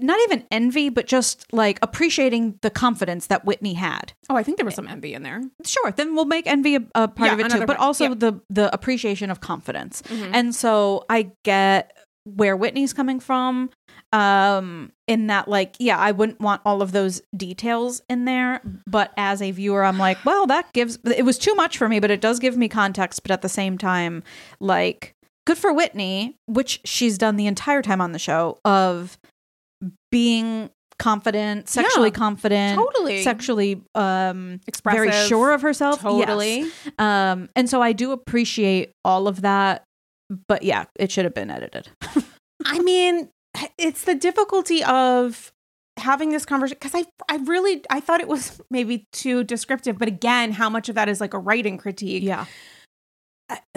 not 0.00 0.18
even 0.24 0.44
envy, 0.50 0.88
but 0.88 1.06
just 1.06 1.52
like 1.52 1.78
appreciating 1.82 2.58
the 2.62 2.70
confidence 2.70 3.26
that 3.28 3.44
Whitney 3.44 3.74
had. 3.74 4.12
oh, 4.30 4.36
I 4.36 4.42
think 4.42 4.56
there 4.58 4.64
was 4.66 4.74
some 4.74 4.88
envy 4.88 5.14
in 5.14 5.22
there. 5.22 5.40
Sure, 5.64 5.90
then 5.92 6.14
we'll 6.14 6.24
make 6.26 6.46
envy 6.46 6.76
a, 6.76 6.80
a 6.94 7.08
part 7.08 7.28
Yeah, 7.28 7.32
of 7.34 7.40
it 7.40 7.42
too, 7.44 7.46
another 7.56 7.66
but 7.66 7.76
also 7.78 8.04
Yeah. 8.08 8.14
the 8.16 8.40
the 8.50 8.72
appreciation 8.74 9.30
of 9.30 9.40
confidence. 9.40 10.02
Mhm. 10.02 10.30
And 10.32 10.54
so 10.54 11.04
I 11.08 11.32
get 11.44 11.92
where 12.24 12.56
Whitney's 12.56 12.92
coming 12.92 13.20
from 13.20 13.70
um 14.12 14.90
in 15.06 15.26
that 15.28 15.48
like 15.48 15.76
yeah 15.78 15.98
I 15.98 16.12
wouldn't 16.12 16.40
want 16.40 16.62
all 16.64 16.80
of 16.82 16.92
those 16.92 17.20
details 17.36 18.00
in 18.08 18.24
there 18.24 18.60
but 18.86 19.12
as 19.16 19.42
a 19.42 19.50
viewer 19.50 19.84
I'm 19.84 19.98
like 19.98 20.22
well 20.24 20.46
that 20.46 20.72
gives 20.72 20.98
it 21.04 21.24
was 21.24 21.38
too 21.38 21.54
much 21.54 21.76
for 21.78 21.88
me 21.88 22.00
but 22.00 22.10
it 22.10 22.20
does 22.20 22.38
give 22.38 22.56
me 22.56 22.68
context 22.68 23.22
but 23.22 23.30
at 23.30 23.42
the 23.42 23.48
same 23.48 23.76
time 23.78 24.22
like 24.60 25.14
good 25.46 25.58
for 25.58 25.72
Whitney 25.74 26.36
which 26.46 26.80
she's 26.84 27.18
done 27.18 27.36
the 27.36 27.46
entire 27.46 27.82
time 27.82 28.00
on 28.00 28.12
the 28.12 28.18
show 28.18 28.58
of 28.64 29.18
being 30.10 30.70
confident 30.98 31.68
sexually 31.68 32.08
Yeah, 32.08 32.14
confident 32.14 32.76
totally. 32.76 33.22
sexually 33.22 33.82
um 33.94 34.58
Expressive. 34.66 35.04
very 35.04 35.26
sure 35.28 35.52
of 35.52 35.62
herself 35.62 36.00
Yes. 36.02 36.12
Totally. 36.26 36.66
Um, 36.98 37.48
and 37.54 37.70
so 37.70 37.80
I 37.80 37.92
do 37.92 38.10
appreciate 38.10 38.90
all 39.04 39.28
of 39.28 39.42
that, 39.42 39.84
but 40.48 40.64
yeah, 40.64 40.86
it 40.98 41.12
should 41.12 41.24
have 41.24 41.34
been 41.34 41.50
edited. 41.50 41.88
I 42.64 42.80
mean, 42.80 43.28
it's 43.78 44.04
the 44.04 44.16
difficulty 44.16 44.82
of 44.82 45.52
having 45.98 46.30
this 46.30 46.44
conversation 46.44 46.78
because 46.80 46.94
I 47.00 47.04
I 47.32 47.36
really 47.44 47.82
I 47.90 48.00
thought 48.00 48.20
it 48.20 48.28
was 48.28 48.60
maybe 48.70 49.04
too 49.12 49.44
descriptive, 49.44 49.98
but 49.98 50.08
again, 50.08 50.50
how 50.52 50.68
much 50.68 50.88
of 50.88 50.96
that 50.96 51.08
is 51.08 51.20
like 51.20 51.32
a 51.34 51.38
writing 51.38 51.78
critique? 51.78 52.24
Yeah. 52.24 52.46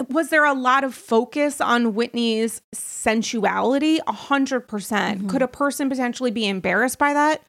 Was 0.08 0.28
there 0.28 0.44
a 0.44 0.52
lot 0.52 0.84
of 0.84 0.94
focus 0.94 1.60
on 1.60 1.94
Whitney's 1.94 2.60
sensuality? 2.74 4.00
A 4.06 4.12
hundred 4.12 4.68
percent. 4.68 5.22
Mhm. 5.22 5.28
Could 5.28 5.42
a 5.42 5.48
person 5.48 5.88
potentially 5.88 6.30
be 6.30 6.46
embarrassed 6.46 6.98
by 6.98 7.12
that? 7.14 7.42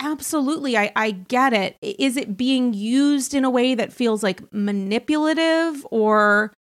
Absolutely. 0.00 0.76
I, 0.76 0.90
I 0.96 1.12
get 1.12 1.52
it. 1.52 1.76
Is 1.80 2.16
it 2.16 2.36
being 2.36 2.74
used 2.74 3.34
in 3.34 3.44
a 3.44 3.50
way 3.50 3.74
that 3.76 3.92
feels 3.92 4.22
like 4.22 4.42
manipulative 4.52 5.86
or 5.92 6.52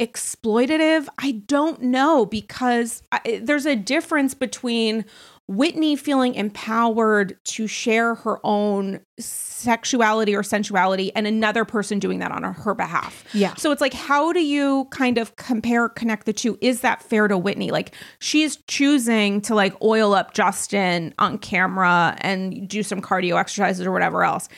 exploitative? 0.00 1.06
I 1.18 1.32
don't 1.32 1.82
know 1.82 2.24
because 2.24 3.02
I, 3.12 3.40
there's 3.42 3.66
a 3.66 3.76
difference 3.76 4.32
between 4.34 5.04
Whitney 5.48 5.94
feeling 5.94 6.34
empowered 6.34 7.38
to 7.44 7.68
share 7.68 8.16
her 8.16 8.40
own 8.42 9.00
sexuality 9.18 10.34
or 10.34 10.42
sensuality 10.42 11.12
and 11.14 11.24
another 11.24 11.64
person 11.64 12.00
doing 12.00 12.18
that 12.18 12.32
on 12.32 12.42
her 12.42 12.74
behalf. 12.74 13.24
Yeah. 13.32 13.54
So 13.54 13.70
it's 13.70 13.80
like, 13.80 13.94
how 13.94 14.32
do 14.32 14.40
you 14.40 14.86
kind 14.90 15.18
of 15.18 15.36
compare, 15.36 15.88
connect 15.88 16.26
the 16.26 16.32
two? 16.32 16.58
Is 16.60 16.80
that 16.80 17.00
fair 17.00 17.28
to 17.28 17.38
Whitney? 17.38 17.70
Like, 17.70 17.94
she's 18.18 18.56
choosing 18.66 19.40
to 19.42 19.54
like 19.54 19.80
oil 19.80 20.14
up 20.14 20.34
Justin 20.34 21.14
on 21.20 21.38
camera 21.38 22.16
and 22.22 22.68
do 22.68 22.82
some 22.82 23.00
cardio 23.00 23.38
exercises 23.38 23.86
or 23.86 23.92
whatever 23.92 24.24
else. 24.24 24.48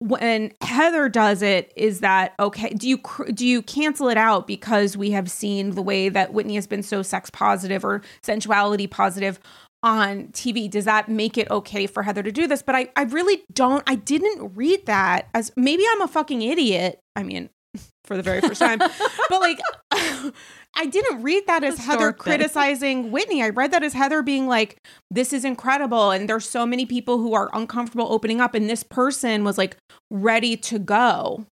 When 0.00 0.52
Heather 0.60 1.08
does 1.08 1.42
it, 1.42 1.72
is 1.74 1.98
that 2.00 2.34
okay? 2.38 2.72
Do 2.72 2.88
you 2.88 3.00
do 3.34 3.44
you 3.44 3.62
cancel 3.62 4.08
it 4.08 4.16
out 4.16 4.46
because 4.46 4.96
we 4.96 5.10
have 5.10 5.28
seen 5.28 5.72
the 5.72 5.82
way 5.82 6.08
that 6.08 6.32
Whitney 6.32 6.54
has 6.54 6.68
been 6.68 6.84
so 6.84 7.02
sex 7.02 7.30
positive 7.30 7.84
or 7.84 8.02
sensuality 8.22 8.88
positive 8.88 9.40
on 9.82 10.28
TV? 10.28 10.70
Does 10.70 10.84
that 10.84 11.08
make 11.08 11.38
it 11.38 11.50
okay 11.50 11.86
for 11.86 12.02
Heather 12.02 12.22
to 12.22 12.32
do 12.32 12.46
this? 12.46 12.62
But 12.62 12.74
I, 12.74 12.90
I 12.96 13.02
really 13.02 13.42
don't. 13.52 13.82
I 13.86 13.94
didn't 13.94 14.54
read 14.54 14.86
that 14.86 15.28
as 15.34 15.52
maybe 15.56 15.84
I'm 15.88 16.02
a 16.02 16.08
fucking 16.08 16.42
idiot. 16.42 17.00
I 17.16 17.22
mean, 17.22 17.50
for 18.04 18.16
the 18.16 18.22
very 18.22 18.40
first 18.40 18.60
time, 18.60 18.78
but 19.28 19.40
like, 19.40 19.60
I 19.92 20.86
didn't 20.86 21.22
read 21.22 21.46
that 21.46 21.64
as 21.64 21.78
Heather 21.78 22.12
thing. 22.12 22.18
criticizing 22.18 23.10
Whitney. 23.10 23.42
I 23.42 23.50
read 23.50 23.72
that 23.72 23.82
as 23.82 23.92
Heather 23.94 24.22
being 24.22 24.46
like, 24.46 24.78
"This 25.10 25.32
is 25.32 25.44
incredible," 25.44 26.10
and 26.10 26.28
there's 26.28 26.48
so 26.48 26.66
many 26.66 26.86
people 26.86 27.18
who 27.18 27.34
are 27.34 27.50
uncomfortable 27.52 28.06
opening 28.10 28.40
up, 28.40 28.54
and 28.54 28.68
this 28.68 28.82
person 28.82 29.44
was 29.44 29.58
like 29.58 29.76
ready 30.10 30.56
to 30.56 30.78
go. 30.78 31.46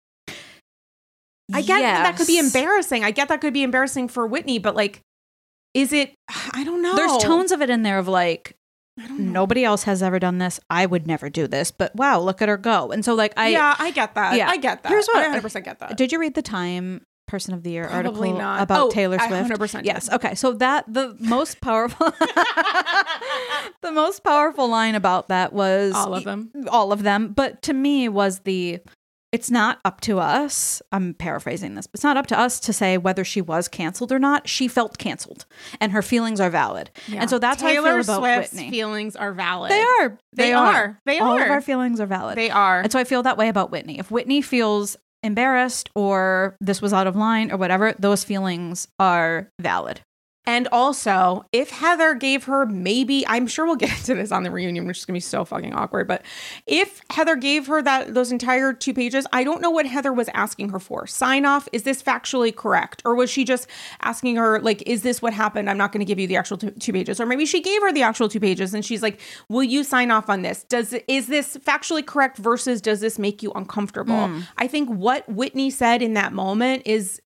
I 1.53 1.61
get 1.61 1.79
that, 1.81 2.03
that 2.03 2.17
could 2.17 2.27
be 2.27 2.39
embarrassing. 2.39 3.03
I 3.03 3.11
get 3.11 3.27
that 3.27 3.39
could 3.39 3.53
be 3.53 3.61
embarrassing 3.61 4.07
for 4.07 4.25
Whitney, 4.25 4.57
but 4.57 4.75
like 4.75 5.01
Is 5.75 5.93
it? 5.93 6.15
I 6.53 6.63
don't 6.63 6.81
know. 6.81 6.95
There's 6.95 7.21
tones 7.23 7.51
of 7.51 7.61
it 7.61 7.69
in 7.69 7.83
there 7.83 7.99
of 7.99 8.07
like 8.07 8.55
I 8.99 9.07
don't 9.07 9.19
know. 9.19 9.31
nobody 9.41 9.63
else 9.65 9.83
has 9.83 10.01
ever 10.01 10.17
done 10.19 10.37
this. 10.37 10.59
I 10.69 10.85
would 10.85 11.05
never 11.05 11.29
do 11.29 11.47
this, 11.47 11.69
but 11.69 11.93
wow, 11.95 12.19
look 12.19 12.41
at 12.41 12.47
her 12.49 12.57
go. 12.57 12.91
And 12.91 13.03
so 13.03 13.13
like 13.13 13.33
I 13.37 13.49
yeah, 13.49 13.75
I 13.77 13.91
get 13.91 14.15
that. 14.15 14.37
Yeah. 14.37 14.49
I 14.49 14.55
get 14.57 14.83
that. 14.83 14.89
Here's 14.89 15.05
what- 15.07 15.17
I 15.17 15.23
100 15.27 15.41
percent 15.41 15.65
get 15.65 15.79
that. 15.79 15.97
did 15.97 16.11
you 16.13 16.19
read 16.19 16.33
the 16.33 16.41
Time 16.41 17.05
Person 17.27 17.53
of 17.53 17.63
the 17.63 17.71
Year 17.71 17.87
Probably 17.89 18.29
article 18.29 18.37
not. 18.39 18.61
about 18.61 18.85
Oh, 18.87 18.89
Taylor 18.91 19.17
I 19.19 19.27
Swift? 19.27 19.49
100% 19.59 19.71
did. 19.79 19.85
Yes. 19.85 20.09
Okay. 20.11 20.33
So 20.35 20.53
that 20.53 20.85
the 20.87 21.17
most 21.19 21.59
powerful 21.59 22.09
the 23.81 23.91
most 23.91 24.23
powerful 24.23 24.67
line 24.69 24.95
about 24.95 25.27
that 25.29 25.53
was 25.53 25.93
All 25.93 26.13
of 26.13 26.23
them. 26.23 26.51
all 26.69 26.91
of 26.91 27.03
them 27.03 27.33
but 27.33 27.61
to 27.63 27.73
me 27.73 28.07
was 28.09 28.39
the 28.39 28.79
it's 29.31 29.51
not 29.51 29.79
up 29.83 30.01
to 30.01 30.19
us 30.19 30.81
i'm 30.91 31.13
paraphrasing 31.13 31.75
this 31.75 31.87
but 31.87 31.95
it's 31.95 32.03
not 32.03 32.17
up 32.17 32.27
to 32.27 32.39
us 32.39 32.59
to 32.59 32.71
say 32.73 32.97
whether 32.97 33.23
she 33.23 33.41
was 33.41 33.67
canceled 33.67 34.11
or 34.11 34.19
not. 34.19 34.47
She 34.47 34.67
felt 34.67 34.97
canceled 34.97 35.45
and 35.79 35.91
her 35.91 36.01
feelings 36.01 36.39
are 36.39 36.49
valid. 36.49 36.91
And 37.11 37.29
so 37.29 37.39
that's 37.39 37.61
Taylor 37.61 37.89
how 37.89 37.97
i 37.97 38.01
feel 38.03 38.15
about 38.15 38.21
Swift's 38.21 38.53
whitney. 38.53 38.69
feelings 38.69 39.15
are 39.15 39.33
valid. 39.33 39.71
they 39.71 39.81
are. 39.81 40.17
They 40.33 40.53
are. 40.53 40.99
They 41.05 41.19
all 41.19 41.37
are. 41.37 41.43
of 41.43 41.51
our 41.51 41.61
feelings 41.61 41.99
are 41.99 42.05
valid. 42.05 42.37
They 42.37 42.49
are. 42.49 42.81
and 42.81 42.91
so 42.91 42.99
i 42.99 43.03
feel 43.03 43.23
that 43.23 43.37
way 43.37 43.49
about 43.49 43.71
whitney. 43.71 43.99
If 43.99 44.11
whitney 44.11 44.41
feels 44.41 44.97
embarrassed 45.23 45.89
or 45.95 46.55
this 46.61 46.81
was 46.81 46.93
out 46.93 47.07
of 47.07 47.15
line 47.15 47.51
or 47.51 47.57
whatever 47.57 47.93
those 47.97 48.23
feelings 48.23 48.87
are 48.99 49.49
valid 49.59 50.01
And 50.47 50.67
also, 50.71 51.45
if 51.51 51.69
Heather 51.71 52.13
gave 52.13 52.43
her 52.45 52.65
maybe, 52.65 53.25
I'm 53.27 53.47
sure 53.47 53.65
we'll 53.65 53.75
get 53.75 53.89
into 53.97 54.15
this 54.15 54.31
on 54.31 54.43
the 54.43 54.51
reunion, 54.51 54.85
which 54.87 54.99
is 54.99 55.05
gonna 55.05 55.15
be 55.15 55.21
so 55.21 55.45
fucking 55.45 55.73
awkward. 55.73 56.07
But 56.07 56.23
if 56.65 57.01
Heather 57.09 57.35
gave 57.35 57.67
her 57.67 57.81
that 57.81 58.13
those 58.13 58.31
entire 58.31 58.73
two 58.73 58.93
pages, 58.93 59.25
I 59.33 59.43
don't 59.43 59.61
know 59.61 59.71
what 59.71 59.85
Heather 59.85 60.13
was 60.13 60.29
asking 60.33 60.69
her 60.69 60.79
for. 60.79 61.07
Sign 61.07 61.45
off. 61.45 61.67
Is 61.71 61.83
this 61.83 62.01
factually 62.01 62.55
correct, 62.55 63.01
or 63.05 63.15
was 63.15 63.29
she 63.29 63.43
just 63.43 63.67
asking 64.01 64.35
her 64.35 64.59
like, 64.59 64.81
is 64.87 65.01
this 65.01 65.21
what 65.21 65.33
happened? 65.33 65.69
I'm 65.69 65.77
not 65.77 65.91
going 65.91 65.99
to 65.99 66.05
give 66.05 66.19
you 66.19 66.27
the 66.27 66.35
actual 66.35 66.57
two, 66.57 66.71
two 66.71 66.93
pages, 66.93 67.19
or 67.19 67.25
maybe 67.25 67.45
she 67.45 67.61
gave 67.61 67.81
her 67.81 67.91
the 67.91 68.03
actual 68.03 68.29
two 68.29 68.39
pages, 68.39 68.73
and 68.73 68.85
she's 68.85 69.01
like, 69.01 69.19
will 69.49 69.63
you 69.63 69.83
sign 69.83 70.11
off 70.11 70.29
on 70.29 70.41
this? 70.41 70.63
Does 70.63 70.93
is 71.07 71.27
this 71.27 71.57
factually 71.57 72.05
correct 72.05 72.37
versus 72.37 72.81
does 72.81 72.99
this 72.99 73.17
make 73.17 73.41
you 73.41 73.51
uncomfortable? 73.53 74.27
Hmm. 74.27 74.41
I 74.57 74.67
think 74.67 74.89
what 74.89 75.27
Whitney 75.27 75.69
said 75.69 76.01
in 76.01 76.13
that 76.13 76.33
moment 76.33 76.83
is 76.85 77.21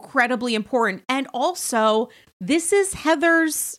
incredibly 0.00 0.54
important. 0.54 1.02
And 1.08 1.26
also, 1.34 2.08
this 2.40 2.72
is 2.72 2.94
Heather's. 2.94 3.76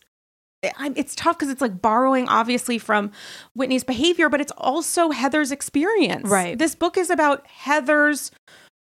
It's 0.96 1.14
tough 1.14 1.38
because 1.38 1.50
it's 1.50 1.60
like 1.60 1.80
borrowing 1.80 2.28
obviously 2.28 2.78
from 2.78 3.12
Whitney's 3.54 3.84
behavior, 3.84 4.28
but 4.28 4.40
it's 4.40 4.52
also 4.56 5.10
Heather's 5.10 5.52
experience. 5.52 6.28
Right. 6.28 6.58
This 6.58 6.74
book 6.74 6.96
is 6.96 7.08
about 7.10 7.46
Heather's 7.46 8.32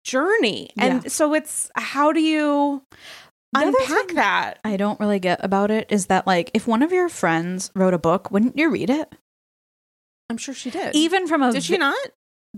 journey. 0.04 0.70
And 0.78 1.02
Yeah. 1.02 1.08
so 1.10 1.34
it's 1.34 1.70
how 1.76 2.12
do 2.12 2.20
you 2.20 2.82
unpack 3.54 4.08
that? 4.14 4.58
i 4.64 4.76
don't 4.76 5.00
really 5.00 5.18
get 5.18 5.42
about 5.42 5.70
it 5.70 5.86
is 5.90 6.06
that 6.06 6.26
like 6.26 6.50
if 6.52 6.66
one 6.66 6.82
of 6.82 6.92
your 6.92 7.08
friends 7.08 7.70
wrote 7.74 7.94
a 7.94 7.98
book 7.98 8.30
wouldn't 8.30 8.58
you 8.58 8.68
read 8.70 8.90
it 8.90 9.10
I'm 10.28 10.36
sure 10.36 10.52
she 10.52 10.70
did. 10.70 10.94
even 10.94 11.26
from 11.26 11.42
a 11.42 11.50
did 11.52 11.62
she 11.64 11.78
not? 11.78 11.96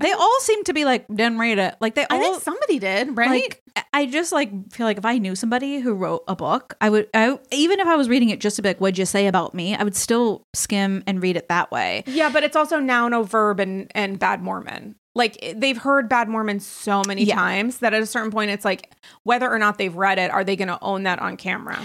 They 0.01 0.12
all 0.12 0.40
seem 0.40 0.64
to 0.64 0.72
be 0.72 0.84
like 0.84 1.07
didn't 1.09 1.38
read 1.38 1.59
it 1.59 1.74
like 1.80 1.94
they 1.94 2.05
all 2.07 2.16
I 2.16 2.20
think 2.20 2.42
somebody 2.42 2.78
did, 2.78 3.16
right? 3.16 3.30
like 3.30 3.62
i 3.92 4.05
just 4.07 4.32
like 4.32 4.51
feel 4.72 4.84
like 4.86 4.98
if 4.98 5.05
i 5.05 5.16
knew 5.18 5.34
somebody 5.36 5.78
who 5.80 5.94
wrote 5.94 6.24
a 6.26 6.34
book 6.34 6.74
i 6.80 6.90
would 6.90 7.09
I, 7.14 7.38
even 7.53 7.78
if 7.80 7.86
i 7.86 7.94
was 7.96 8.09
reading 8.09 8.30
it 8.30 8.40
just 8.40 8.57
to 8.57 8.62
be 8.62 8.68
like 8.70 8.80
what'd 8.80 8.98
you 8.98 9.07
say 9.07 9.26
about 9.28 9.55
me 9.55 9.74
i 9.76 9.84
would 9.84 9.94
still 9.96 10.44
skim 10.55 11.03
and 11.07 11.22
read 11.22 11.36
it 11.36 11.48
that 11.48 11.70
way 11.70 12.03
Yeah, 12.07 12.30
but 12.30 12.42
it's 12.42 12.57
also 12.57 12.78
noun, 12.80 13.12
no 13.12 13.22
verb, 13.22 13.61
and 13.61 13.90
and 13.94 14.18
bad 14.18 14.42
Mormon. 14.42 14.96
Like 15.14 15.55
they've 15.57 15.76
heard 15.78 16.09
bad 16.09 16.28
Mormon 16.28 16.61
so 16.61 17.03
many 17.07 17.24
Yeah. 17.24 17.34
times 17.34 17.78
that 17.78 17.94
at 17.94 18.03
a 18.03 18.07
certain 18.07 18.30
point, 18.30 18.51
it's 18.51 18.64
like 18.64 18.90
whether 19.24 19.51
or 19.51 19.59
not 19.59 19.76
they've 19.78 19.94
read 19.94 20.18
it, 20.18 20.30
are 20.30 20.44
they 20.44 20.55
going 20.57 20.68
to 20.68 20.78
own 20.82 21.03
that 21.05 21.18
on 21.20 21.36
camera? 21.36 21.78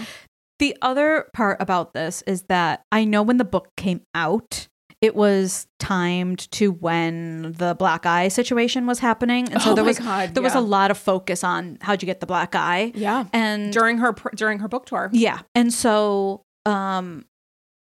the 0.58 0.74
other 0.80 1.28
part 1.34 1.60
about 1.60 1.92
this 1.92 2.22
is 2.26 2.44
that 2.44 2.82
i 2.90 3.04
know 3.04 3.22
when 3.22 3.36
the 3.36 3.44
book 3.44 3.68
came 3.76 4.00
out 4.14 4.68
it 5.02 5.14
was 5.14 5.66
timed 5.78 6.50
to 6.52 6.72
when 6.72 7.52
the 7.58 7.74
black 7.74 8.06
eye 8.06 8.28
situation 8.28 8.86
was 8.86 8.98
happening 8.98 9.46
and 9.52 9.60
so 9.62 9.72
Oh 9.72 9.74
there 9.74 9.84
was 9.84 9.98
God, 9.98 10.34
there 10.34 10.42
was 10.42 10.54
a 10.54 10.60
lot 10.60 10.90
of 10.90 10.96
focus 10.98 11.44
on 11.44 11.78
how'd 11.82 12.02
you 12.02 12.06
get 12.06 12.20
the 12.20 12.26
black 12.26 12.54
eye 12.54 12.92
Yeah, 12.94 13.26
and 13.32 13.72
during 13.72 13.98
her 13.98 14.12
during 14.34 14.58
her 14.60 14.68
book 14.68 14.86
tour. 14.86 15.10
Yeah. 15.12 15.40
And 15.54 15.72
so 15.72 16.42
um 16.64 17.24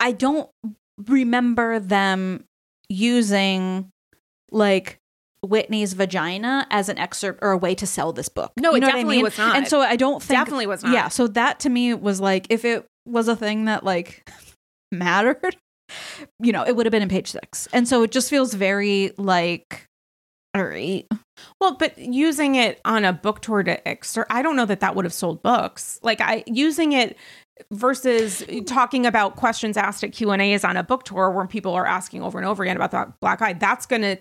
I 0.00 0.12
don't 0.12 0.48
remember 1.06 1.80
them 1.80 2.44
using 2.88 3.90
like 4.50 4.98
Whitney's 5.42 5.92
vagina 5.92 6.66
as 6.70 6.88
an 6.88 6.98
excerpt 6.98 7.38
or 7.42 7.52
a 7.52 7.56
way 7.58 7.74
to 7.76 7.86
sell 7.86 8.12
this 8.12 8.28
book. 8.28 8.52
No, 8.58 8.70
You 8.72 8.78
it 8.78 8.80
know 8.80 8.86
what 8.88 8.94
I 8.94 8.96
definitely 8.98 9.16
mean? 9.16 9.24
was 9.24 9.38
not. 9.38 9.56
And 9.56 9.68
so 9.68 9.80
I 9.80 9.96
don't 9.96 10.22
think 10.22 10.38
Definitely 10.38 10.66
was 10.66 10.82
not. 10.82 10.92
Yeah, 10.92 11.08
so 11.08 11.26
that 11.28 11.60
to 11.60 11.68
me 11.68 11.94
was 11.94 12.20
like 12.20 12.46
if 12.50 12.64
it 12.64 12.86
was 13.06 13.28
a 13.28 13.36
thing 13.36 13.66
that 13.66 13.84
like 13.84 14.28
mattered, 14.92 15.56
you 16.40 16.52
know, 16.52 16.64
it 16.64 16.76
would 16.76 16.86
have 16.86 16.90
been 16.90 17.02
in 17.02 17.08
page 17.08 17.30
6. 17.30 17.68
And 17.72 17.88
so 17.88 18.02
it 18.02 18.10
just 18.10 18.30
feels 18.30 18.54
very 18.54 19.12
like 19.18 19.88
all 20.54 20.64
right. 20.64 21.06
Well, 21.60 21.76
but 21.76 21.96
using 21.98 22.54
it 22.54 22.80
on 22.84 23.04
a 23.04 23.12
book 23.12 23.40
tour 23.40 23.62
to 23.62 23.86
excerpt, 23.86 24.32
I 24.32 24.42
don't 24.42 24.56
know 24.56 24.64
that 24.64 24.80
that 24.80 24.96
would 24.96 25.04
have 25.04 25.12
sold 25.12 25.42
books. 25.42 26.00
Like 26.02 26.20
I 26.20 26.42
using 26.46 26.92
it 26.92 27.16
versus 27.70 28.44
talking 28.66 29.06
about 29.06 29.36
questions 29.36 29.76
asked 29.76 30.02
at 30.02 30.12
Q 30.12 30.30
and 30.30 30.40
A's 30.40 30.64
on 30.64 30.76
a 30.76 30.82
book 30.82 31.04
tour 31.04 31.30
where 31.30 31.46
people 31.46 31.74
are 31.74 31.86
asking 31.86 32.22
over 32.22 32.38
and 32.38 32.46
over 32.46 32.62
again 32.62 32.76
about 32.76 32.90
the 32.90 33.12
black 33.20 33.42
eye. 33.42 33.52
That's 33.52 33.86
going 33.86 34.02
to 34.02 34.16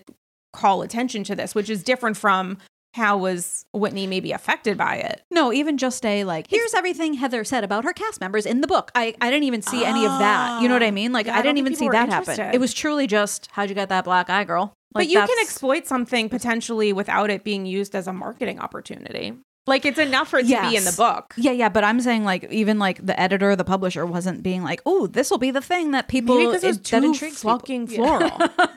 call 0.52 0.82
attention 0.82 1.24
to 1.24 1.34
this, 1.34 1.54
which 1.54 1.70
is 1.70 1.82
different 1.82 2.16
from 2.16 2.58
how 2.98 3.16
was 3.16 3.64
Whitney 3.72 4.06
maybe 4.06 4.32
affected 4.32 4.76
by 4.76 4.96
it. 4.96 5.22
No, 5.30 5.52
even 5.52 5.78
just 5.78 6.04
a 6.04 6.24
like, 6.24 6.46
here's 6.50 6.74
everything 6.74 7.14
Heather 7.14 7.44
said 7.44 7.64
about 7.64 7.84
her 7.84 7.94
cast 7.94 8.20
members 8.20 8.44
in 8.44 8.60
the 8.60 8.66
book. 8.66 8.90
I, 8.94 9.14
I 9.22 9.30
didn't 9.30 9.44
even 9.44 9.62
see 9.62 9.84
any 9.84 10.04
of 10.04 10.18
that. 10.18 10.60
You 10.60 10.68
know 10.68 10.74
what 10.74 10.82
I 10.82 10.90
mean? 10.90 11.12
Like, 11.12 11.24
Yeah, 11.26 11.36
I 11.36 11.38
I 11.38 11.42
don't 11.42 11.54
didn't 11.54 11.66
think 11.66 11.66
even 11.68 11.76
see 11.78 11.84
people 11.86 12.00
were 12.00 12.06
that 12.06 12.08
happen. 12.10 12.30
interested. 12.32 12.54
It 12.54 12.60
was 12.60 12.74
truly 12.74 13.06
just, 13.06 13.48
how'd 13.52 13.70
you 13.70 13.74
get 13.74 13.88
that 13.88 14.04
black 14.04 14.28
eye 14.28 14.44
girl? 14.44 14.74
Like, 14.94 15.06
but 15.06 15.06
you 15.08 15.18
can 15.18 15.26
that's- 15.28 15.44
exploit 15.48 15.86
something 15.86 16.28
potentially 16.28 16.92
without 16.92 17.30
it 17.30 17.44
being 17.44 17.64
used 17.64 17.94
as 17.94 18.06
a 18.06 18.12
marketing 18.12 18.58
opportunity. 18.60 19.32
Like 19.66 19.84
it's 19.84 19.98
enough 19.98 20.28
for 20.28 20.38
it 20.38 20.44
to 20.44 20.48
be 20.48 20.54
in 20.54 20.84
the 20.84 20.92
Yes. 20.92 20.96
book. 20.96 21.34
Yeah, 21.36 21.52
yeah, 21.52 21.68
but 21.68 21.84
I'm 21.84 22.00
saying 22.00 22.24
like 22.24 22.44
even 22.50 22.78
like 22.78 23.04
the 23.04 23.18
editor, 23.20 23.54
the 23.54 23.64
publisher 23.64 24.06
wasn't 24.06 24.42
being 24.42 24.62
like, 24.62 24.80
"Oh, 24.86 25.06
this 25.06 25.30
will 25.30 25.36
be 25.36 25.50
the 25.50 25.60
thing 25.60 25.90
that 25.90 26.08
people 26.08 26.36
Maybe 26.36 26.46
because 26.46 26.64
it 26.64 26.68
was 26.68 26.78
that 26.78 26.84
too 26.84 26.96
intrigues 27.08 27.36
people." 27.42 27.50
fucking 27.58 27.86
floral. 27.88 28.30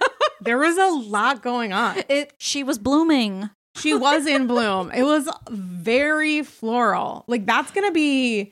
there 0.42 0.58
was 0.58 0.78
a 0.78 0.88
lot 0.88 1.42
going 1.42 1.72
on. 1.72 2.04
it 2.10 2.34
she 2.40 2.62
was 2.62 2.78
blooming. 2.78 3.50
She 3.76 3.94
was 3.94 4.26
in 4.26 4.48
bloom. 4.48 4.92
It 4.92 5.04
was 5.04 5.30
very 5.50 6.44
floral. 6.44 7.24
Like 7.28 7.46
that's 7.46 7.72
going 7.72 7.88
to 7.88 7.94
be 7.94 8.52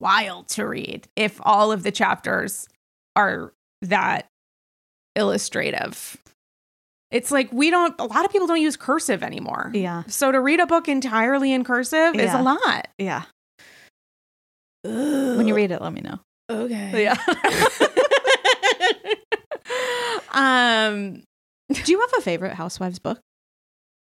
wild 0.00 0.48
to 0.48 0.66
read 0.66 1.06
if 1.16 1.38
all 1.42 1.72
of 1.72 1.82
the 1.82 1.92
chapters 1.92 2.68
are 3.16 3.52
that 3.82 4.26
illustrative. 5.14 6.16
It's 7.10 7.30
like 7.30 7.52
we 7.52 7.70
don't 7.70 7.94
a 8.00 8.04
lot 8.04 8.24
of 8.24 8.32
people 8.32 8.46
don't 8.48 8.60
use 8.60 8.76
cursive 8.76 9.22
anymore. 9.22 9.70
Yeah. 9.72 10.02
So 10.08 10.32
to 10.32 10.40
read 10.40 10.58
a 10.58 10.66
book 10.66 10.88
entirely 10.88 11.52
in 11.52 11.62
cursive 11.62 12.16
is 12.16 12.32
a 12.32 12.42
lot. 12.42 12.88
Yeah. 12.98 13.22
When 14.82 15.46
you 15.46 15.54
read 15.54 15.70
it, 15.70 15.80
let 15.80 15.92
me 15.92 16.00
know. 16.00 16.18
okay. 16.50 17.04
Yeah. 17.04 17.14
um 20.32 21.22
Do 21.72 21.92
you 21.92 22.00
have 22.00 22.12
a 22.18 22.20
favorite 22.22 22.54
Housewives 22.54 22.98
book? 22.98 23.20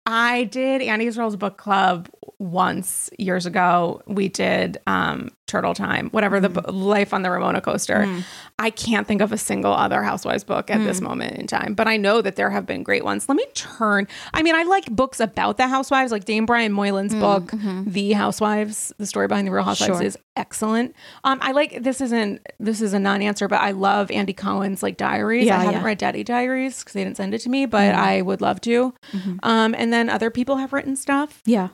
I 0.06 0.44
did 0.44 0.82
Andy's 0.82 1.16
Girls 1.16 1.36
book 1.36 1.56
club 1.56 2.08
once 2.38 3.08
years 3.18 3.46
ago. 3.46 4.02
We 4.06 4.28
did 4.28 4.78
um, 4.86 5.30
Turtle 5.46 5.74
Time, 5.74 6.08
whatever 6.10 6.40
the 6.40 6.48
Mm. 6.48 6.64
bu- 6.66 6.72
Life 6.72 7.12
on 7.12 7.22
the 7.22 7.30
Ramona 7.30 7.60
coaster. 7.60 8.04
Mm. 8.06 8.22
I 8.58 8.70
can't 8.70 9.06
think 9.06 9.20
of 9.20 9.30
a 9.32 9.36
single 9.38 9.72
other 9.74 10.02
Housewives 10.02 10.42
book 10.42 10.70
at 10.70 10.78
this 10.84 11.00
Mm. 11.00 11.04
moment 11.04 11.36
in 11.36 11.46
time, 11.46 11.74
but 11.74 11.86
I 11.86 11.96
know 11.98 12.22
that 12.22 12.36
there 12.36 12.50
have 12.50 12.64
been 12.66 12.82
great 12.82 13.04
ones. 13.04 13.28
Let 13.28 13.36
me 13.36 13.44
turn. 13.54 14.08
I 14.32 14.42
mean, 14.42 14.54
I 14.54 14.62
like 14.62 14.86
books 14.90 15.20
about 15.20 15.56
the 15.58 15.68
Housewives, 15.68 16.12
like 16.12 16.24
Dame 16.24 16.46
Brian 16.46 16.72
Moylan's 16.72 17.14
book, 17.14 17.52
The 17.86 18.12
Housewives, 18.12 18.92
the 18.98 19.06
story 19.06 19.26
behind 19.28 19.46
the 19.46 19.52
Real 19.52 19.64
Housewives 19.64 19.90
Mm-hmm. 19.92 20.00
Sure. 20.00 20.06
is 20.06 20.16
excellent. 20.36 20.94
Um, 21.24 21.38
I 21.42 21.52
like 21.52 21.82
this 21.82 22.00
isn't 22.00 22.40
this 22.58 22.80
is 22.80 22.94
a 22.94 22.98
non-answer, 22.98 23.46
but 23.46 23.60
I 23.60 23.72
love 23.72 24.10
Andy 24.10 24.32
Cohen's 24.32 24.82
like 24.82 24.96
diaries. 24.96 25.46
Yeah, 25.46 25.58
I 25.58 25.64
haven't 25.64 25.80
yeah. 25.82 25.86
read 25.86 25.98
Daddy 25.98 26.24
Diaries 26.24 26.78
because 26.80 26.94
they 26.94 27.04
didn't 27.04 27.16
send 27.18 27.34
it 27.34 27.40
to 27.40 27.48
me, 27.50 27.66
but 27.66 27.94
I 27.94 28.22
would 28.22 28.40
love 28.40 28.60
to. 28.62 28.94
Mhm. 29.12 29.38
Um, 29.42 29.74
and 29.76 29.92
then 29.92 30.08
other 30.08 30.30
people 30.30 30.56
have 30.56 30.72
written 30.72 30.96
stuff. 30.96 31.42
Yeah. 31.44 31.68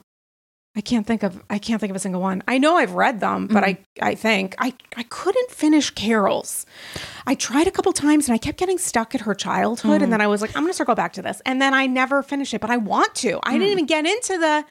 I 0.76 0.80
can't 0.80 1.05
think 1.05 1.24
of 1.24 1.42
I 1.51 1.59
can't 1.59 1.80
think 1.80 1.90
of 1.90 1.97
a 1.97 2.01
single 2.01 2.20
one. 2.20 2.44
I 2.47 2.59
know 2.59 2.76
I've 2.76 2.92
read 2.92 3.18
them, 3.18 3.48
but 3.48 3.64
mm-hmm. 3.64 4.05
I 4.05 4.10
I 4.10 4.14
think 4.14 4.55
I 4.59 4.72
I 4.97 5.02
couldn't 5.05 5.51
finish 5.51 5.90
Carole's. 5.90 6.64
I 7.26 7.34
tried 7.34 7.66
a 7.66 7.72
couple 7.72 7.92
times 7.92 8.28
and 8.28 8.34
I 8.34 8.38
kept 8.38 8.56
getting 8.56 8.78
stuck 8.78 9.14
at 9.14 9.22
her 9.22 9.34
childhood, 9.34 10.01
and 10.01 10.09
mm. 10.09 10.10
then 10.10 10.20
I 10.20 10.28
was 10.28 10.40
like, 10.40 10.55
I'm 10.56 10.62
gonna 10.62 10.72
circle 10.72 10.94
back 10.94 11.12
to 11.14 11.22
this, 11.22 11.42
and 11.44 11.60
then 11.60 11.74
I 11.74 11.86
never 11.86 12.22
finished 12.22 12.55
it. 12.55 12.60
But 12.60 12.70
I 12.70 12.76
want 12.76 13.16
to. 13.16 13.40
I 13.42 13.52
didn't 13.52 13.68
mm. 13.68 13.72
even 13.72 13.86
get 13.86 14.06
into 14.06 14.38
the, 14.38 14.64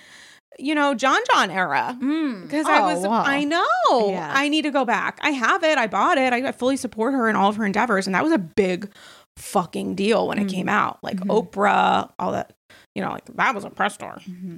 you 0.58 0.74
know, 0.74 0.96
John 0.96 1.20
John 1.34 1.52
era 1.52 1.98
mm. 2.02 2.44
because 2.44 2.66
I 2.66 2.80
Oh, 2.80 2.96
was 2.96 3.06
wow. 3.06 3.24
I 3.26 3.44
know 3.44 4.10
Yeah. 4.10 4.32
I 4.34 4.48
need 4.48 4.62
to 4.62 4.72
go 4.72 4.86
back. 4.86 5.20
I 5.22 5.32
have 5.32 5.66
it. 5.66 5.78
I 5.78 5.88
bought 5.88 6.18
it. 6.18 6.32
I, 6.32 6.48
I 6.48 6.52
fully 6.54 6.78
support 6.78 7.14
her 7.14 7.28
in 7.28 7.36
all 7.36 7.50
of 7.50 7.58
her 7.58 7.66
endeavors, 7.66 8.08
and 8.08 8.16
that 8.16 8.24
was 8.24 8.32
a 8.32 8.38
big 8.38 8.90
fucking 9.36 9.96
deal 9.96 10.28
when 10.28 10.38
it 10.40 10.48
came 10.48 10.70
out. 10.70 11.00
Like 11.04 11.18
mm-hmm. 11.18 11.32
Oprah, 11.32 12.12
all 12.18 12.32
that. 12.32 12.54
You 12.96 13.04
know, 13.04 13.12
like 13.12 13.26
that 13.36 13.54
was 13.56 13.64
a 13.64 13.70
press 13.70 13.98
tour. 13.98 14.18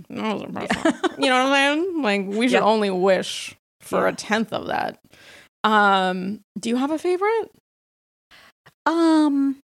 That 0.09 0.33
was 0.33 0.43
a 0.43 0.47
press 0.47 0.69
tour. 0.69 1.11
You 1.19 1.29
know 1.29 1.43
what 1.49 1.53
I'm 1.53 1.77
saying? 1.83 2.01
Like 2.01 2.25
we 2.27 2.47
should 2.47 2.53
Yep. 2.55 2.63
only 2.63 2.89
wish 2.89 3.55
for 3.81 4.03
Yeah. 4.07 4.13
a 4.13 4.15
tenth 4.15 4.51
of 4.53 4.67
that. 4.67 4.99
Um, 5.63 6.41
do 6.59 6.69
you 6.69 6.77
have 6.77 6.91
a 6.91 6.97
favorite? 6.97 7.51
Um, 8.85 9.57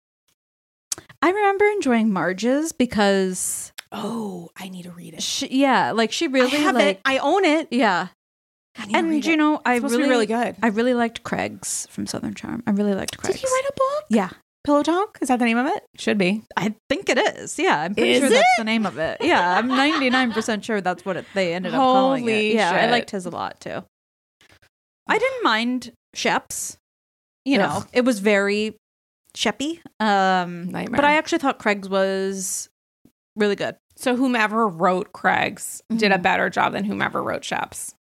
I 1.23 1.31
remember 1.31 1.65
enjoying 1.67 2.13
Marge's 2.13 2.73
because 2.73 3.73
Oh, 3.93 4.51
I 4.57 4.69
need 4.69 4.83
to 4.83 4.91
read 4.91 5.15
it. 5.15 5.23
she, 5.23 5.49
yeah, 5.61 5.93
like 5.93 6.13
she 6.13 6.29
really 6.29 6.53
I 6.57 6.61
have 6.61 6.75
like 6.75 6.97
it. 6.97 7.01
I 7.05 7.19
own 7.19 7.45
it. 7.45 7.69
yeah. 7.71 8.09
I 8.79 8.87
And 8.93 9.25
you 9.25 9.33
it. 9.33 9.37
know, 9.39 9.63
I 9.65 9.75
It's 9.77 9.79
supposed 9.81 9.97
really 9.97 10.11
really 10.11 10.27
good. 10.27 10.57
I 10.63 10.67
really 10.67 10.93
liked 10.93 11.23
Craig's 11.23 11.87
from 11.91 12.07
Southern 12.07 12.35
Charm. 12.35 12.63
I 12.67 12.73
really 12.73 12.95
liked 12.95 13.17
Craig's. 13.17 13.41
Did 13.41 13.49
he 13.49 13.55
write 13.55 13.71
a 13.71 13.73
book? 13.75 14.05
Yeah, 14.11 14.31
Pillow 14.67 14.83
Talk? 14.83 15.19
Is 15.23 15.29
that 15.29 15.39
the 15.39 15.45
name 15.47 15.57
of 15.57 15.67
it? 15.67 15.85
Should 15.97 16.19
be. 16.19 16.43
I 16.57 16.75
think 16.91 17.09
it 17.09 17.17
is. 17.39 17.59
Yeah, 17.59 17.81
I'm 17.81 17.95
pretty 17.95 18.11
Is 18.15 18.19
sure 18.19 18.27
it? 18.27 18.31
that's 18.35 18.47
the 18.59 18.65
name 18.65 18.85
of 18.85 18.99
it. 18.99 19.19
Yeah, 19.23 19.57
I'm 19.59 19.69
99% 19.69 20.63
sure 20.65 20.81
that's 20.81 21.05
what 21.05 21.17
it, 21.17 21.25
they 21.35 21.55
ended 21.55 21.73
up 21.73 21.79
calling 21.81 22.29
it. 22.29 22.55
Yeah, 22.55 22.73
I 22.73 22.91
liked 22.91 23.11
his 23.13 23.25
a 23.27 23.31
lot 23.31 23.61
too. 23.61 23.85
I 25.09 25.19
didn't 25.19 25.45
mind 25.45 25.93
Shep's. 26.15 26.77
You 27.45 27.59
know, 27.59 27.69
Ugh. 27.77 27.89
it 27.93 28.05
was 28.05 28.19
very 28.19 28.77
Sheppy. 29.37 29.79
Um, 30.01 30.71
Nightmare. 30.73 30.97
but 30.97 31.05
I 31.05 31.15
actually 31.17 31.39
thought 31.39 31.59
Craig's 31.61 31.89
was 31.89 32.69
really 33.37 33.55
good. 33.55 33.77
So 33.95 34.17
whomever 34.17 34.67
wrote 34.67 35.13
Craig's 35.13 35.81
did 35.95 36.11
a 36.11 36.19
Mhm. 36.19 36.23
better 36.23 36.51
job 36.51 36.73
than 36.73 36.85
whomever 36.85 37.23
wrote 37.23 37.45
Shep's. 37.45 37.95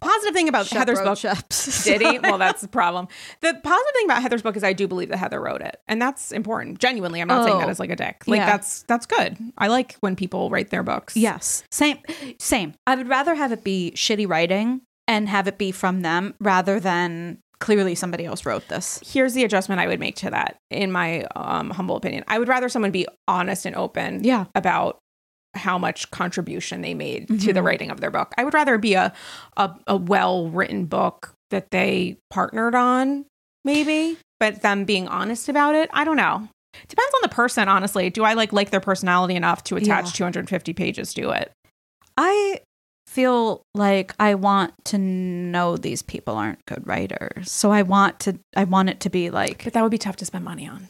Positive 0.00 0.34
thing 0.34 0.48
about 0.48 0.66
Shep 0.66 0.78
Heather's 0.78 1.00
book. 1.00 1.18
Shep's. 1.18 1.84
Did 1.84 2.00
he? 2.02 2.18
Well, 2.18 2.38
that's 2.38 2.60
the 2.62 2.68
problem. 2.80 3.08
The 3.40 3.54
positive 3.54 3.92
thing 3.94 4.04
about 4.06 4.22
Heather's 4.22 4.42
book 4.42 4.56
is 4.56 4.64
I 4.64 4.72
do 4.72 4.86
believe 4.88 5.08
that 5.10 5.16
Heather 5.18 5.40
wrote 5.40 5.60
it, 5.60 5.76
and 5.88 6.00
that's 6.00 6.32
important. 6.32 6.78
Genuinely, 6.78 7.20
I'm 7.20 7.28
not 7.28 7.44
saying 7.44 7.58
that 7.58 7.66
Oh. 7.68 7.70
as 7.70 7.78
like 7.80 7.90
a 7.90 7.96
dick. 7.96 8.24
Like 8.26 8.38
Yeah. 8.38 8.46
that's 8.46 8.82
that's 8.84 9.06
good. 9.06 9.36
I 9.58 9.68
like 9.68 9.96
when 10.00 10.16
people 10.16 10.50
write 10.50 10.70
their 10.70 10.82
books. 10.82 11.16
Yes, 11.16 11.64
same, 11.70 11.98
same. 12.38 12.74
I 12.86 12.94
would 12.96 13.08
rather 13.08 13.34
have 13.34 13.52
it 13.52 13.64
be 13.64 13.92
shitty 13.96 14.28
writing 14.28 14.80
and 15.06 15.28
have 15.28 15.46
it 15.48 15.58
be 15.58 15.70
from 15.70 16.00
them 16.00 16.34
rather 16.40 16.80
than 16.80 17.38
clearly 17.60 17.94
somebody 17.94 18.24
else 18.26 18.44
wrote 18.44 18.68
this. 18.68 19.00
Here's 19.06 19.32
the 19.32 19.44
adjustment 19.44 19.80
I 19.80 19.86
would 19.86 20.00
make 20.00 20.16
to 20.16 20.30
that, 20.30 20.56
in 20.70 20.90
my 20.92 21.24
um, 21.36 21.70
humble 21.70 21.96
opinion. 21.96 22.24
I 22.28 22.38
would 22.38 22.48
rather 22.48 22.68
someone 22.68 22.90
be 22.90 23.06
honest 23.28 23.64
and 23.64 23.74
open 23.76 24.22
Yeah. 24.24 24.46
about 24.54 24.98
how 25.54 25.78
much 25.78 26.10
contribution 26.10 26.80
they 26.82 26.94
made 26.94 27.28
to 27.40 27.52
the 27.52 27.60
Mhm. 27.60 27.64
writing 27.64 27.90
of 27.90 28.00
their 28.00 28.10
book. 28.10 28.32
I 28.38 28.44
would 28.44 28.54
rather 28.54 28.78
be 28.78 28.94
a 28.94 29.12
a, 29.56 29.70
a 29.86 29.96
well 29.96 30.48
written 30.48 30.86
book 30.86 31.34
that 31.50 31.70
they 31.70 32.16
partnered 32.30 32.74
on, 32.74 33.24
maybe, 33.64 34.18
but 34.40 34.62
them 34.62 34.84
being 34.84 35.06
honest 35.08 35.48
about 35.48 35.74
it. 35.74 35.88
I 35.92 36.04
don't 36.04 36.16
know. 36.16 36.48
Depends 36.88 37.12
on 37.14 37.20
the 37.22 37.28
person, 37.28 37.68
honestly. 37.68 38.10
Do 38.10 38.24
I 38.24 38.32
like 38.34 38.52
like 38.52 38.70
their 38.70 38.80
personality 38.80 39.34
enough 39.36 39.62
to 39.64 39.76
attach 39.76 40.06
Yeah. 40.06 40.10
250 40.12 40.72
pages 40.72 41.14
to 41.14 41.30
it? 41.30 41.52
I 42.16 42.60
feel 43.06 43.62
like 43.74 44.12
I 44.18 44.34
want 44.34 44.72
to 44.86 44.98
know 44.98 45.76
these 45.76 46.02
people 46.02 46.34
aren't 46.36 46.64
good 46.66 46.84
writers. 46.86 47.50
So 47.52 47.70
I 47.70 47.82
want 47.82 48.18
to 48.20 48.38
I 48.56 48.64
want 48.64 48.88
it 48.88 48.98
to 49.00 49.10
be 49.10 49.30
like 49.30 49.62
But 49.64 49.72
that 49.74 49.82
would 49.82 49.90
be 49.92 49.98
tough 49.98 50.16
to 50.16 50.24
spend 50.24 50.44
money 50.44 50.66
on, 50.66 50.88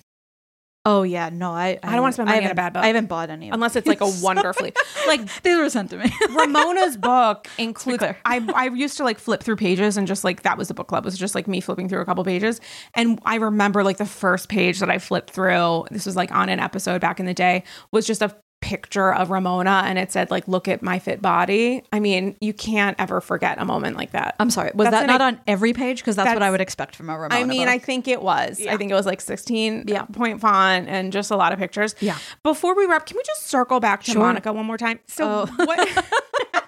oh 0.87 1.03
yeah, 1.03 1.31
no, 1.33 1.51
I 1.53 1.79
I 1.83 1.93
don't 1.93 2.03
wanna 2.03 2.13
spend 2.13 2.27
money 2.29 2.39
on 2.39 2.45
a 2.45 2.49
haven't- 2.49 2.57
bad 2.57 2.73
book. 2.75 2.85
I 2.85 2.87
haven't 2.89 3.07
bought 3.07 3.31
any 3.31 3.49
of 3.49 3.55
unless 3.55 3.77
it's 3.77 3.87
like 3.87 4.01
a 4.01 4.07
wonderfully 4.23 4.73
like 5.07 5.21
these 5.43 5.57
were 5.57 5.71
sent 5.71 5.91
to 5.91 5.99
me. 5.99 6.13
Ramona's 6.35 6.97
book 6.97 7.49
includes. 7.59 7.99
clear. 7.99 8.17
I 8.25 8.47
I 8.55 8.67
used 8.69 8.97
to 8.99 9.05
like 9.05 9.19
flip 9.19 9.43
through 9.43 9.57
pages 9.57 9.97
and 9.97 10.07
just 10.07 10.25
like 10.25 10.43
that 10.43 10.59
was 10.59 10.69
the 10.69 10.75
book 10.75 10.89
club. 10.89 11.05
It 11.05 11.07
was 11.07 11.19
just 11.19 11.35
like 11.35 11.49
me 11.49 11.61
flipping 11.61 11.89
through 11.89 12.01
a 12.01 12.05
couple 12.05 12.25
pages, 12.25 12.61
and 12.95 13.19
I 13.25 13.37
remember 13.37 13.83
like 13.85 13.97
the 13.99 14.07
first 14.07 14.49
page 14.49 14.81
that 14.81 14.91
I 14.91 14.99
flipped 14.99 15.31
through. 15.31 15.87
This 15.91 16.07
was 16.07 16.17
like 16.17 16.31
on 16.33 16.49
an 16.49 16.61
episode 16.61 17.01
back 17.01 17.19
in 17.21 17.27
the 17.27 17.35
day. 17.35 17.65
Was 17.93 18.07
just 18.07 18.23
a 18.23 18.35
picture 18.65 19.13
of 19.13 19.31
Ramona, 19.31 19.83
and 19.85 19.99
it 19.99 20.11
said 20.11 20.31
like, 20.31 20.49
"Look 20.49 20.69
at 20.69 20.83
my 20.83 20.99
fit 20.99 21.21
body." 21.21 21.83
I 21.93 22.01
mean, 22.01 22.35
you 22.41 22.55
can't 22.55 22.97
ever 22.99 23.21
forget 23.21 23.59
a 23.61 23.65
moment 23.67 23.97
like 23.97 24.13
that. 24.13 24.37
I'm 24.41 24.49
sorry. 24.49 24.71
Was 24.75 24.87
That's 24.91 25.03
that 25.03 25.07
not 25.07 25.21
on 25.21 25.39
every 25.47 25.75
page? 25.75 25.99
Because 25.99 26.17
that's, 26.17 26.33
what 26.33 26.43
I 26.43 26.51
would 26.51 26.63
expect 26.63 26.97
from 26.97 27.11
a 27.11 27.13
Ramona. 27.19 27.35
I 27.39 27.45
mean, 27.45 27.69
I 27.69 27.79
think 27.79 28.09
it 28.09 28.23
was. 28.23 28.65
I 28.67 28.79
think 28.79 28.91
it 28.91 28.95
was 28.95 29.05
like 29.05 29.21
16 29.21 29.85
Yeah. 29.87 30.07
point 30.07 30.41
font 30.41 30.89
and 30.89 31.13
just 31.13 31.31
a 31.31 31.37
lot 31.37 31.53
of 31.53 31.59
pictures. 31.59 31.95
Yeah. 32.01 32.17
Before 32.43 32.75
we 32.75 32.87
wrap, 32.87 33.05
can 33.05 33.19
we 33.19 33.23
just 33.27 33.47
circle 33.47 33.81
back 33.81 34.03
to 34.05 34.13
Sure. 34.13 34.23
Monica 34.23 34.51
one 34.53 34.65
more 34.65 34.79
time? 34.79 34.99
So, 35.07 35.47
Oh. 35.47 35.65
what? 35.67 36.05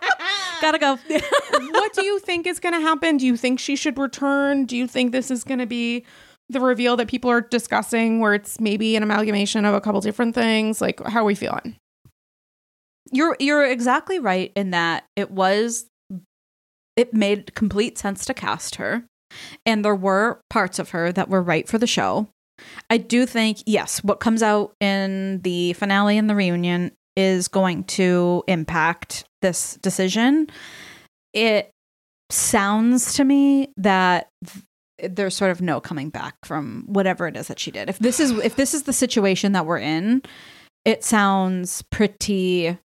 gotta 0.60 0.78
go. 0.78 0.96
what 1.70 1.92
do 1.94 2.04
you 2.04 2.18
think 2.20 2.46
is 2.46 2.60
going 2.60 2.74
to 2.74 2.80
happen? 2.80 3.16
Do 3.16 3.26
you 3.26 3.36
think 3.36 3.58
she 3.58 3.74
should 3.76 3.96
return? 3.98 4.64
Do 4.66 4.76
you 4.76 4.86
think 4.86 5.12
this 5.12 5.30
is 5.30 5.44
going 5.44 5.60
to 5.60 5.66
be 5.66 6.04
the 6.48 6.60
reveal 6.60 6.96
that 6.96 7.08
people 7.08 7.30
are 7.30 7.40
discussing 7.40 8.20
where 8.20 8.34
it's 8.34 8.60
maybe 8.60 8.96
an 8.96 9.02
amalgamation 9.02 9.64
of 9.64 9.74
a 9.74 9.80
couple 9.80 10.00
different 10.00 10.34
things? 10.34 10.80
Like, 10.80 11.02
how 11.06 11.20
are 11.20 11.24
we 11.24 11.34
feeling? 11.34 11.76
You're 13.12 13.36
you're 13.38 13.64
exactly 13.64 14.18
right 14.18 14.52
in 14.56 14.70
that 14.70 15.04
it 15.16 15.30
was 15.30 15.86
it 16.96 17.12
made 17.12 17.54
complete 17.54 17.98
sense 17.98 18.24
to 18.24 18.34
cast 18.34 18.76
her 18.76 19.04
and 19.64 19.84
there 19.84 19.94
were 19.94 20.40
parts 20.50 20.78
of 20.78 20.90
her 20.90 21.12
that 21.12 21.28
were 21.28 21.42
right 21.42 21.68
for 21.68 21.78
the 21.78 21.86
show. 21.86 22.28
I 22.88 22.96
do 22.96 23.26
think 23.26 23.58
yes, 23.66 24.02
what 24.02 24.20
comes 24.20 24.42
out 24.42 24.72
in 24.80 25.40
the 25.42 25.74
finale 25.74 26.16
and 26.16 26.28
the 26.28 26.34
reunion 26.34 26.92
is 27.16 27.48
going 27.48 27.84
to 27.84 28.44
impact 28.46 29.24
this 29.42 29.76
decision. 29.76 30.48
It 31.32 31.70
sounds 32.30 33.14
to 33.14 33.24
me 33.24 33.72
that 33.76 34.28
th- 34.44 34.64
there's 35.14 35.36
sort 35.36 35.50
of 35.50 35.60
no 35.60 35.80
coming 35.80 36.08
back 36.08 36.34
from 36.44 36.84
whatever 36.86 37.26
it 37.26 37.36
is 37.36 37.48
that 37.48 37.58
she 37.58 37.70
did. 37.70 37.90
If 37.90 37.98
this 37.98 38.20
is 38.20 38.32
if 38.32 38.56
this 38.56 38.72
is 38.72 38.84
the 38.84 38.92
situation 38.92 39.52
that 39.52 39.66
we're 39.66 39.78
in, 39.78 40.22
it 40.84 41.04
sounds 41.04 41.82
pretty 41.90 42.78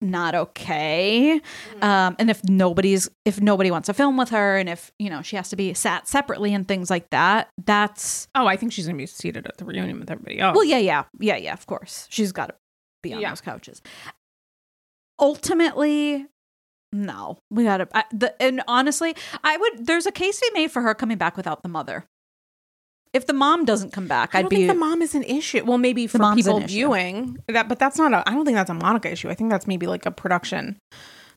not 0.00 0.34
okay. 0.34 1.40
Um, 1.82 2.16
and 2.18 2.30
if 2.30 2.42
nobody's 2.44 3.10
if 3.24 3.40
nobody 3.40 3.70
wants 3.70 3.86
to 3.86 3.94
film 3.94 4.16
with 4.16 4.30
her, 4.30 4.56
and 4.56 4.68
if 4.68 4.92
you 4.98 5.10
know 5.10 5.22
she 5.22 5.36
has 5.36 5.48
to 5.50 5.56
be 5.56 5.74
sat 5.74 6.08
separately 6.08 6.54
and 6.54 6.66
things 6.66 6.88
like 6.90 7.10
that, 7.10 7.48
that's 7.64 8.28
Oh, 8.34 8.46
I 8.46 8.56
think 8.56 8.72
she's 8.72 8.86
going 8.86 8.96
to 8.96 9.02
be 9.02 9.06
seated 9.06 9.46
at 9.46 9.56
the 9.58 9.64
reunion 9.64 10.00
with 10.00 10.10
everybody 10.10 10.38
else. 10.40 10.54
well, 10.54 10.64
yeah, 10.64 10.78
yeah, 10.78 11.04
yeah, 11.18 11.36
yeah. 11.36 11.52
Of 11.52 11.66
course, 11.66 12.06
she's 12.10 12.32
got 12.32 12.46
to 12.48 12.54
be 13.02 13.12
on 13.14 13.20
Yeah. 13.20 13.28
those 13.30 13.40
couches. 13.40 13.82
Ultimately, 15.18 16.26
no, 16.92 17.38
we 17.50 17.64
got 17.64 17.78
to. 17.78 17.88
The, 18.12 18.40
and 18.42 18.62
honestly, 18.66 19.14
I 19.44 19.56
would. 19.56 19.86
There's 19.86 20.06
a 20.06 20.12
case 20.12 20.38
to 20.40 20.50
be 20.54 20.60
made 20.62 20.70
for 20.70 20.82
her 20.82 20.94
coming 20.94 21.18
back 21.18 21.36
without 21.36 21.62
the 21.62 21.68
mother. 21.68 22.06
If 23.12 23.26
the 23.26 23.32
mom 23.32 23.64
doesn't 23.64 23.92
come 23.92 24.06
back, 24.06 24.34
I 24.34 24.38
I'd 24.38 24.42
don't 24.42 24.50
be. 24.50 24.56
think 24.56 24.68
the 24.68 24.74
mom 24.74 25.02
is 25.02 25.14
an 25.14 25.24
issue. 25.24 25.64
Well, 25.64 25.78
maybe 25.78 26.06
for 26.06 26.18
mom's 26.18 26.46
an 26.46 26.52
people 26.52 26.58
issue. 26.64 26.68
viewing 26.68 27.38
that, 27.48 27.68
but 27.68 27.78
that's 27.78 27.98
not 27.98 28.12
a. 28.12 28.28
I 28.28 28.32
don't 28.34 28.44
think 28.44 28.54
that's 28.56 28.70
a 28.70 28.74
Monica 28.74 29.10
issue. 29.10 29.28
I 29.28 29.34
think 29.34 29.50
that's 29.50 29.66
maybe 29.66 29.86
like 29.86 30.06
a 30.06 30.10
production 30.12 30.78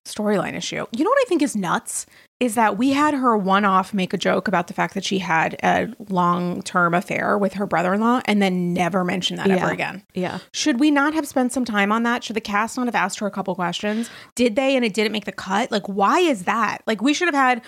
storyline 0.06 0.54
issue. 0.56 0.86
You 0.96 1.04
know 1.04 1.10
what 1.10 1.20
I 1.22 1.26
think 1.30 1.42
is 1.42 1.56
nuts 1.56 2.06
is 2.42 2.56
that 2.56 2.78
we 2.78 2.92
had 2.92 3.14
her 3.14 3.38
one 3.38 3.64
off 3.64 3.94
make 3.94 4.14
a 4.14 4.18
joke 4.18 4.50
about 4.50 4.68
the 4.68 4.74
fact 4.74 4.96
that 4.96 5.06
she 5.06 5.18
had 5.20 5.56
a 5.64 5.88
long 6.10 6.62
term 6.62 6.94
affair 6.94 7.38
with 7.38 7.54
her 7.54 7.66
brother 7.66 7.94
in 7.94 8.02
law 8.02 8.22
and 8.26 8.42
then 8.42 8.74
never 8.74 9.06
mention 9.06 9.38
that 9.38 9.48
Yeah. 9.48 9.56
ever 9.64 9.72
again. 9.72 10.04
yeah, 10.14 10.40
Should 10.54 10.78
we 10.80 10.92
not 10.92 11.14
have 11.14 11.26
spent 11.26 11.54
some 11.54 11.64
time 11.64 11.90
on 11.92 12.04
that? 12.04 12.22
Should 12.24 12.36
the 12.36 12.42
cast 12.42 12.76
not 12.76 12.86
have 12.88 12.96
asked 12.96 13.20
her 13.20 13.28
a 13.28 13.32
couple 13.32 13.56
questions? 13.56 14.10
Did 14.36 14.58
they 14.58 14.76
and 14.76 14.84
it 14.84 14.94
didn't 14.94 15.14
make 15.14 15.24
the 15.24 15.32
cut? 15.32 15.72
Like, 15.72 15.88
why 15.88 16.20
is 16.20 16.44
that? 16.44 16.80
Like, 16.86 17.02
we 17.02 17.14
should 17.14 17.30
have 17.30 17.36
had 17.36 17.62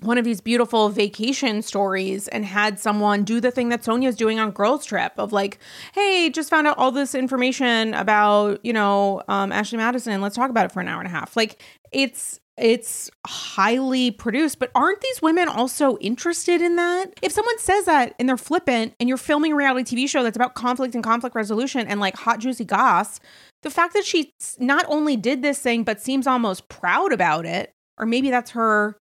one 0.00 0.18
of 0.18 0.24
these 0.24 0.40
beautiful 0.40 0.88
vacation 0.88 1.62
stories 1.62 2.28
and 2.28 2.44
had 2.44 2.78
someone 2.78 3.24
do 3.24 3.40
the 3.40 3.50
thing 3.50 3.70
that 3.70 3.82
Sonja's 3.82 4.16
doing 4.16 4.38
on 4.38 4.50
Girls 4.50 4.84
Trip 4.84 5.12
of 5.16 5.32
like, 5.32 5.58
hey, 5.94 6.30
just 6.30 6.50
found 6.50 6.66
out 6.66 6.76
all 6.78 6.92
this 6.92 7.14
information 7.14 7.94
about, 7.94 8.60
you 8.64 8.72
know, 8.72 9.22
um, 9.28 9.52
Ashley 9.52 9.78
Madison. 9.78 10.12
And 10.12 10.22
let's 10.22 10.36
talk 10.36 10.50
about 10.50 10.66
it 10.66 10.72
for 10.72 10.80
an 10.80 10.88
hour 10.88 11.00
and 11.00 11.08
a 11.08 11.10
half. 11.10 11.36
Like, 11.36 11.62
it's 11.92 12.40
it's 12.56 13.10
highly 13.26 14.10
produced, 14.10 14.58
but 14.58 14.70
aren't 14.74 15.02
these 15.02 15.20
women 15.20 15.46
also 15.46 15.98
interested 15.98 16.62
in 16.62 16.76
that? 16.76 17.12
If 17.20 17.32
someone 17.32 17.58
says 17.58 17.84
that 17.84 18.14
and 18.18 18.26
they're 18.26 18.38
flippant 18.38 18.94
and 18.98 19.10
you're 19.10 19.18
filming 19.18 19.52
a 19.52 19.56
reality 19.56 19.96
TV 19.96 20.08
show 20.08 20.22
that's 20.22 20.36
about 20.36 20.54
conflict 20.54 20.94
and 20.94 21.04
conflict 21.04 21.36
resolution 21.36 21.86
and 21.86 22.00
like 22.00 22.16
hot 22.16 22.38
juicy 22.38 22.64
goss, 22.64 23.20
the 23.62 23.70
fact 23.70 23.92
that 23.92 24.06
she 24.06 24.32
not 24.58 24.86
only 24.88 25.16
did 25.16 25.42
this 25.42 25.58
thing 25.58 25.84
but 25.84 26.00
seems 26.00 26.26
almost 26.26 26.68
proud 26.70 27.12
about 27.12 27.44
it, 27.44 27.74
or 27.98 28.06
maybe 28.06 28.30
that's 28.30 28.52
her 28.52 28.96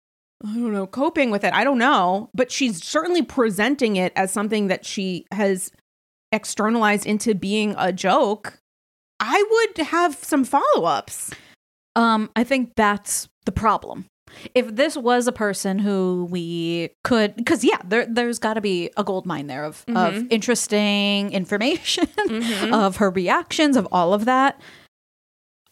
I 0.44 0.55
don't 0.55 0.73
know, 0.73 0.86
coping 0.86 1.31
with 1.31 1.44
it. 1.44 1.52
I 1.55 1.64
don't 1.64 1.78
know, 1.78 2.28
but 2.35 2.51
she's 2.51 2.82
certainly 2.85 3.23
presenting 3.23 3.97
it 3.97 4.12
as 4.16 4.32
something 4.32 4.66
that 4.69 4.85
she 4.85 5.27
has 5.32 5.70
externalized 6.32 7.06
into 7.06 7.35
being 7.35 7.74
a 7.78 7.93
joke. 7.93 8.59
I 9.20 9.44
would 9.51 9.86
have 9.86 10.14
some 10.16 10.44
follow-ups. 10.44 11.32
Um, 11.94 12.31
I 12.35 12.43
think 12.44 12.73
that's 12.74 13.28
the 13.44 13.52
problem. 13.52 14.06
If 14.55 14.74
this 14.74 14.97
was 14.97 15.27
a 15.27 15.32
person 15.32 15.78
who 15.78 16.27
we 16.31 16.90
could, 17.05 17.36
because 17.36 17.62
yeah, 17.64 17.77
there 17.85 18.06
there's 18.06 18.39
got 18.39 18.55
to 18.55 18.62
be 18.62 18.89
a 18.97 19.05
gold 19.05 19.27
mine 19.27 19.47
there 19.47 19.62
of 19.64 19.85
of 19.89 20.14
Mhm. 20.14 20.27
interesting 20.31 21.31
information, 21.40 22.06
Mhm. 22.06 22.73
of 22.73 22.97
her 22.97 23.10
reactions, 23.10 23.77
of 23.77 23.86
all 23.93 24.14
of 24.14 24.24
that. 24.24 24.59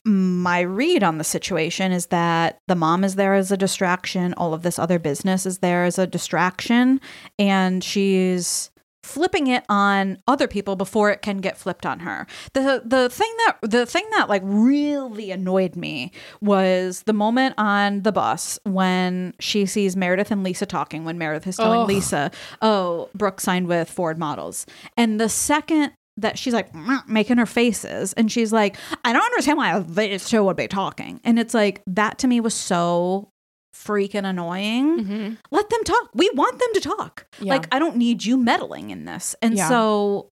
My 0.05 0.61
read 0.61 1.03
on 1.03 1.19
the 1.19 1.25
situation 1.25 1.93
is 1.93 2.07
that 2.07 2.59
the 2.69 2.75
mom 2.75 3.05
is 3.05 3.17
there 3.17 3.35
as 3.35 3.53
a 3.53 3.57
distraction. 3.57 4.33
All 4.35 4.55
of 4.55 4.63
this 4.63 4.79
other 4.79 4.99
business 4.99 5.45
is 5.45 5.59
there 5.59 5.85
as 5.85 5.99
a 5.99 6.07
distraction, 6.07 7.01
and 7.39 7.85
she's 7.85 8.71
flipping 9.03 9.47
it 9.47 9.65
on 9.69 10.19
other 10.29 10.47
people 10.47 10.77
before 10.77 11.11
it 11.11 11.23
can 11.23 11.39
get 11.39 11.57
flipped 11.57 11.87
on 11.87 12.01
her. 12.01 12.27
The 12.53 12.83
the 12.85 13.09
thing 13.09 13.33
that 13.47 13.59
the 13.63 13.87
thing 13.87 14.07
that 14.13 14.29
like 14.29 14.43
really 14.45 15.31
annoyed 15.31 15.75
me 15.77 16.13
was 16.41 17.03
the 17.05 17.13
moment 17.13 17.55
on 17.59 18.03
the 18.03 18.13
bus 18.13 18.59
when 18.65 19.35
she 19.41 19.67
sees 19.67 19.97
Meredith 19.97 20.31
and 20.31 20.43
Lisa 20.43 20.67
talking 20.67 21.05
when 21.05 21.19
Meredith 21.19 21.47
is 21.47 21.57
telling 21.57 21.81
Ugh. 21.81 21.89
Lisa, 21.89 22.31
"Oh, 22.63 23.09
Brooks 23.15 23.45
signed 23.45 23.69
with 23.69 23.91
Ford 23.91 24.19
Models." 24.19 24.67
And 24.97 25.21
the 25.21 25.29
second 25.29 25.93
that 26.17 26.39
she's 26.39 26.53
like 26.53 26.75
making 27.09 27.39
her 27.39 27.47
faces 27.47 28.13
and 28.15 28.31
she's 28.31 28.53
like, 28.53 28.77
"I 29.05 29.13
don't 29.13 29.25
understand 29.25 29.59
why 29.59 29.79
this 29.81 30.29
show 30.29 30.45
would 30.45 30.57
be 30.57 30.69
talking." 30.69 31.21
And 31.25 31.39
it's 31.39 31.55
like 31.55 31.83
that 31.87 32.19
to 32.19 32.29
me 32.29 32.41
was 32.41 32.55
so 32.55 33.31
freaking 33.75 34.29
annoying 34.29 35.05
mm-hmm. 35.05 35.35
let 35.51 35.71
them 35.71 35.85
talk. 35.85 36.11
We 36.15 36.31
want 36.35 36.59
them 36.59 36.69
to 36.75 36.81
talk. 36.81 37.27
Yeah. 37.41 37.55
Like 37.55 37.73
I 37.73 37.79
don't 37.79 37.97
need 37.97 38.25
you 38.25 38.37
meddling 38.37 38.91
in 38.91 39.05
this. 39.05 39.35
And 39.41 39.57
Yeah. 39.57 39.69
so 39.69 40.31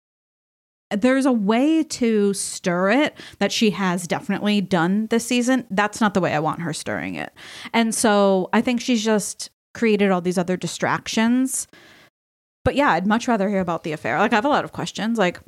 there's 0.92 1.26
a 1.26 1.32
way 1.32 1.84
to 1.84 2.34
stir 2.34 2.92
it 2.92 3.18
that 3.40 3.52
she 3.52 3.72
has 3.72 4.08
definitely 4.08 4.60
done 4.62 5.08
this 5.08 5.26
season. 5.26 5.66
That's 5.72 6.02
not 6.02 6.14
the 6.14 6.20
way 6.20 6.34
I 6.34 6.40
want 6.40 6.62
her 6.62 6.74
stirring 6.74 7.16
it. 7.16 7.32
And 7.74 7.96
so 7.96 8.50
I 8.52 8.62
think 8.62 8.82
she's 8.82 9.04
just 9.04 9.50
created 9.74 10.12
all 10.12 10.22
these 10.22 10.38
other 10.38 10.58
distractions. 10.58 11.68
But 12.64 12.76
yeah, 12.76 12.92
I'd 12.92 13.08
much 13.08 13.28
rather 13.28 13.50
hear 13.50 13.60
about 13.62 13.84
the 13.84 13.92
affair. 13.92 14.20
Like 14.20 14.34
I 14.34 14.36
have 14.36 14.46
a 14.46 14.50
lot 14.50 14.64
of 14.64 14.72
questions. 14.72 15.18
Like, 15.18 15.40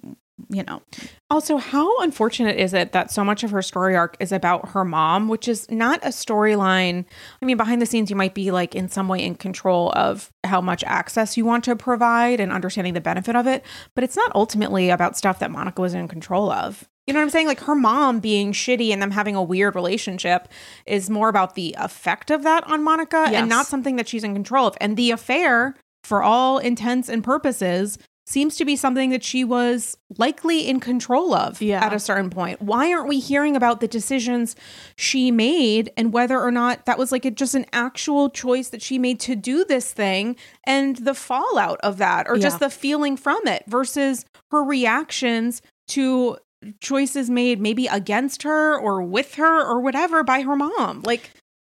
you 0.50 0.64
know, 0.64 0.82
Also, 1.30 1.58
how 1.58 2.02
unfortunate 2.02 2.58
is 2.58 2.74
it 2.74 2.92
that 2.92 3.12
so 3.12 3.24
much 3.24 3.44
of 3.44 3.52
her 3.52 3.62
story 3.62 3.96
arc 3.96 4.18
is 4.20 4.32
about 4.32 4.70
her 4.70 4.84
mom, 4.84 5.28
which 5.28 5.48
is 5.48 5.70
not 5.70 6.04
a 6.04 6.10
storyline? 6.10 7.06
I 7.42 7.46
mean, 7.46 7.56
behind 7.58 7.82
the 7.82 7.86
scenes, 7.86 8.10
you 8.10 8.16
might 8.16 8.34
be 8.34 8.50
like 8.52 8.74
in 8.76 8.90
some 8.90 9.08
way 9.08 9.24
in 9.24 9.36
control 9.36 9.92
of 9.96 10.32
how 10.44 10.60
much 10.60 10.84
access 10.86 11.38
you 11.38 11.46
want 11.46 11.64
to 11.66 11.76
provide 11.76 12.40
and 12.40 12.52
understanding 12.52 12.94
the 12.94 13.02
benefit 13.02 13.36
of 13.36 13.46
it, 13.48 13.64
but 13.96 14.04
it's 14.04 14.16
not 14.16 14.32
ultimately 14.36 14.90
about 14.90 15.16
stuff 15.18 15.40
that 15.40 15.52
Monica 15.52 15.82
was 15.82 15.94
in 15.94 16.08
control 16.08 16.52
of. 16.52 16.84
You 17.06 17.14
know 17.14 17.20
what 17.20 17.26
I'm 17.26 17.30
saying? 17.32 17.48
Like 17.48 17.62
her 17.62 17.76
mom 17.76 18.20
being 18.20 18.54
shitty 18.54 18.92
and 18.92 19.02
them 19.02 19.12
having 19.12 19.36
a 19.36 19.44
weird 19.44 19.76
relationship 19.76 20.48
is 20.86 21.10
more 21.10 21.30
about 21.30 21.54
the 21.56 21.76
effect 21.78 22.32
of 22.32 22.44
that 22.44 22.64
on 22.66 22.84
Monica 22.84 23.28
Yes. 23.30 23.42
and 23.42 23.50
not 23.50 23.66
something 23.68 23.98
that 23.98 24.08
she's 24.08 24.24
in 24.24 24.34
control 24.34 24.68
of. 24.68 24.78
And 24.82 24.96
the 24.98 25.12
affair, 25.12 25.76
for 26.04 26.22
all 26.24 26.58
intents 26.58 27.10
and 27.10 27.24
purposes, 27.24 27.98
seems 28.26 28.56
to 28.56 28.64
be 28.64 28.76
something 28.76 29.10
that 29.10 29.24
she 29.24 29.44
was 29.44 29.98
likely 30.18 30.68
in 30.68 30.80
control 30.80 31.34
of 31.34 31.62
Yeah. 31.62 31.84
at 31.84 31.92
a 31.92 32.00
certain 32.00 32.30
point. 32.30 32.62
Why 32.62 32.94
aren't 32.94 33.10
we 33.10 33.20
hearing 33.20 33.56
about 33.58 33.82
the 33.82 33.88
decisions 33.88 34.56
she 34.96 35.30
made 35.30 35.92
and 35.98 36.14
whether 36.14 36.40
or 36.40 36.50
not 36.52 36.86
that 36.86 36.98
was 36.98 37.12
like 37.12 37.26
a, 37.26 37.32
just 37.32 37.54
an 37.54 37.66
actual 37.74 38.30
choice 38.30 38.70
that 38.70 38.82
she 38.82 38.98
made 38.98 39.20
to 39.22 39.36
do 39.36 39.66
this 39.66 39.92
thing 39.92 40.38
and 40.66 40.96
the 40.98 41.14
fallout 41.14 41.82
of 41.82 41.98
that 41.98 42.28
or 42.30 42.38
just 42.38 42.60
the 42.62 42.70
feeling 42.70 43.18
from 43.18 43.46
it 43.46 43.64
versus 43.68 44.24
her 44.52 44.64
reactions 44.64 45.62
to 45.90 46.38
choices 46.80 47.30
made 47.30 47.60
maybe 47.60 47.88
against 47.88 48.44
her 48.44 48.80
or 48.80 49.04
with 49.04 49.36
her 49.36 49.66
or 49.66 49.82
whatever 49.82 50.24
by 50.24 50.42
her 50.44 50.56
mom. 50.56 51.02
Like, 51.06 51.32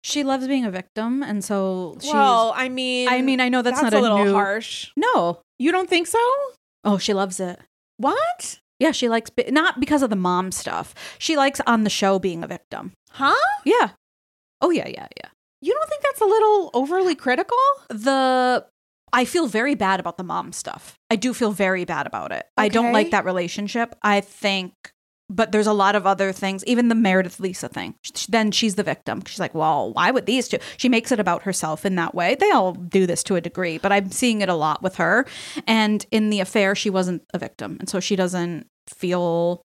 she 0.08 0.24
loves 0.24 0.46
being 0.48 0.64
a 0.64 0.70
victim. 0.70 1.22
And 1.22 1.44
so 1.44 1.96
she's. 2.00 2.12
well, 2.12 2.52
I 2.56 2.68
mean, 2.68 3.08
I 3.08 3.22
mean, 3.22 3.40
I 3.40 3.48
know 3.48 3.62
that's, 3.62 3.80
not 3.82 3.92
a 3.94 4.00
little 4.00 4.24
new, 4.24 4.32
harsh. 4.32 4.90
No. 4.96 5.40
You 5.58 5.72
don't 5.72 5.88
think 5.88 6.06
so? 6.06 6.18
Oh, 6.84 6.98
she 6.98 7.12
loves 7.14 7.40
it. 7.40 7.58
What? 7.98 8.60
Yeah, 8.78 8.92
she 8.92 9.08
likes 9.08 9.30
be- 9.30 9.50
not 9.50 9.80
because 9.80 10.02
of 10.02 10.10
the 10.10 10.16
mom 10.16 10.52
stuff. 10.52 10.94
She 11.18 11.36
likes 11.36 11.60
on 11.66 11.84
the 11.84 11.90
show 11.90 12.18
being 12.18 12.44
a 12.44 12.46
victim. 12.46 12.92
Huh? 13.10 13.34
Yeah. 13.64 13.90
Oh 14.60 14.70
yeah, 14.70 14.88
yeah, 14.88 15.08
yeah. 15.16 15.30
You 15.60 15.74
don't 15.74 15.88
think 15.88 16.02
that's 16.02 16.20
a 16.20 16.24
little 16.24 16.70
overly 16.74 17.14
critical? 17.16 17.58
The 17.88 18.64
I 19.12 19.24
feel 19.24 19.46
very 19.46 19.74
bad 19.74 20.00
about 20.00 20.16
the 20.16 20.22
mom 20.22 20.52
stuff. 20.52 20.94
I 21.10 21.16
do 21.16 21.34
feel 21.34 21.50
very 21.50 21.84
bad 21.84 22.06
about 22.06 22.30
it. 22.30 22.46
I 22.56 22.68
don't 22.68 22.92
like 22.92 23.10
that 23.10 23.24
relationship. 23.24 23.94
I 24.02 24.20
think 24.20 24.72
but 25.30 25.52
there's 25.52 25.66
a 25.66 25.72
lot 25.72 25.94
of 25.94 26.06
other 26.06 26.32
things, 26.32 26.64
even 26.64 26.88
the 26.88 26.94
Meredith 26.94 27.38
Lisa 27.38 27.68
thing. 27.68 27.94
Then 28.28 28.50
she's 28.50 28.76
the 28.76 28.82
victim. 28.82 29.22
She's 29.26 29.40
like, 29.40 29.54
well, 29.54 29.92
why 29.92 30.10
would 30.10 30.26
these 30.26 30.48
two? 30.48 30.58
She 30.76 30.88
makes 30.88 31.12
it 31.12 31.20
about 31.20 31.42
herself 31.42 31.84
in 31.84 31.96
that 31.96 32.14
way. 32.14 32.34
They 32.34 32.50
all 32.50 32.72
do 32.72 33.06
this 33.06 33.22
to 33.24 33.36
a 33.36 33.40
degree, 33.40 33.78
but 33.78 33.92
I'm 33.92 34.10
seeing 34.10 34.40
it 34.40 34.48
a 34.48 34.54
lot 34.54 34.82
with 34.82 34.96
her. 34.96 35.26
And 35.66 36.04
in 36.10 36.30
the 36.30 36.40
affair, 36.40 36.74
she 36.74 36.90
wasn't 36.90 37.24
a 37.34 37.38
victim. 37.38 37.76
And 37.78 37.88
so 37.88 38.00
she 38.00 38.16
doesn't 38.16 38.66
feel, 38.88 39.60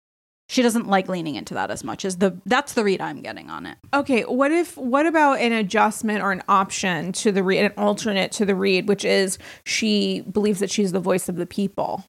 she 0.47 0.61
doesn't 0.61 0.87
like 0.87 1.09
leaning 1.09 1.35
into 1.35 1.53
that 1.55 1.71
as 1.71 1.83
much 1.83 2.05
as 2.05 2.17
the, 2.17 2.39
that's 2.45 2.73
the 2.73 2.83
read 2.83 3.01
I'm 3.01 3.21
getting 3.21 3.49
on 3.49 3.65
it. 3.65 3.77
Okay, 3.93 4.21
what 4.21 4.51
if 4.51 4.77
what 4.77 5.05
about 5.05 5.39
an 5.39 5.51
adjustment 5.51 6.23
or 6.23 6.31
an 6.31 6.41
option 6.47 7.11
to 7.13 7.33
the 7.33 7.43
read, 7.43 7.65
an 7.65 7.73
alternate 7.77 8.31
to 8.33 8.45
the 8.45 8.55
read, 8.55 8.87
which 8.87 9.03
is 9.03 9.37
she 9.65 10.21
believes 10.21 10.59
that 10.61 10.71
she's 10.71 10.93
the 10.93 10.99
voice 11.01 11.27
of 11.27 11.35
the 11.35 11.45
people. 11.45 12.05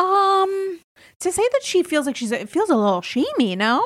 Um, 0.00 0.80
To 1.20 1.32
say 1.32 1.42
that 1.52 1.62
she 1.64 1.82
feels 1.82 2.06
like 2.06 2.16
she's 2.16 2.30
it 2.32 2.48
feels 2.48 2.70
a 2.70 2.76
little 2.76 3.02
shamey, 3.02 3.56
no? 3.56 3.84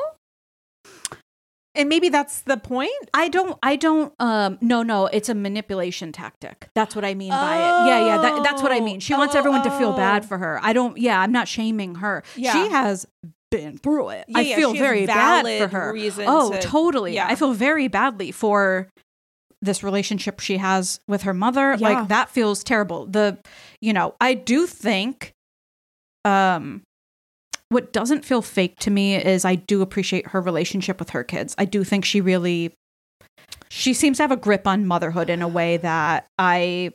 And 1.75 1.89
maybe 1.89 2.09
that's 2.09 2.41
the 2.41 2.57
point. 2.57 2.91
I 3.15 3.29
don't 3.29 3.57
I 3.63 3.75
don't 3.75 4.13
um 4.19 4.59
no 4.61 4.83
no 4.83 5.07
it's 5.07 5.29
a 5.29 5.33
manipulation 5.33 6.11
tactic. 6.11 6.69
That's 6.75 6.95
what 6.95 7.03
I 7.03 7.15
mean 7.15 7.31
by 7.31 7.55
it. 7.55 7.87
Yeah, 7.87 8.05
yeah, 8.05 8.17
that, 8.21 8.43
that's 8.43 8.61
what 8.61 8.71
I 8.71 8.79
mean. 8.79 8.99
She 8.99 9.13
wants 9.15 9.33
Oh, 9.33 9.39
everyone 9.39 9.63
to 9.63 9.71
feel 9.71 9.93
bad 9.93 10.23
oh. 10.23 10.27
for 10.27 10.37
her. 10.37 10.59
I 10.61 10.73
don't 10.73 10.97
yeah, 10.99 11.19
I'm 11.19 11.31
not 11.31 11.47
shaming 11.47 11.95
her. 11.95 12.23
Yeah. 12.35 12.53
She 12.53 12.69
has 12.69 13.07
been 13.49 13.77
through 13.79 14.09
it. 14.09 14.25
Yeah, 14.27 14.37
I 14.37 14.41
yeah, 14.41 14.55
feel 14.55 14.73
very 14.73 15.07
bad 15.07 15.45
for 15.61 15.67
her. 15.75 15.95
Oh, 16.27 16.51
to- 16.51 16.61
totally. 16.61 17.15
yeah. 17.15 17.27
I 17.27 17.33
feel 17.35 17.53
very 17.53 17.87
badly 17.87 18.31
for 18.31 18.87
this 19.63 19.81
relationship 19.81 20.39
she 20.41 20.57
has 20.57 20.99
with 21.07 21.23
her 21.23 21.33
mother. 21.33 21.75
Like 21.77 22.09
that 22.09 22.29
feels 22.29 22.63
terrible. 22.63 23.07
The 23.07 23.39
you 23.81 23.93
know, 23.93 24.13
I 24.21 24.35
do 24.35 24.67
think 24.67 25.33
um 26.23 26.83
what 27.73 27.91
doesn't 27.91 28.23
feel 28.23 28.41
fake 28.41 28.77
to 28.79 28.91
me 28.91 29.15
is 29.15 29.45
I 29.45 29.55
do 29.55 29.81
appreciate 29.81 30.27
her 30.27 30.41
relationship 30.41 30.99
with 30.99 31.09
her 31.11 31.23
kids. 31.23 31.55
I 31.57 31.65
do 31.65 31.83
think 31.83 32.05
she 32.05 32.21
really 32.21 32.73
she 33.69 33.93
seems 33.93 34.17
to 34.17 34.23
have 34.23 34.31
a 34.31 34.37
grip 34.37 34.67
on 34.67 34.85
motherhood 34.85 35.29
in 35.29 35.41
a 35.41 35.47
way 35.47 35.77
that 35.77 36.27
I 36.37 36.91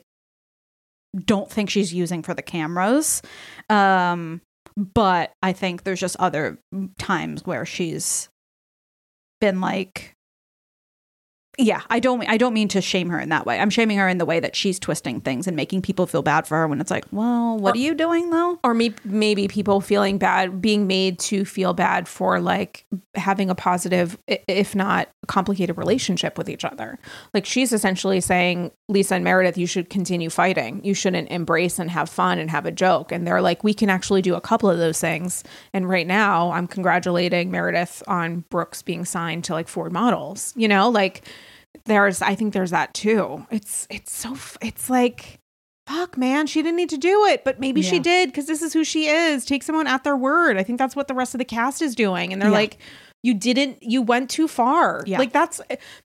don't 1.25 1.51
think 1.51 1.69
she's 1.69 1.93
using 1.93 2.23
for 2.23 2.33
the 2.33 2.41
cameras. 2.41 3.21
Um 3.69 4.41
but 4.77 5.33
I 5.43 5.51
think 5.51 5.83
there's 5.83 5.99
just 5.99 6.15
other 6.19 6.57
times 6.97 7.45
where 7.45 7.65
she's 7.65 8.29
been 9.41 9.59
like 9.59 10.13
yeah, 11.59 11.81
I 11.89 11.99
don't 11.99 12.27
I 12.29 12.37
don't 12.37 12.53
mean 12.53 12.69
to 12.69 12.81
shame 12.81 13.09
her 13.09 13.19
in 13.19 13.29
that 13.29 13.45
way. 13.45 13.59
I'm 13.59 13.69
shaming 13.69 13.97
her 13.97 14.07
in 14.07 14.17
the 14.17 14.25
way 14.25 14.39
that 14.39 14.55
she's 14.55 14.79
twisting 14.79 15.19
things 15.19 15.45
and 15.45 15.57
making 15.57 15.81
people 15.81 16.07
feel 16.07 16.21
bad 16.21 16.47
for 16.47 16.55
her 16.55 16.67
when 16.67 16.79
it's 16.79 16.89
like, 16.89 17.05
"Well, 17.11 17.57
what 17.57 17.75
are 17.75 17.79
you 17.79 17.93
doing 17.93 18.29
though?" 18.29 18.59
or 18.63 18.73
maybe 18.73 18.95
maybe 19.03 19.47
people 19.49 19.81
feeling 19.81 20.17
bad 20.17 20.61
being 20.61 20.87
made 20.87 21.19
to 21.19 21.43
feel 21.43 21.73
bad 21.73 22.07
for 22.07 22.39
like 22.39 22.85
having 23.15 23.49
a 23.49 23.55
positive 23.55 24.17
if 24.27 24.73
not 24.73 25.09
complicated 25.27 25.77
relationship 25.77 26.37
with 26.37 26.49
each 26.49 26.63
other. 26.63 26.97
Like 27.33 27.45
she's 27.45 27.73
essentially 27.73 28.21
saying 28.21 28.71
lisa 28.87 29.15
and 29.15 29.23
meredith 29.23 29.57
you 29.57 29.67
should 29.67 29.89
continue 29.89 30.29
fighting. 30.29 30.83
You 30.83 30.93
shouldn't 30.93 31.29
embrace 31.29 31.77
and 31.77 31.91
have 31.91 32.09
fun 32.09 32.39
and 32.39 32.49
have 32.49 32.65
a 32.65 32.71
joke. 32.71 33.11
And 33.11 33.27
they're 33.27 33.41
like 33.41 33.63
we 33.65 33.73
can 33.73 33.89
actually 33.89 34.21
do 34.21 34.35
a 34.35 34.41
couple 34.41 34.69
of 34.69 34.77
those 34.77 34.99
things. 34.99 35.43
And 35.73 35.89
right 35.89 36.07
now 36.07 36.51
i'm 36.51 36.67
congratulating 36.67 37.51
meredith 37.51 38.01
on 38.07 38.45
brooks 38.49 38.81
being 38.81 39.03
signed 39.03 39.43
to 39.43 39.53
like 39.53 39.67
ford 39.67 39.91
models 39.91 40.53
you 40.55 40.67
know? 40.67 40.89
Like 40.89 41.23
there's 41.85 42.21
i 42.21 42.35
think 42.35 42.53
there's 42.53 42.71
that 42.71 42.93
too 42.93 43.45
it's 43.51 43.87
it's 43.89 44.11
so 44.11 44.35
it's 44.61 44.89
like 44.89 45.39
fuck 45.87 46.17
man 46.17 46.45
she 46.45 46.61
didn't 46.61 46.77
need 46.77 46.89
to 46.89 46.97
do 46.97 47.25
it 47.25 47.43
but 47.43 47.59
maybe 47.59 47.81
she 47.81 47.97
did 47.99 48.29
because 48.29 48.45
this 48.45 48.61
is 48.61 48.73
who 48.73 48.83
she 48.83 49.07
is 49.07 49.43
take 49.45 49.63
someone 49.63 49.87
at 49.87 50.03
their 50.03 50.15
word 50.17 50.57
i 50.57 50.63
think 50.63 50.77
that's 50.77 50.95
what 50.95 51.07
the 51.07 51.13
rest 51.15 51.33
of 51.33 51.39
the 51.39 51.45
cast 51.45 51.81
is 51.81 51.95
doing 51.95 52.31
and 52.31 52.41
they're 52.41 52.49
Yeah. 52.49 52.55
like 52.57 52.77
you 53.23 53.33
didn't 53.33 53.81
you 53.81 54.01
went 54.01 54.29
too 54.29 54.47
far 54.47 55.03
Yeah. 55.07 55.17
like 55.17 55.33
that's 55.33 55.59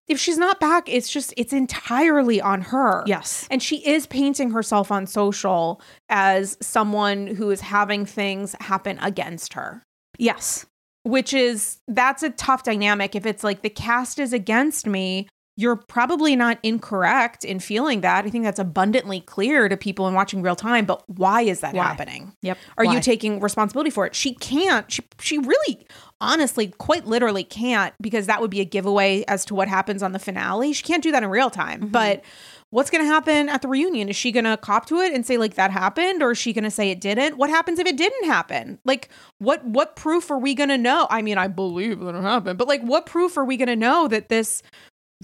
if 0.08 0.18
she's 0.18 0.38
not 0.38 0.58
back 0.58 0.88
it's 0.88 1.08
just 1.10 1.34
it's 1.36 1.52
entirely 1.52 2.40
on 2.40 2.62
her 2.62 3.04
Yes. 3.06 3.46
and 3.50 3.62
she 3.62 3.86
is 3.86 4.06
painting 4.06 4.50
herself 4.52 4.90
on 4.90 5.06
social 5.06 5.80
as 6.08 6.56
someone 6.62 7.26
who 7.26 7.50
is 7.50 7.60
having 7.60 8.06
things 8.06 8.56
happen 8.60 8.98
against 9.02 9.52
her 9.52 9.82
Yes. 10.18 10.64
which 11.02 11.34
is 11.34 11.76
that's 11.88 12.22
a 12.22 12.30
tough 12.30 12.62
dynamic 12.62 13.14
if 13.14 13.26
it's 13.26 13.44
like 13.44 13.60
the 13.60 13.70
cast 13.70 14.18
is 14.18 14.32
against 14.32 14.86
me 14.86 15.28
you're 15.56 15.76
probably 15.76 16.34
not 16.34 16.58
incorrect 16.62 17.44
in 17.44 17.58
feeling 17.60 18.00
that 18.00 18.24
i 18.24 18.30
think 18.30 18.44
that's 18.44 18.58
abundantly 18.58 19.20
clear 19.20 19.68
to 19.68 19.76
people 19.76 20.08
in 20.08 20.14
watching 20.14 20.42
real 20.42 20.56
time 20.56 20.84
but 20.84 21.02
why 21.08 21.42
is 21.42 21.60
that 21.60 21.74
Why? 21.74 21.84
happening 21.84 22.32
Yep. 22.42 22.58
are 22.78 22.84
Why? 22.86 22.94
you 22.94 23.00
taking 23.00 23.40
responsibility 23.40 23.90
for 23.90 24.06
it 24.06 24.14
she 24.14 24.34
can't 24.34 24.90
she, 24.90 25.02
she 25.20 25.38
really 25.38 25.86
honestly 26.20 26.68
quite 26.78 27.06
literally 27.06 27.44
can't 27.44 27.94
because 28.00 28.26
that 28.26 28.40
would 28.40 28.50
be 28.50 28.60
a 28.60 28.64
giveaway 28.64 29.24
as 29.28 29.44
to 29.46 29.54
what 29.54 29.68
happens 29.68 30.02
on 30.02 30.12
the 30.12 30.18
finale 30.18 30.72
she 30.72 30.82
can't 30.82 31.02
do 31.02 31.12
that 31.12 31.22
in 31.22 31.28
real 31.30 31.50
time 31.50 31.80
Mm-hmm. 31.82 31.88
but 31.92 32.22
what's 32.70 32.90
going 32.90 33.04
to 33.04 33.08
happen 33.08 33.48
at 33.48 33.62
the 33.62 33.68
reunion 33.68 34.08
is 34.08 34.16
she 34.16 34.32
going 34.32 34.44
to 34.44 34.56
cop 34.56 34.86
to 34.86 34.96
it 34.98 35.12
and 35.12 35.24
say 35.24 35.36
like 35.38 35.54
that 35.54 35.70
happened 35.70 36.22
or 36.22 36.32
is 36.32 36.38
she 36.38 36.52
going 36.52 36.64
to 36.64 36.70
say 36.70 36.90
it 36.90 37.00
didn't 37.00 37.36
what 37.36 37.48
happens 37.50 37.78
if 37.78 37.86
it 37.86 37.96
didn't 37.96 38.24
happen 38.24 38.78
like 38.84 39.08
what 39.38 39.64
what 39.64 39.94
proof 39.96 40.30
are 40.30 40.38
we 40.38 40.54
going 40.54 40.68
to 40.68 40.78
know 40.78 41.06
i 41.10 41.22
mean 41.22 41.38
i 41.38 41.46
believe 41.46 42.00
that 42.00 42.14
it 42.16 42.22
happened 42.22 42.58
but 42.58 42.66
like 42.68 42.82
what 42.82 43.06
proof 43.06 43.36
are 43.36 43.44
we 43.44 43.56
going 43.56 43.68
to 43.68 43.76
know 43.76 44.08
that 44.08 44.28
this 44.28 44.62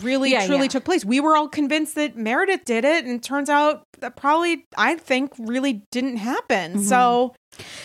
really 0.02 0.32
Yeah, 0.32 0.46
truly 0.46 0.62
yeah. 0.62 0.68
took 0.68 0.84
place. 0.84 1.04
We 1.04 1.20
were 1.20 1.36
all 1.36 1.48
convinced 1.48 1.94
that 1.96 2.16
Meredith 2.16 2.64
did 2.64 2.84
it, 2.84 3.04
and 3.04 3.14
it 3.16 3.22
turns 3.22 3.48
out 3.48 3.84
that 4.00 4.16
probably 4.16 4.66
I 4.76 4.96
think 4.96 5.32
really 5.38 5.82
didn't 5.90 6.16
happen. 6.18 6.72
Mm-hmm. 6.74 6.82
So 6.82 7.34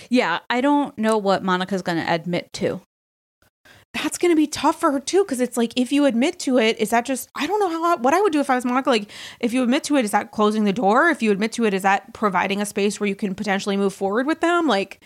Yeah, 0.10 0.40
I 0.50 0.62
don't 0.62 0.98
know 0.98 1.18
what 1.18 1.44
Monica's 1.44 1.82
going 1.82 2.04
to 2.04 2.14
admit 2.14 2.52
to. 2.54 2.82
that's 3.94 4.18
going 4.18 4.32
to 4.32 4.36
be 4.36 4.46
tough 4.48 4.80
for 4.80 4.92
her 4.92 5.00
too 5.00 5.24
because 5.24 5.40
it's 5.40 5.56
like 5.56 5.72
if 5.78 5.92
you 5.92 6.06
admit 6.06 6.38
to 6.40 6.58
it 6.58 6.78
is 6.80 6.90
that 6.90 7.06
just 7.06 7.30
i 7.36 7.48
don't 7.48 7.62
know 7.62 7.70
how 7.70 7.96
what 7.98 8.14
i 8.14 8.20
would 8.20 8.34
do 8.34 8.42
if 8.42 8.50
i 8.50 8.56
was 8.56 8.66
monica 8.66 8.90
like 8.90 9.10
if 9.40 9.54
you 9.54 9.64
admit 9.64 9.86
to 9.86 9.96
it 9.96 10.04
is 10.04 10.12
that 10.12 10.32
closing 10.32 10.66
the 10.66 10.74
door 10.74 11.08
if 11.10 11.22
you 11.24 11.32
admit 11.32 11.54
to 11.54 11.64
it 11.64 11.74
is 11.74 11.84
that 11.84 12.14
providing 12.14 12.62
a 12.62 12.66
space 12.66 13.00
where 13.00 13.08
you 13.08 13.16
can 13.16 13.34
potentially 13.34 13.78
move 13.78 13.94
forward 13.94 14.28
with 14.28 14.42
them 14.42 14.68
like 14.68 15.00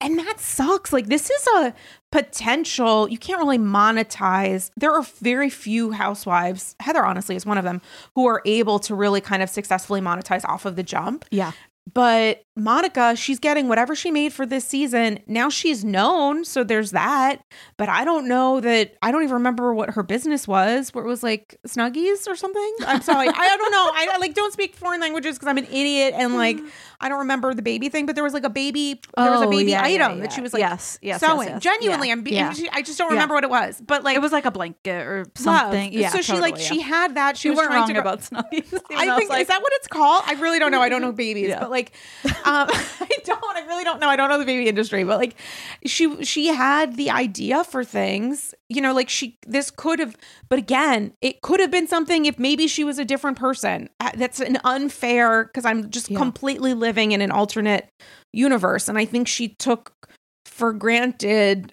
and 0.00 0.18
that 0.18 0.40
sucks 0.40 0.92
like 0.92 1.06
this 1.06 1.30
is 1.30 1.46
a 1.56 1.74
potential 2.12 3.08
you 3.08 3.18
can't 3.18 3.38
really 3.38 3.58
monetize 3.58 4.70
there 4.76 4.92
are 4.92 5.02
very 5.20 5.50
few 5.50 5.90
housewives 5.90 6.76
heather 6.80 7.04
honestly 7.04 7.34
is 7.36 7.44
one 7.44 7.58
of 7.58 7.64
them 7.64 7.80
who 8.14 8.26
are 8.26 8.40
able 8.46 8.78
to 8.78 8.94
really 8.94 9.20
kind 9.20 9.42
of 9.42 9.50
successfully 9.50 10.00
monetize 10.00 10.44
off 10.44 10.64
of 10.64 10.76
the 10.76 10.82
jump 10.82 11.24
Yeah. 11.30 11.52
but 11.92 12.42
Monica, 12.56 13.16
she's 13.16 13.40
getting 13.40 13.66
whatever 13.66 13.96
she 13.96 14.12
made 14.12 14.32
for 14.32 14.46
this 14.46 14.64
season. 14.64 15.18
Now 15.26 15.48
she's 15.48 15.84
known, 15.84 16.44
so 16.44 16.62
there's 16.62 16.92
that. 16.92 17.38
But 17.76 17.88
I 17.88 18.04
don't 18.04 18.28
know 18.28 18.60
that 18.60 18.94
I 19.02 19.10
don't 19.10 19.24
even 19.24 19.34
remember 19.34 19.74
what 19.74 19.90
her 19.90 20.04
business 20.04 20.46
was, 20.46 20.94
where 20.94 21.04
it 21.04 21.08
was 21.08 21.24
like 21.24 21.58
Snuggies 21.66 22.28
or 22.28 22.36
something. 22.36 22.74
I'm 22.86 23.02
sorry. 23.02 23.26
I 23.28 23.56
don't 23.56 23.72
know. 23.72 23.90
I 23.92 24.18
like 24.20 24.34
don't 24.34 24.52
speak 24.52 24.76
foreign 24.76 25.00
languages 25.00 25.34
because 25.34 25.48
I'm 25.48 25.58
an 25.58 25.64
idiot 25.64 26.14
and 26.16 26.34
like 26.36 26.60
I 27.04 27.08
don't 27.10 27.18
remember 27.18 27.52
the 27.54 27.62
baby 27.62 27.88
thing, 27.90 28.06
but 28.06 28.14
there 28.16 28.24
was 28.24 28.32
like 28.32 28.44
a 28.44 28.50
baby 28.50 29.00
there 29.16 29.30
was 29.30 29.42
a 29.42 29.46
Oh, 29.46 29.50
baby 29.50 29.72
yeah, 29.72 29.86
yeah, 29.86 30.06
item 30.06 30.18
that 30.20 30.30
yeah. 30.30 30.34
she 30.34 30.40
was 30.40 30.52
like 30.54 30.60
Yes, 30.60 30.98
yes, 31.02 31.20
yes, 31.22 31.30
sewing. 31.30 31.48
yes. 31.48 31.62
Genuinely, 31.62 32.08
Yeah, 32.08 32.12
I'm 32.14 32.22
be- 32.22 32.30
yeah. 32.32 32.54
I 32.72 32.80
just 32.82 32.98
don't 32.98 33.08
Yeah. 33.10 33.14
remember 33.16 33.34
what 33.34 33.44
it 33.44 33.50
was. 33.50 33.80
But 33.86 34.02
like 34.04 34.16
It 34.16 34.20
was 34.22 34.32
like 34.32 34.46
a 34.46 34.50
blanket 34.50 35.06
or 35.06 35.18
love. 35.26 35.30
something. 35.36 35.92
Yeah. 35.92 36.08
So 36.08 36.22
she 36.22 36.32
like 36.32 36.54
totally, 36.54 36.64
she 36.64 36.78
yeah. 36.78 36.86
had 36.86 37.14
that. 37.16 37.36
She 37.36 37.48
You 37.48 37.54
was 37.54 37.66
trying 37.66 37.78
wrong 37.80 37.88
to 37.94 38.00
about 38.00 38.20
snuggies. 38.22 38.72
I 38.96 39.16
think 39.18 39.30
is 39.38 39.46
that 39.48 39.60
what 39.62 39.72
it's 39.76 39.86
called? 39.88 40.24
I 40.26 40.32
really 40.34 40.58
don't 40.58 40.70
know. 40.72 40.80
I 40.80 40.88
don't 40.88 41.02
know 41.02 41.12
babies, 41.26 41.48
Yeah. 41.48 41.60
but 41.60 41.70
like, 41.70 41.92
um, 42.24 42.32
I 42.70 43.08
don't. 43.24 43.56
I 43.56 43.64
really 43.66 43.84
don't 43.84 44.00
know. 44.00 44.08
I 44.08 44.16
don't 44.16 44.30
know 44.30 44.38
the 44.38 44.44
baby 44.46 44.66
industry, 44.68 45.04
but 45.04 45.18
like, 45.18 45.34
she 45.84 46.24
she 46.24 46.46
had 46.48 46.96
the 46.96 47.10
idea 47.10 47.62
for 47.64 47.84
things. 47.84 48.54
You 48.70 48.80
know, 48.80 48.94
like 48.94 49.08
she 49.10 49.38
this 49.46 49.70
could 49.70 49.98
have, 49.98 50.16
but 50.48 50.58
again, 50.58 51.12
it 51.20 51.42
could 51.42 51.60
have 51.60 51.70
been 51.70 51.86
something 51.86 52.24
if 52.24 52.38
maybe 52.38 52.66
she 52.66 52.82
was 52.82 52.98
a 52.98 53.04
different 53.04 53.38
person. 53.38 53.88
Uh, 54.00 54.10
That's 54.16 54.40
an 54.40 54.58
unfair 54.64 55.44
because 55.44 55.64
I'm 55.66 55.90
just 55.90 56.08
completely 56.08 56.72
living 56.94 57.10
in 57.12 57.20
an 57.20 57.32
alternate 57.32 57.88
universe, 58.32 58.88
and 58.88 58.96
I 58.98 59.04
think 59.04 59.26
she 59.26 59.48
took 59.58 59.92
for 60.46 60.72
granted 60.72 61.72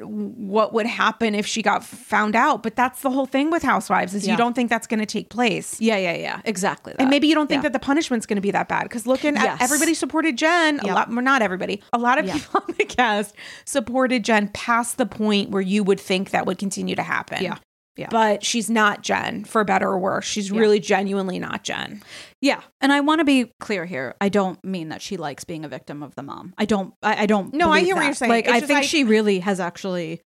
what 0.00 0.72
would 0.72 0.86
happen 0.86 1.34
if 1.36 1.46
she 1.46 1.62
got 1.62 1.84
found 1.84 2.34
out 2.34 2.64
but 2.64 2.74
that's 2.74 3.02
the 3.02 3.10
whole 3.10 3.26
thing 3.26 3.48
with 3.50 3.62
housewives 3.62 4.12
is 4.12 4.26
you 4.26 4.36
don't 4.36 4.54
think 4.54 4.68
that's 4.68 4.88
going 4.88 4.98
to 4.98 5.06
take 5.06 5.30
place 5.30 5.80
Yeah, 5.80 5.96
yeah, 5.96 6.14
yeah. 6.16 6.40
Exactly. 6.44 6.92
That. 6.92 7.02
and 7.02 7.10
maybe 7.10 7.28
you 7.28 7.34
don't 7.34 7.46
think 7.46 7.58
Yeah. 7.62 7.68
that 7.68 7.72
the 7.74 7.78
punishment's 7.78 8.26
going 8.26 8.36
to 8.36 8.42
be 8.42 8.50
that 8.50 8.66
bad 8.68 8.82
because 8.84 9.06
looking 9.06 9.34
Yes. 9.36 9.44
at 9.46 9.62
everybody 9.62 9.94
supported 9.94 10.36
Jen 10.36 10.80
a 10.80 10.86
Yep. 10.86 10.94
lot, 10.94 11.08
well, 11.10 11.22
not 11.22 11.42
everybody, 11.42 11.80
a 11.92 11.98
lot 11.98 12.18
of 12.18 12.26
Yeah. 12.26 12.34
people 12.34 12.60
on 12.68 12.74
the 12.76 12.84
cast 12.84 13.36
supported 13.66 14.24
Jen 14.24 14.48
past 14.48 14.96
the 14.98 15.06
point 15.06 15.50
where 15.50 15.62
you 15.62 15.84
would 15.84 16.00
think 16.00 16.30
that 16.30 16.44
would 16.44 16.58
continue 16.58 16.96
to 16.96 17.02
happen. 17.04 17.40
Yeah. 17.42 17.58
Yeah. 17.96 18.08
But 18.10 18.44
she's 18.44 18.68
not 18.68 19.02
Jen, 19.02 19.44
for 19.44 19.62
better 19.64 19.88
or 19.88 19.98
worse. 19.98 20.24
She's 20.24 20.50
Yeah. 20.50 20.58
really 20.60 20.80
genuinely 20.80 21.38
not 21.38 21.62
Jen. 21.62 22.02
Yeah, 22.40 22.60
and 22.80 22.92
I 22.92 23.00
want 23.00 23.20
to 23.20 23.24
be 23.24 23.52
clear 23.60 23.84
here. 23.86 24.14
I 24.20 24.28
don't 24.28 24.62
mean 24.64 24.88
that 24.88 25.00
she 25.00 25.16
likes 25.16 25.44
being 25.44 25.64
a 25.64 25.68
victim 25.68 26.02
of 26.02 26.14
the 26.16 26.22
mom. 26.22 26.54
I 26.58 26.64
don't. 26.64 26.92
I, 27.02 27.22
I 27.22 27.26
don't. 27.26 27.54
No, 27.54 27.70
I 27.70 27.80
hear 27.80 27.94
what 27.94 28.04
you're 28.04 28.14
saying. 28.14 28.30
Like, 28.30 28.46
It's 28.46 28.54
I 28.54 28.60
think 28.60 28.70
like- 28.80 28.84
she 28.88 29.04
really 29.04 29.38
has 29.40 29.60
actually 29.60 30.22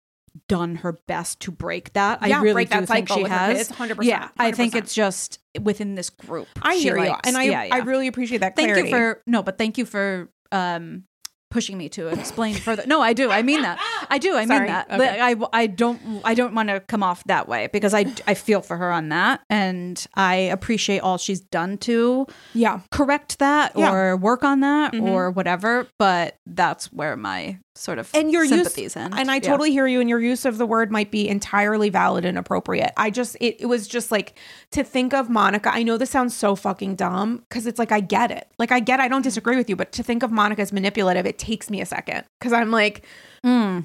done 0.48 0.76
her 0.76 0.92
best 1.08 1.40
to 1.40 1.50
break 1.50 1.92
that. 1.94 2.20
Yeah, 2.26 2.38
I 2.38 2.42
really 2.42 2.52
break 2.54 2.68
do 2.70 2.80
that 2.80 2.88
think 2.88 3.08
cycle 3.08 3.24
she 3.24 3.30
has. 3.30 3.56
kids, 3.68 3.72
100%, 3.78 4.04
Yeah, 4.04 4.28
I 4.38 4.52
think 4.52 4.74
it's 4.76 4.94
just 4.94 5.38
within 5.60 5.94
this 5.94 6.10
group. 6.10 6.46
I 6.60 6.76
hear 6.76 6.98
you. 6.98 7.08
likes- 7.08 7.26
And 7.26 7.36
I, 7.38 7.44
yeah. 7.44 7.68
I 7.72 7.78
really 7.78 8.06
appreciate 8.06 8.38
that 8.42 8.54
thank 8.54 8.76
you 8.76 8.88
for 8.90 9.22
no, 9.26 9.42
but 9.42 9.56
thank 9.58 9.78
you 9.78 9.86
for 9.86 10.28
um 10.52 11.04
pushing 11.50 11.78
me 11.78 11.88
to 11.90 12.08
explain 12.08 12.54
further. 12.54 12.82
No, 12.86 13.00
I 13.00 13.12
do. 13.12 13.30
I 13.30 13.42
mean 13.42 13.62
that. 13.62 13.78
I 14.10 14.18
do. 14.18 14.34
I 14.34 14.40
mean 14.40 14.48
Sorry. 14.48 14.66
that. 14.68 14.90
Okay. 14.90 15.20
I 15.20 15.36
I 15.52 15.66
don't 15.66 16.00
I 16.24 16.34
don't 16.34 16.54
want 16.54 16.68
to 16.68 16.80
come 16.80 17.02
off 17.02 17.22
that 17.24 17.48
way 17.48 17.68
because 17.72 17.94
I 17.94 18.06
I 18.26 18.34
feel 18.34 18.60
for 18.60 18.76
her 18.76 18.90
on 18.90 19.08
that 19.10 19.40
and 19.48 20.04
I 20.14 20.34
appreciate 20.34 21.00
all 21.00 21.18
she's 21.18 21.40
done 21.40 21.78
to 21.78 22.26
Yeah. 22.54 22.80
correct 22.90 23.38
that 23.38 23.72
Yeah. 23.76 23.92
or 23.92 24.16
work 24.16 24.44
on 24.44 24.60
that 24.60 24.92
Mhm. 24.92 25.02
or 25.08 25.30
whatever, 25.30 25.86
but 25.98 26.36
that's 26.46 26.92
where 26.92 27.16
my 27.16 27.58
sort 27.76 27.98
of 27.98 28.10
and 28.14 28.32
your 28.32 28.42
use 28.42 28.50
sympathies 28.50 28.96
end. 28.96 29.14
and 29.16 29.30
I 29.30 29.34
Yeah. 29.36 29.40
totally 29.40 29.70
hear 29.70 29.86
you 29.86 30.00
and 30.00 30.08
your 30.08 30.20
use 30.20 30.44
of 30.44 30.58
the 30.58 30.66
word 30.66 30.90
might 30.90 31.10
be 31.10 31.28
entirely 31.28 31.88
valid 31.90 32.24
and 32.24 32.36
appropriate. 32.38 32.92
I 32.96 33.10
just 33.10 33.36
it, 33.40 33.56
it 33.60 33.66
was 33.66 33.86
just 33.86 34.10
like 34.10 34.34
to 34.72 34.82
think 34.82 35.12
of 35.14 35.28
Monica. 35.30 35.70
I 35.72 35.82
know 35.82 35.96
this 35.96 36.10
sounds 36.10 36.34
so 36.34 36.56
fucking 36.56 36.96
dumb 36.96 37.44
cuz 37.50 37.66
it's 37.66 37.78
like 37.78 37.92
I 37.92 38.00
get 38.00 38.30
it. 38.30 38.48
Like 38.58 38.72
I 38.72 38.80
get 38.80 39.00
I 39.00 39.08
don't 39.08 39.22
disagree 39.22 39.56
with 39.56 39.68
you, 39.68 39.76
but 39.76 39.92
to 39.92 40.02
think 40.02 40.22
of 40.22 40.30
Monica 40.32 40.62
as 40.62 40.72
manipulative, 40.72 41.26
it 41.26 41.38
takes 41.38 41.70
me 41.70 41.80
a 41.80 41.86
second 41.86 42.24
cuz 42.40 42.52
I'm 42.52 42.70
like 42.70 43.04
Mm. 43.44 43.84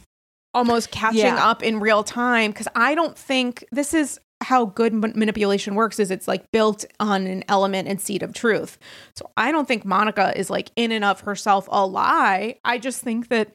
almost 0.53 0.91
catching 0.91 1.19
Yeah. 1.19 1.45
up 1.49 1.61
in 1.63 1.79
real 1.79 2.03
time 2.03 2.53
cuz 2.53 2.67
I 2.75 2.95
don't 2.95 3.17
think 3.17 3.63
this 3.71 3.93
is 3.93 4.19
how 4.43 4.65
good 4.65 4.91
ma- 4.91 5.07
manipulation 5.13 5.75
works 5.75 5.99
is 5.99 6.09
it's 6.09 6.27
like 6.27 6.43
built 6.51 6.83
on 6.99 7.27
an 7.27 7.43
element 7.47 7.87
and 7.87 8.01
seed 8.01 8.23
of 8.23 8.33
truth. 8.33 8.79
So 9.15 9.29
I 9.37 9.51
don't 9.51 9.67
think 9.67 9.85
Monica 9.85 10.33
is 10.35 10.49
like 10.49 10.71
in 10.75 10.91
and 10.91 11.05
of 11.05 11.21
herself 11.21 11.69
a 11.71 11.85
lie. 11.85 12.55
I 12.65 12.79
just 12.79 13.01
think 13.03 13.27
that 13.27 13.51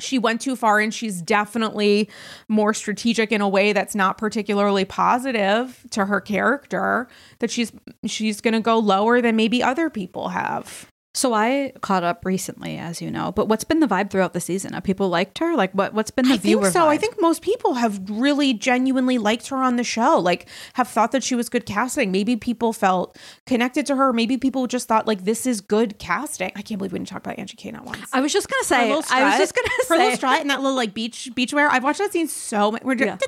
she 0.00 0.18
went 0.18 0.40
too 0.40 0.56
far 0.56 0.80
and 0.80 0.92
she's 0.92 1.22
definitely 1.22 2.08
more 2.48 2.74
strategic 2.74 3.32
in 3.32 3.40
a 3.40 3.48
way 3.48 3.72
that's 3.72 3.94
not 3.94 4.18
particularly 4.18 4.84
positive 4.84 5.84
to 5.90 6.06
her 6.06 6.20
character 6.20 7.08
that 7.38 7.50
she's 7.50 7.72
she's 8.04 8.40
going 8.40 8.54
to 8.54 8.60
go 8.60 8.78
lower 8.78 9.20
than 9.20 9.36
maybe 9.36 9.62
other 9.62 9.90
people 9.90 10.28
have. 10.28 10.90
So 11.16 11.32
I 11.32 11.72
caught 11.80 12.02
up 12.02 12.24
recently, 12.24 12.76
as 12.76 13.00
you 13.00 13.08
know. 13.08 13.30
But 13.30 13.46
what's 13.48 13.62
been 13.62 13.78
the 13.78 13.86
vibe 13.86 14.10
throughout 14.10 14.32
the 14.32 14.40
season? 14.40 14.72
Have 14.72 14.82
people 14.82 15.08
liked 15.08 15.38
her? 15.38 15.54
Like, 15.54 15.70
what 15.72 15.94
what's 15.94 16.10
been 16.10 16.26
the 16.26 16.34
I 16.34 16.36
think 16.38 16.42
viewer? 16.60 16.70
so. 16.72 16.88
I 16.88 16.98
think 16.98 17.20
most 17.20 17.40
people 17.40 17.74
have 17.74 18.00
really 18.10 18.52
genuinely 18.52 19.18
liked 19.18 19.46
her 19.48 19.56
on 19.58 19.76
the 19.76 19.84
show. 19.84 20.18
Like, 20.18 20.48
have 20.72 20.88
thought 20.88 21.12
that 21.12 21.22
she 21.22 21.36
was 21.36 21.48
good 21.48 21.66
casting. 21.66 22.10
Maybe 22.10 22.34
people 22.36 22.72
felt 22.72 23.16
connected 23.46 23.86
to 23.86 23.96
her. 23.96 24.12
Maybe 24.12 24.36
people 24.36 24.66
just 24.66 24.88
thought 24.88 25.06
like 25.06 25.22
this 25.24 25.46
is 25.46 25.60
good 25.60 25.98
casting. 26.00 26.50
I 26.56 26.62
can't 26.62 26.78
believe 26.78 26.92
we 26.92 26.98
didn't 26.98 27.08
talk 27.08 27.24
about 27.24 27.38
Angie 27.38 27.56
K 27.56 27.70
not 27.70 27.84
once. 27.84 28.08
I 28.12 28.20
was 28.20 28.32
just 28.32 28.48
gonna 28.50 28.64
say. 28.64 28.88
little 28.88 29.04
I 29.10 29.24
was 29.30 29.38
just 29.38 29.54
gonna 29.54 29.68
her 29.68 29.82
say. 29.84 29.94
Her 29.94 30.00
little 30.02 30.16
strut 30.16 30.40
and 30.40 30.50
that 30.50 30.60
little 30.62 30.76
like 30.76 30.94
beach 30.94 31.30
beachwear. 31.36 31.68
I've 31.70 31.84
watched 31.84 32.00
that 32.00 32.10
scene 32.12 32.26
so 32.26 32.72
much. 32.72 32.82
We're 32.82 32.96
just 32.96 33.24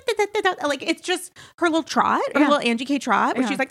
like 0.64 0.82
it's 0.82 1.02
just 1.02 1.32
her 1.58 1.66
little 1.68 1.84
trot, 1.84 2.20
her 2.34 2.40
Yeah. 2.40 2.48
little 2.48 2.68
Angie 2.68 2.84
K 2.84 2.98
trot, 2.98 3.36
where 3.36 3.44
Yeah. 3.44 3.50
she's 3.50 3.58
like 3.60 3.70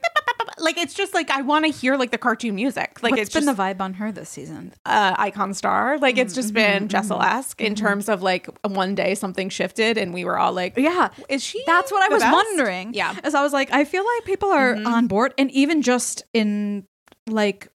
like 0.58 0.78
it's 0.78 0.94
just 0.94 1.14
like 1.14 1.30
I 1.32 1.42
want 1.42 1.66
to 1.66 1.72
hear 1.72 1.98
like 1.98 2.12
the 2.12 2.18
cartoon 2.18 2.56
music. 2.56 3.04
Like 3.04 3.12
What's 3.12 3.24
it's 3.24 3.34
been 3.34 3.44
just 3.44 3.58
the 3.58 3.62
vibe 3.62 3.82
on 3.82 3.96
her 3.96 4.05
this 4.12 4.30
season? 4.30 4.74
uh, 4.86 5.16
icon 5.18 5.54
star. 5.54 5.98
Like 6.00 6.18
it's 6.18 6.34
just 6.34 6.50
Mm-hmm, 6.54 6.56
been 6.82 6.88
Jessel-esque 6.90 7.62
in 7.62 7.76
terms 7.76 8.10
of 8.10 8.22
like 8.22 8.48
one 8.68 8.96
day 8.96 9.16
something 9.16 9.50
shifted 9.50 9.98
and 9.98 10.14
we 10.14 10.26
were 10.26 10.38
all 10.38 10.54
like, 10.54 10.78
Yeah, 10.78 11.10
is 11.30 11.44
she? 11.44 11.62
That's 11.66 11.92
what 11.92 12.04
I 12.04 12.14
was 12.14 12.22
best? 12.24 12.34
wondering. 12.34 12.94
Yeah. 12.94 13.12
Mm-hmm. 13.12 13.26
As 13.26 13.36
I 13.36 13.42
was 13.42 13.54
like, 13.54 13.72
I 13.72 13.84
feel 13.86 14.04
like 14.04 14.26
people 14.26 14.50
are 14.50 14.76
on 14.86 15.08
board. 15.08 15.34
And 15.38 15.50
even 15.52 15.82
just 15.82 16.24
in 16.34 16.86
like, 17.28 17.70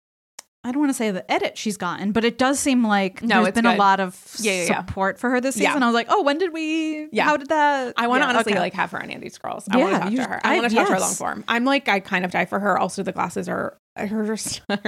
I 0.68 0.72
don't 0.72 0.80
want 0.82 0.90
to 0.90 0.94
say 0.96 1.12
the 1.12 1.30
edit 1.32 1.58
she's 1.58 1.78
gotten, 1.78 2.12
but 2.12 2.26
it 2.26 2.38
does 2.38 2.60
seem 2.60 2.86
like 2.86 3.22
No, 3.22 3.36
there's 3.38 3.48
it's 3.50 3.56
been 3.56 3.64
good. 3.64 3.76
a 3.76 3.80
lot 3.80 4.00
of 4.00 4.20
Yeah, 4.40 4.52
yeah, 4.52 4.64
yeah. 4.70 4.86
support 4.86 5.20
for 5.20 5.30
her 5.30 5.40
this 5.40 5.56
season. 5.56 5.82
I 5.82 5.86
was 5.86 5.94
like, 5.94 6.08
oh, 6.10 6.24
when 6.24 6.38
did 6.38 6.52
we? 6.52 7.08
Yeah. 7.12 7.24
How 7.24 7.38
did 7.38 7.50
that? 7.50 7.94
I 7.98 8.08
want 8.08 8.24
to 8.24 8.28
honestly 8.30 8.52
okay. 8.54 8.60
like 8.60 8.74
have 8.74 8.92
her 8.92 9.02
on 9.02 9.10
Andy's 9.10 9.38
Girls. 9.38 9.66
I 9.72 9.78
want 9.78 9.94
to 9.94 10.00
talk 10.02 10.12
you- 10.12 10.18
to 10.18 10.24
her. 10.26 10.42
I, 10.44 10.54
I- 10.56 10.60
want 10.60 10.70
to 10.70 10.76
talk 10.76 10.88
to 10.88 10.94
her 10.94 11.00
long 11.00 11.14
form. 11.14 11.44
I'm 11.48 11.64
like, 11.66 11.88
I 11.88 12.00
kind 12.02 12.26
of 12.26 12.32
die 12.32 12.46
for 12.46 12.60
her. 12.60 12.78
Also, 12.78 13.02
the 13.04 13.12
glasses 13.14 13.48
are 13.48 13.78
her, 13.96 14.08
her 14.26 14.36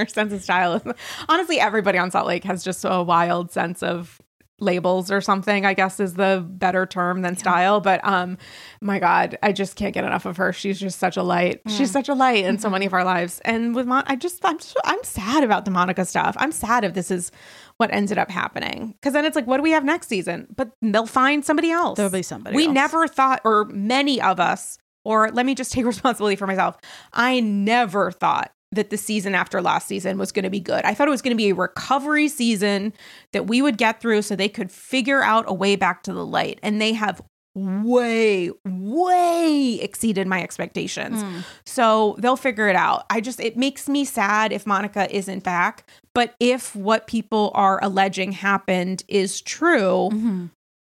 sense 0.07 0.33
of 0.33 0.43
style. 0.43 0.81
Honestly, 1.29 1.59
everybody 1.59 1.97
on 1.97 2.11
Salt 2.11 2.27
Lake 2.27 2.43
has 2.43 2.63
just 2.63 2.83
a 2.87 3.01
wild 3.01 3.51
sense 3.51 3.81
of 3.81 4.19
labels 4.59 5.11
or 5.11 5.21
something 5.21 5.65
i 5.65 5.73
guess 5.73 5.99
is 5.99 6.15
the 6.15 6.45
better 6.47 6.85
term 6.85 7.21
than 7.21 7.35
style. 7.37 7.79
But 7.79 8.03
um 8.05 8.37
my 8.81 8.99
god 8.99 9.37
i 9.41 9.51
just 9.51 9.75
can't 9.75 9.93
get 9.93 10.03
enough 10.03 10.25
of 10.25 10.37
her. 10.37 10.53
She's 10.53 10.79
just 10.79 10.99
such 10.99 11.17
a 11.17 11.23
light. 11.23 11.61
She's 11.67 11.91
such 11.91 12.09
a 12.09 12.13
light 12.13 12.45
in 12.45 12.57
so 12.59 12.69
many 12.69 12.85
of 12.85 12.93
our 12.93 13.03
lives. 13.03 13.39
And 13.45 13.75
with 13.75 13.87
Mon- 13.87 14.03
i 14.07 14.15
just 14.15 14.43
i'm 14.45 14.59
so, 14.59 14.79
i'm 14.85 15.03
sad 15.03 15.43
about 15.43 15.65
the 15.65 15.71
monica 15.71 16.05
stuff. 16.05 16.35
I'm 16.39 16.51
sad 16.51 16.83
if 16.83 16.93
this 16.93 17.11
is 17.11 17.31
what 17.77 17.93
ended 17.93 18.17
up 18.17 18.29
happening. 18.29 18.93
Because 18.99 19.13
then 19.13 19.25
it's 19.25 19.35
like 19.35 19.47
what 19.47 19.57
do 19.57 19.63
we 19.63 19.71
have 19.71 19.83
next 19.85 20.07
season? 20.07 20.47
But 20.55 20.71
they'll 20.81 21.05
find 21.05 21.43
somebody 21.45 21.71
else. 21.71 21.97
There'll 21.97 22.11
be 22.11 22.21
somebody 22.21 22.55
we 22.55 22.65
else. 22.65 22.73
never 22.73 23.07
thought 23.07 23.41
or 23.43 23.65
many 23.65 24.21
of 24.21 24.39
us 24.39 24.77
or 25.05 25.31
let 25.31 25.45
me 25.45 25.55
just 25.55 25.71
take 25.71 25.85
responsibility 25.93 26.35
for 26.35 26.47
myself. 26.47 26.77
I 27.13 27.39
never 27.39 28.11
thought 28.11 28.51
that 28.71 28.89
the 28.89 28.97
season 28.97 29.33
after 29.33 29.61
last 29.61 29.87
season 29.87 30.17
was 30.17 30.31
going 30.31 30.43
to 30.43 30.49
be 30.49 30.59
good. 30.59 30.83
I 30.85 30.93
thought 30.93 31.07
it 31.07 31.11
was 31.11 31.21
going 31.21 31.35
to 31.35 31.37
be 31.37 31.49
a 31.49 31.55
recovery 31.55 32.27
season 32.27 32.93
that 33.33 33.47
we 33.47 33.61
would 33.61 33.77
get 33.77 33.99
through 33.99 34.21
so 34.21 34.35
they 34.35 34.49
could 34.49 34.71
figure 34.71 35.23
out 35.23 35.45
a 35.47 35.53
way 35.53 35.75
back 35.75 36.03
to 36.03 36.13
the 36.13 36.25
light. 36.25 36.59
And 36.61 36.79
they 36.79 36.93
have 36.93 37.21
way, 37.55 38.51
way 38.65 39.79
exceeded 39.81 40.27
my 40.27 40.43
expectations. 40.43 41.21
Hmm. 41.21 41.39
So 41.65 42.15
they'll 42.19 42.35
figure 42.35 42.67
it 42.67 42.75
out. 42.75 43.05
I 43.09 43.21
just, 43.21 43.39
it 43.39 43.57
makes 43.57 43.89
me 43.89 44.05
sad 44.05 44.51
if 44.51 44.67
Monica 44.67 45.13
isn't 45.13 45.43
back. 45.43 45.89
But 46.13 46.35
if 46.39 46.75
what 46.75 47.07
people 47.07 47.51
are 47.55 47.83
alleging 47.83 48.33
happened 48.33 49.03
is 49.07 49.41
true, 49.41 50.09
mm-hmm. 50.11 50.45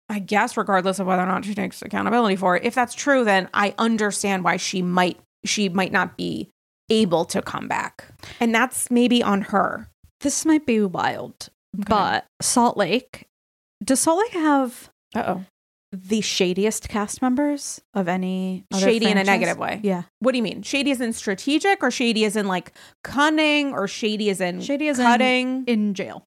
I 0.08 0.20
guess 0.20 0.56
regardless 0.56 1.00
of 1.00 1.08
whether 1.08 1.22
or 1.22 1.26
not 1.26 1.44
she 1.44 1.54
takes 1.54 1.82
accountability 1.82 2.36
for 2.36 2.56
it, 2.56 2.64
if 2.64 2.74
that's 2.74 2.94
true, 2.94 3.24
then 3.24 3.48
I 3.52 3.74
understand 3.78 4.44
why 4.44 4.58
she 4.58 4.80
might 4.80 5.18
she 5.44 5.68
might 5.68 5.92
not 5.92 6.16
be 6.16 6.48
able 6.90 7.24
to 7.26 7.40
come 7.42 7.68
back. 7.68 8.04
And 8.40 8.54
that's 8.54 8.90
maybe 8.90 9.22
on 9.22 9.42
her. 9.42 9.88
This 10.20 10.44
might 10.44 10.66
be 10.66 10.80
wild, 10.80 11.48
but 11.74 12.26
Salt 12.40 12.76
Lake, 12.76 13.26
does 13.82 14.00
Salt 14.00 14.18
Lake 14.18 14.32
have 14.32 14.90
Uh-oh. 15.14 15.44
the 15.92 16.20
shadiest 16.20 16.88
cast 16.88 17.20
members 17.20 17.80
of 17.94 18.08
any 18.08 18.64
other 18.72 18.84
Shady 18.86 19.06
in 19.06 19.18
a 19.18 19.24
negative 19.24 19.58
way. 19.58 19.80
Yeah. 19.82 20.02
What 20.20 20.32
do 20.32 20.38
you 20.38 20.42
mean? 20.42 20.62
Shady 20.62 20.90
is 20.90 21.00
in 21.00 21.12
strategic 21.12 21.82
or 21.82 21.90
shady 21.90 22.24
is 22.24 22.36
in 22.36 22.46
like 22.46 22.72
cunning 23.02 23.72
or 23.72 23.86
shady 23.86 24.28
is 24.30 24.40
in 24.40 24.60
Shady 24.60 24.88
is 24.88 24.98
in- 24.98 25.04
cutting? 25.04 25.64
In 25.66 25.94
jail. 25.94 26.24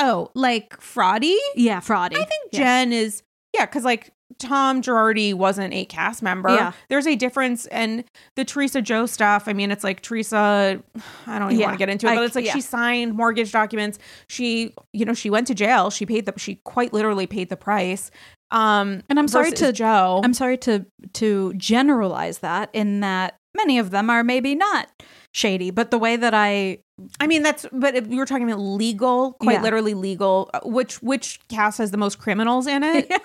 oh, 0.00 0.30
like 0.34 0.78
fraudy? 0.80 1.36
Yeah, 1.54 1.80
fraudy. 1.80 2.14
I 2.16 2.24
think 2.24 2.44
Yeah. 2.52 2.58
Jen 2.60 2.92
is 2.92 3.22
yeah, 3.54 3.64
because 3.66 3.84
like 3.84 4.12
Tom 4.38 4.82
Girardi 4.82 5.32
wasn't 5.34 5.72
a 5.72 5.84
cast 5.86 6.22
member. 6.22 6.50
Yeah. 6.50 6.72
There's 6.88 7.06
a 7.06 7.14
difference 7.14 7.66
and 7.66 8.04
the 8.34 8.44
Teresa 8.44 8.82
Joe 8.82 9.06
stuff. 9.06 9.44
I 9.46 9.52
mean, 9.52 9.70
it's 9.70 9.84
like 9.84 10.02
Teresa, 10.02 10.82
I 11.26 11.38
don't 11.38 11.48
even 11.52 11.60
Yeah. 11.60 11.66
want 11.66 11.74
to 11.74 11.78
get 11.78 11.88
into 11.88 12.06
it, 12.06 12.10
I- 12.10 12.14
but 12.16 12.24
it's 12.24 12.34
like 12.34 12.44
yeah. 12.44 12.52
she 12.52 12.60
signed 12.60 13.14
mortgage 13.14 13.52
documents. 13.52 13.98
She, 14.28 14.74
you 14.92 15.04
know, 15.04 15.14
she 15.14 15.30
went 15.30 15.46
to 15.46 15.54
jail. 15.54 15.90
She 15.90 16.04
paid 16.06 16.26
the 16.26 16.34
she 16.38 16.56
quite 16.64 16.92
literally 16.92 17.26
paid 17.26 17.48
the 17.48 17.56
price. 17.56 18.10
Um 18.50 19.02
And 19.08 19.18
I'm 19.18 19.28
sorry 19.28 19.52
to- 19.52 19.72
Joe. 19.72 20.20
I'm 20.24 20.34
sorry 20.34 20.58
to 20.58 20.84
to 21.14 21.52
generalize 21.54 22.38
that 22.38 22.70
in 22.72 23.00
that 23.00 23.36
many 23.56 23.78
of 23.78 23.90
them 23.90 24.10
are 24.10 24.22
maybe 24.22 24.54
not 24.54 24.88
shady, 25.32 25.70
but 25.70 25.90
the 25.90 25.98
way 25.98 26.16
that 26.16 26.34
I 26.34 26.78
I 27.20 27.26
mean, 27.26 27.42
that's 27.42 27.66
but 27.72 27.94
if 27.94 28.06
we 28.06 28.16
were 28.16 28.26
talking 28.26 28.48
about 28.50 28.60
legal, 28.60 29.32
quite 29.40 29.54
Yeah. 29.54 29.62
literally 29.62 29.94
legal. 29.94 30.50
uh, 30.54 30.60
Which 30.64 31.02
which 31.02 31.40
cast 31.48 31.78
has 31.78 31.90
the 31.90 31.96
most 31.98 32.18
criminals 32.18 32.66
in 32.66 32.82
it? 32.82 33.10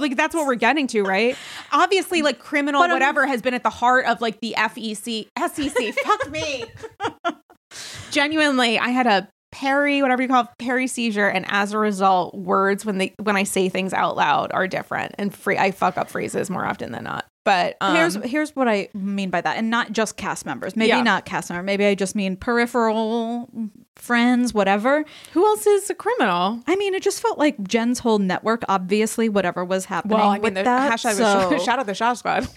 like 0.00 0.16
that's 0.16 0.34
what 0.34 0.46
we're 0.46 0.54
getting 0.54 0.86
to, 0.88 1.02
right? 1.02 1.36
Obviously, 1.72 2.22
like 2.22 2.38
criminal 2.38 2.80
But 2.80 2.90
I'm- 2.90 2.94
whatever 2.96 3.26
has 3.26 3.42
been 3.42 3.54
at 3.54 3.62
the 3.62 3.70
heart 3.70 4.06
of 4.06 4.20
like 4.20 4.40
the 4.40 4.54
FEC, 4.56 5.28
SEC. 5.38 5.94
Fuck 6.04 6.30
me. 6.30 6.64
Genuinely, 8.10 8.78
I 8.78 8.88
had 8.88 9.06
a 9.06 9.28
peri, 9.62 10.02
whatever 10.02 10.22
you 10.22 10.28
call 10.28 10.42
it, 10.44 10.48
peri 10.58 10.86
seizure, 10.86 11.28
and 11.28 11.44
as 11.48 11.72
a 11.72 11.78
result, 11.78 12.34
words 12.34 12.84
when 12.84 12.98
they 12.98 13.14
when 13.22 13.36
I 13.36 13.44
say 13.44 13.68
things 13.68 13.92
out 13.92 14.16
loud 14.16 14.50
are 14.52 14.66
different, 14.66 15.14
and 15.18 15.34
free. 15.34 15.56
I 15.56 15.70
fuck 15.70 15.96
up 15.96 16.10
phrases 16.10 16.50
more 16.50 16.64
often 16.66 16.92
than 16.92 17.04
not. 17.04 17.26
But 17.44 17.76
um, 17.80 17.96
here's 17.96 18.14
here's 18.24 18.54
what 18.54 18.68
I 18.68 18.88
mean 18.94 19.30
by 19.30 19.40
that, 19.40 19.56
and 19.56 19.68
not 19.70 19.92
just 19.92 20.16
cast 20.16 20.46
members. 20.46 20.76
Maybe 20.76 20.88
Yeah. 20.88 21.02
not 21.02 21.24
cast 21.24 21.50
member. 21.50 21.62
Maybe 21.64 21.84
I 21.86 21.94
just 21.94 22.14
mean 22.14 22.36
peripheral 22.36 23.50
friends, 23.96 24.54
whatever. 24.54 25.04
who 25.32 25.44
else 25.44 25.66
is 25.66 25.90
a 25.90 25.94
criminal? 25.94 26.60
I 26.66 26.76
mean, 26.76 26.94
it 26.94 27.02
just 27.02 27.20
felt 27.20 27.38
like 27.38 27.60
Jen's 27.66 27.98
whole 27.98 28.18
network. 28.20 28.62
Obviously, 28.68 29.28
whatever 29.28 29.64
was 29.64 29.84
happening 29.86 30.18
Well, 30.18 30.28
I 30.30 30.34
mean, 30.34 30.42
with 30.42 30.54
the 30.54 30.62
that. 30.64 30.92
hashtag 30.92 31.14
so- 31.14 31.50
was 31.50 31.64
shout 31.64 31.78
out 31.80 31.86
the 31.86 31.94
Shah 31.94 32.14
Squad. 32.14 32.48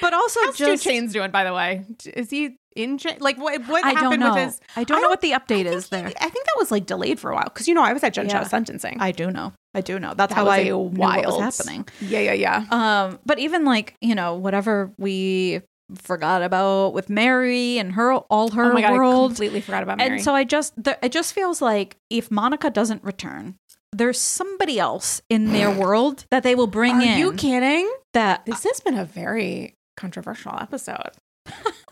but 0.00 0.12
also 0.14 0.40
How's 0.44 0.56
just 0.56 0.82
Stu 0.82 0.90
Chain's 0.90 1.12
doing, 1.12 1.30
by 1.30 1.44
the 1.44 1.52
way? 1.54 1.84
Is 2.06 2.30
he 2.30 2.58
in 2.78 2.96
Ch- 2.98 3.18
like 3.20 3.36
what? 3.38 3.60
What 3.68 3.84
I 3.84 3.90
happened 3.90 4.20
don't 4.20 4.20
know. 4.20 4.34
with 4.34 4.44
his? 4.44 4.60
I 4.76 4.84
don't 4.84 4.98
I 4.98 5.00
know 5.02 5.08
what 5.08 5.20
the 5.20 5.32
update 5.32 5.64
is 5.66 5.88
there. 5.88 6.08
he- 6.08 6.14
I 6.16 6.28
think 6.28 6.44
that 6.46 6.54
was 6.58 6.70
like 6.70 6.86
delayed 6.86 7.18
for 7.20 7.30
a 7.30 7.34
while 7.34 7.44
because 7.52 7.68
you 7.68 7.74
know 7.74 7.82
I 7.82 7.92
was 7.92 8.02
at 8.04 8.14
Jen 8.14 8.28
Yeah. 8.28 8.42
Sentencing. 8.44 8.98
I 9.00 9.12
do 9.12 9.30
know. 9.30 9.52
I 9.74 9.80
do 9.82 9.98
know. 9.98 10.14
That's 10.14 10.30
that 10.34 10.36
how 10.40 10.48
I 10.48 10.62
knew 10.64 10.78
what 10.78 11.24
was 11.26 11.58
happening. 11.58 11.86
Yeah, 12.00 12.20
yeah, 12.20 12.32
yeah. 12.32 12.64
Um, 12.70 13.18
but 13.26 13.38
even 13.38 13.64
like 13.64 13.94
you 14.00 14.14
know 14.14 14.34
whatever 14.34 14.92
we 14.98 15.60
forgot 15.94 16.42
about 16.42 16.92
with 16.94 17.08
Mary 17.08 17.78
and 17.78 17.92
her 17.92 18.12
all 18.14 18.50
her 18.50 18.70
oh 18.70 18.72
my 18.74 18.82
god, 18.82 18.90
I 18.90 18.94
world, 18.94 19.30
completely 19.30 19.60
forgot 19.60 19.82
about 19.82 19.98
Mary. 19.98 20.10
and 20.16 20.22
so 20.22 20.34
I 20.34 20.44
just 20.44 20.72
there, 20.82 20.98
it 21.02 21.12
just 21.12 21.32
feels 21.34 21.60
like 21.62 21.96
if 22.10 22.30
Monica 22.30 22.70
doesn't 22.70 23.02
return, 23.02 23.56
there's 23.92 24.18
somebody 24.20 24.78
else 24.78 25.22
in 25.30 25.52
their 25.52 25.70
world 25.82 26.24
that 26.30 26.42
they 26.42 26.54
will 26.54 26.66
bring 26.66 26.96
Are 26.96 27.02
in. 27.02 27.08
Are 27.08 27.18
you 27.18 27.32
kidding? 27.32 27.90
that 28.14 28.44
This 28.46 28.64
has 28.64 28.80
been 28.80 28.98
a 28.98 29.04
very 29.04 29.74
controversial 29.96 30.54
episode. 30.60 31.10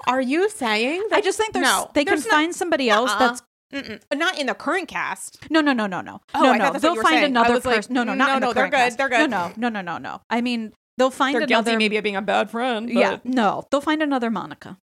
Are 0.06 0.20
you 0.20 0.48
saying 0.48 1.02
that? 1.10 1.16
I 1.18 1.20
just 1.20 1.38
think 1.38 1.52
there's 1.52 1.64
no, 1.64 1.90
they 1.94 2.04
can 2.04 2.14
there's 2.14 2.26
not- 2.26 2.30
find 2.34 2.54
somebody 2.54 2.88
else 2.90 3.10
Uh-uh. 3.10 3.18
that's 3.18 3.42
Mm-mm. 3.74 4.00
not 4.14 4.38
in 4.38 4.46
the 4.46 4.54
current 4.54 4.86
cast. 4.88 5.38
no 5.50 5.60
no 5.60 5.72
no 5.72 5.86
no 5.86 6.00
no 6.00 6.20
Oh, 6.34 6.42
no 6.42 6.50
I 6.52 6.58
no 6.58 6.72
they'll 6.78 6.94
find 6.94 7.06
saying. 7.08 7.24
Another 7.24 7.54
was 7.54 7.64
like, 7.66 7.76
person 7.76 7.94
no 7.94 8.04
no 8.04 8.14
not 8.14 8.28
no, 8.28 8.34
in 8.34 8.40
the 8.40 8.46
no, 8.46 8.52
they're 8.52 8.64
good, 8.66 8.76
cast. 8.76 8.98
they're 8.98 9.08
good. 9.08 9.28
no 9.30 9.52
no 9.56 9.68
no 9.68 9.80
no 9.80 9.80
no 9.80 9.98
no 9.98 10.20
I 10.30 10.40
mean 10.40 10.72
they'll 10.98 11.10
find 11.10 11.34
They're 11.34 11.42
another 11.42 11.72
guilty 11.72 11.76
maybe 11.84 11.96
of 11.96 12.04
being 12.04 12.14
a 12.16 12.22
bad 12.22 12.48
friend. 12.50 12.86
but- 12.86 12.94
yeah 12.94 13.18
no 13.24 13.64
they'll 13.70 13.80
find 13.80 14.02
another 14.02 14.30
Monica. 14.30 14.78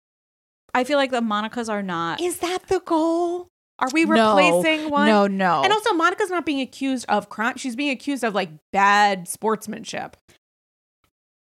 I 0.73 0.83
feel 0.83 0.97
like 0.97 1.11
the 1.11 1.21
Monicas 1.21 1.69
are 1.69 1.81
not 1.83 2.19
Is 2.19 2.39
that 2.39 2.67
the 2.67 2.81
goal? 2.81 3.47
Are 3.79 3.87
we 3.93 4.03
No. 4.05 4.35
replacing 4.35 4.89
one? 4.91 5.07
no 5.07 5.27
no 5.27 5.63
And 5.63 5.71
also, 5.71 5.93
Monica's 5.93 6.29
not 6.29 6.45
being 6.45 6.59
accused 6.61 7.05
of 7.09 7.29
crime. 7.29 7.55
She's 7.57 7.75
being 7.77 7.89
accused 7.91 8.23
of 8.23 8.35
like 8.35 8.49
bad 8.73 9.27
sportsmanship. 9.29 10.17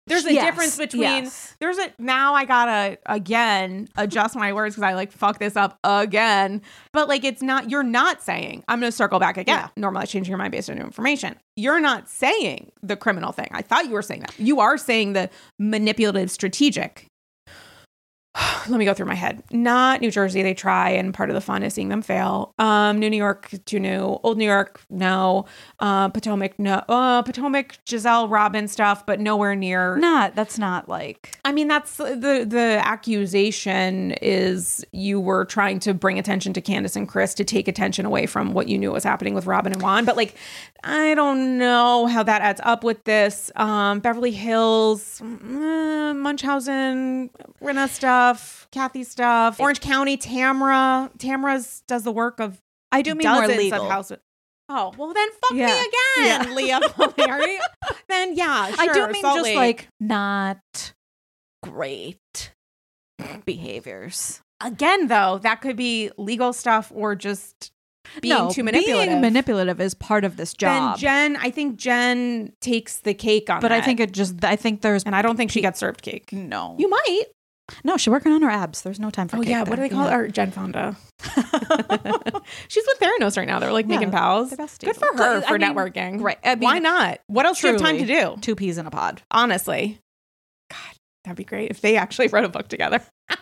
There's 0.07 0.25
a 0.25 0.33
Yes, 0.33 0.45
difference 0.45 0.77
between 0.77 1.01
yes. 1.01 1.55
there's 1.59 1.77
a 1.77 1.91
now 1.99 2.33
I 2.33 2.45
gotta 2.45 2.97
again 3.05 3.87
adjust 3.97 4.35
my 4.35 4.53
words 4.53 4.75
because 4.75 4.89
I 4.89 4.93
like 4.93 5.11
fuck 5.11 5.39
this 5.39 5.55
up 5.55 5.77
again. 5.83 6.61
But 6.93 7.07
like 7.07 7.23
it's 7.23 7.41
not 7.41 7.69
you're 7.69 7.83
not 7.83 8.21
saying 8.21 8.63
I'm 8.67 8.79
gonna 8.79 8.91
circle 8.91 9.19
back 9.19 9.37
again. 9.37 9.69
Yeah. 9.77 9.83
Normalize 9.89 10.09
changing 10.09 10.31
your 10.31 10.37
mind 10.37 10.51
based 10.51 10.69
on 10.69 10.77
new 10.77 10.83
information. 10.83 11.35
You're 11.55 11.79
not 11.79 12.09
saying 12.09 12.71
the 12.81 12.95
criminal 12.95 13.31
thing. 13.31 13.47
I 13.51 13.61
thought 13.61 13.85
you 13.85 13.91
were 13.91 14.01
saying 14.01 14.21
that. 14.21 14.33
You 14.39 14.59
are 14.59 14.77
saying 14.77 15.13
the 15.13 15.29
manipulative 15.59 16.31
strategic. 16.31 17.07
Let 18.69 18.77
me 18.77 18.85
go 18.85 18.93
through 18.93 19.05
my 19.07 19.15
head. 19.15 19.43
Not 19.51 20.01
New 20.01 20.11
Jersey, 20.11 20.41
they 20.41 20.53
try, 20.53 20.89
and 20.89 21.13
part 21.13 21.29
of 21.29 21.33
the 21.33 21.41
fun 21.41 21.63
is 21.63 21.73
seeing 21.73 21.89
them 21.89 22.01
fail. 22.01 22.53
Um, 22.59 22.99
New 22.99 23.09
New 23.09 23.17
York, 23.17 23.51
too 23.65 23.79
new. 23.79 24.19
Old 24.23 24.37
New 24.37 24.45
York, 24.45 24.81
no. 24.89 25.45
Uh, 25.79 26.09
Potomac, 26.09 26.57
no. 26.59 26.83
Uh, 26.89 27.21
Potomac, 27.21 27.77
Gizelle 27.85 28.29
Robyn 28.29 28.67
stuff, 28.67 29.05
but 29.05 29.19
nowhere 29.19 29.55
near. 29.55 29.95
not 29.97 30.35
that's 30.35 30.57
not 30.57 30.89
like 30.89 31.39
I 31.45 31.51
mean, 31.51 31.67
that's 31.67 31.97
the 31.97 32.45
the 32.47 32.81
accusation 32.83 34.11
is 34.21 34.85
you 34.91 35.19
were 35.19 35.45
trying 35.45 35.79
to 35.79 35.93
bring 35.93 36.19
attention 36.19 36.53
to 36.53 36.61
Candiace 36.61 36.95
and 36.95 37.07
Chris 37.07 37.33
to 37.35 37.43
take 37.43 37.67
attention 37.67 38.05
away 38.05 38.25
from 38.25 38.53
what 38.53 38.67
you 38.67 38.77
knew 38.77 38.91
was 38.91 39.03
happening 39.03 39.33
with 39.33 39.45
Robyn 39.45 39.73
and 39.73 39.81
Juan. 39.81 40.05
But 40.05 40.17
like, 40.17 40.35
I 40.83 41.13
don't 41.13 41.57
know 41.57 42.07
how 42.07 42.23
that 42.23 42.41
adds 42.41 42.61
up 42.63 42.83
with 42.83 43.03
this. 43.03 43.51
Um, 43.55 43.99
Beverly 43.99 44.31
Hills, 44.31 45.21
mm, 45.23 46.17
Munchausen, 46.17 47.29
Rinna 47.61 47.87
stuff, 47.89 48.56
Kathy 48.71 49.03
stuff, 49.03 49.59
Orange 49.59 49.81
County, 49.81 50.17
Tamra. 50.17 51.15
Tamra's 51.17 51.83
does 51.87 52.03
the 52.03 52.11
work 52.11 52.39
of 52.39 52.59
I 52.91 53.01
do 53.01 53.13
mean 53.15 53.29
more 53.29 53.47
legal. 53.47 53.91
of. 53.91 54.11
Oh 54.69 54.93
well, 54.97 55.13
then 55.13 55.27
fuck 55.41 55.51
Yeah. 55.53 55.67
me 55.67 55.71
again, 55.73 56.47
Yeah. 56.47 56.53
Lea 56.79 56.87
Palmieri. 57.15 57.59
then 58.09 58.35
yeah, 58.35 58.71
I 58.77 58.87
do 58.93 59.07
mean 59.07 59.21
Salt 59.21 59.37
just 59.37 59.45
Lake. 59.45 59.55
like 59.55 59.87
not 59.99 60.93
great 61.63 62.53
behaviors. 63.45 64.41
Again, 64.63 65.07
though, 65.07 65.39
that 65.43 65.61
could 65.61 65.75
be 65.75 66.11
legal 66.17 66.51
stuff 66.51 66.91
or 66.93 67.15
just 67.15 67.71
being 68.21 68.33
no, 68.35 68.49
too 68.49 68.63
manipulative. 68.63 69.09
Being 69.09 69.21
manipulative 69.21 69.79
is 69.79 69.93
part 69.93 70.23
of 70.23 70.37
this 70.37 70.53
then 70.59 70.81
job. 70.81 70.97
Jen, 70.97 71.35
I 71.37 71.51
think 71.51 71.77
Jen 71.77 72.53
takes 72.61 72.97
the 72.99 73.13
cake 73.13 73.49
on 73.49 73.61
but 73.61 73.71
I 73.71 73.81
think 73.81 73.99
it 73.99 74.13
just 74.13 74.43
I 74.43 74.55
think 74.55 74.81
there's 74.81 75.03
and 75.03 75.15
I 75.15 75.21
don't 75.21 75.37
think 75.37 75.51
she 75.51 75.61
gets 75.61 75.79
served 75.79 76.01
cake. 76.01 76.31
no. 76.31 76.75
You 76.79 76.89
might. 76.89 77.25
No, 77.83 77.97
she's 77.97 78.09
working 78.11 78.31
on 78.31 78.41
her 78.41 78.49
abs. 78.49 78.81
There's 78.81 78.99
no 78.99 79.09
time 79.09 79.27
for 79.27 79.37
Oh 79.37 79.41
yeah, 79.41 79.59
what 79.63 79.75
do 79.75 79.81
they 79.81 79.89
call 79.89 80.05
Yeah. 80.05 80.17
her? 80.17 80.27
Jen 80.29 80.51
Fonda. 80.51 80.95
She's 82.67 82.85
with 82.87 82.99
Theranos 82.99 83.37
right 83.37 83.47
now. 83.47 83.59
They're 83.59 83.73
like 83.73 83.85
Yeah, 83.87 83.95
making 83.95 84.09
oh, 84.09 84.17
pals. 84.17 84.51
they're. 84.51 84.67
Good 84.93 84.95
for 84.95 85.17
her 85.17 85.37
I 85.37 85.41
for 85.47 85.57
mean, 85.59 85.73
networking. 85.73 86.21
right. 86.21 86.37
I 86.43 86.55
Why 86.55 86.79
not? 86.79 87.19
What 87.27 87.45
else 87.45 87.59
do 87.61 87.67
you 87.67 87.73
have 87.73 87.81
time 87.81 87.97
to 87.97 88.05
do? 88.05 88.37
Two 88.41 88.55
peas 88.55 88.77
in 88.77 88.85
a 88.85 88.91
pod. 88.91 89.21
Honestly. 89.31 89.99
God, 90.69 90.79
that'd 91.23 91.37
be 91.37 91.43
great 91.43 91.71
if 91.71 91.81
they 91.81 91.97
actually 91.97 92.27
wrote 92.31 92.45
a 92.45 92.49
book 92.49 92.67
together. 92.67 93.01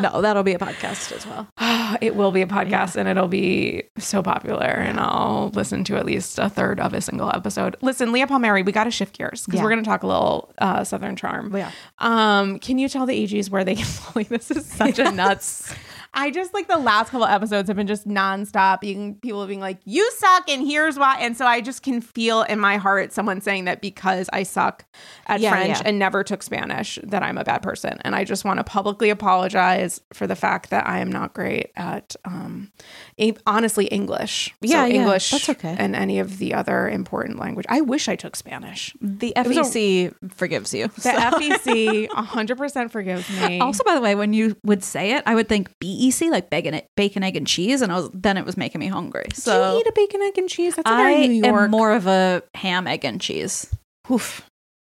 No, 0.00 0.20
that'll 0.22 0.42
be 0.42 0.54
a 0.54 0.58
podcast 0.58 1.12
as 1.12 1.26
well. 1.26 1.48
it 2.00 2.14
will 2.16 2.32
be 2.32 2.42
a 2.42 2.46
podcast 2.46 2.96
and 2.96 3.08
it'll 3.08 3.28
be 3.28 3.84
so 3.98 4.22
popular 4.22 4.66
and 4.66 4.98
I'll 5.00 5.50
listen 5.54 5.84
to 5.84 5.96
at 5.96 6.06
least 6.06 6.38
a 6.38 6.48
third 6.48 6.80
of 6.80 6.94
a 6.94 7.00
single 7.00 7.30
episode. 7.34 7.76
Listen, 7.82 8.12
Lea 8.12 8.26
Palmieri, 8.26 8.62
we 8.62 8.72
got 8.72 8.84
to 8.84 8.90
shift 8.90 9.16
gears 9.18 9.44
because 9.44 9.58
Yeah. 9.58 9.64
we're 9.64 9.70
going 9.70 9.82
to 9.84 9.88
talk 9.88 10.02
a 10.02 10.06
little 10.06 10.52
uh, 10.58 10.84
Southern 10.84 11.16
Charm. 11.16 11.54
Yeah. 11.56 11.70
Um, 11.98 12.58
can 12.58 12.78
you 12.78 12.88
tell 12.88 13.06
the 13.06 13.14
AGs 13.26 13.50
where 13.50 13.64
they 13.64 13.74
can 13.76 13.86
like 14.14 14.28
this 14.28 14.50
is 14.50 14.66
such 14.66 14.98
a 14.98 15.10
nuts. 15.12 15.74
I 16.14 16.30
just 16.30 16.52
like 16.52 16.68
the 16.68 16.76
last 16.78 17.08
couple 17.10 17.26
episodes 17.26 17.68
have 17.68 17.76
been 17.76 17.86
just 17.86 18.06
nonstop 18.06 18.80
being 18.80 19.14
people 19.16 19.46
being 19.46 19.60
like, 19.60 19.78
you 19.84 20.10
suck 20.12 20.48
and 20.50 20.66
here's 20.66 20.98
why. 20.98 21.16
And 21.20 21.36
so 21.36 21.46
I 21.46 21.62
just 21.62 21.82
can 21.82 22.02
feel 22.02 22.42
in 22.42 22.60
my 22.60 22.76
heart 22.76 23.12
someone 23.14 23.40
saying 23.40 23.64
that 23.64 23.80
because 23.80 24.28
I 24.32 24.42
suck 24.42 24.84
at 25.26 25.40
Yeah, 25.40 25.50
French 25.52 25.78
yeah. 25.78 25.82
and 25.86 25.98
never 25.98 26.22
took 26.22 26.42
Spanish, 26.42 26.98
that 27.02 27.22
I'm 27.22 27.38
a 27.38 27.44
bad 27.44 27.62
person. 27.62 27.98
And 28.04 28.14
I 28.14 28.24
just 28.24 28.44
want 28.44 28.58
to 28.58 28.64
publicly 28.64 29.08
apologize 29.08 30.02
for 30.12 30.26
the 30.26 30.36
fact 30.36 30.68
that 30.68 30.86
I 30.86 30.98
am 30.98 31.10
not 31.10 31.32
great 31.32 31.70
at 31.76 32.14
um 32.26 32.70
a- 33.18 33.34
honestly 33.46 33.86
English. 33.86 34.54
Yeah, 34.60 34.82
so 34.82 34.86
yeah, 34.88 35.00
English 35.00 35.30
that's 35.30 35.48
okay. 35.48 35.74
and 35.78 35.96
any 35.96 36.18
of 36.18 36.36
the 36.38 36.52
other 36.52 36.90
important 36.90 37.38
language. 37.38 37.64
I 37.70 37.80
wish 37.80 38.08
I 38.08 38.16
took 38.16 38.36
Spanish. 38.36 38.94
The 39.00 39.32
was 39.36 39.56
a- 39.56 39.60
FEC 40.10 40.14
forgives 40.34 40.74
you. 40.74 40.88
The 40.88 41.10
FEC 41.10 42.08
100% 42.08 42.90
forgives 42.90 43.30
me. 43.48 43.60
Also, 43.60 43.82
by 43.84 43.94
the 43.94 44.00
way, 44.02 44.14
when 44.14 44.32
you 44.34 44.56
would 44.62 44.84
say 44.84 45.12
it, 45.14 45.22
I 45.26 45.34
would 45.34 45.48
think 45.48 45.70
B 45.78 46.01
easy, 46.02 46.30
like 46.30 46.50
bacon, 46.50 46.80
bacon, 46.96 47.22
egg, 47.22 47.36
and 47.36 47.46
cheese, 47.46 47.80
and 47.82 47.92
I 47.92 47.96
was 47.96 48.10
then 48.12 48.36
it 48.36 48.44
was 48.44 48.56
making 48.56 48.80
me 48.80 48.88
hungry. 48.88 49.24
Do 49.30 49.40
So 49.40 49.74
you 49.74 49.80
eat 49.80 49.86
a 49.86 49.92
bacon, 49.94 50.20
egg, 50.22 50.36
and 50.38 50.48
cheese? 50.48 50.76
That's 50.76 50.88
a 50.88 50.92
I 50.92 50.96
very 51.14 51.28
New 51.28 51.44
York. 51.44 51.62
am 51.62 51.70
more 51.70 51.92
of 51.92 52.06
a 52.06 52.42
ham, 52.54 52.86
egg, 52.86 53.04
and 53.04 53.20
cheese. 53.20 53.66
Oof. 54.10 54.42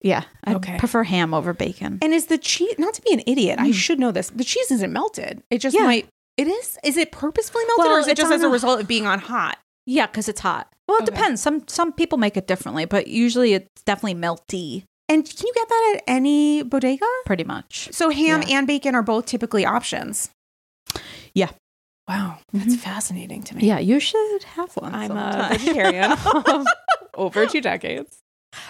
Yeah, 0.03 0.25
I 0.45 0.55
Okay. 0.55 0.79
prefer 0.79 1.05
ham 1.05 1.33
over 1.33 1.53
bacon. 1.53 1.99
And 2.03 2.13
is 2.13 2.27
the 2.27 2.39
cheese 2.39 2.75
not 2.79 2.95
to 2.95 3.03
be 3.03 3.13
an 3.13 3.23
idiot? 3.27 3.59
I 3.61 3.69
Mm. 3.71 3.75
should 3.75 4.01
know 4.01 4.11
this. 4.11 4.31
The 4.31 4.43
cheese 4.43 4.71
isn't 4.73 4.93
melted. 4.93 5.43
It 5.51 5.59
just 5.59 5.77
Yeah. 5.77 5.85
might. 5.85 6.09
It 6.37 6.49
is. 6.49 6.77
Is 6.83 6.97
it 6.97 7.13
purposefully 7.13 7.65
melted, 7.67 7.85
Well, 7.85 7.97
or 7.97 8.01
is 8.01 8.09
it 8.09 8.17
just 8.17 8.33
as 8.33 8.43
a 8.43 8.47
a- 8.47 8.51
result 8.51 8.81
of 8.81 8.89
being 8.89 9.07
on 9.07 9.21
hot? 9.21 9.59
Yeah, 9.87 10.07
because 10.07 10.29
it's 10.29 10.41
hot. 10.41 10.73
Well, 10.89 10.97
it 10.99 11.03
Okay. 11.03 11.13
depends. 11.15 11.41
Some 11.41 11.69
some 11.69 11.93
people 11.93 12.19
make 12.19 12.37
it 12.37 12.47
differently, 12.49 12.85
but 12.85 13.07
usually 13.07 13.53
it's 13.55 13.83
definitely 13.85 14.19
melty, 14.21 14.83
And 15.09 15.25
can 15.25 15.47
you 15.47 15.53
get 15.55 15.69
that 15.69 15.95
at 15.97 16.03
any 16.09 16.63
bodega? 16.63 17.07
pretty 17.27 17.45
much. 17.45 17.89
So 17.93 18.09
ham 18.11 18.43
Yeah. 18.43 18.59
and 18.59 18.67
bacon 18.67 18.95
are 18.97 19.03
both 19.03 19.27
typically 19.27 19.65
options. 19.67 20.31
Wow, 22.09 22.39
that's 22.53 22.67
mm-hmm. 22.67 22.75
fascinating 22.75 23.43
to 23.45 23.57
me. 23.57 23.67
Yeah, 23.67 23.79
you 23.79 24.01
should 24.01 24.43
have 24.43 24.75
one. 24.77 24.95
I'm 24.95 25.13
a 25.13 25.49
vegetarian 25.53 26.13
over 27.15 27.47
two 27.47 27.61
decades. 27.61 28.19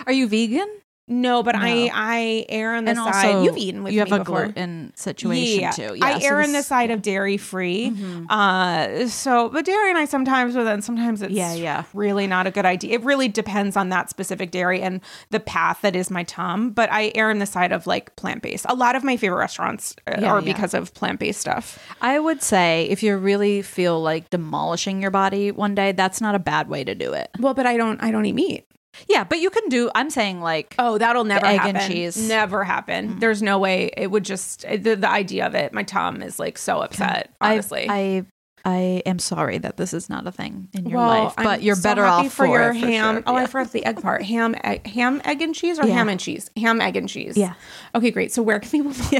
Are 0.07 0.13
you 0.13 0.29
vegan? 0.29 0.69
No, 1.09 1.43
but 1.43 1.57
I 1.57 1.75
No. 1.87 1.91
I 1.93 2.47
err 2.49 2.75
on 2.75 2.85
the 2.85 2.91
and 2.93 2.99
side. 2.99 3.27
also, 3.27 3.43
You've 3.43 3.57
eaten 3.59 3.83
with 3.83 3.93
you 3.93 4.05
me 4.05 4.09
have 4.11 4.21
a 4.21 4.25
before. 4.25 4.45
gluten 4.45 4.93
situation 4.95 5.61
yeah. 5.61 5.71
too. 5.73 5.97
I 6.01 6.21
so 6.21 6.27
err 6.29 6.43
on 6.43 6.53
the 6.53 6.63
side 6.63 6.91
of 6.93 7.03
dairy 7.03 7.37
free. 7.37 7.91
Mhm. 7.91 8.27
Uh, 8.31 9.09
so, 9.09 9.49
but 9.49 9.65
dairy 9.65 9.91
and 9.91 9.99
I 9.99 10.05
sometimes, 10.05 10.55
but 10.55 10.63
then 10.65 10.81
sometimes 10.81 11.21
it's 11.21 11.33
Yeah, 11.35 11.55
yeah. 11.55 11.83
really 11.93 12.27
not 12.29 12.47
a 12.47 12.53
good 12.53 12.65
idea. 12.65 12.95
It 12.95 13.03
really 13.05 13.27
depends 13.29 13.77
on 13.77 13.89
that 13.89 14.11
specific 14.11 14.53
dairy 14.53 14.81
and 14.81 15.01
the 15.31 15.41
path 15.41 15.81
that 15.83 15.97
is 15.97 16.09
my 16.11 16.23
tum. 16.23 16.71
But 16.71 16.91
I 16.93 17.11
err 17.17 17.31
on 17.31 17.41
the 17.41 17.47
side 17.47 17.73
of 17.73 17.87
like 17.87 18.15
plant 18.17 18.41
based. 18.41 18.65
A 18.69 18.75
lot 18.77 18.95
of 18.95 19.03
my 19.03 19.17
favorite 19.17 19.39
restaurants 19.39 19.97
uh, 20.07 20.15
Yeah, 20.21 20.31
are 20.33 20.41
yeah. 20.41 20.53
because 20.53 20.73
of 20.73 20.95
plant 20.95 21.19
based 21.19 21.41
stuff. 21.41 21.79
I 22.01 22.21
would 22.21 22.43
say 22.43 22.87
if 22.89 23.03
you 23.03 23.17
really 23.17 23.61
feel 23.63 24.01
like 24.01 24.31
demolishing 24.31 25.03
your 25.03 25.11
body 25.11 25.51
one 25.51 25.75
day, 25.75 25.91
that's 25.93 26.21
not 26.21 26.37
a 26.37 26.39
bad 26.39 26.69
way 26.69 26.85
to 26.85 26.95
do 26.95 27.13
it. 27.13 27.29
Well, 27.41 27.55
but 27.55 27.67
I 27.67 27.77
don't. 27.77 28.01
I 28.03 28.13
don't 28.13 28.25
eat 28.25 28.35
meat. 28.35 28.67
Yeah, 29.09 29.25
but 29.25 29.41
you 29.41 29.51
can 29.51 29.69
do. 29.69 29.91
I'm 29.95 30.11
saying 30.11 30.41
like 30.41 30.75
Oh, 30.79 30.99
that'll 30.99 31.25
never 31.25 31.47
egg 31.47 31.61
happen. 31.61 31.77
and 31.77 31.93
cheese. 31.93 32.17
Mm. 32.17 32.29
Never 32.29 32.63
happen. 32.65 33.19
There's 33.19 33.43
no 33.43 33.59
way 33.59 33.91
it 33.97 34.11
would 34.11 34.25
just 34.25 34.63
the, 34.63 34.95
the 34.97 35.09
idea 35.09 35.47
of 35.47 35.55
it. 35.55 35.73
My 35.73 35.83
tum 35.83 36.23
is 36.23 36.39
like 36.39 36.59
so 36.59 36.81
upset. 36.81 37.31
Honestly, 37.41 37.87
I, 37.89 37.95
I 37.95 38.25
I 38.65 39.03
am 39.07 39.19
sorry 39.19 39.59
that 39.59 39.77
this 39.77 39.93
is 39.93 40.09
not 40.09 40.25
a 40.27 40.31
thing 40.31 40.69
in 40.73 40.87
your 40.89 40.99
Well, 41.01 41.25
life, 41.25 41.35
I'm 41.37 41.43
but 41.45 41.63
you're 41.65 41.75
so 41.75 41.83
better 41.83 42.05
off 42.05 42.33
for, 42.33 42.47
your 42.47 42.71
it, 42.71 42.81
for 42.81 42.87
ham. 42.87 43.15
sure. 43.17 43.23
Oh, 43.27 43.35
I 43.35 43.47
forgot 43.47 43.73
the 43.73 43.85
egg 43.85 44.01
part. 44.01 44.23
Ham, 44.23 44.55
egg, 44.63 44.87
ham, 44.87 45.21
egg 45.25 45.43
and 45.43 45.53
cheese, 45.53 45.81
or 45.81 45.87
Yeah. 45.89 45.95
ham 45.95 46.09
and 46.09 46.21
cheese. 46.21 46.49
Ham, 46.57 46.81
egg 46.81 46.95
and 46.97 47.09
cheese. 47.09 47.37
Yeah. 47.37 47.55
Okay, 47.95 48.13
great. 48.13 48.31
So 48.33 48.41
where 48.41 48.61
can 48.61 48.71
people? 48.71 48.93
Be? 49.11 49.19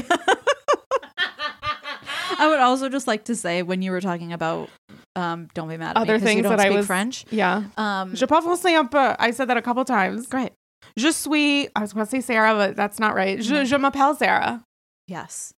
I 2.39 2.47
would 2.47 2.59
also 2.59 2.87
just 2.89 3.05
like 3.07 3.25
to 3.25 3.35
say 3.35 3.63
when 3.63 3.81
you 3.81 3.91
were 3.91 4.01
talking 4.01 4.31
about 4.33 4.69
um, 5.15 5.47
don't 5.53 5.69
be 5.69 5.77
mad 5.77 5.91
at 5.91 5.97
Other 5.97 6.13
me 6.13 6.19
'cause 6.19 6.21
you 6.21 6.27
things 6.27 6.43
don't 6.43 6.57
that 6.57 6.59
I 6.59 6.65
speak 6.69 6.77
was- 6.77 6.87
French. 6.87 7.25
Yeah. 7.31 7.63
Um, 7.77 8.15
Je 8.15 8.25
parle 8.25 8.41
français 8.43 8.77
un 8.77 8.87
peu. 8.87 9.15
I 9.19 9.31
said 9.31 9.47
that 9.49 9.57
a 9.57 9.61
couple 9.61 9.83
times. 9.85 10.27
great. 10.27 10.51
Je 10.97 11.11
suis. 11.11 11.67
I 11.75 11.79
was 11.81 11.93
going 11.93 12.05
to 12.05 12.09
say 12.11 12.21
Sarah, 12.21 12.53
but 12.55 12.75
that's 12.75 12.99
not 12.99 13.15
right. 13.15 13.41
Je, 13.41 13.65
je 13.65 13.75
m'appelle 13.77 14.15
Sarah. 14.17 14.63
Yes. 15.07 15.53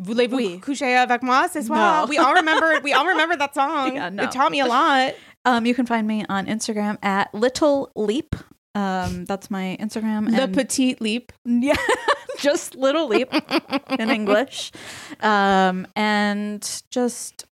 Voulez-vous 0.00 0.36
Oui. 0.36 0.58
coucher 0.60 0.94
avec 0.96 1.22
moi 1.22 1.48
ce 1.48 1.60
soir? 1.62 2.02
No. 2.06 2.08
We 2.08 2.18
all 2.18 2.34
remember. 2.34 2.80
we 2.82 2.92
all 2.92 3.06
remember 3.06 3.36
that 3.36 3.54
song. 3.60 3.94
Yeah, 3.94 4.08
no. 4.10 4.24
It 4.24 4.30
taught 4.32 4.50
me 4.50 4.60
a 4.60 4.66
lot. 4.66 5.14
Um, 5.44 5.66
you 5.66 5.74
can 5.74 5.86
find 5.86 6.06
me 6.06 6.24
on 6.28 6.46
Instagram 6.46 6.96
at 7.02 7.32
Little 7.34 7.90
Leap. 7.96 8.34
Um, 8.74 9.26
that's 9.26 9.50
my 9.50 9.76
Instagram. 9.80 10.30
The 10.30 10.42
and- 10.44 10.54
petite 10.54 11.00
leap. 11.00 11.32
Yeah, 11.44 11.76
just 12.38 12.74
Little 12.74 13.06
Leap 13.08 13.28
in 13.98 14.10
English. 14.18 14.72
Um, 15.20 15.86
and 15.94 16.62
just 16.90 17.44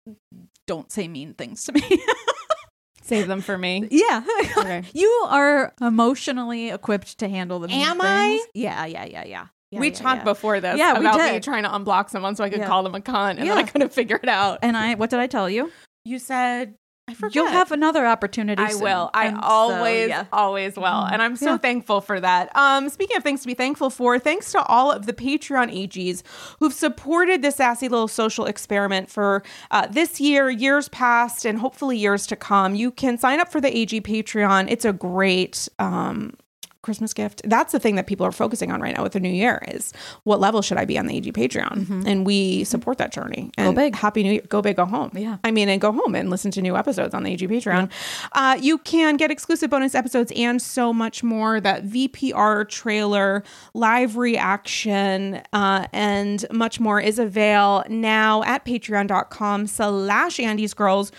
don't 0.70 0.92
say 0.92 1.08
mean 1.08 1.34
things 1.34 1.64
to 1.64 1.72
me. 1.72 1.82
Save 3.02 3.26
them 3.28 3.42
for 3.42 3.58
me. 3.58 3.88
yeah. 3.90 4.24
Okay. 4.56 4.84
you 4.94 5.10
are 5.28 5.74
emotionally 5.82 6.70
equipped 6.70 7.18
to 7.18 7.28
handle 7.28 7.58
the 7.58 7.68
mean 7.68 7.82
Am 7.82 8.00
I? 8.00 8.46
Yeah, 8.54 8.86
yeah, 8.86 9.04
yeah, 9.06 9.26
yeah. 9.26 9.48
Yeah, 9.72 9.80
we 9.80 9.88
yeah, 9.88 9.96
talked 9.96 10.20
yeah. 10.20 10.24
before 10.26 10.62
this 10.62 10.78
Yeah, 10.78 10.96
about 10.96 11.34
me 11.34 11.40
trying 11.40 11.64
to 11.64 11.70
unblock 11.70 12.12
someone 12.12 12.36
so 12.36 12.44
I 12.44 12.52
could 12.52 12.64
call 12.66 12.84
them 12.84 12.94
a 12.94 13.00
cunt, 13.00 13.40
and 13.40 13.50
then 13.50 13.58
I 13.58 13.64
couldn't 13.64 13.94
figure 13.94 14.20
it 14.22 14.30
out. 14.30 14.60
And 14.62 14.78
I, 14.78 14.94
what 14.94 15.10
did 15.10 15.20
I 15.20 15.26
tell 15.26 15.50
you? 15.50 15.72
You 16.06 16.20
said 16.20 16.76
I. 17.10 17.30
You'll 17.34 17.48
have 17.48 17.72
another 17.72 18.06
opportunity. 18.06 18.62
I 18.62 18.70
soon. 18.72 18.82
will. 18.82 19.10
I 19.14 19.26
And 19.28 19.38
so, 19.38 19.42
always, 19.44 20.10
yeah. 20.10 20.26
always 20.32 20.76
will. 20.78 20.86
And 20.86 21.22
I'm 21.22 21.36
so 21.36 21.52
Yeah. 21.52 21.58
thankful 21.58 22.02
for 22.02 22.20
that. 22.20 22.56
Um, 22.56 22.90
speaking 22.90 23.18
of 23.18 23.24
things 23.24 23.42
to 23.42 23.48
be 23.48 23.54
thankful 23.54 23.90
for, 23.90 24.20
thanks 24.20 24.52
to 24.52 24.62
all 24.64 24.92
of 24.92 25.06
the 25.06 25.14
Patreon 25.14 25.72
AGs 25.74 26.24
who've 26.60 26.74
supported 26.74 27.42
this 27.42 27.56
sassy 27.58 27.88
little 27.90 28.08
social 28.08 28.46
experiment 28.46 29.10
for 29.10 29.44
uh, 29.72 29.88
this 29.88 30.20
year, 30.20 30.50
years 30.50 30.90
past, 30.90 31.46
and 31.46 31.60
hopefully 31.60 31.98
years 31.98 32.26
to 32.28 32.36
come. 32.36 32.76
You 32.76 32.92
can 32.92 33.18
sign 33.18 33.40
up 33.40 33.52
for 33.52 33.60
the 33.62 33.76
AG 33.76 34.02
Patreon. 34.02 34.70
It's 34.70 34.86
a 34.86 34.94
great 34.94 35.68
um, 35.80 36.34
Christmas 36.82 37.14
gift. 37.14 37.42
That's 37.44 37.72
the 37.74 37.80
thing 37.80 37.96
that 37.96 38.08
people 38.08 38.26
are 38.26 38.32
focusing 38.32 38.72
on 38.72 38.82
right 38.82 38.96
now 38.96 39.04
with 39.04 39.12
the 39.14 39.20
new 39.20 39.30
year 39.30 39.62
is 39.68 39.94
what 40.24 40.40
level 40.40 40.62
should 40.62 40.78
I 40.78 40.86
be 40.86 40.98
on 40.98 41.08
the 41.08 41.18
AG 41.18 41.32
Patreon? 41.34 42.06
And 42.08 42.26
we 42.26 42.64
support 42.64 42.98
that 43.00 43.12
journey. 43.12 43.52
And 43.58 43.76
go 43.76 43.82
big. 43.82 43.96
Happy 43.96 44.24
New 44.24 44.32
Year. 44.34 44.44
Go 44.48 44.62
big, 44.62 44.78
go 44.78 44.86
home. 44.86 45.12
Yeah. 45.14 45.38
I 45.44 45.52
mean, 45.52 45.68
and 45.68 45.82
go 45.82 45.92
home 45.92 46.16
and 46.16 46.30
listen 46.30 46.52
to 46.52 46.62
new 46.62 46.78
episodes 46.78 47.14
on 47.14 47.24
the 47.24 47.32
AG 47.32 47.46
Patreon. 47.48 47.92
Uh, 48.32 48.58
you 48.62 48.78
can 48.78 49.18
get 49.18 49.30
exclusive 49.30 49.70
bonus 49.70 49.94
episodes 49.94 50.32
and 50.36 50.62
so 50.62 50.94
much 50.94 51.22
more. 51.24 51.60
That 51.60 51.86
VPR 51.86 52.68
trailer, 52.70 53.44
live 53.74 54.16
reaction, 54.16 55.42
uh, 55.52 55.86
and 55.92 56.46
much 56.52 56.80
more 56.80 57.02
is 57.02 57.20
avail 57.20 57.84
now 57.90 58.44
at 58.44 58.64
patreon.com 58.66 59.68
slash 59.68 60.40
Andy's 60.40 60.74
Girls. 60.74 61.12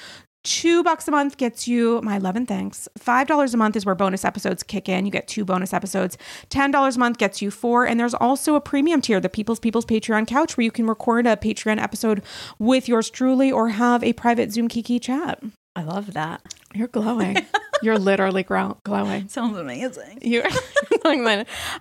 Two 0.42 0.82
bucks 0.82 1.06
a 1.06 1.10
month 1.10 1.36
gets 1.36 1.68
you 1.68 2.00
my 2.02 2.16
love 2.16 2.34
and 2.34 2.48
thanks. 2.48 2.88
Five 2.96 3.26
dollars 3.26 3.52
a 3.52 3.58
month 3.58 3.76
is 3.76 3.84
where 3.84 3.94
bonus 3.94 4.24
episodes 4.24 4.62
kick 4.62 4.88
in. 4.88 5.04
You 5.04 5.12
get 5.12 5.28
two 5.28 5.44
bonus 5.44 5.74
episodes. 5.74 6.16
Ten 6.48 6.70
dollars 6.70 6.96
a 6.96 6.98
month 6.98 7.18
gets 7.18 7.42
you 7.42 7.50
four. 7.50 7.86
And 7.86 8.00
there's 8.00 8.14
also 8.14 8.54
a 8.54 8.60
premium 8.60 9.02
tier, 9.02 9.20
the 9.20 9.28
People's 9.28 9.60
People's 9.60 9.84
Patreon 9.84 10.26
Couch, 10.26 10.56
where 10.56 10.64
you 10.64 10.70
can 10.70 10.86
record 10.86 11.26
a 11.26 11.36
Patreon 11.36 11.78
episode 11.80 12.22
with 12.58 12.88
yours 12.88 13.10
truly 13.10 13.52
or 13.52 13.68
have 13.68 14.02
a 14.02 14.14
private 14.14 14.50
Zoom 14.50 14.68
Kiki 14.68 14.98
chat. 14.98 15.42
I 15.76 15.82
love 15.82 16.14
that. 16.14 16.42
You're 16.74 16.88
glowing. 16.88 17.46
You're 17.82 17.98
literally 17.98 18.43
grow- 18.43 18.78
glowing. 18.85 19.28
Sounds 19.28 19.57
amazing. 19.57 20.19
You, 20.23 20.43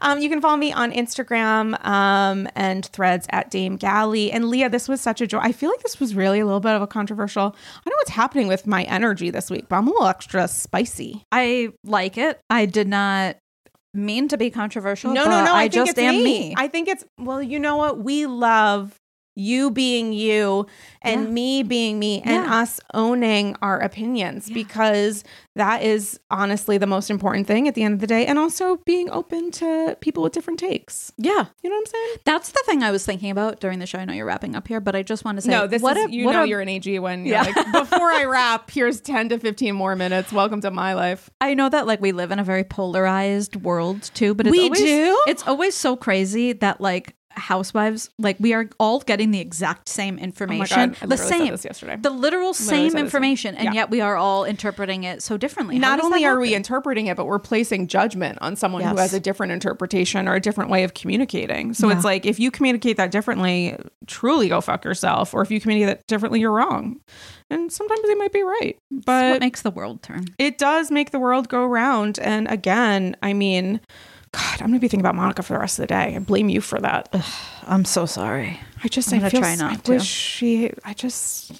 um, 0.01 0.19
you 0.19 0.29
can 0.29 0.41
follow 0.41 0.57
me 0.57 0.71
on 0.71 0.91
Instagram 0.91 1.83
um, 1.85 2.47
and 2.55 2.85
threads 2.85 3.27
at 3.31 3.51
Dame 3.51 3.75
Galli. 3.75 4.31
And 4.31 4.49
Lea, 4.49 4.67
this 4.67 4.87
was 4.87 5.01
such 5.01 5.21
a 5.21 5.27
joy. 5.27 5.39
I 5.39 5.51
feel 5.51 5.69
like 5.69 5.81
this 5.81 5.99
was 5.99 6.15
really 6.15 6.39
a 6.39 6.45
little 6.45 6.59
bit 6.59 6.73
of 6.73 6.81
a 6.81 6.87
controversial. 6.87 7.43
I 7.43 7.81
don't 7.85 7.91
know 7.91 7.97
what's 7.97 8.11
happening 8.11 8.47
with 8.47 8.67
my 8.67 8.83
energy 8.83 9.29
this 9.29 9.49
week, 9.49 9.67
but 9.69 9.77
I'm 9.77 9.87
a 9.87 9.91
little 9.91 10.07
extra 10.07 10.47
spicy. 10.47 11.23
I 11.31 11.69
like 11.83 12.17
it. 12.17 12.39
I 12.49 12.65
did 12.65 12.87
not 12.87 13.37
mean 13.93 14.27
to 14.29 14.37
be 14.37 14.49
controversial. 14.49 15.13
No, 15.13 15.25
but 15.25 15.29
no, 15.29 15.45
no. 15.45 15.53
I, 15.53 15.63
I, 15.63 15.67
just 15.67 15.97
am 15.97 16.15
me. 16.15 16.23
me. 16.23 16.55
I 16.57 16.67
think 16.67 16.87
it's 16.87 17.03
well. 17.17 17.41
You 17.41 17.59
know 17.59 17.77
what? 17.77 17.99
We 17.99 18.25
love 18.25 18.98
you 19.39 19.71
being 19.71 20.13
you 20.13 20.67
and 21.01 21.23
Yeah. 21.25 21.29
me 21.29 21.63
being 21.63 21.97
me 21.97 22.21
and 22.25 22.45
Yeah. 22.45 22.59
us 22.59 22.79
owning 22.93 23.55
our 23.61 23.79
opinions 23.79 24.49
because 24.49 25.23
that 25.55 25.81
is 25.83 26.19
honestly 26.31 26.77
the 26.77 26.87
most 26.87 27.09
important 27.09 27.47
thing 27.47 27.67
at 27.67 27.75
the 27.75 27.83
end 27.83 27.93
of 27.93 27.99
the 27.99 28.07
day. 28.07 28.25
And 28.25 28.37
also 28.39 28.77
being 28.85 29.09
open 29.09 29.51
to 29.51 29.97
people 30.01 30.23
with 30.23 30.33
different 30.33 30.59
takes. 30.59 31.11
yeah, 31.17 31.45
You 31.63 31.69
know 31.69 31.75
what 31.75 31.79
I'm 31.81 31.85
saying? 31.87 32.17
that's 32.25 32.51
the 32.51 32.63
thing 32.65 32.83
I 32.83 32.91
was 32.91 33.05
thinking 33.05 33.29
about 33.31 33.59
during 33.59 33.79
the 33.79 33.85
show. 33.85 33.99
I 33.99 34.05
know 34.05 34.13
you're 34.13 34.25
wrapping 34.25 34.55
up 34.55 34.67
here, 34.67 34.79
but 34.79 34.95
I 34.95 35.03
just 35.03 35.25
want 35.25 35.37
to 35.37 35.41
say, 35.41 35.51
no, 35.51 35.67
this 35.67 35.81
what 35.81 35.97
is 35.97 36.05
a- 36.05 36.11
you 36.11 36.25
what 36.25 36.33
know 36.33 36.43
a- 36.43 36.47
you're 36.47 36.61
an 36.61 36.69
AG 36.69 36.99
when 36.99 37.25
you're 37.25 37.37
Yeah. 37.37 37.43
like 37.55 37.71
before 37.73 38.11
I 38.11 38.23
wrap. 38.29 38.69
Here's 38.71 39.01
ten 39.01 39.29
to 39.29 39.39
fifteen 39.39 39.75
more 39.75 39.95
minutes. 39.95 40.31
Welcome 40.31 40.61
to 40.61 40.71
my 40.71 40.93
life. 40.93 41.29
I 41.41 41.53
know 41.53 41.69
that 41.69 41.87
like 41.87 42.01
we 42.01 42.11
live 42.11 42.31
in 42.31 42.39
a 42.39 42.43
very 42.43 42.63
polarized 42.63 43.55
world 43.57 44.09
too, 44.13 44.33
but 44.33 44.47
it's 44.47 44.51
We 44.55 44.63
always, 44.63 44.79
do? 44.79 45.21
It's 45.27 45.47
always 45.47 45.75
so 45.75 45.95
crazy 45.95 46.53
that 46.53 46.79
like 46.81 47.15
housewives, 47.39 48.09
like 48.19 48.37
we 48.39 48.53
are 48.53 48.69
all 48.79 48.99
getting 48.99 49.31
the 49.31 49.39
exact 49.39 49.89
same 49.89 50.17
Oh 50.19 50.23
information, 50.23 50.95
god, 50.99 51.09
the 51.09 51.17
same, 51.17 51.47
yesterday. 51.47 51.97
the 52.01 52.09
literal 52.09 52.53
same 52.53 52.95
information, 52.95 53.55
and 53.55 53.73
yet 53.73 53.89
we 53.89 54.01
are 54.01 54.15
all 54.15 54.43
interpreting 54.45 55.03
it 55.05 55.23
so 55.23 55.37
differently. 55.37 55.75
How 55.77 55.95
not 55.95 56.03
only 56.03 56.25
are 56.25 56.39
we 56.39 56.53
interpreting 56.53 57.07
it, 57.07 57.17
but 57.17 57.25
we're 57.25 57.39
placing 57.39 57.87
judgment 57.87 58.37
on 58.41 58.55
someone 58.55 58.83
who 58.83 58.95
has 58.97 59.13
a 59.13 59.19
different 59.19 59.51
interpretation 59.51 60.27
or 60.27 60.35
a 60.35 60.39
different 60.39 60.69
way 60.69 60.83
of 60.83 60.93
communicating. 60.93 61.73
So 61.73 61.87
Yeah. 61.89 61.95
it's 61.95 62.05
like 62.05 62.25
if 62.25 62.39
you 62.39 62.51
communicate 62.51 62.97
that 62.97 63.11
differently, 63.11 63.75
truly 64.07 64.49
go 64.49 64.61
fuck 64.61 64.83
yourself. 64.85 65.33
Or 65.33 65.41
if 65.41 65.49
you 65.51 65.59
communicate 65.59 65.97
that 65.97 66.07
differently, 66.07 66.39
you're 66.39 66.51
wrong. 66.51 66.99
And 67.49 67.71
sometimes 67.71 68.01
they 68.07 68.15
might 68.15 68.31
be 68.33 68.43
right. 68.43 68.77
But 68.91 69.31
what 69.31 69.39
makes 69.39 69.61
the 69.63 69.71
world 69.71 70.03
turn. 70.03 70.25
it 70.37 70.57
does 70.57 70.91
make 70.91 71.11
the 71.11 71.19
world 71.19 71.49
go 71.49 71.65
round. 71.65 72.19
And 72.19 72.47
again, 72.49 73.15
I 73.23 73.33
mean, 73.33 73.81
God, 74.31 74.61
I'm 74.61 74.67
gonna 74.67 74.79
be 74.79 74.87
thinking 74.87 74.99
about 75.01 75.15
Monica 75.15 75.41
for 75.43 75.53
the 75.53 75.59
rest 75.59 75.79
of 75.79 75.83
the 75.83 75.87
day. 75.87 76.15
I 76.15 76.19
blame 76.19 76.49
you 76.49 76.61
for 76.61 76.79
that. 76.81 77.13
I'm 77.65 77.85
so 77.85 78.05
sorry. 78.05 78.59
I 78.83 78.87
just 78.87 79.11
I'm 79.11 79.23
I 79.23 79.29
feel 79.29 79.41
try 79.41 79.55
not 79.55 79.71
I 79.71 79.75
to. 79.75 79.91
wish 79.93 80.05
she 80.05 80.71
I 80.85 80.93
just 80.93 81.51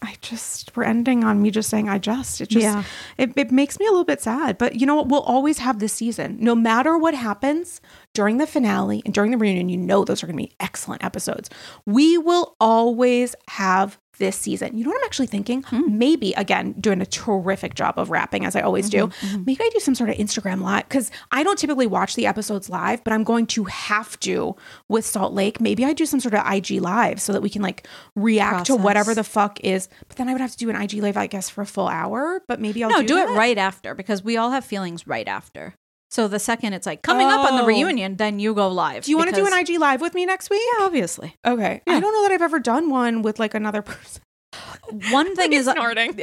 I 0.00 0.14
just 0.20 0.76
we're 0.76 0.84
ending 0.84 1.24
on 1.24 1.42
me 1.42 1.50
just 1.50 1.68
saying 1.70 1.88
I 1.88 1.98
just 1.98 2.40
it 2.40 2.48
just 2.48 2.62
Yeah. 2.62 2.84
it, 3.16 3.32
it 3.36 3.50
makes 3.50 3.78
me 3.80 3.86
a 3.86 3.90
little 3.90 4.04
bit 4.04 4.20
sad. 4.20 4.56
But 4.58 4.76
you 4.80 4.86
know 4.86 4.94
what? 4.96 5.08
We'll 5.08 5.22
always 5.22 5.58
have 5.58 5.78
this 5.80 5.92
season. 5.92 6.36
No 6.40 6.54
matter 6.54 6.96
what 6.98 7.14
happens 7.14 7.80
during 8.14 8.38
the 8.38 8.46
finale 8.46 9.02
and 9.04 9.12
during 9.14 9.30
the 9.30 9.38
reunion, 9.38 9.68
you 9.68 9.76
know 9.76 10.04
those 10.04 10.22
are 10.22 10.26
gonna 10.26 10.36
be 10.36 10.52
excellent 10.60 11.04
episodes. 11.04 11.50
We 11.86 12.16
will 12.18 12.56
always 12.60 13.34
have 13.50 13.98
this 14.18 14.36
season. 14.36 14.76
You 14.76 14.84
know 14.84 14.90
what 14.90 15.00
I'm 15.00 15.06
actually 15.06 15.26
thinking? 15.26 15.62
Hmm. 15.64 15.98
Maybe 15.98 16.32
again, 16.34 16.72
doing 16.80 17.00
a 17.00 17.06
terrific 17.06 17.74
job 17.74 17.98
of 17.98 18.10
wrapping 18.10 18.44
as 18.44 18.54
I 18.54 18.60
always 18.60 18.88
do. 18.90 19.06
Mm-hmm, 19.06 19.26
mm-hmm. 19.26 19.44
Maybe 19.46 19.60
I 19.62 19.70
do 19.72 19.80
some 19.80 19.94
sort 19.94 20.10
of 20.10 20.16
Instagram 20.16 20.60
live 20.60 20.88
because 20.88 21.10
I 21.32 21.42
don't 21.42 21.58
typically 21.58 21.86
watch 21.86 22.14
the 22.14 22.26
episodes 22.26 22.68
live, 22.68 23.02
but 23.04 23.12
I'm 23.12 23.24
going 23.24 23.46
to 23.48 23.64
have 23.64 24.18
to 24.20 24.56
with 24.88 25.04
Salt 25.06 25.32
Lake. 25.32 25.60
Maybe 25.60 25.84
I 25.84 25.92
do 25.92 26.06
some 26.06 26.20
sort 26.20 26.34
of 26.34 26.46
IG 26.46 26.80
live 26.80 27.20
so 27.20 27.32
that 27.32 27.42
we 27.42 27.50
can 27.50 27.62
like 27.62 27.86
react 28.14 28.66
to 28.66 28.76
whatever 28.76 29.14
the 29.14 29.24
fuck 29.24 29.60
is. 29.60 29.88
But 30.08 30.16
then 30.16 30.28
I 30.28 30.32
would 30.32 30.40
have 30.40 30.52
to 30.52 30.56
do 30.56 30.70
an 30.70 30.76
IG 30.76 30.94
live, 30.94 31.16
I 31.16 31.26
guess, 31.26 31.48
for 31.48 31.62
a 31.62 31.66
full 31.66 31.88
hour. 31.88 32.42
But 32.46 32.60
maybe 32.60 32.84
I'll 32.84 32.90
No, 32.90 33.00
do, 33.00 33.08
do, 33.08 33.18
it 33.18 33.36
right 33.36 33.58
after 33.58 33.94
because 33.94 34.22
we 34.22 34.36
all 34.36 34.50
have 34.50 34.64
feelings 34.64 35.06
right 35.06 35.26
after. 35.28 35.74
So 36.10 36.26
the 36.26 36.38
second 36.38 36.72
it's 36.72 36.86
like 36.86 37.02
coming 37.02 37.26
up 37.26 37.46
on 37.50 37.56
the 37.56 37.62
Oh. 37.62 37.66
reunion, 37.66 38.16
then 38.16 38.38
you 38.38 38.54
go 38.54 38.68
live. 38.68 39.04
Do 39.04 39.10
you 39.10 39.18
want 39.18 39.30
to 39.30 39.36
do 39.36 39.46
an 39.46 39.52
IG 39.52 39.78
live 39.78 40.00
with 40.00 40.14
me 40.14 40.24
next 40.24 40.48
week? 40.50 40.62
Yeah, 40.78 40.84
obviously. 40.86 41.34
Okay. 41.46 41.82
I 41.86 42.00
don't 42.00 42.12
know 42.14 42.22
that 42.22 42.32
I've 42.32 42.42
ever 42.42 42.58
done 42.58 42.88
one 42.90 43.22
with 43.22 43.38
like 43.38 43.54
another 43.54 43.82
person. 43.82 44.22
One 45.10 45.36
thing 45.36 45.52
is, 45.58 45.66
snorting. 45.66 46.18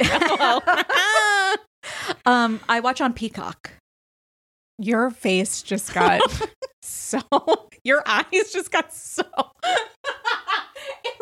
um, 2.26 2.60
I 2.68 2.80
watch 2.80 3.00
on 3.00 3.12
Peacock. 3.12 3.70
Your 4.78 5.10
face 5.10 5.62
just 5.62 5.94
got 5.94 6.20
so. 6.82 7.20
Your 7.84 8.02
eyes 8.06 8.52
just 8.52 8.70
got 8.72 8.92
so. 8.92 9.22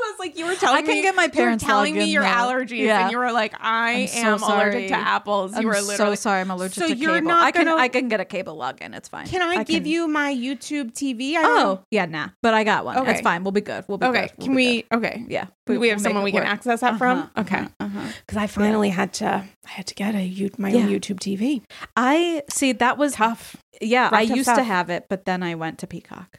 It 0.06 0.12
was 0.12 0.18
like 0.18 0.38
you 0.38 0.46
were 0.46 0.54
telling 0.54 0.76
I 0.78 0.82
can 0.82 0.96
me. 0.96 1.02
get 1.02 1.14
my 1.14 1.24
you 1.24 1.28
were 1.28 1.32
parents 1.32 1.64
telling 1.64 1.94
me 1.94 2.00
log 2.00 2.08
in, 2.08 2.12
your 2.14 2.22
though. 2.22 2.28
allergies, 2.28 2.78
Yeah. 2.86 3.02
and 3.02 3.12
you 3.12 3.18
were 3.18 3.32
like, 3.32 3.54
"I 3.60 3.92
I'm 4.02 4.06
so 4.08 4.18
am 4.18 4.42
allergic 4.42 4.88
to 4.88 4.94
apples." 4.94 5.52
You 5.52 5.58
I'm 5.58 5.64
were 5.64 5.72
literally 5.72 5.96
so 5.96 6.14
sorry. 6.14 6.40
I'm 6.40 6.50
allergic 6.50 6.74
So 6.82 6.88
to 6.88 6.96
you're 6.96 7.14
cable. 7.14 7.28
not 7.28 7.44
I 7.44 7.50
can 7.50 7.64
gonna- 7.66 7.80
I 7.80 7.88
can 7.88 8.08
get 8.08 8.20
a 8.20 8.24
cable 8.24 8.56
login. 8.56 8.94
It's 8.96 9.08
fine. 9.08 9.26
Can 9.26 9.42
I, 9.42 9.64
give 9.64 9.82
can- 9.82 9.86
you 9.90 10.08
my 10.08 10.34
YouTube 10.34 10.92
TV? 10.92 11.36
I 11.36 11.42
don't. 11.42 11.66
Oh 11.66 11.84
yeah, 11.90 12.06
nah. 12.06 12.28
But 12.42 12.54
I 12.54 12.64
got 12.64 12.84
one. 12.84 12.98
Okay. 12.98 13.12
It's 13.12 13.20
fine. 13.20 13.42
We'll 13.44 13.52
be 13.52 13.60
good. 13.60 13.84
We'll 13.88 13.98
be 13.98 14.06
okay. 14.06 14.20
good. 14.28 14.32
We'll 14.38 14.46
Can 14.46 14.56
be 14.56 14.66
we? 14.66 14.82
good. 14.82 14.96
Okay. 14.98 15.24
Yeah. 15.28 15.46
We, 15.66 15.78
we'll 15.78 15.90
have 15.90 15.98
make 15.98 16.02
someone 16.04 16.24
we 16.24 16.30
can 16.32 16.40
work. 16.40 16.48
access 16.48 16.80
that 16.80 16.98
from. 16.98 17.18
Uh-huh, 17.18 17.40
Okay. 17.40 17.56
uh-huh, 17.58 17.70
uh-huh. 17.80 18.08
Because 18.26 18.36
I 18.36 18.46
finally 18.46 18.90
had 18.90 19.12
to. 19.14 19.44
I 19.66 19.70
had 19.70 19.86
to 19.86 19.94
get 19.94 20.14
a 20.14 20.22
you 20.22 20.50
my 20.58 20.72
own 20.72 20.88
YouTube 20.88 21.18
TV. 21.20 21.62
I 21.96 22.42
see. 22.50 22.72
That 22.72 22.98
was 22.98 23.14
Tough. 23.14 23.56
Yeah, 23.80 24.08
I 24.12 24.22
used 24.22 24.48
to 24.54 24.62
have 24.62 24.90
it, 24.90 25.06
but 25.08 25.24
then 25.24 25.42
I 25.42 25.54
went 25.54 25.78
to 25.80 25.86
Peacock. 25.86 26.38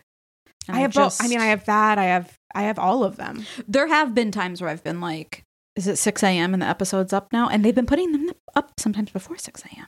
And 0.67 0.77
I 0.77 0.79
have 0.81 0.93
both. 0.93 1.21
I 1.21 1.27
mean, 1.27 1.39
I 1.39 1.45
have 1.47 1.65
that. 1.65 1.97
I 1.97 2.05
have. 2.05 2.37
I 2.55 2.63
have 2.63 2.79
all 2.79 3.03
of 3.03 3.17
them. 3.17 3.45
There 3.67 3.87
have 3.87 4.15
been 4.15 4.31
times 4.31 4.61
where 4.61 4.71
I've 4.71 4.83
been 4.83 5.01
like, 5.01 5.43
"Is 5.75 5.85
it 5.87 5.97
six 5.97 6.23
a.m. 6.23 6.53
and 6.53 6.61
the 6.61 6.67
episode's 6.67 7.13
up 7.13 7.31
now?" 7.31 7.49
And 7.49 7.63
they've 7.63 7.75
been 7.75 7.85
putting 7.85 8.11
them 8.13 8.31
up 8.55 8.79
sometimes 8.79 9.11
before 9.11 9.37
six 9.37 9.61
a.m. 9.65 9.87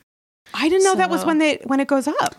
I 0.53 0.69
didn't 0.69 0.83
know 0.83 0.95
that 0.95 1.09
was 1.09 1.25
when 1.25 1.39
they 1.39 1.59
when 1.63 1.79
it 1.79 1.87
goes 1.87 2.07
up. 2.07 2.35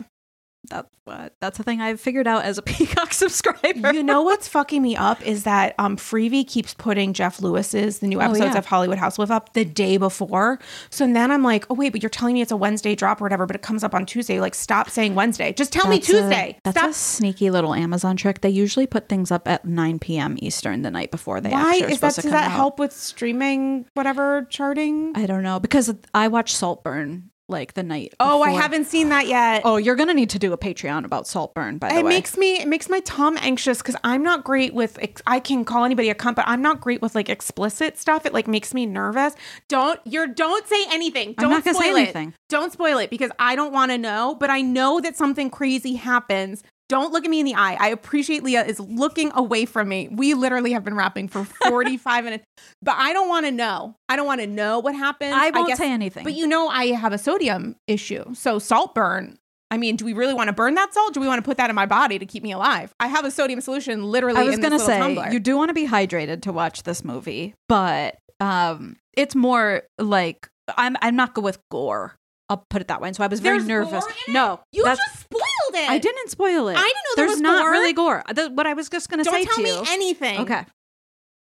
That's 0.68 0.88
what 1.04 1.34
that's 1.40 1.56
the 1.58 1.64
thing 1.64 1.80
I've 1.80 2.00
figured 2.00 2.26
out 2.26 2.44
as 2.44 2.58
a 2.58 2.62
Peacock 2.68 3.12
subscriber. 3.12 3.92
You 3.94 4.02
know 4.02 4.22
what's 4.22 4.46
fucking 4.48 4.82
me 4.82 4.96
up 4.96 5.20
is 5.26 5.44
that 5.44 5.74
um 5.78 5.96
Freevee 5.96 6.46
keeps 6.46 6.74
putting 6.74 7.12
Jeff 7.12 7.40
Lewis's 7.40 8.00
the 8.00 8.06
new 8.06 8.18
Oh, 8.18 8.24
episodes 8.24 8.52
yeah. 8.52 8.58
of 8.58 8.66
Hollywood 8.66 8.98
Houselift 8.98 9.30
up 9.30 9.54
the 9.54 9.64
day 9.64 9.96
before. 9.96 10.58
So 10.90 11.06
then 11.10 11.30
I'm 11.30 11.42
like, 11.42 11.64
oh 11.70 11.74
wait, 11.74 11.90
but 11.92 12.02
you're 12.02 12.10
telling 12.10 12.34
me 12.34 12.42
it's 12.42 12.52
a 12.52 12.56
Wednesday 12.56 12.94
drop 12.94 13.20
or 13.20 13.24
whatever, 13.24 13.46
but 13.46 13.56
it 13.56 13.62
comes 13.62 13.82
up 13.82 13.94
on 13.94 14.04
Tuesday. 14.06 14.40
Like, 14.40 14.54
stop 14.54 14.90
saying 14.90 15.14
Wednesday. 15.14 15.52
Just 15.52 15.72
tell 15.72 15.88
me 15.88 15.96
That's 15.96 16.08
a- 16.08 16.12
Tuesday. 16.12 16.58
that's 16.64 16.78
stop. 16.78 16.90
a 16.90 16.92
sneaky 16.94 17.50
little 17.50 17.74
Amazon 17.74 18.16
trick. 18.16 18.40
They 18.42 18.50
usually 18.50 18.86
put 18.86 19.08
things 19.08 19.30
up 19.30 19.48
at 19.48 19.64
9 19.64 19.98
p.m. 19.98 20.36
Eastern 20.40 20.82
the 20.82 20.90
night 20.90 21.10
before 21.10 21.40
they 21.40 21.50
Why 21.50 21.74
is 21.76 22.00
that? 22.00 22.14
Does 22.16 22.24
that 22.24 22.44
out. 22.44 22.50
help 22.52 22.78
with 22.78 22.92
streaming 22.92 23.86
whatever 23.94 24.46
charting? 24.50 25.12
I 25.14 25.26
don't 25.26 25.42
know 25.42 25.58
because 25.60 25.94
I 26.14 26.28
watch 26.28 26.54
Saltburn 26.54 27.30
like 27.48 27.74
the 27.74 27.82
night. 27.82 28.14
oh, 28.20 28.42
I 28.42 28.50
haven't 28.50 28.84
seen 28.86 29.08
that 29.08 29.26
yet. 29.26 29.62
Oh, 29.64 29.76
you're 29.76 29.96
gonna 29.96 30.14
need 30.14 30.30
to 30.30 30.38
do 30.38 30.52
a 30.52 30.58
Patreon 30.58 31.04
about 31.04 31.26
Saltburn. 31.26 31.78
By 31.78 31.88
the 31.88 31.94
it 31.96 32.04
way, 32.04 32.10
it 32.10 32.14
makes 32.14 32.36
me 32.36 32.60
it 32.60 32.68
makes 32.68 32.88
my 32.88 33.00
Tom 33.00 33.38
anxious 33.40 33.78
because 33.78 33.96
I'm 34.04 34.22
not 34.22 34.44
great 34.44 34.74
with 34.74 34.98
ex- 35.00 35.22
I 35.26 35.40
can 35.40 35.64
call 35.64 35.84
anybody 35.84 36.10
a 36.10 36.14
cunt, 36.14 36.34
but 36.36 36.44
I'm 36.46 36.62
not 36.62 36.80
great 36.80 37.00
with 37.02 37.14
like 37.14 37.28
explicit 37.28 37.98
stuff. 37.98 38.26
It 38.26 38.32
like 38.34 38.46
makes 38.46 38.74
me 38.74 38.86
nervous. 38.86 39.34
Don't 39.68 39.98
you're 40.04 40.26
don't 40.26 40.66
say 40.66 40.84
anything. 40.90 41.30
I'm 41.38 41.44
Don't 41.44 41.50
not 41.50 41.64
gonna 41.64 41.78
say 41.78 41.90
it. 41.90 41.96
anything. 41.96 42.34
Don't 42.48 42.72
spoil 42.72 42.98
it 42.98 43.10
because 43.10 43.30
I 43.38 43.56
don't 43.56 43.72
want 43.72 43.90
to 43.92 43.98
know, 43.98 44.36
but 44.38 44.50
I 44.50 44.60
know 44.60 45.00
that 45.00 45.16
something 45.16 45.50
crazy 45.50 45.94
happens. 45.94 46.62
Don't 46.88 47.12
look 47.12 47.24
at 47.24 47.30
me 47.30 47.40
in 47.40 47.44
the 47.46 47.54
eye. 47.54 47.76
I 47.78 47.88
appreciate 47.88 48.42
Lea 48.42 48.56
is 48.56 48.80
looking 48.80 49.30
away 49.34 49.66
from 49.66 49.88
me. 49.88 50.08
We 50.10 50.32
literally 50.34 50.72
have 50.72 50.84
been 50.84 50.94
wrapping 50.94 51.28
for 51.28 51.44
45 51.68 52.24
minutes, 52.24 52.44
but 52.80 52.94
I 52.96 53.12
don't 53.12 53.28
want 53.28 53.44
to 53.46 53.52
know. 53.52 53.94
I 54.08 54.16
don't 54.16 54.26
want 54.26 54.40
to 54.40 54.46
know 54.46 54.78
what 54.78 54.94
happened. 54.94 55.34
I 55.34 55.50
won't 55.50 55.68
guess- 55.68 55.78
say 55.78 55.92
anything. 55.92 56.24
But 56.24 56.34
you 56.34 56.46
know, 56.46 56.68
I 56.68 56.86
have 56.86 57.12
a 57.12 57.18
sodium 57.18 57.76
issue. 57.86 58.32
So 58.34 58.58
salt 58.58 58.94
burn. 58.94 59.36
I 59.70 59.76
mean, 59.76 59.96
do 59.96 60.06
we 60.06 60.14
really 60.14 60.32
want 60.32 60.48
to 60.48 60.54
burn 60.54 60.76
that 60.76 60.94
salt? 60.94 61.12
Do 61.12 61.20
we 61.20 61.26
want 61.26 61.38
to 61.38 61.42
put 61.46 61.58
that 61.58 61.68
in 61.68 61.76
my 61.76 61.84
body 61.84 62.18
to 62.18 62.24
keep 62.24 62.42
me 62.42 62.52
alive? 62.52 62.90
I 63.00 63.06
have 63.06 63.26
a 63.26 63.30
sodium 63.30 63.60
solution 63.60 64.02
literally 64.02 64.40
I 64.40 64.44
was 64.44 64.58
gonna 64.58 64.78
say 64.78 64.98
tumbler. 64.98 65.28
you 65.30 65.40
do 65.40 65.58
want 65.58 65.68
to 65.68 65.74
be 65.74 65.86
hydrated 65.86 66.40
to 66.42 66.52
watch 66.52 66.84
this 66.84 67.04
movie, 67.04 67.52
but 67.68 68.16
um, 68.40 68.96
it's 69.12 69.34
more 69.34 69.82
like 69.98 70.48
I'm 70.78 70.96
I'm 71.02 71.16
not 71.16 71.34
good 71.34 71.44
with 71.44 71.58
gore. 71.70 72.14
I'll 72.48 72.64
put 72.70 72.80
it 72.80 72.88
that 72.88 73.02
way. 73.02 73.08
And 73.08 73.16
so 73.16 73.22
I 73.22 73.26
was 73.26 73.40
very 73.40 73.58
There's 73.58 73.68
nervous. 73.68 74.04
gore 74.04 74.10
in 74.26 74.30
it? 74.30 74.32
No, 74.32 74.60
you 74.72 74.84
that's- 74.84 74.98
just 75.06 75.20
spoiled 75.24 75.42
it. 75.84 75.90
I 75.90 75.98
didn't 75.98 76.30
spoil 76.30 76.68
it. 76.68 76.76
I 76.76 76.82
didn't 76.82 76.82
know 76.82 77.16
there 77.16 77.26
There's 77.26 77.30
was 77.36 77.40
not 77.40 77.62
gore. 77.62 77.70
really 77.70 77.92
gore. 77.92 78.22
The- 78.34 78.50
what 78.50 78.66
I 78.66 78.74
was 78.74 78.88
just 78.88 79.08
gonna 79.08 79.24
say. 79.24 79.30
Don't 79.30 79.40
say 79.40 79.44
tell 79.46 79.56
to 79.56 79.62
me 79.62 79.70
you. 79.70 79.84
anything. 79.88 80.40
Okay, 80.40 80.64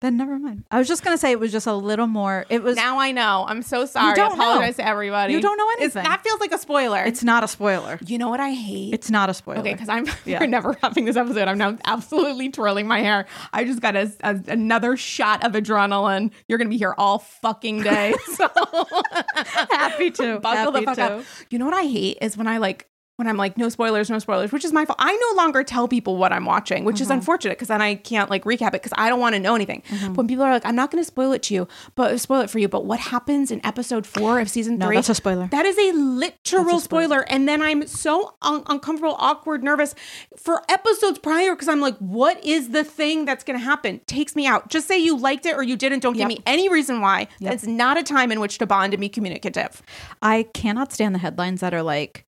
then 0.01 0.17
never 0.17 0.37
mind. 0.37 0.65
I 0.69 0.77
was 0.77 0.87
just 0.87 1.03
gonna 1.03 1.17
say 1.17 1.31
it 1.31 1.39
was 1.39 1.51
just 1.51 1.67
a 1.67 1.73
little 1.73 2.07
more. 2.07 2.45
It 2.49 2.61
was. 2.61 2.75
Now 2.75 2.99
I 2.99 3.11
know. 3.11 3.45
I'm 3.47 3.61
so 3.61 3.85
sorry. 3.85 4.09
You 4.09 4.15
don't 4.15 4.31
I 4.33 4.35
apologize 4.35 4.77
know. 4.77 4.83
to 4.83 4.89
everybody. 4.89 5.33
You 5.33 5.41
don't 5.41 5.57
know 5.57 5.69
It's- 5.77 5.95
anything. 5.95 6.03
that 6.03 6.21
feels 6.23 6.39
like 6.41 6.51
a 6.51 6.57
spoiler. 6.57 7.03
It's 7.03 7.23
not 7.23 7.43
a 7.43 7.47
spoiler. 7.47 7.97
you 8.05 8.17
know 8.17 8.29
what 8.29 8.39
I 8.39 8.51
hate? 8.51 8.93
It's 8.93 9.09
not 9.09 9.29
a 9.29 9.33
spoiler. 9.33 9.59
Okay, 9.61 9.73
because 9.73 9.89
I'm 9.89 10.05
Yeah. 10.25 10.39
we're 10.41 10.47
never 10.47 10.77
having 10.83 11.05
this 11.05 11.15
episode. 11.15 11.47
I'm 11.47 11.57
now 11.57 11.77
absolutely 11.85 12.49
twirling 12.49 12.87
my 12.87 12.99
hair. 12.99 13.25
I 13.53 13.63
just 13.63 13.81
got 13.81 13.95
a, 13.95 14.11
a- 14.21 14.41
another 14.49 14.97
shot 14.97 15.43
of 15.45 15.53
adrenaline. 15.53 16.31
You're 16.47 16.57
gonna 16.57 16.69
be 16.69 16.77
here 16.77 16.93
all 16.97 17.19
fucking 17.19 17.81
day. 17.83 18.13
So 18.33 18.49
Happy 19.71 20.11
to. 20.11 20.39
buckle 20.39 20.71
the 20.73 20.81
fuck 20.83 20.95
to. 20.95 21.03
up. 21.17 21.23
You 21.49 21.57
know 21.59 21.65
what 21.65 21.73
I 21.73 21.83
hate 21.83 22.17
is 22.21 22.37
when 22.37 22.47
I 22.47 22.57
like 22.57 22.87
when 23.17 23.27
I'm 23.29 23.37
like 23.37 23.57
no 23.57 23.69
spoilers, 23.69 24.09
no 24.09 24.19
spoilers, 24.19 24.51
which 24.51 24.65
is 24.65 24.73
my 24.73 24.83
fault. 24.85 24.97
I 24.99 25.15
no 25.15 25.41
longer 25.41 25.63
tell 25.63 25.87
people 25.87 26.17
what 26.17 26.33
I'm 26.33 26.45
watching, 26.45 26.83
which 26.83 26.95
Mm-hmm. 26.97 27.03
is 27.03 27.09
unfortunate 27.11 27.51
because 27.51 27.69
then 27.69 27.81
I 27.81 27.95
can't 27.95 28.29
like 28.29 28.43
recap 28.43 28.67
it 28.69 28.73
because 28.83 28.91
I 28.97 29.07
don't 29.09 29.19
want 29.21 29.35
to 29.35 29.39
know 29.39 29.55
anything. 29.55 29.83
But 30.01 30.17
when 30.17 30.27
people 30.27 30.43
are 30.43 30.51
like, 30.51 30.65
I'm 30.65 30.75
not 30.75 30.91
going 30.91 31.01
to 31.01 31.07
spoil 31.07 31.31
it 31.31 31.41
to 31.43 31.53
you, 31.53 31.67
but 31.95 32.19
spoil 32.19 32.41
it 32.41 32.49
for 32.49 32.59
you. 32.59 32.67
But 32.67 32.85
what 32.85 32.99
happens 32.99 33.51
in 33.51 33.65
episode 33.65 34.05
four 34.05 34.39
of 34.41 34.49
season 34.49 34.77
No, 34.77 34.87
three? 34.87 34.95
that's 34.97 35.09
a 35.09 35.15
spoiler. 35.15 35.47
That 35.47 35.65
is 35.65 35.77
a 35.77 35.93
literal 35.93 36.77
a 36.77 36.81
spoiler. 36.81 36.81
spoiler. 36.81 37.25
And 37.31 37.47
then 37.47 37.61
I'm 37.61 37.87
so 37.87 38.35
un- 38.41 38.63
uncomfortable, 38.67 39.15
awkward, 39.17 39.63
nervous 39.63 39.95
for 40.35 40.61
episodes 40.69 41.19
prior 41.19 41.53
because 41.55 41.67
I'm 41.69 41.79
like, 41.81 41.97
what 41.99 42.43
is 42.43 42.69
the 42.69 42.83
thing 42.83 43.23
that's 43.25 43.43
going 43.45 43.57
to 43.57 43.63
happen? 43.63 44.01
Takes 44.07 44.35
me 44.35 44.45
out. 44.45 44.69
Just 44.69 44.87
say 44.87 44.97
you 44.97 45.17
liked 45.17 45.45
it 45.45 45.55
or 45.55 45.63
you 45.63 45.77
didn't. 45.77 45.99
Don't 46.01 46.15
Yep. 46.15 46.27
give 46.29 46.37
me 46.37 46.43
any 46.45 46.67
reason 46.69 46.99
why. 47.01 47.27
Yep. 47.39 47.51
That's 47.51 47.65
not 47.65 47.97
a 47.97 48.03
time 48.03 48.31
in 48.31 48.39
which 48.41 48.57
to 48.57 48.65
bond 48.65 48.93
and 48.93 48.99
be 48.99 49.07
communicative. 49.09 49.81
I 50.21 50.43
cannot 50.53 50.91
stand 50.91 51.15
the 51.15 51.19
headlines 51.19 51.61
that 51.61 51.73
are 51.73 51.81
like, 51.83 52.25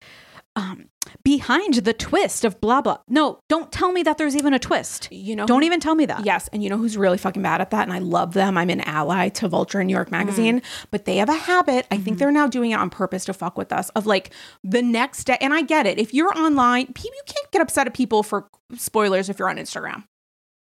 um, 0.55 0.89
behind 1.23 1.73
the 1.75 1.93
twist 1.93 2.45
of 2.45 2.59
blah 2.61 2.81
blah. 2.81 2.97
No, 3.07 3.39
don't 3.49 3.71
tell 3.71 3.91
me 3.91 4.03
that 4.03 4.17
there's 4.17 4.35
even 4.35 4.53
a 4.53 4.59
twist. 4.59 5.11
You 5.11 5.35
know, 5.35 5.45
Don't 5.45 5.63
even 5.63 5.79
tell 5.79 5.95
me 5.95 6.05
that. 6.05 6.25
Yes, 6.25 6.47
and 6.53 6.63
you 6.63 6.69
know 6.69 6.77
who's 6.77 6.97
really 6.97 7.17
fucking 7.17 7.41
bad 7.41 7.61
at 7.61 7.71
that, 7.71 7.83
and 7.83 7.93
I 7.93 7.99
love 7.99 8.33
them. 8.33 8.57
I'm 8.57 8.69
an 8.69 8.81
ally 8.81 9.29
to 9.29 9.47
Vulture 9.47 9.79
and 9.79 9.87
New 9.87 9.93
York 9.93 10.11
Magazine, 10.11 10.61
but 10.91 11.05
they 11.05 11.17
have 11.17 11.29
a 11.29 11.35
habit. 11.35 11.87
I 11.91 11.97
think 11.97 12.17
they're 12.17 12.31
now 12.31 12.47
doing 12.47 12.71
it 12.71 12.75
on 12.75 12.89
purpose 12.89 13.25
to 13.25 13.33
fuck 13.33 13.57
with 13.57 13.71
us. 13.73 13.89
Of 13.89 14.05
like 14.05 14.31
the 14.63 14.81
next 14.81 15.25
day, 15.25 15.37
and 15.41 15.53
I 15.53 15.61
get 15.61 15.85
it. 15.85 15.99
If 15.99 16.13
you're 16.13 16.35
online, 16.37 16.87
you 16.87 17.21
can't 17.25 17.51
get 17.51 17.61
upset 17.61 17.87
at 17.87 17.93
people 17.93 18.23
for 18.23 18.47
spoilers 18.75 19.29
if 19.29 19.39
you're 19.39 19.49
on 19.49 19.57
Instagram. 19.57 20.05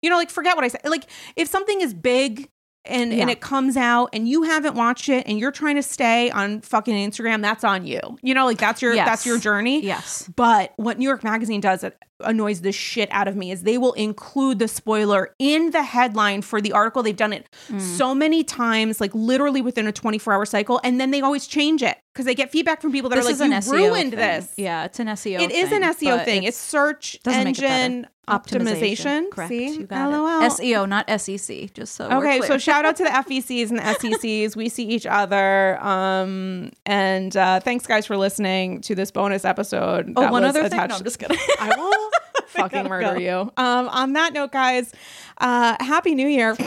You 0.03 0.11
know, 0.11 0.17
like 0.17 0.31
forget 0.31 0.57
what 0.57 0.65
I 0.65 0.69
said. 0.69 0.83
Like 0.85 1.07
if 1.37 1.49
something 1.49 1.81
is 1.81 1.95
big. 1.95 2.49
And, 2.86 3.12
and 3.12 3.28
it 3.28 3.40
comes 3.40 3.77
out 3.77 4.09
and 4.15 4.27
you 4.27 4.44
haven't 4.44 4.74
watched 4.74 5.09
it 5.11 5.27
and 5.27 5.39
you're 5.39 5.52
trying 5.52 5.77
to 5.77 5.82
stay 5.82 6.31
on 6.31 6.62
fucking 6.62 6.94
Instagram, 6.94 7.43
that's 7.43 7.62
on 7.62 7.86
you. 7.86 8.01
You 8.23 8.32
know, 8.32 8.47
like 8.47 8.59
that's 8.59 8.81
your 8.81 8.94
Yes. 8.94 9.07
that's 9.07 9.27
your 9.27 9.39
journey. 9.39 9.85
Yes. 9.85 10.28
But 10.35 10.73
what 10.77 10.98
New 10.98 11.05
York 11.05 11.23
Magazine 11.23 11.61
does 11.61 11.85
annoys 12.25 12.61
the 12.63 12.73
shit 12.73 13.09
out 13.13 13.29
of 13.29 13.37
me 13.37 13.51
is 13.51 13.63
they 13.63 13.79
will 13.79 13.93
include 13.95 14.59
the 14.59 14.69
spoiler 14.69 15.35
in 15.39 15.71
the 15.71 15.83
headline 15.83 16.43
for 16.43 16.61
the 16.61 16.73
article. 16.73 17.03
They've 17.03 17.17
done 17.17 17.33
it 17.33 17.47
Mm. 17.69 17.81
so 17.81 18.15
many 18.15 18.43
times, 18.45 19.01
like 19.01 19.15
literally 19.15 19.63
within 19.63 19.87
a 19.87 19.93
24 19.93 20.33
hour 20.33 20.45
cycle, 20.47 20.81
and 20.85 21.01
then 21.01 21.11
they 21.11 21.21
always 21.21 21.47
change 21.47 21.83
it 21.83 21.97
because 22.13 22.27
they 22.27 22.35
get 22.35 22.51
feedback 22.51 22.81
from 22.83 22.93
people 22.93 23.09
that 23.11 23.17
This 23.17 23.27
are 23.27 23.31
is 23.31 23.41
like, 23.41 23.65
"You 23.65 23.73
ruined 23.89 24.11
thing. 24.11 24.19
this." 24.19 24.53
Yeah, 24.57 24.85
it's 24.85 24.99
an 25.01 25.09
SEO. 25.09 25.41
It 25.41 25.51
is 25.53 25.71
an 25.73 25.83
SEO 25.83 26.25
thing. 26.25 26.43
It's, 26.45 26.57
search 26.57 27.19
doesn't 27.23 27.41
it 27.43 27.49
engine 27.63 28.07
optimization. 28.29 29.31
Correct. 29.31 29.49
See, 29.49 29.69
You 29.75 29.87
got 29.87 30.11
LOL. 30.11 30.43
it. 30.43 30.53
SEO, 30.53 30.89
not 30.89 31.09
SEC. 31.21 31.73
Just 31.75 31.95
so. 31.95 32.09
we're 32.09 32.19
Okay, 32.19 32.41
so 32.47 32.59
shout 32.59 32.85
out 32.85 32.97
to 32.97 33.05
the 33.05 33.11
FECs 33.11 33.71
and 33.71 33.79
the 33.79 33.83
SECs. 33.95 34.57
We 34.57 34.69
see 34.69 34.85
each 34.85 35.07
other. 35.07 35.79
Um, 35.85 36.71
and 36.87 37.37
uh, 37.37 37.61
thanks, 37.61 37.87
guys, 37.87 38.07
for 38.07 38.17
listening 38.17 38.81
to 38.83 38.95
this 38.95 39.11
bonus 39.11 39.45
episode. 39.45 40.13
Oh, 40.17 40.21
that 40.23 40.33
one 40.33 40.43
was 40.43 40.51
other 40.57 40.69
thing. 40.69 40.79
No, 40.79 40.95
I'm 40.97 41.05
just 41.05 41.19
kidding. 41.19 41.37
I 41.61 41.75
will 41.77 42.10
fucking 42.59 42.89
murder 42.89 43.15
go. 43.15 43.21
you. 43.21 43.53
Um, 43.57 43.89
on 43.89 44.13
that 44.15 44.33
note, 44.33 44.53
guys, 44.53 44.93
uh, 45.39 45.77
happy 45.81 46.15
New 46.15 46.29
Year. 46.29 46.57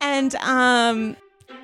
And 0.00 0.34
um 0.36 1.16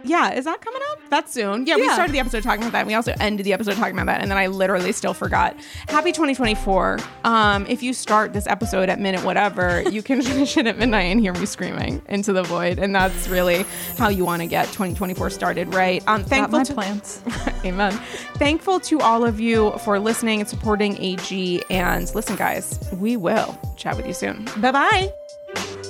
yeah, 0.05 0.33
is 0.33 0.45
that 0.45 0.61
coming 0.61 0.81
up? 0.93 1.01
That's 1.11 1.33
soon. 1.33 1.67
Yeah, 1.67 1.77
we 1.77 1.89
started 1.89 2.13
the 2.13 2.19
episode 2.19 2.43
talking 2.43 2.63
about 2.63 2.73
that. 2.73 2.81
And 2.81 2.89
we 2.89 2.95
also 2.95 3.15
ended 3.21 3.47
the 3.47 3.53
episode 3.53 3.77
talking 3.77 3.95
about 3.95 4.07
that. 4.07 4.21
And 4.21 4.31
then 4.31 4.39
I 4.39 4.47
literally 4.47 4.93
still 4.93 5.15
forgot. 5.15 5.57
Happy 5.89 6.13
2024. 6.13 6.99
Um, 7.25 7.67
if 7.67 7.83
you 7.83 7.93
start 7.93 8.33
this 8.33 8.47
episode 8.47 8.89
at 8.89 9.01
minute 9.01 9.25
whatever, 9.25 9.83
you 9.83 10.03
can 10.03 10.23
finish 10.23 10.57
it 10.57 10.67
at 10.67 10.79
midnight 10.79 11.07
and 11.07 11.21
hear 11.21 11.33
me 11.33 11.47
screaming 11.47 12.03
into 12.09 12.33
the 12.33 12.43
void. 12.43 12.79
And 12.79 12.95
that's 12.95 13.29
really 13.29 13.65
how 13.99 14.09
you 14.09 14.25
want 14.25 14.43
to 14.43 14.49
get 14.49 14.67
2024 14.67 15.31
started, 15.31 15.75
right? 15.75 16.03
Um, 16.07 16.25
thankful 16.25 16.59
my 16.59 16.65
to 16.65 16.75
plans. 16.75 17.23
Amen. 17.65 17.93
Thankful 18.35 18.81
to 18.81 19.01
all 19.01 19.25
of 19.25 19.41
you 19.41 19.73
for 19.85 19.99
listening 19.99 20.41
and 20.41 20.49
supporting 20.49 21.01
AG. 21.03 21.63
And 21.71 22.13
listen, 22.15 22.37
guys, 22.37 22.79
we 22.93 23.17
will 23.17 23.59
chat 23.77 23.97
with 23.97 24.07
you 24.07 24.15
soon. 24.15 24.45
Bye 24.61 24.73
bye. 24.73 25.86